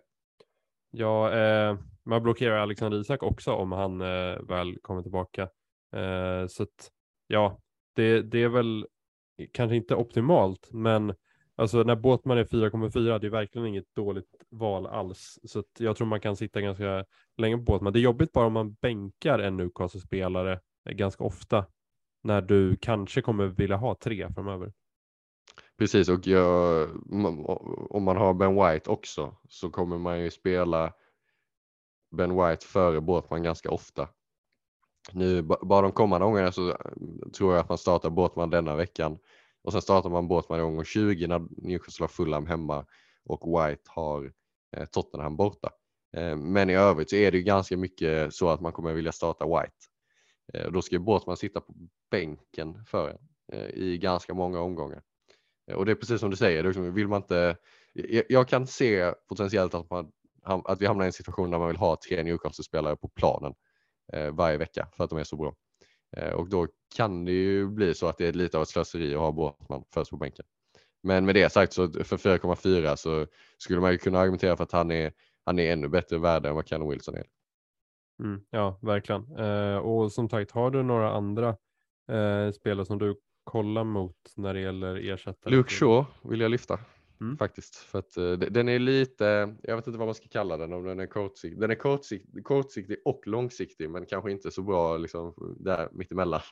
Ja, 0.91 1.31
eh, 1.31 1.77
man 2.03 2.23
blockerar 2.23 2.57
Alexander 2.57 2.99
Isak 2.99 3.23
också 3.23 3.53
om 3.53 3.71
han 3.71 4.01
eh, 4.01 4.39
väl 4.41 4.77
kommer 4.81 5.01
tillbaka. 5.01 5.41
Eh, 5.95 6.47
så 6.47 6.63
att, 6.63 6.91
ja, 7.27 7.61
det, 7.95 8.21
det 8.21 8.43
är 8.43 8.49
väl 8.49 8.87
kanske 9.51 9.75
inte 9.75 9.95
optimalt, 9.95 10.69
men 10.71 11.13
alltså 11.55 11.83
när 11.83 11.95
Båtman 11.95 12.37
är 12.37 12.43
4,4, 12.43 13.19
det 13.19 13.27
är 13.27 13.31
verkligen 13.31 13.67
inget 13.67 13.95
dåligt 13.95 14.35
val 14.49 14.87
alls. 14.87 15.39
Så 15.43 15.59
att 15.59 15.79
jag 15.79 15.95
tror 15.95 16.07
man 16.07 16.21
kan 16.21 16.35
sitta 16.35 16.61
ganska 16.61 17.05
länge 17.37 17.57
på 17.57 17.63
Båtman. 17.63 17.93
Det 17.93 17.99
är 17.99 18.01
jobbigt 18.01 18.31
bara 18.31 18.45
om 18.45 18.53
man 18.53 18.73
bänkar 18.73 19.39
en 19.39 19.57
Newcastle-spelare 19.57 20.59
ganska 20.89 21.23
ofta, 21.23 21.65
när 22.23 22.41
du 22.41 22.77
kanske 22.77 23.21
kommer 23.21 23.45
vilja 23.45 23.75
ha 23.75 23.95
tre 23.95 24.29
framöver. 24.33 24.73
Precis, 25.81 26.09
och 26.09 26.27
jag, 26.27 26.89
om 27.89 28.03
man 28.03 28.17
har 28.17 28.33
Ben 28.33 28.55
White 28.55 28.89
också 28.89 29.35
så 29.49 29.69
kommer 29.69 29.97
man 29.97 30.21
ju 30.21 30.31
spela 30.31 30.93
Ben 32.11 32.35
White 32.35 32.65
före 32.65 33.01
Båtman 33.01 33.43
ganska 33.43 33.71
ofta. 33.71 34.09
Nu 35.11 35.41
bara 35.41 35.81
de 35.81 35.91
kommande 35.91 36.25
gångerna 36.25 36.51
så 36.51 36.69
eh, 36.69 36.75
tror 37.33 37.53
jag 37.53 37.61
att 37.61 37.69
man 37.69 37.77
startar 37.77 38.09
Båtman 38.09 38.49
denna 38.49 38.75
veckan 38.75 39.17
och 39.61 39.71
sen 39.71 39.81
startar 39.81 40.09
man 40.09 40.27
Båtman 40.27 40.59
i 40.59 40.63
omgång 40.63 40.85
20 40.85 41.27
när 41.27 41.47
Newcastle 41.67 42.03
har 42.03 42.07
Fulham 42.07 42.47
hemma 42.47 42.85
och 43.25 43.41
White 43.61 43.83
har 43.85 44.33
eh, 44.77 44.85
Tottenham 44.85 45.37
borta. 45.37 45.69
Eh, 46.17 46.35
men 46.35 46.69
i 46.69 46.75
övrigt 46.75 47.09
så 47.09 47.15
är 47.15 47.31
det 47.31 47.37
ju 47.37 47.43
ganska 47.43 47.77
mycket 47.77 48.33
så 48.33 48.49
att 48.49 48.61
man 48.61 48.71
kommer 48.71 48.93
vilja 48.93 49.11
starta 49.11 49.45
White. 49.45 49.85
Eh, 50.53 50.65
och 50.65 50.71
då 50.71 50.81
ska 50.81 50.95
ju 50.95 50.99
Båtman 50.99 51.37
sitta 51.37 51.61
på 51.61 51.73
bänken 52.11 52.85
för 52.85 53.09
en 53.09 53.17
eh, 53.53 53.69
i 53.69 53.97
ganska 53.97 54.33
många 54.33 54.59
omgångar. 54.59 55.01
Och 55.75 55.85
det 55.85 55.91
är 55.91 55.95
precis 55.95 56.19
som 56.19 56.29
du 56.29 56.35
säger, 56.35 56.63
liksom, 56.63 56.93
vill 56.93 57.07
man 57.07 57.21
inte, 57.21 57.57
jag, 57.93 58.23
jag 58.29 58.47
kan 58.47 58.67
se 58.67 59.13
potentiellt 59.29 59.73
att, 59.73 59.89
man, 59.89 60.11
att 60.43 60.81
vi 60.81 60.85
hamnar 60.85 61.05
i 61.05 61.07
en 61.07 61.13
situation 61.13 61.51
där 61.51 61.59
man 61.59 61.67
vill 61.67 61.77
ha 61.77 61.97
tre 62.07 62.23
Newcastle-spelare 62.23 62.95
på 62.95 63.09
planen 63.09 63.53
eh, 64.13 64.31
varje 64.31 64.57
vecka 64.57 64.87
för 64.97 65.03
att 65.03 65.09
de 65.09 65.19
är 65.19 65.23
så 65.23 65.35
bra. 65.35 65.55
Eh, 66.17 66.33
och 66.33 66.49
då 66.49 66.67
kan 66.95 67.25
det 67.25 67.31
ju 67.31 67.67
bli 67.67 67.93
så 67.93 68.07
att 68.07 68.17
det 68.17 68.27
är 68.27 68.33
lite 68.33 68.57
av 68.57 68.63
ett 68.63 68.69
slöseri 68.69 69.13
att 69.13 69.19
ha 69.19 69.31
Båtman 69.31 69.83
först 69.93 70.11
på 70.11 70.17
bänken. 70.17 70.45
Men 71.03 71.25
med 71.25 71.35
det 71.35 71.49
sagt 71.49 71.73
så 71.73 71.91
för 71.91 72.17
4,4 72.17 72.95
så 72.95 73.27
skulle 73.57 73.79
man 73.79 73.91
ju 73.91 73.97
kunna 73.97 74.19
argumentera 74.19 74.57
för 74.57 74.63
att 74.63 74.71
han 74.71 74.91
är, 74.91 75.13
han 75.45 75.59
är 75.59 75.73
ännu 75.73 75.87
bättre 75.87 76.17
värde 76.17 76.49
än 76.49 76.55
vad 76.55 76.67
Callum 76.67 76.89
Wilson 76.89 77.15
är. 77.15 77.25
Mm, 78.23 78.41
ja, 78.49 78.79
verkligen. 78.81 79.35
Eh, 79.37 79.77
och 79.77 80.11
som 80.11 80.29
sagt, 80.29 80.51
har 80.51 80.71
du 80.71 80.83
några 80.83 81.11
andra 81.11 81.49
eh, 82.11 82.51
spelare 82.51 82.85
som 82.85 82.99
du 82.99 83.15
kollar 83.43 83.83
mot 83.83 84.33
när 84.35 84.53
det 84.53 84.59
gäller 84.59 84.95
ersättare? 85.13 85.55
Luke 85.55 85.69
Shaw 85.73 86.05
vill 86.23 86.41
jag 86.41 86.51
lyfta 86.51 86.79
Mm. 87.21 87.37
faktiskt 87.37 87.75
för 87.75 87.99
att 87.99 88.13
de- 88.15 88.35
den 88.49 88.69
är 88.69 88.79
lite, 88.79 89.55
jag 89.63 89.75
vet 89.75 89.87
inte 89.87 89.99
vad 89.99 90.07
man 90.07 90.15
ska 90.15 90.27
kalla 90.27 90.57
den 90.57 90.73
om 90.73 90.83
den 90.83 90.99
är 90.99 91.07
kortsiktig. 91.07 91.59
Den 91.59 91.71
är 91.71 91.75
kortsikt, 91.75 92.25
kortsiktig 92.43 92.97
och 93.05 93.21
långsiktig 93.27 93.89
men 93.89 94.05
kanske 94.05 94.31
inte 94.31 94.51
så 94.51 94.61
bra 94.61 94.97
liksom 94.97 95.33
där 95.59 95.89
mittemellan. 95.91 96.41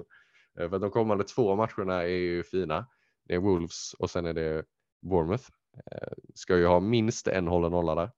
Eh, 0.59 0.69
För 0.69 0.79
de 0.79 0.91
kommande 0.91 1.23
två 1.23 1.55
matcherna 1.55 2.03
är 2.03 2.07
ju 2.07 2.43
fina. 2.43 2.87
Det 3.25 3.33
är 3.35 3.39
Wolves 3.39 3.93
och 3.99 4.09
sen 4.09 4.25
är 4.25 4.33
det 4.33 4.63
Bournemouth. 5.01 5.43
Eh, 5.91 6.07
Ska 6.35 6.57
ju 6.57 6.65
ha 6.65 6.79
minst 6.79 7.27
en 7.27 7.47
hållen 7.47 7.71
nolla 7.71 7.95
där. 7.95 8.11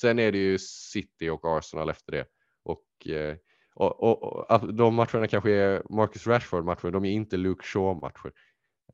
Sen 0.00 0.18
är 0.18 0.32
det 0.32 0.38
ju 0.38 0.58
City 0.58 1.28
och 1.28 1.40
Arsenal 1.58 1.90
efter 1.90 2.12
det. 2.12 2.26
Och, 2.62 3.08
eh, 3.08 3.36
och, 3.74 4.02
och, 4.02 4.50
och 4.50 4.74
de 4.74 4.94
matcherna 4.94 5.26
kanske 5.26 5.50
är 5.50 5.82
Marcus 5.90 6.26
Rashford-matcher, 6.26 6.90
de 6.90 7.04
är 7.04 7.10
inte 7.10 7.36
Luke 7.36 7.64
Shaw-matcher. 7.64 8.32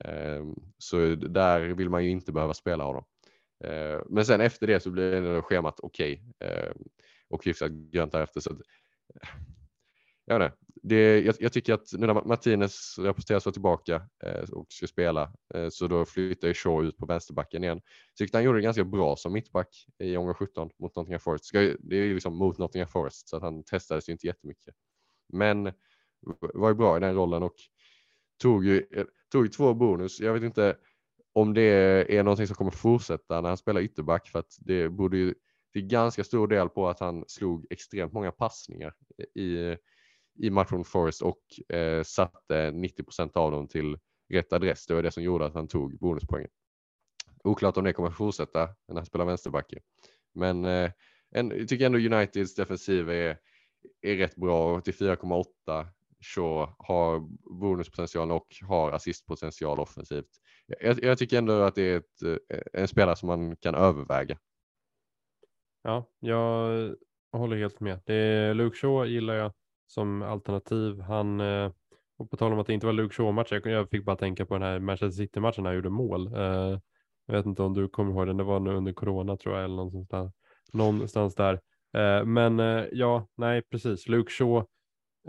Ehm, 0.04 0.54
så 0.78 1.14
där 1.14 1.60
vill 1.60 1.90
man 1.90 2.04
ju 2.04 2.10
inte 2.10 2.32
behöva 2.32 2.54
spela 2.54 2.84
honom. 2.84 3.04
Ehm, 3.64 4.02
men 4.08 4.24
sen 4.24 4.40
efter 4.40 4.66
det 4.66 4.80
så 4.80 4.90
blir 4.90 5.20
det 5.20 5.42
schemat 5.42 5.80
okej 5.80 6.22
okay, 6.40 6.72
och 7.28 7.44
hyfsat 7.44 7.70
grönt 7.70 8.12
därefter. 8.12 8.40
Så 8.40 8.52
att, 8.52 8.58
jag, 10.24 10.38
vet 10.38 10.52
inte, 10.52 10.62
det, 10.82 11.20
jag, 11.20 11.34
jag 11.38 11.52
tycker 11.52 11.74
att 11.74 11.92
nu 11.92 12.06
när 12.06 12.14
Martinez 12.14 12.98
rapporteras 12.98 13.46
vara 13.46 13.52
tillbaka 13.52 14.02
eh, 14.24 14.50
och 14.50 14.66
ska 14.68 14.86
spela 14.86 15.32
eh, 15.54 15.68
så 15.68 15.86
då 15.86 16.04
flyttar 16.04 16.48
ju 16.48 16.54
Shaw 16.54 16.84
ut 16.84 16.98
på 16.98 17.06
vänsterbacken 17.06 17.64
igen. 17.64 17.80
Tyckte 18.18 18.36
han 18.36 18.44
gjorde 18.44 18.58
det 18.58 18.62
ganska 18.62 18.84
bra 18.84 19.16
som 19.16 19.32
mittback 19.32 19.86
i 19.98 20.16
omgång 20.16 20.34
17 20.34 20.70
mot 20.78 20.96
Nottingham 20.96 21.20
Forest. 21.20 21.44
Ska, 21.44 21.58
det 21.58 21.96
är 21.96 22.04
ju 22.04 22.14
liksom 22.14 22.36
mot 22.36 22.58
Nottingham 22.58 22.88
Forest 22.88 23.28
så 23.28 23.36
att 23.36 23.42
han 23.42 23.64
testades 23.64 24.08
ju 24.08 24.12
inte 24.12 24.26
jättemycket. 24.26 24.74
Men 25.28 25.72
var 26.54 26.68
ju 26.68 26.74
bra 26.74 26.96
i 26.96 27.00
den 27.00 27.14
rollen 27.14 27.42
och 27.42 27.54
tog 28.42 28.66
ju, 28.66 28.86
eh, 28.92 29.04
tog 29.32 29.44
ju 29.44 29.48
två 29.48 29.74
bonus. 29.74 30.20
Jag 30.20 30.32
vet 30.32 30.42
inte 30.42 30.76
om 31.32 31.54
det 31.54 31.62
är 32.14 32.22
någonting 32.22 32.46
som 32.46 32.56
kommer 32.56 32.70
fortsätta 32.70 33.40
när 33.40 33.48
han 33.48 33.58
spelar 33.58 33.80
ytterback 33.80 34.28
för 34.28 34.38
att 34.38 34.56
det 34.58 34.88
borde 34.88 35.16
ju 35.16 35.34
till 35.72 35.86
ganska 35.86 36.24
stor 36.24 36.48
del 36.48 36.68
på 36.68 36.88
att 36.88 37.00
han 37.00 37.24
slog 37.26 37.66
extremt 37.70 38.12
många 38.12 38.32
passningar 38.32 38.94
i, 39.34 39.76
i 40.38 40.50
matchen 40.50 40.84
Forest 40.84 41.22
och 41.22 41.74
eh, 41.76 42.02
satte 42.02 42.70
90 42.70 43.02
procent 43.02 43.36
av 43.36 43.50
dem 43.50 43.68
till 43.68 43.98
rätt 44.32 44.52
adress. 44.52 44.86
Det 44.86 44.94
var 44.94 45.02
det 45.02 45.10
som 45.10 45.22
gjorde 45.22 45.46
att 45.46 45.54
han 45.54 45.68
tog 45.68 45.98
bonuspoängen. 45.98 46.50
Oklart 47.44 47.76
om 47.76 47.84
det 47.84 47.92
kommer 47.92 48.08
att 48.08 48.16
fortsätta 48.16 48.68
när 48.88 48.94
han 48.94 49.06
spelar 49.06 49.24
vänsterbacke, 49.24 49.78
Men 50.34 50.64
eh, 50.64 50.90
en, 51.30 51.50
jag 51.50 51.68
tycker 51.68 51.86
ändå 51.86 51.98
Uniteds 51.98 52.54
defensiv 52.54 53.10
är, 53.10 53.38
är 54.00 54.16
rätt 54.16 54.36
bra 54.36 54.74
och 54.74 54.84
till 54.84 54.94
4,8 54.94 55.44
Shaw 56.20 56.74
har 56.78 57.20
bonuspotential 57.60 58.32
och 58.32 58.56
har 58.68 58.92
assistpotential 58.92 59.80
offensivt. 59.80 60.30
Jag, 60.66 61.04
jag 61.04 61.18
tycker 61.18 61.38
ändå 61.38 61.52
att 61.62 61.74
det 61.74 61.82
är 61.82 61.96
ett, 61.96 62.22
eh, 62.22 62.58
en 62.72 62.88
spelare 62.88 63.16
som 63.16 63.26
man 63.26 63.56
kan 63.56 63.74
överväga. 63.74 64.38
Ja, 65.82 66.10
jag 66.20 66.94
håller 67.32 67.56
helt 67.56 67.80
med. 67.80 68.00
Det 68.06 68.14
är 68.14 68.54
Luke 68.54 68.76
Shaw 68.76 69.06
gillar 69.06 69.34
jag 69.34 69.52
som 69.90 70.22
alternativ. 70.22 71.00
Han, 71.00 71.40
eh, 71.40 71.72
och 72.18 72.30
på 72.30 72.36
tal 72.36 72.52
om 72.52 72.58
att 72.58 72.66
det 72.66 72.72
inte 72.72 72.86
var 72.86 72.92
Luke 72.92 73.14
Shaw-match, 73.14 73.52
jag, 73.64 73.90
fick 73.90 74.04
bara 74.04 74.16
tänka 74.16 74.46
på 74.46 74.54
den 74.54 74.62
här 74.62 74.78
Manchester 74.78 75.24
City-matchen 75.24 75.62
när 75.62 75.70
han 75.70 75.76
gjorde 75.76 75.90
mål. 75.90 76.34
Eh, 76.34 76.78
jag 77.26 77.34
vet 77.34 77.46
inte 77.46 77.62
om 77.62 77.74
du 77.74 77.88
kommer 77.88 78.12
ihåg 78.12 78.26
den, 78.26 78.36
det 78.36 78.44
var 78.44 78.60
nu 78.60 78.70
under 78.70 78.92
corona 78.92 79.36
tror 79.36 79.54
jag, 79.54 79.64
eller 79.64 79.76
någonstans 79.76 80.08
där. 80.10 80.30
Någonstans 80.78 81.34
där. 81.34 81.60
Eh, 81.96 82.24
men 82.24 82.58
ja, 82.92 83.28
nej 83.36 83.62
precis. 83.62 84.08
Luke 84.08 84.32
Shaw, 84.32 84.64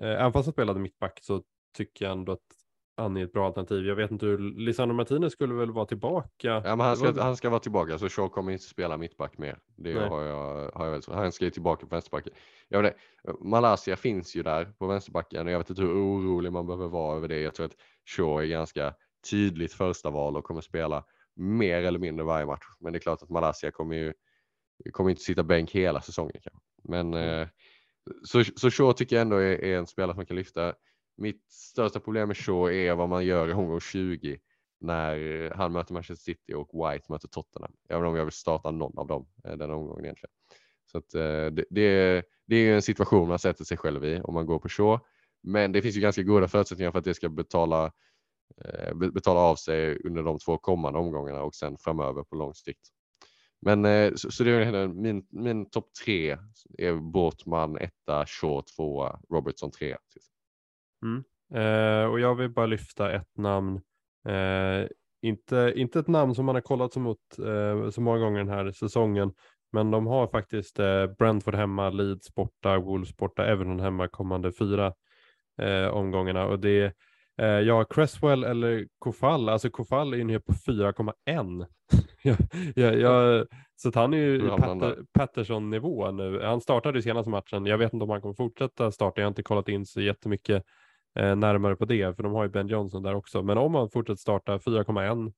även 0.01 0.34
fast 0.34 0.45
han 0.45 0.53
spelade 0.53 0.80
mittback 0.80 1.20
så 1.22 1.43
tycker 1.78 2.05
jag 2.05 2.12
ändå 2.12 2.32
att 2.32 2.61
är 2.98 3.18
ett 3.18 3.34
bra 3.34 3.48
alternativ. 3.48 3.86
Jag 3.86 3.96
vet 3.96 4.12
inte 4.12 4.26
hur, 4.26 4.38
Lisandro 4.38 4.96
Martinez 4.96 5.34
skulle 5.34 5.54
väl 5.54 5.72
vara 5.72 5.86
tillbaka. 5.86 6.48
Ja, 6.66 6.76
men 6.76 6.80
han, 6.80 6.98
ska, 6.98 7.12
var- 7.12 7.22
han 7.24 7.36
ska 7.38 7.50
vara 7.50 7.60
tillbaka 7.60 7.98
så 7.98 8.10
Shaw 8.10 8.30
kommer 8.30 8.52
inte 8.52 8.64
spela 8.64 8.98
mittback 8.98 9.38
mer. 9.38 9.60
Det 9.76 9.94
Nej. 9.94 10.10
har 10.10 10.22
jag, 10.22 10.72
har 10.72 10.86
jag 10.86 10.92
väl, 10.92 11.02
han 11.08 11.32
ska 11.32 11.46
ju 11.46 11.52
tillbaka 11.52 11.86
på 11.86 11.96
vänsterbacken. 11.96 12.34
Jag 12.68 12.82
vet, 12.82 12.96
Malaysia 13.39 13.96
finns 13.96 14.36
ju 14.36 14.44
där 14.44 14.66
på 14.66 14.88
vänsterbacken 14.88 15.48
och 15.48 15.54
jag 15.54 15.58
vet 15.58 15.70
inte 15.70 15.82
hur 15.82 15.94
orolig 15.94 16.52
man 16.52 16.68
behöver 16.68 16.88
vara 16.88 17.18
över 17.18 17.28
det. 17.28 17.39
Jag 17.42 17.56
tror 17.56 17.66
att 17.66 17.76
Shaw 18.18 18.42
är 18.44 18.48
ganska 18.48 18.94
tydligt 19.32 19.74
första 19.74 20.10
val 20.10 20.38
och 20.38 20.44
kommer 20.44 20.62
spela 20.62 21.04
mer 21.36 21.84
eller 21.84 22.00
mindre 22.00 22.26
varje 22.26 22.46
match. 22.46 22.66
Men 22.80 22.94
det 22.94 22.98
är 22.98 23.02
klart 23.02 23.24
att 23.24 23.30
Malaysia 23.30 23.72
kommer 23.72 23.96
ju 23.96 24.14
kommer 24.92 25.10
inte 25.10 25.22
sitta 25.22 25.44
bänk 25.44 25.72
hela 25.72 26.02
säsongen 26.02 26.34
kanske. 26.42 26.60
Men 26.84 27.14
Mm. 27.14 27.42
eh, 27.42 27.48
så, 28.24 28.44
så 28.56 28.72
Shaw 28.72 28.94
tycker 28.94 29.16
jag 29.16 29.22
ändå 29.22 29.36
är, 29.36 29.64
är 29.64 29.78
en 29.78 29.88
spelare 29.88 30.16
som 30.16 30.26
kan 30.26 30.36
lyfta. 30.36 30.74
Mitt 31.22 31.51
största 31.51 31.99
problem 31.99 32.28
med 32.28 32.38
Shaw 32.38 32.74
är 32.74 32.95
vad 32.95 33.09
man 33.09 33.26
gör 33.26 33.49
i 33.49 33.53
omgång 33.53 33.80
20. 33.80 34.39
när 34.80 35.49
han 35.55 35.72
möter 35.72 35.93
Manchester 35.93 36.24
City 36.24 36.53
och 36.53 36.69
White 36.74 37.05
möter 37.11 37.28
Tottenham. 37.28 37.72
Även 37.89 38.05
om 38.05 38.15
jag 38.15 38.26
vill 38.26 38.32
starta 38.32 38.72
någon 38.72 38.97
av 38.97 39.07
dem 39.07 39.28
eh, 39.43 39.57
den 39.57 39.72
omgången 39.72 40.05
egentligen. 40.05 40.32
Så 40.91 40.97
att, 40.97 41.13
eh, 41.13 41.22
det, 41.22 41.65
det, 41.69 42.24
det 42.47 42.55
är 42.55 42.76
en 42.76 42.82
situation 42.82 43.28
man 43.28 43.39
sätter 43.39 43.63
sig 43.63 43.78
själv 43.78 44.05
i 44.05 44.22
om 44.24 44.34
man 44.34 44.45
går 44.45 44.59
på 44.59 44.69
Shaw. 44.69 44.99
Men 45.43 45.72
det 45.72 45.82
finns 45.82 45.95
ju 45.95 46.01
ganska 46.01 46.24
goda 46.24 46.47
förutsättningar 46.47 46.91
för 46.91 46.99
att 46.99 47.05
det 47.05 47.13
ska 47.13 47.30
betala, 47.30 47.91
eh, 48.65 48.93
betala 48.93 49.39
av 49.39 49.55
sig 49.55 49.99
under 50.03 50.24
de 50.24 50.39
två 50.39 50.57
kommande 50.57 50.99
omgångarna 50.99 51.41
och 51.43 51.55
sen 51.55 51.78
framöver 51.78 52.24
på 52.24 52.36
lång 52.36 52.53
sikt. 52.53 52.88
Men 53.61 54.17
så, 54.17 54.32
så 54.32 54.43
det 54.43 54.51
är 54.51 54.88
min, 54.88 55.26
min 55.30 55.69
topp 55.69 55.93
tre 56.05 56.38
är 56.78 56.93
Båtman 56.93 57.78
etta, 57.78 58.26
Shaw 58.26 58.61
tvåa, 58.76 59.19
Robertson 59.30 59.72
trea. 59.72 59.97
Mm. 61.04 61.24
Eh, 61.54 62.06
och 62.06 62.20
jag 62.20 62.36
vill 62.36 62.49
bara 62.49 62.66
lyfta 62.66 63.12
ett 63.12 63.38
namn. 63.38 63.82
Eh, 64.28 64.88
inte, 65.22 65.74
inte 65.76 65.99
ett 65.99 66.08
namn 66.08 66.36
som 66.36 66.45
man 66.45 66.56
har 66.56 66.62
kollat 66.62 66.95
mot 66.95 67.18
eh, 67.39 67.89
så 67.89 68.02
många 68.02 68.20
gånger 68.20 68.39
den 68.39 68.49
här 68.49 68.72
säsongen. 68.72 69.34
Men 69.72 69.91
de 69.91 70.08
har 70.08 70.28
faktiskt 70.28 70.80
eh, 70.80 71.08
Brentford 71.08 71.56
hemma, 71.56 71.89
Leeds 71.89 72.36
borta, 72.36 72.80
Wolves 72.80 73.18
borta, 73.18 73.45
Everton 73.45 73.80
hemma 73.80 74.08
kommande 74.08 74.52
fyra 74.52 74.93
eh, 75.62 75.88
omgångarna. 75.88 76.45
Och 76.45 76.60
det 76.60 76.70
är 76.80 76.93
eh, 77.38 77.68
ja, 77.68 77.84
Cresswell 77.84 78.43
eller 78.43 78.88
Kofall. 78.99 79.49
Alltså 79.49 79.70
Kofall 79.70 80.14
är 80.14 80.18
ju 80.18 80.24
nere 80.24 80.39
på 80.39 80.54
4,1. 80.54 81.66
jag, 82.22 82.38
jag, 82.76 82.99
jag, 82.99 83.47
så 83.76 83.91
han 83.95 84.14
är 84.14 84.18
ju 84.18 84.49
Pat 84.49 84.97
Patterson-nivå 85.14 86.12
nu. 86.12 86.41
Han 86.41 86.62
startade 86.62 86.99
i 86.99 87.02
senaste 87.02 87.30
matchen. 87.30 87.66
Jag 87.66 87.78
vet 87.78 87.93
inte 87.93 88.04
om 88.04 88.10
han 88.10 88.22
kommer 88.22 88.36
fortsätta 88.36 88.91
starta. 88.91 89.22
Jag 89.22 89.26
har 89.26 89.32
inte 89.32 89.43
kollat 89.43 89.70
in 89.70 89.86
så 89.86 90.02
jättemycket 90.02 90.64
eh, 91.20 91.36
närmare 91.36 91.76
på 91.76 91.86
det, 91.86 92.16
för 92.16 92.24
de 92.24 92.34
har 92.34 92.43
ju 92.43 92.49
Ben 92.49 92.68
Johnson 92.68 93.03
där 93.03 93.16
också. 93.16 93.43
Men 93.43 93.57
om 93.57 93.76
han 93.76 93.89
fortsätter 93.89 94.20
starta 94.20 94.57
4,1, 94.57 95.34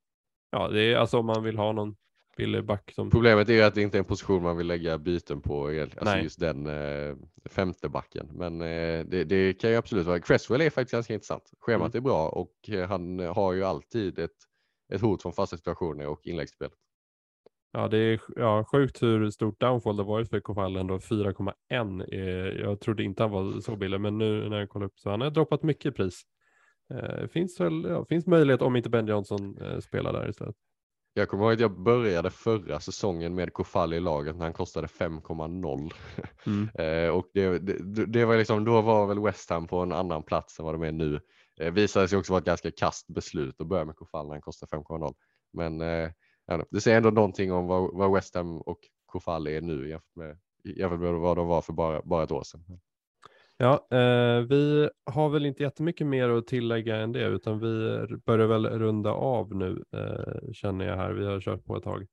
ja, 0.51 0.67
det 0.67 0.81
är 0.81 0.95
alltså 0.95 1.19
om 1.19 1.25
man 1.25 1.43
vill 1.43 1.57
ha 1.57 1.71
någon 1.71 1.95
billig 2.37 2.65
back. 2.65 2.91
Som... 2.95 3.09
Problemet 3.09 3.49
är 3.49 3.53
ju 3.53 3.61
att 3.61 3.75
det 3.75 3.81
inte 3.81 3.97
är 3.97 3.99
en 3.99 4.05
position 4.05 4.43
man 4.43 4.57
vill 4.57 4.67
lägga 4.67 4.97
byten 4.97 5.41
på, 5.41 5.67
alltså 5.67 6.03
Nej. 6.03 6.23
just 6.23 6.39
den 6.39 6.67
eh, 6.67 7.15
femte 7.45 7.89
backen. 7.89 8.29
Men 8.33 8.61
eh, 8.61 9.05
det, 9.05 9.23
det, 9.23 9.53
kan 9.53 9.69
ju 9.69 9.75
absolut 9.75 10.05
vara. 10.05 10.19
Cresswell 10.19 10.61
är 10.61 10.69
faktiskt 10.69 10.91
ganska 10.91 11.13
intressant. 11.13 11.51
Schemat 11.59 11.95
mm. 11.95 11.97
är 11.97 12.09
bra 12.09 12.29
och 12.29 12.69
eh, 12.69 12.87
han 12.87 13.19
har 13.19 13.53
ju 13.53 13.63
alltid 13.63 14.19
ett, 14.19 14.31
ett 14.93 15.01
hot 15.01 15.21
från 15.21 15.33
fasta 15.33 15.57
situationer 15.57 16.07
och 16.07 16.27
inläggsspel. 16.27 16.69
Ja, 17.75 17.87
det 17.87 17.97
är 17.97 18.21
ja, 18.35 18.65
sjukt 18.71 19.01
hur 19.01 19.29
stort 19.29 19.59
downfall 19.59 19.97
det 19.97 20.03
varit 20.03 20.29
för 20.29 20.39
Kofall 20.39 20.75
ändå. 20.75 20.97
4,1. 20.97 22.59
Jag 22.61 22.79
trodde 22.79 23.03
inte 23.03 23.23
han 23.23 23.31
var 23.31 23.61
så 23.61 23.75
billig, 23.75 24.01
men 24.01 24.17
nu 24.17 24.49
när 24.49 24.59
jag 24.59 24.69
kollar 24.69 24.85
upp 24.85 24.99
så 24.99 25.09
han 25.09 25.21
har 25.21 25.29
droppat 25.29 25.63
mycket 25.63 25.85
i 25.85 25.91
pris. 25.91 26.21
Eh, 26.93 27.27
finns 27.27 27.59
väl, 27.59 27.85
ja, 27.89 28.05
finns 28.05 28.27
möjlighet 28.27 28.61
om 28.61 28.75
inte 28.75 28.89
Ben 28.89 29.07
Johnson 29.07 29.57
eh, 29.61 29.79
spelar 29.79 30.13
där 30.13 30.29
istället. 30.29 30.55
Jag 31.13 31.29
kommer 31.29 31.43
ihåg 31.43 31.53
att 31.53 31.59
jag 31.59 31.83
började 31.83 32.29
förra 32.29 32.79
säsongen 32.79 33.35
med 33.35 33.53
Kofall 33.53 33.93
i 33.93 33.99
laget 33.99 34.35
när 34.35 34.43
han 34.43 34.53
kostade 34.53 34.87
5,0 34.87 35.91
mm. 36.45 36.69
eh, 37.05 37.09
och 37.09 37.25
det, 37.33 37.59
det, 37.59 38.05
det, 38.05 38.25
var 38.25 38.37
liksom, 38.37 38.65
då 38.65 38.81
var 38.81 39.07
väl 39.07 39.19
West 39.19 39.49
Ham 39.49 39.67
på 39.67 39.77
en 39.77 39.91
annan 39.91 40.23
plats 40.23 40.59
än 40.59 40.65
vad 40.65 40.73
de 40.73 40.83
är 40.83 40.91
nu. 40.91 41.19
Eh, 41.59 41.71
visade 41.73 42.07
sig 42.07 42.17
också 42.17 42.33
vara 42.33 42.39
ett 42.39 42.45
ganska 42.45 42.71
kast 42.71 43.07
beslut 43.07 43.61
att 43.61 43.67
börja 43.67 43.85
med 43.85 43.95
Kofall 43.95 44.25
när 44.25 44.33
han 44.33 44.41
kostar 44.41 44.67
5,0. 44.67 45.13
Men 45.53 45.81
det 46.69 46.81
säger 46.81 46.97
ändå 46.97 47.09
någonting 47.09 47.51
om 47.51 47.67
vad, 47.67 47.93
vad 47.93 48.13
West 48.13 48.35
Ham 48.35 48.61
och 48.61 48.79
Kofall 49.05 49.47
är 49.47 49.61
nu 49.61 49.89
jämfört 49.89 50.15
med, 50.15 50.37
jämfört 50.63 50.99
med 50.99 51.13
vad 51.13 51.37
de 51.37 51.47
var 51.47 51.61
för 51.61 51.73
bara, 51.73 52.01
bara 52.01 52.23
ett 52.23 52.31
år 52.31 52.43
sedan. 52.43 52.79
Ja, 53.57 53.87
eh, 53.91 54.41
vi 54.41 54.89
har 55.05 55.29
väl 55.29 55.45
inte 55.45 55.63
jättemycket 55.63 56.07
mer 56.07 56.29
att 56.29 56.47
tillägga 56.47 56.97
än 56.97 57.11
det, 57.11 57.25
utan 57.25 57.59
vi 57.59 58.05
börjar 58.25 58.47
väl 58.47 58.65
runda 58.65 59.11
av 59.11 59.55
nu, 59.55 59.83
eh, 59.91 60.51
känner 60.53 60.85
jag 60.85 60.97
här. 60.97 61.13
Vi 61.13 61.25
har 61.25 61.41
kört 61.41 61.65
på 61.65 61.77
ett 61.77 61.83
tag. 61.83 62.07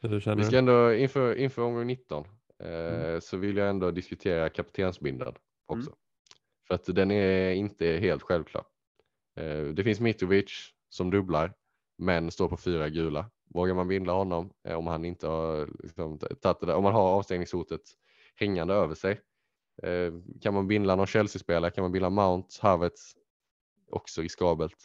vi 0.00 0.20
ska 0.20 0.34
du? 0.34 0.58
ändå, 0.58 0.94
inför, 0.94 1.34
inför 1.34 1.62
omgång 1.62 1.86
19, 1.86 2.24
eh, 2.62 2.68
mm. 2.68 3.20
så 3.20 3.36
vill 3.36 3.56
jag 3.56 3.68
ändå 3.68 3.90
diskutera 3.90 4.48
kaptensbindeln 4.48 5.34
också. 5.66 5.90
Mm. 5.90 5.98
För 6.66 6.74
att 6.74 6.84
den 6.84 7.10
är 7.10 7.52
inte 7.52 7.86
helt 7.86 8.22
självklar. 8.22 8.64
Eh, 9.36 9.62
det 9.62 9.84
finns 9.84 10.00
Mitrovic 10.00 10.70
som 10.88 11.10
dubblar, 11.10 11.52
men 11.98 12.30
står 12.30 12.48
på 12.48 12.56
fyra 12.56 12.88
gula. 12.88 13.30
Vågar 13.54 13.74
man 13.74 13.88
binda 13.88 14.12
honom 14.12 14.52
eh, 14.64 14.78
om 14.78 14.86
han 14.86 15.04
inte 15.04 15.26
har 15.26 15.68
liksom, 15.82 16.18
tagit 16.18 16.60
det 16.60 16.66
där, 16.66 16.74
om 16.74 16.82
man 16.82 16.94
har 16.94 17.08
avstängningshotet 17.08 17.80
hängande 18.34 18.74
över 18.74 18.94
sig? 18.94 19.20
Eh, 19.82 20.12
kan 20.40 20.54
man 20.54 20.68
binda 20.68 20.96
någon 20.96 21.06
Chelsea-spelare? 21.06 21.70
Kan 21.70 21.82
man 21.82 21.92
binda 21.92 22.10
Mount, 22.10 22.48
Havertz? 22.60 23.14
Också 23.90 24.22
riskabelt. 24.22 24.76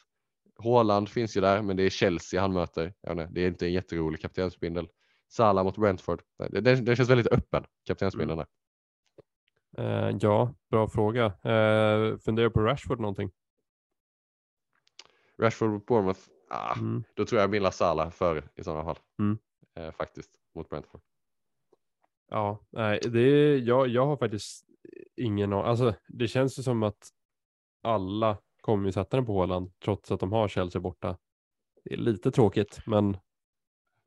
Håland 0.58 1.10
finns 1.10 1.38
ju 1.38 1.42
där, 1.42 1.62
men 1.62 1.78
det 1.78 1.84
är 1.84 1.90
Chelsea 1.90 2.42
han 2.42 2.54
möter. 2.54 2.94
Inte, 3.10 3.30
det 3.32 3.42
är 3.42 3.48
inte 3.48 3.66
en 3.66 3.74
jätterolig 3.74 4.22
kaptensbindel. 4.22 4.88
Salah 5.28 5.64
mot 5.64 5.78
Brentford. 5.78 6.22
Det, 6.50 6.62
det 6.62 6.96
känns 6.96 7.10
väldigt 7.10 7.28
öppen, 7.28 7.64
kaptensbindeln 7.88 8.40
mm. 8.40 8.48
Uh, 9.80 10.18
ja, 10.22 10.56
bra 10.70 10.88
fråga. 10.88 11.26
Uh, 11.26 12.18
funderar 12.18 12.50
på 12.50 12.62
Rashford 12.62 13.00
någonting? 13.00 13.32
Rashford 15.42 15.70
mot 15.70 15.86
Bournemouth? 15.86 16.35
Ah, 16.50 16.74
mm. 16.74 17.04
Då 17.14 17.26
tror 17.26 17.42
jag 17.42 17.50
Milla 17.50 17.72
Salah 17.72 18.10
före 18.10 18.44
i 18.56 18.64
sådana 18.64 18.84
fall. 18.84 19.00
Mm. 19.20 19.38
Eh, 19.76 19.92
faktiskt 19.92 20.32
mot 20.56 20.70
Brentford. 20.70 21.02
Ja, 22.30 22.60
nej, 22.70 23.00
det 23.04 23.20
är, 23.20 23.58
jag, 23.58 23.88
jag 23.88 24.06
har 24.06 24.18
faktiskt 24.18 24.66
ingen 25.16 25.54
Alltså, 25.54 25.94
det 26.08 26.28
känns 26.28 26.60
ju 26.60 26.64
som 26.64 26.84
att 26.84 27.10
alla 27.84 28.38
kommer 28.62 28.86
ju 28.86 28.92
sätta 28.92 29.18
den 29.18 29.26
på 29.26 29.34
Håland 29.34 29.72
trots 29.80 30.12
att 30.12 30.20
de 30.20 30.32
har 30.32 30.48
Chelsea 30.48 30.82
borta. 30.82 31.18
Det 31.84 31.94
är 31.94 31.98
lite 31.98 32.32
tråkigt, 32.32 32.80
men. 32.86 33.18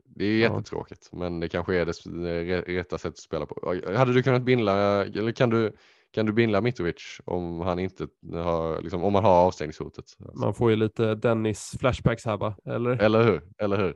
Det 0.05 0.25
är 0.25 0.39
jättetråkigt, 0.39 1.09
ja. 1.13 1.19
men 1.19 1.41
det 1.41 1.49
kanske 1.49 1.77
är 1.77 1.87
det 1.87 2.61
rätta 2.61 2.99
sättet 2.99 3.15
att 3.15 3.19
spela 3.19 3.47
på. 3.47 3.75
Hade 3.97 4.13
du 4.13 4.23
kunnat 4.23 4.43
binda, 4.43 5.05
eller 5.05 5.33
kan 5.33 5.51
du, 5.51 5.77
kan 6.11 6.27
du 6.27 6.33
binda 6.33 6.61
Mitrovic 6.61 7.21
om 7.25 7.61
han 7.61 7.79
inte 7.79 8.09
har, 8.33 8.83
liksom, 8.83 9.05
om 9.05 9.13
man 9.13 9.25
har 9.25 9.47
avstängningshotet? 9.47 10.05
Man 10.35 10.55
får 10.55 10.71
ju 10.71 10.77
lite 10.77 11.15
Dennis 11.15 11.77
flashbacks 11.81 12.25
här 12.25 12.37
va? 12.37 12.57
Eller? 12.65 12.91
Eller 13.03 13.23
hur? 13.23 13.43
Eller 13.59 13.77
hur? 13.77 13.95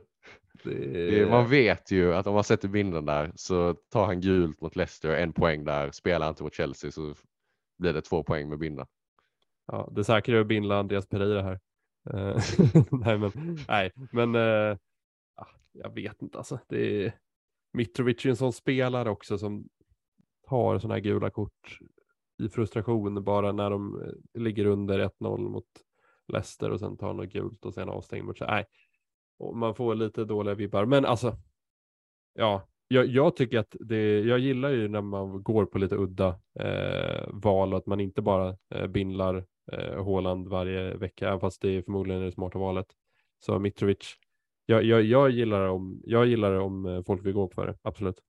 Det... 0.63 1.29
Man 1.29 1.49
vet 1.49 1.91
ju 1.91 2.13
att 2.13 2.27
om 2.27 2.33
man 2.33 2.43
sätter 2.43 2.67
binden 2.67 3.05
där 3.05 3.31
så 3.35 3.73
tar 3.73 4.05
han 4.05 4.21
gult 4.21 4.61
mot 4.61 4.75
Leicester, 4.75 5.09
en 5.09 5.33
poäng 5.33 5.63
där, 5.65 5.91
spelar 5.91 6.29
inte 6.29 6.43
mot 6.43 6.53
Chelsea 6.55 6.91
så 6.91 7.15
blir 7.77 7.93
det 7.93 8.01
två 8.01 8.23
poäng 8.23 8.49
med 8.49 8.59
binden. 8.59 8.85
Ja, 9.67 9.89
det 9.91 10.03
säkra 10.03 10.37
är 10.37 10.41
att 10.41 10.47
binda 10.47 10.75
Andreas 10.75 11.07
Pereira 11.07 11.41
här. 11.41 11.59
Eh, 12.09 12.41
nej, 12.91 13.17
men, 13.17 13.31
nej, 13.67 13.91
men 14.11 14.35
uh, 14.35 14.77
jag 15.71 15.95
vet 15.95 16.21
inte 16.21 16.37
alltså. 16.37 16.59
Det 16.69 17.05
är, 17.05 17.13
Mitrovic 17.73 18.25
är 18.25 18.29
en 18.29 18.35
sån 18.35 18.53
spelare 18.53 19.09
också 19.09 19.37
som 19.37 19.67
tar 20.49 20.79
sådana 20.79 20.93
här 20.93 21.01
gula 21.01 21.29
kort 21.29 21.79
i 22.39 22.49
frustration 22.49 23.23
bara 23.23 23.51
när 23.51 23.69
de 23.69 24.01
eh, 24.01 24.41
ligger 24.41 24.65
under 24.65 24.99
1-0 24.99 25.37
mot 25.37 25.65
Leicester 26.27 26.71
och 26.71 26.79
sen 26.79 26.97
tar 26.97 27.13
något 27.13 27.29
gult 27.29 27.65
och 27.65 27.73
sen 27.73 27.89
avstängd 27.89 28.25
mot 28.25 28.39
Nej, 28.39 28.65
och 29.39 29.57
man 29.57 29.75
får 29.75 29.95
lite 29.95 30.25
dåliga 30.25 30.55
vibbar. 30.55 30.85
Men 30.85 31.05
alltså, 31.05 31.37
ja, 32.33 32.67
jag, 32.87 33.05
jag, 33.05 33.35
tycker 33.35 33.59
att 33.59 33.75
det, 33.79 34.19
jag 34.19 34.39
gillar 34.39 34.69
ju 34.69 34.87
när 34.87 35.01
man 35.01 35.43
går 35.43 35.65
på 35.65 35.77
lite 35.77 35.95
udda 35.95 36.39
eh, 36.59 37.27
val 37.27 37.73
och 37.73 37.77
att 37.77 37.85
man 37.85 37.99
inte 37.99 38.21
bara 38.21 38.57
eh, 38.75 38.87
bindlar 38.87 39.45
eh, 39.71 40.03
Håland 40.03 40.47
varje 40.47 40.97
vecka, 40.97 41.27
även 41.27 41.39
fast 41.39 41.61
det 41.61 41.69
är 41.69 41.81
förmodligen 41.81 42.21
det 42.21 42.31
smarta 42.31 42.59
valet. 42.59 42.87
Så 43.39 43.59
Mitrovic, 43.59 44.15
jag, 44.65 44.83
jag, 44.83 45.03
jag, 45.03 45.29
gillar 45.29 45.67
om, 45.67 46.01
jag 46.03 46.25
gillar 46.25 46.53
om 46.53 46.85
eh, 46.85 47.03
folk 47.03 47.25
vill 47.25 47.33
gå 47.33 47.47
på 47.47 47.65
det, 47.65 47.77
absolut. 47.81 48.19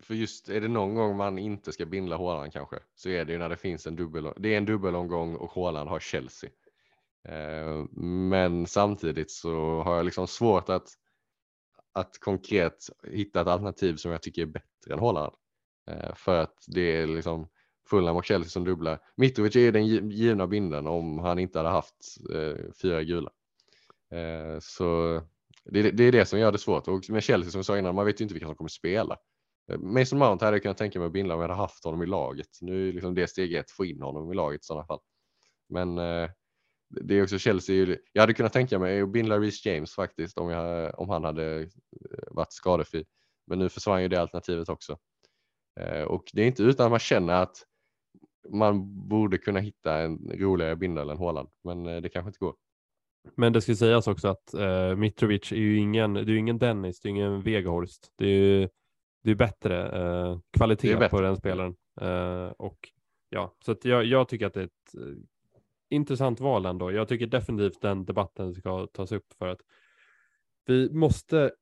För 0.00 0.14
just 0.14 0.48
är 0.48 0.60
det 0.60 0.68
någon 0.68 0.94
gång 0.94 1.16
man 1.16 1.38
inte 1.38 1.72
ska 1.72 1.86
bindla 1.86 2.16
Håland 2.16 2.52
kanske, 2.52 2.78
så 2.94 3.08
är 3.08 3.24
det 3.24 3.32
ju 3.32 3.38
när 3.38 3.48
det 3.48 3.56
finns 3.56 3.86
en 3.86 3.96
dubbel, 3.96 4.32
det 4.36 4.54
är 4.54 4.58
en 4.58 4.64
dubbelomgång 4.64 5.36
och 5.36 5.50
Håland 5.50 5.88
har 5.88 6.00
Chelsea. 6.00 6.50
Eh, 7.28 7.84
men 8.00 8.66
samtidigt 8.66 9.30
så 9.30 9.82
har 9.82 9.96
jag 9.96 10.04
liksom 10.04 10.26
svårt 10.26 10.68
att, 10.68 10.88
att 11.92 12.18
konkret 12.18 12.90
hitta 13.02 13.40
ett 13.40 13.46
alternativ 13.46 13.96
som 13.96 14.12
jag 14.12 14.22
tycker 14.22 14.42
är 14.42 14.46
bättre 14.46 14.92
än 14.92 14.98
Holland. 14.98 15.34
Eh, 15.90 16.14
för 16.14 16.40
att 16.40 16.64
det 16.66 16.96
är 16.96 17.06
liksom 17.06 17.48
Fulham 17.90 18.16
och 18.16 18.24
Chelsea 18.24 18.50
som 18.50 18.64
dubblar. 18.64 19.00
Mitrovic 19.16 19.56
är 19.56 19.72
den 19.72 19.86
givna 19.86 20.46
binden 20.46 20.86
om 20.86 21.18
han 21.18 21.38
inte 21.38 21.58
hade 21.58 21.68
haft 21.68 22.16
eh, 22.34 22.72
fyra 22.82 23.02
gula. 23.02 23.30
Så 24.60 25.20
det, 25.64 25.90
det, 25.90 26.04
är 26.04 26.12
det 26.12 26.26
som 26.26 26.38
gör 26.38 26.52
det 26.52 26.58
svårt. 26.58 26.88
Och 26.88 27.10
med 27.10 27.22
Chelsea 27.22 27.50
som 27.50 27.58
jag 27.58 27.66
sa 27.66 27.78
innan, 27.78 27.94
man 27.94 28.06
vet 28.06 28.20
ju 28.20 28.22
inte 28.22 28.34
vilka 28.34 28.46
som 28.46 28.56
kommer 28.56 28.68
spela. 28.68 29.16
Mason 29.76 30.18
Mount 30.18 30.44
hade 30.44 30.54
jag 30.54 30.62
kunnat 30.62 30.78
tänka 30.78 30.98
mig 30.98 31.06
att 31.06 31.12
binda 31.12 31.34
om 31.34 31.40
jag 31.40 31.48
hade 31.48 31.60
haft 31.60 31.84
honom 31.84 32.02
i 32.02 32.06
laget. 32.06 32.48
Nu 32.60 32.88
är 32.88 32.92
liksom 32.92 33.14
det 33.14 33.26
steg 33.26 33.54
ett, 33.54 33.70
få 33.70 33.84
in 33.84 34.02
honom 34.02 34.32
i 34.32 34.34
laget 34.34 34.60
i 34.60 34.64
sådana 34.64 34.86
fall. 34.86 35.00
Men 35.68 35.98
eh, 35.98 36.30
det 36.88 37.14
är 37.14 37.22
också 37.22 37.38
Chelsea. 37.38 37.96
Jag 38.12 38.22
hade 38.22 38.34
kunnat 38.34 38.52
tänka 38.52 38.78
mig 38.78 39.00
att 39.00 39.12
binda 39.12 39.38
Reece 39.38 39.66
James 39.66 39.94
faktiskt 39.94 40.38
om, 40.38 40.50
jag, 40.50 41.00
om 41.00 41.08
han 41.08 41.24
hade 41.24 41.60
eh, 41.60 41.68
varit 42.30 42.52
skadefri. 42.52 43.04
Men 43.46 43.58
nu 43.58 43.68
försvann 43.68 44.02
ju 44.02 44.08
det 44.08 44.20
alternativet 44.20 44.68
också. 44.68 44.98
Eh, 45.80 46.02
och 46.02 46.24
det 46.32 46.42
är 46.42 46.46
inte 46.46 46.62
utan 46.62 46.86
att 46.86 46.92
man 46.92 46.98
känner 46.98 47.42
att 47.42 47.56
man 48.48 49.08
borde 49.08 49.38
kunna 49.38 49.60
hitta 49.60 49.98
en 49.98 50.32
roligare 50.34 50.76
bindel 50.76 51.10
än 51.10 51.18
Håland, 51.18 51.48
men 51.64 51.86
eh, 51.86 52.00
det 52.00 52.08
kanske 52.08 52.28
inte 52.28 52.38
går. 52.38 52.54
Men 53.36 53.52
det 53.52 53.60
ska 53.60 53.74
sägas 53.74 54.06
också 54.06 54.28
att 54.28 54.54
uh, 54.54 54.96
Mitrovic 54.96 55.52
är 55.52 55.56
ju 55.56 55.76
ingen, 55.76 56.14
det 56.14 56.20
är 56.20 56.26
ju 56.26 56.38
ingen 56.38 56.58
Dennis, 56.58 57.00
det 57.00 57.08
är 57.08 57.10
ingen 57.10 57.42
Veghorst. 57.42 58.12
Det 58.16 58.24
är 58.24 58.28
ju 58.28 58.68
det 59.24 59.30
är 59.30 59.34
bättre 59.34 60.00
uh, 60.00 60.38
kvalitet 60.50 60.92
är 60.92 60.96
bättre. 60.96 61.08
på 61.08 61.20
den 61.20 61.36
spelaren. 61.36 61.76
Uh, 62.02 62.52
och 62.58 62.78
ja, 63.28 63.54
så 63.64 63.72
att 63.72 63.84
jag, 63.84 64.04
jag 64.04 64.28
tycker 64.28 64.46
att 64.46 64.54
det 64.54 64.60
är 64.60 64.64
ett 64.64 65.18
intressant 65.90 66.40
val 66.40 66.66
ändå. 66.66 66.92
Jag 66.92 67.08
tycker 67.08 67.26
definitivt 67.26 67.80
den 67.80 68.04
debatten 68.04 68.54
ska 68.54 68.86
tas 68.86 69.12
upp 69.12 69.32
för 69.38 69.48
att 69.48 69.60
vi 70.66 70.90
måste, 70.90 71.52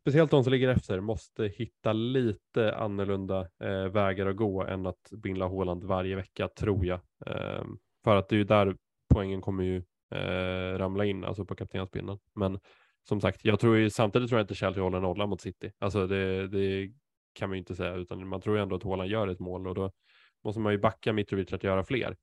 speciellt 0.00 0.30
de 0.30 0.44
som 0.44 0.52
ligger 0.52 0.68
efter, 0.68 1.00
måste 1.00 1.46
hitta 1.46 1.92
lite 1.92 2.76
annorlunda 2.76 3.48
eh, 3.60 3.84
vägar 3.84 4.26
att 4.26 4.36
gå 4.36 4.62
än 4.64 4.86
att 4.86 5.10
binda 5.12 5.46
Håland 5.46 5.84
varje 5.84 6.16
vecka, 6.16 6.48
tror 6.48 6.86
jag. 6.86 7.00
Eh, 7.26 7.64
för 8.04 8.16
att 8.16 8.28
det 8.28 8.34
är 8.34 8.38
ju 8.38 8.44
där 8.44 8.76
poängen 9.14 9.40
kommer 9.40 9.64
ju 9.64 9.82
eh, 10.10 10.78
ramla 10.78 11.04
in, 11.04 11.24
alltså 11.24 11.44
på 11.44 11.54
kaptenspinnan. 11.54 12.18
Men 12.34 12.58
som 13.08 13.20
sagt, 13.20 13.44
jag 13.44 13.60
tror 13.60 13.76
ju 13.76 13.90
samtidigt 13.90 14.28
tror 14.28 14.38
jag 14.38 14.44
inte 14.44 14.54
Chelsea 14.54 14.82
håller 14.82 15.00
nolla 15.00 15.26
mot 15.26 15.40
City. 15.40 15.72
Alltså 15.78 16.06
det, 16.06 16.48
det 16.48 16.92
kan 17.36 17.48
man 17.48 17.56
ju 17.56 17.58
inte 17.58 17.74
säga, 17.74 17.94
utan 17.94 18.28
man 18.28 18.40
tror 18.40 18.56
ju 18.56 18.62
ändå 18.62 18.76
att 18.76 18.82
Håland 18.82 19.10
gör 19.10 19.28
ett 19.28 19.40
mål 19.40 19.68
och 19.68 19.74
då 19.74 19.92
måste 20.44 20.60
man 20.60 20.72
ju 20.72 20.78
backa 20.78 21.12
Mitrovic 21.12 21.52
att 21.52 21.64
göra 21.64 21.84
fler. 21.84 22.16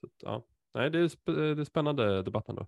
Så, 0.00 0.08
ja. 0.22 0.46
Nej, 0.74 0.90
det 0.90 0.98
är, 0.98 1.08
sp 1.14 1.24
det 1.26 1.60
är 1.60 1.64
spännande 1.64 2.22
debatt 2.22 2.48
ändå. 2.48 2.66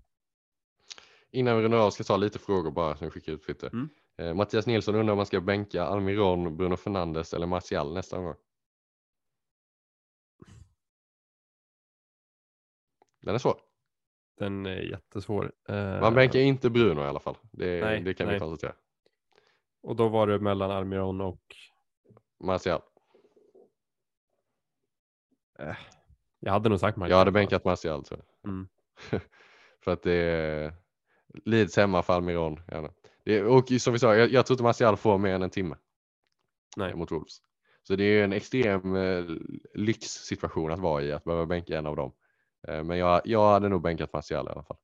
Innan 1.30 1.56
vi 1.56 1.62
rundar 1.62 1.78
av 1.78 1.90
ska 1.90 2.00
jag 2.00 2.06
ta 2.06 2.16
lite 2.16 2.38
frågor 2.38 2.70
bara 2.70 2.96
som 2.96 3.10
skickar 3.10 3.32
ut 3.32 3.42
Twitter. 3.42 3.70
Mm. 3.72 3.88
Eh, 4.18 4.34
Mattias 4.34 4.66
Nilsson 4.66 4.94
undrar 4.94 5.12
om 5.12 5.16
man 5.16 5.26
ska 5.26 5.40
bänka 5.40 5.82
Almiron, 5.82 6.56
Bruno 6.56 6.76
Fernandes 6.76 7.34
eller 7.34 7.46
Martial 7.46 7.94
nästa 7.94 8.18
gång. 8.18 8.34
Den 13.22 13.34
är 13.34 13.38
svår. 13.38 13.60
Den 14.38 14.66
är 14.66 14.80
jättesvår. 14.80 15.52
Uh, 15.70 16.00
man 16.00 16.14
bänkar 16.14 16.38
inte 16.38 16.70
Bruno 16.70 17.00
i 17.00 17.06
alla 17.06 17.20
fall. 17.20 17.36
Det, 17.52 17.80
nej, 17.84 18.00
det 18.00 18.14
kan 18.14 18.26
nej. 18.26 18.36
vi 18.36 18.40
konstatera. 18.40 18.74
Och 19.82 19.96
då 19.96 20.08
var 20.08 20.26
det 20.26 20.38
mellan 20.38 20.70
Almiron 20.70 21.20
och? 21.20 21.56
Martial. 22.40 22.82
Uh, 25.60 25.76
jag 26.40 26.52
hade 26.52 26.68
nog 26.68 26.80
sagt 26.80 26.96
Martial. 26.96 27.10
Jag 27.10 27.18
hade 27.18 27.32
bänkat 27.32 27.64
Martial 27.64 28.04
tror 28.04 28.20
jag. 28.20 28.50
Mm. 28.50 28.68
för 29.84 29.90
att 29.90 30.02
det 30.02 30.12
är 30.12 30.74
Leeds 31.44 31.76
hemma 31.76 32.02
för 32.02 32.12
Almiron. 32.12 32.60
Gärna. 32.68 32.92
Det, 33.24 33.42
och 33.42 33.68
som 33.80 33.92
vi 33.92 33.98
sa, 33.98 34.16
jag, 34.16 34.30
jag 34.30 34.46
tror 34.46 34.54
inte 34.54 34.62
Martial 34.62 34.96
får 34.96 35.18
mer 35.18 35.34
än 35.34 35.42
en 35.42 35.50
timme. 35.50 35.76
Nej. 36.76 36.94
Mot 36.94 37.12
Wolves. 37.12 37.42
Så 37.82 37.96
det 37.96 38.04
är 38.04 38.24
en 38.24 38.32
extrem 38.32 38.96
eh, 38.96 39.24
lyxsituation 39.74 40.72
att 40.72 40.78
vara 40.78 41.02
i, 41.02 41.12
att 41.12 41.24
behöva 41.24 41.46
bänka 41.46 41.78
en 41.78 41.86
av 41.86 41.96
dem. 41.96 42.12
Eh, 42.68 42.84
men 42.84 42.98
jag, 42.98 43.20
jag 43.24 43.52
hade 43.52 43.68
nog 43.68 43.82
bänkat 43.82 44.12
Martial 44.12 44.46
i 44.46 44.50
alla 44.50 44.62
fall. 44.62 44.76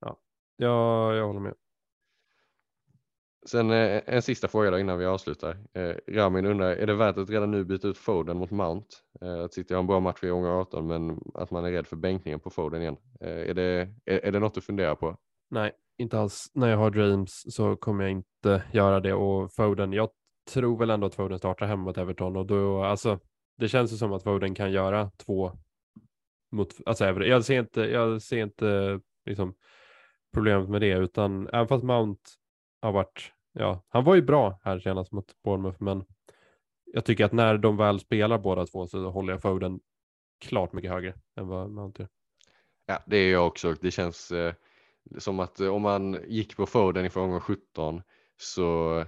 Ja, 0.00 0.20
jag, 0.56 1.14
jag 1.16 1.26
håller 1.26 1.40
med. 1.40 1.54
Sen 3.46 3.70
eh, 3.70 4.02
en 4.06 4.22
sista 4.22 4.48
fråga 4.48 4.70
då 4.70 4.78
innan 4.78 4.98
vi 4.98 5.04
avslutar. 5.04 5.56
Eh, 5.74 5.94
Ramin 6.08 6.46
undrar, 6.46 6.70
är 6.70 6.86
det 6.86 6.94
värt 6.94 7.16
att 7.16 7.30
redan 7.30 7.50
nu 7.50 7.64
byta 7.64 7.88
ut 7.88 7.98
Foden 7.98 8.36
mot 8.36 8.50
Mount? 8.50 8.86
Eh, 9.20 9.44
att 9.44 9.54
City 9.54 9.74
har 9.74 9.80
en 9.80 9.86
bra 9.86 10.00
match 10.00 10.22
i 10.22 10.30
omgång 10.30 10.60
18 10.60 10.86
men 10.86 11.20
att 11.34 11.50
man 11.50 11.64
är 11.64 11.70
rädd 11.70 11.86
för 11.86 11.96
bänkningen 11.96 12.40
på 12.40 12.50
Foden 12.50 12.82
igen. 12.82 12.96
Är 13.20 13.54
det, 13.54 13.88
är, 14.04 14.18
är 14.26 14.32
det 14.32 14.38
något 14.38 14.54
du 14.54 14.60
funderar 14.60 14.94
på? 14.94 15.16
Nej, 15.50 15.72
inte 15.98 16.18
alls. 16.18 16.50
När 16.54 16.68
jag 16.68 16.78
har 16.78 16.90
Dreams 16.90 17.44
så 17.48 17.76
kommer 17.76 18.04
jag 18.04 18.10
inte 18.10 18.62
göra 18.72 19.00
det 19.00 19.12
och 19.14 19.52
Foden, 19.52 19.92
jag 19.92 20.08
tror 20.52 20.78
väl 20.78 20.90
ändå 20.90 21.06
att 21.06 21.14
Foden 21.14 21.38
startar 21.38 21.66
hemma 21.66 21.82
mot 21.82 21.98
Everton 21.98 22.36
och 22.36 22.46
då, 22.46 22.82
alltså, 22.82 23.18
det 23.58 23.68
känns 23.68 23.92
ju 23.92 23.96
som 23.96 24.12
att 24.12 24.22
Foden 24.22 24.54
kan 24.54 24.72
göra 24.72 25.10
två 25.10 25.52
mot, 26.52 26.74
alltså 26.86 27.04
jag 27.04 27.44
ser 27.44 27.60
inte, 27.60 27.80
jag 27.80 28.22
ser 28.22 28.42
inte 28.42 29.00
liksom 29.26 29.54
problemet 30.34 30.68
med 30.68 30.80
det 30.80 30.92
utan 30.92 31.48
även 31.48 31.68
fast 31.68 31.84
Mount 31.84 32.20
har 32.82 32.92
varit, 32.92 33.32
ja, 33.54 33.84
han 33.88 34.04
var 34.04 34.14
ju 34.14 34.22
bra 34.22 34.60
här 34.62 34.78
senast 34.78 35.12
mot 35.12 35.42
Bournemouth, 35.44 35.82
men 35.82 36.04
jag 36.84 37.04
tycker 37.04 37.24
att 37.24 37.32
när 37.32 37.58
de 37.58 37.76
väl 37.76 38.00
spelar 38.00 38.38
båda 38.38 38.66
två 38.66 38.86
så 38.86 39.10
håller 39.10 39.32
jag 39.32 39.42
Foden 39.42 39.80
klart 40.40 40.72
mycket 40.72 40.90
högre 40.90 41.14
än 41.36 41.48
vad 41.48 41.70
Mount 41.70 42.02
gör. 42.02 42.08
Ja, 42.86 43.02
det 43.06 43.16
är 43.16 43.32
jag 43.32 43.46
också. 43.46 43.74
Det 43.80 43.90
känns 43.90 44.30
eh, 44.30 44.54
som 45.18 45.40
att 45.40 45.60
eh, 45.60 45.68
om 45.68 45.82
man 45.82 46.18
gick 46.28 46.56
på 46.56 46.66
Foden 46.66 47.04
ifrån 47.04 47.24
omgång 47.24 47.40
17 47.40 48.02
så 48.36 48.98
eh, 48.98 49.06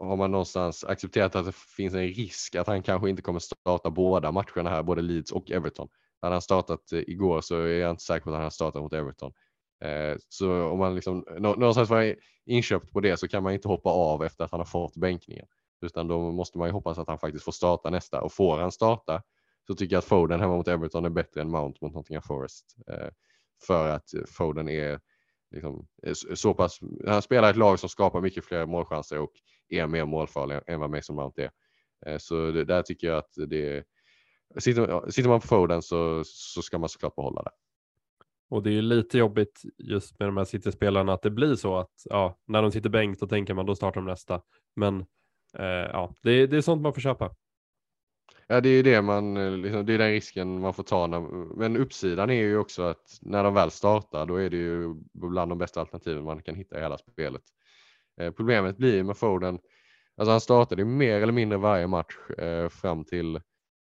har 0.00 0.16
man 0.16 0.30
någonstans 0.30 0.84
accepterat 0.84 1.36
att 1.36 1.46
det 1.46 1.54
finns 1.54 1.94
en 1.94 2.08
risk 2.08 2.54
att 2.54 2.66
han 2.66 2.82
kanske 2.82 3.10
inte 3.10 3.22
kommer 3.22 3.40
starta 3.40 3.90
båda 3.90 4.32
matcherna 4.32 4.70
här, 4.70 4.82
både 4.82 5.02
Leeds 5.02 5.32
och 5.32 5.50
Everton. 5.50 5.88
Hade 6.20 6.34
han 6.34 6.42
startat 6.42 6.92
eh, 6.92 6.98
igår 7.06 7.40
så 7.40 7.60
är 7.60 7.80
jag 7.80 7.90
inte 7.90 8.04
säker 8.04 8.24
på 8.24 8.30
att 8.30 8.36
han 8.36 8.42
har 8.42 8.50
startat 8.50 8.82
mot 8.82 8.92
Everton. 8.92 9.32
Eh, 9.80 10.16
så 10.28 10.68
om 10.68 10.78
man 10.78 10.94
liksom 10.94 11.24
någonstans 11.38 11.90
var 11.90 12.16
inköpt 12.46 12.92
på 12.92 13.00
det 13.00 13.16
så 13.16 13.28
kan 13.28 13.42
man 13.42 13.52
inte 13.52 13.68
hoppa 13.68 13.90
av 13.90 14.24
efter 14.24 14.44
att 14.44 14.50
han 14.50 14.60
har 14.60 14.64
fått 14.64 14.96
bänkningen. 14.96 15.46
Utan 15.80 16.08
då 16.08 16.32
måste 16.32 16.58
man 16.58 16.68
ju 16.68 16.72
hoppas 16.72 16.98
att 16.98 17.08
han 17.08 17.18
faktiskt 17.18 17.44
får 17.44 17.52
starta 17.52 17.90
nästa 17.90 18.20
och 18.20 18.32
får 18.32 18.58
han 18.58 18.72
starta 18.72 19.22
så 19.66 19.74
tycker 19.74 19.94
jag 19.94 19.98
att 19.98 20.04
Foden 20.04 20.40
hemma 20.40 20.56
mot 20.56 20.68
Everton 20.68 21.04
är 21.04 21.10
bättre 21.10 21.40
än 21.40 21.50
Mount 21.50 21.78
mot 21.82 21.94
Nottingham 21.94 22.22
Forest. 22.22 22.76
Eh, 22.86 23.08
för 23.66 23.88
att 23.88 24.10
Foden 24.28 24.68
är 24.68 25.00
liksom, 25.50 25.86
eh, 26.02 26.12
så 26.34 26.54
pass, 26.54 26.80
han 27.06 27.22
spelar 27.22 27.50
ett 27.50 27.56
lag 27.56 27.78
som 27.78 27.88
skapar 27.88 28.20
mycket 28.20 28.44
fler 28.44 28.66
målchanser 28.66 29.18
och 29.18 29.32
är 29.68 29.86
mer 29.86 30.04
målfarlig 30.04 30.60
än 30.66 30.80
vad 30.80 30.90
Mason 30.90 31.16
Mount 31.16 31.42
är. 31.42 32.18
Så 32.18 32.50
det, 32.50 32.64
där 32.64 32.82
tycker 32.82 33.06
jag 33.06 33.18
att 33.18 33.32
det 33.48 33.84
sitter, 34.58 35.10
sitter 35.10 35.28
man 35.28 35.40
på 35.40 35.46
Foden 35.46 35.82
så, 35.82 36.22
så 36.24 36.62
ska 36.62 36.78
man 36.78 36.88
såklart 36.88 37.16
behålla 37.16 37.42
det. 37.42 37.50
Och 38.50 38.62
det 38.62 38.70
är 38.70 38.74
ju 38.74 38.82
lite 38.82 39.18
jobbigt 39.18 39.62
just 39.78 40.18
med 40.18 40.28
de 40.28 40.36
här 40.36 40.44
City-spelarna 40.44 41.12
att 41.12 41.22
det 41.22 41.30
blir 41.30 41.54
så 41.54 41.76
att 41.76 41.92
ja, 42.04 42.38
när 42.46 42.62
de 42.62 42.72
sitter 42.72 42.90
bänkt 42.90 43.20
då 43.20 43.26
tänker 43.26 43.54
man 43.54 43.66
då 43.66 43.74
startar 43.74 44.00
de 44.00 44.06
nästa. 44.06 44.42
Men 44.76 45.00
eh, 45.58 45.66
ja, 45.66 46.14
det, 46.22 46.46
det 46.46 46.56
är 46.56 46.60
sånt 46.60 46.82
man 46.82 46.94
får 46.94 47.00
köpa. 47.00 47.34
Ja, 48.46 48.60
det 48.60 48.68
är 48.68 48.82
det 48.82 49.02
man, 49.02 49.36
eh, 49.36 49.50
liksom, 49.50 49.86
det 49.86 49.94
är 49.94 49.98
den 49.98 50.10
risken 50.10 50.60
man 50.60 50.74
får 50.74 50.82
ta. 50.82 51.06
När, 51.06 51.20
men 51.56 51.76
uppsidan 51.76 52.30
är 52.30 52.42
ju 52.42 52.58
också 52.58 52.82
att 52.82 53.18
när 53.22 53.44
de 53.44 53.54
väl 53.54 53.70
startar, 53.70 54.26
då 54.26 54.36
är 54.36 54.50
det 54.50 54.56
ju 54.56 54.94
bland 55.12 55.50
de 55.50 55.58
bästa 55.58 55.80
alternativen 55.80 56.24
man 56.24 56.42
kan 56.42 56.54
hitta 56.54 56.78
i 56.78 56.80
hela 56.80 56.98
spelet. 56.98 57.42
Eh, 58.20 58.32
problemet 58.32 58.76
blir 58.76 59.02
med 59.02 59.16
Foden, 59.16 59.58
alltså 60.16 60.30
han 60.30 60.40
startade 60.40 60.82
ju 60.82 60.86
mer 60.86 61.20
eller 61.20 61.32
mindre 61.32 61.58
varje 61.58 61.86
match 61.86 62.16
eh, 62.38 62.68
fram 62.68 63.04
till 63.04 63.36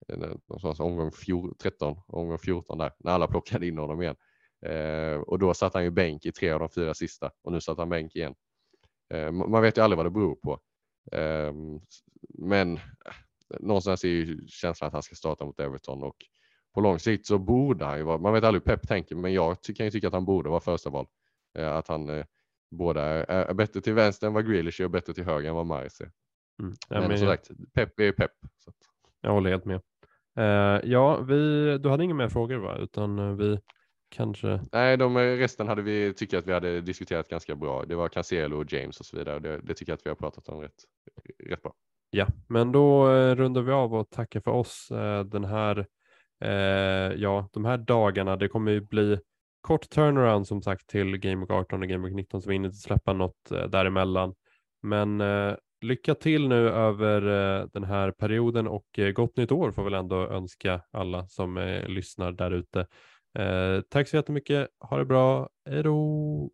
eh, 0.09 0.19
någonstans 0.49 0.81
omgång 0.81 1.13
14, 1.13 1.55
13, 1.63 1.97
omgång 2.07 2.39
14 2.39 2.79
där, 2.79 2.93
när 2.99 3.13
alla 3.13 3.27
plockade 3.27 3.67
in 3.67 3.79
honom 3.79 4.03
igen. 4.03 4.17
Eh, 4.67 5.21
och 5.21 5.39
då 5.39 5.55
satt 5.55 5.75
han 5.75 5.85
ju 5.85 5.91
bänk 5.91 6.27
i 6.27 6.33
tre 6.33 6.51
av 6.51 6.61
de 6.61 6.69
fyra 6.69 6.95
sista 6.95 7.31
och 7.43 7.53
nu 7.53 7.61
satt 7.61 7.79
han 7.79 7.89
bänk 7.89 8.17
igen. 8.17 8.35
Eh, 9.15 9.33
man 9.33 9.63
vet 9.63 9.79
ju 9.79 9.83
aldrig 9.83 9.97
vad 9.97 10.07
det 10.07 10.11
beror 10.11 10.35
på. 10.35 10.61
Eh, 11.13 11.53
men 12.29 12.79
någonstans 13.61 14.05
är 14.05 14.09
ju 14.09 14.47
känslan 14.47 14.87
att 14.87 14.93
han 14.93 15.03
ska 15.03 15.15
starta 15.15 15.45
mot 15.45 15.61
Everton 15.61 16.03
och 16.03 16.17
på 16.75 16.81
lång 16.81 16.99
sikt 16.99 17.27
så 17.27 17.39
borde 17.39 17.85
han 17.85 17.99
ju 17.99 18.05
vara, 18.05 18.19
man 18.19 18.33
vet 18.33 18.45
aldrig 18.45 18.63
hur 18.63 18.77
Pep 18.77 18.89
tänker, 18.89 19.17
men 19.17 19.33
jag 19.33 19.57
kan 19.77 19.87
ju 19.87 19.91
tycka 19.91 20.07
att 20.07 20.15
han 20.15 20.25
borde 20.25 20.49
vara 20.51 20.61
första 20.61 20.91
val. 20.91 21.07
Eh, 21.59 21.73
att 21.73 21.89
han 21.89 22.09
eh, 22.09 22.25
båda 22.71 23.03
är, 23.03 23.55
bättre 23.55 23.81
till 23.81 23.95
vänster 23.95 24.27
än 24.27 24.33
vad 24.33 24.47
Grealish 24.47 24.81
är 24.81 24.85
och 24.85 24.91
bättre 24.91 25.15
till 25.15 25.25
höger 25.25 25.49
än 25.49 25.55
vad 25.55 25.67
Maris 25.67 26.01
är. 26.01 26.11
Mm. 26.63 26.75
Ja, 26.89 27.01
men, 27.01 27.09
men 27.09 27.19
som 27.19 27.27
sagt, 27.27 27.51
Pep 27.75 28.01
är 28.01 28.13
Pep. 28.13 28.31
Så. 28.57 28.73
Jag 29.21 29.33
håller 29.33 29.51
helt 29.51 29.65
med. 29.65 29.81
Uh, 30.39 30.91
ja, 30.91 31.21
vi, 31.21 31.79
du 31.79 31.89
hade 31.89 32.05
inga 32.05 32.15
mer 32.15 32.29
frågor 32.29 32.57
va? 32.57 32.77
Utan 32.79 33.37
vi 33.37 33.61
kanske? 34.11 34.61
Nej, 34.73 34.97
de, 34.97 35.19
resten 35.19 35.69
hade 35.69 35.83
vi 35.83 36.15
tycker 36.15 36.39
att 36.39 36.47
vi 36.47 36.53
hade 36.53 36.81
diskuterat 36.81 37.29
ganska 37.29 37.55
bra. 37.55 37.85
Det 37.85 37.95
var 37.95 38.09
Cancelo 38.09 38.61
och 38.61 38.73
James 38.73 39.01
och 39.01 39.07
så 39.07 39.17
vidare. 39.17 39.39
Det, 39.39 39.61
det 39.61 39.75
tycker 39.75 39.93
jag 39.93 39.97
att 39.97 40.07
vi 40.07 40.11
har 40.11 40.17
pratat 40.17 40.49
om 40.49 40.61
rätt, 40.61 40.85
rätt 41.49 41.63
bra. 41.63 41.75
Ja, 42.11 42.27
men 42.49 42.73
då 42.73 43.13
eh, 43.13 43.35
rundar 43.35 43.63
vi 43.63 43.73
av 43.73 43.95
och 43.95 44.11
tackar 44.11 44.41
för 44.41 44.51
oss 44.51 44.91
eh, 44.91 45.25
den 45.25 45.45
här, 45.45 45.87
eh, 46.45 47.15
ja, 47.17 47.49
de 47.53 47.65
här 47.65 47.79
dagarna. 47.79 48.37
Det 48.37 48.49
kommer 48.49 48.73
ju 48.73 48.81
bli 48.81 49.19
kort 49.61 49.91
turnaround 49.91 50.47
som 50.47 50.63
sagt 50.63 50.87
till 50.87 51.17
Game 51.17 51.41
Week 51.41 51.51
18 51.51 51.83
och 51.83 51.89
Game 51.89 52.07
Week 52.07 52.17
19 52.17 52.43
så 52.43 52.49
vi 52.49 52.55
hinner 52.55 52.69
inte 52.69 52.79
släppa 52.79 53.13
något 53.13 53.51
eh, 53.51 53.65
däremellan. 53.65 54.35
Men 54.83 55.21
eh, 55.21 55.55
lycka 55.81 56.15
till 56.15 56.49
nu 56.49 56.69
över 56.69 57.23
eh, 57.23 57.67
den 57.73 57.85
här 57.85 58.11
perioden 58.11 58.69
och 58.69 58.99
eh, 58.99 59.11
gott 59.11 59.37
nytt 59.37 59.53
år 59.53 59.73
får 59.73 59.85
väl 59.85 59.95
ändå 59.95 60.17
önska 60.17 60.83
alla 60.91 61.27
som 61.27 61.81
lyssnar 61.87 62.33
där 62.33 62.51
ute. 62.51 62.87
Eh, 63.39 63.81
tack 63.91 64.09
så 64.09 64.17
jättemycket. 64.17 64.69
Ha 64.81 64.99
det 64.99 65.05
bra. 65.05 65.49
Hej 65.71 65.83
då! 65.83 66.51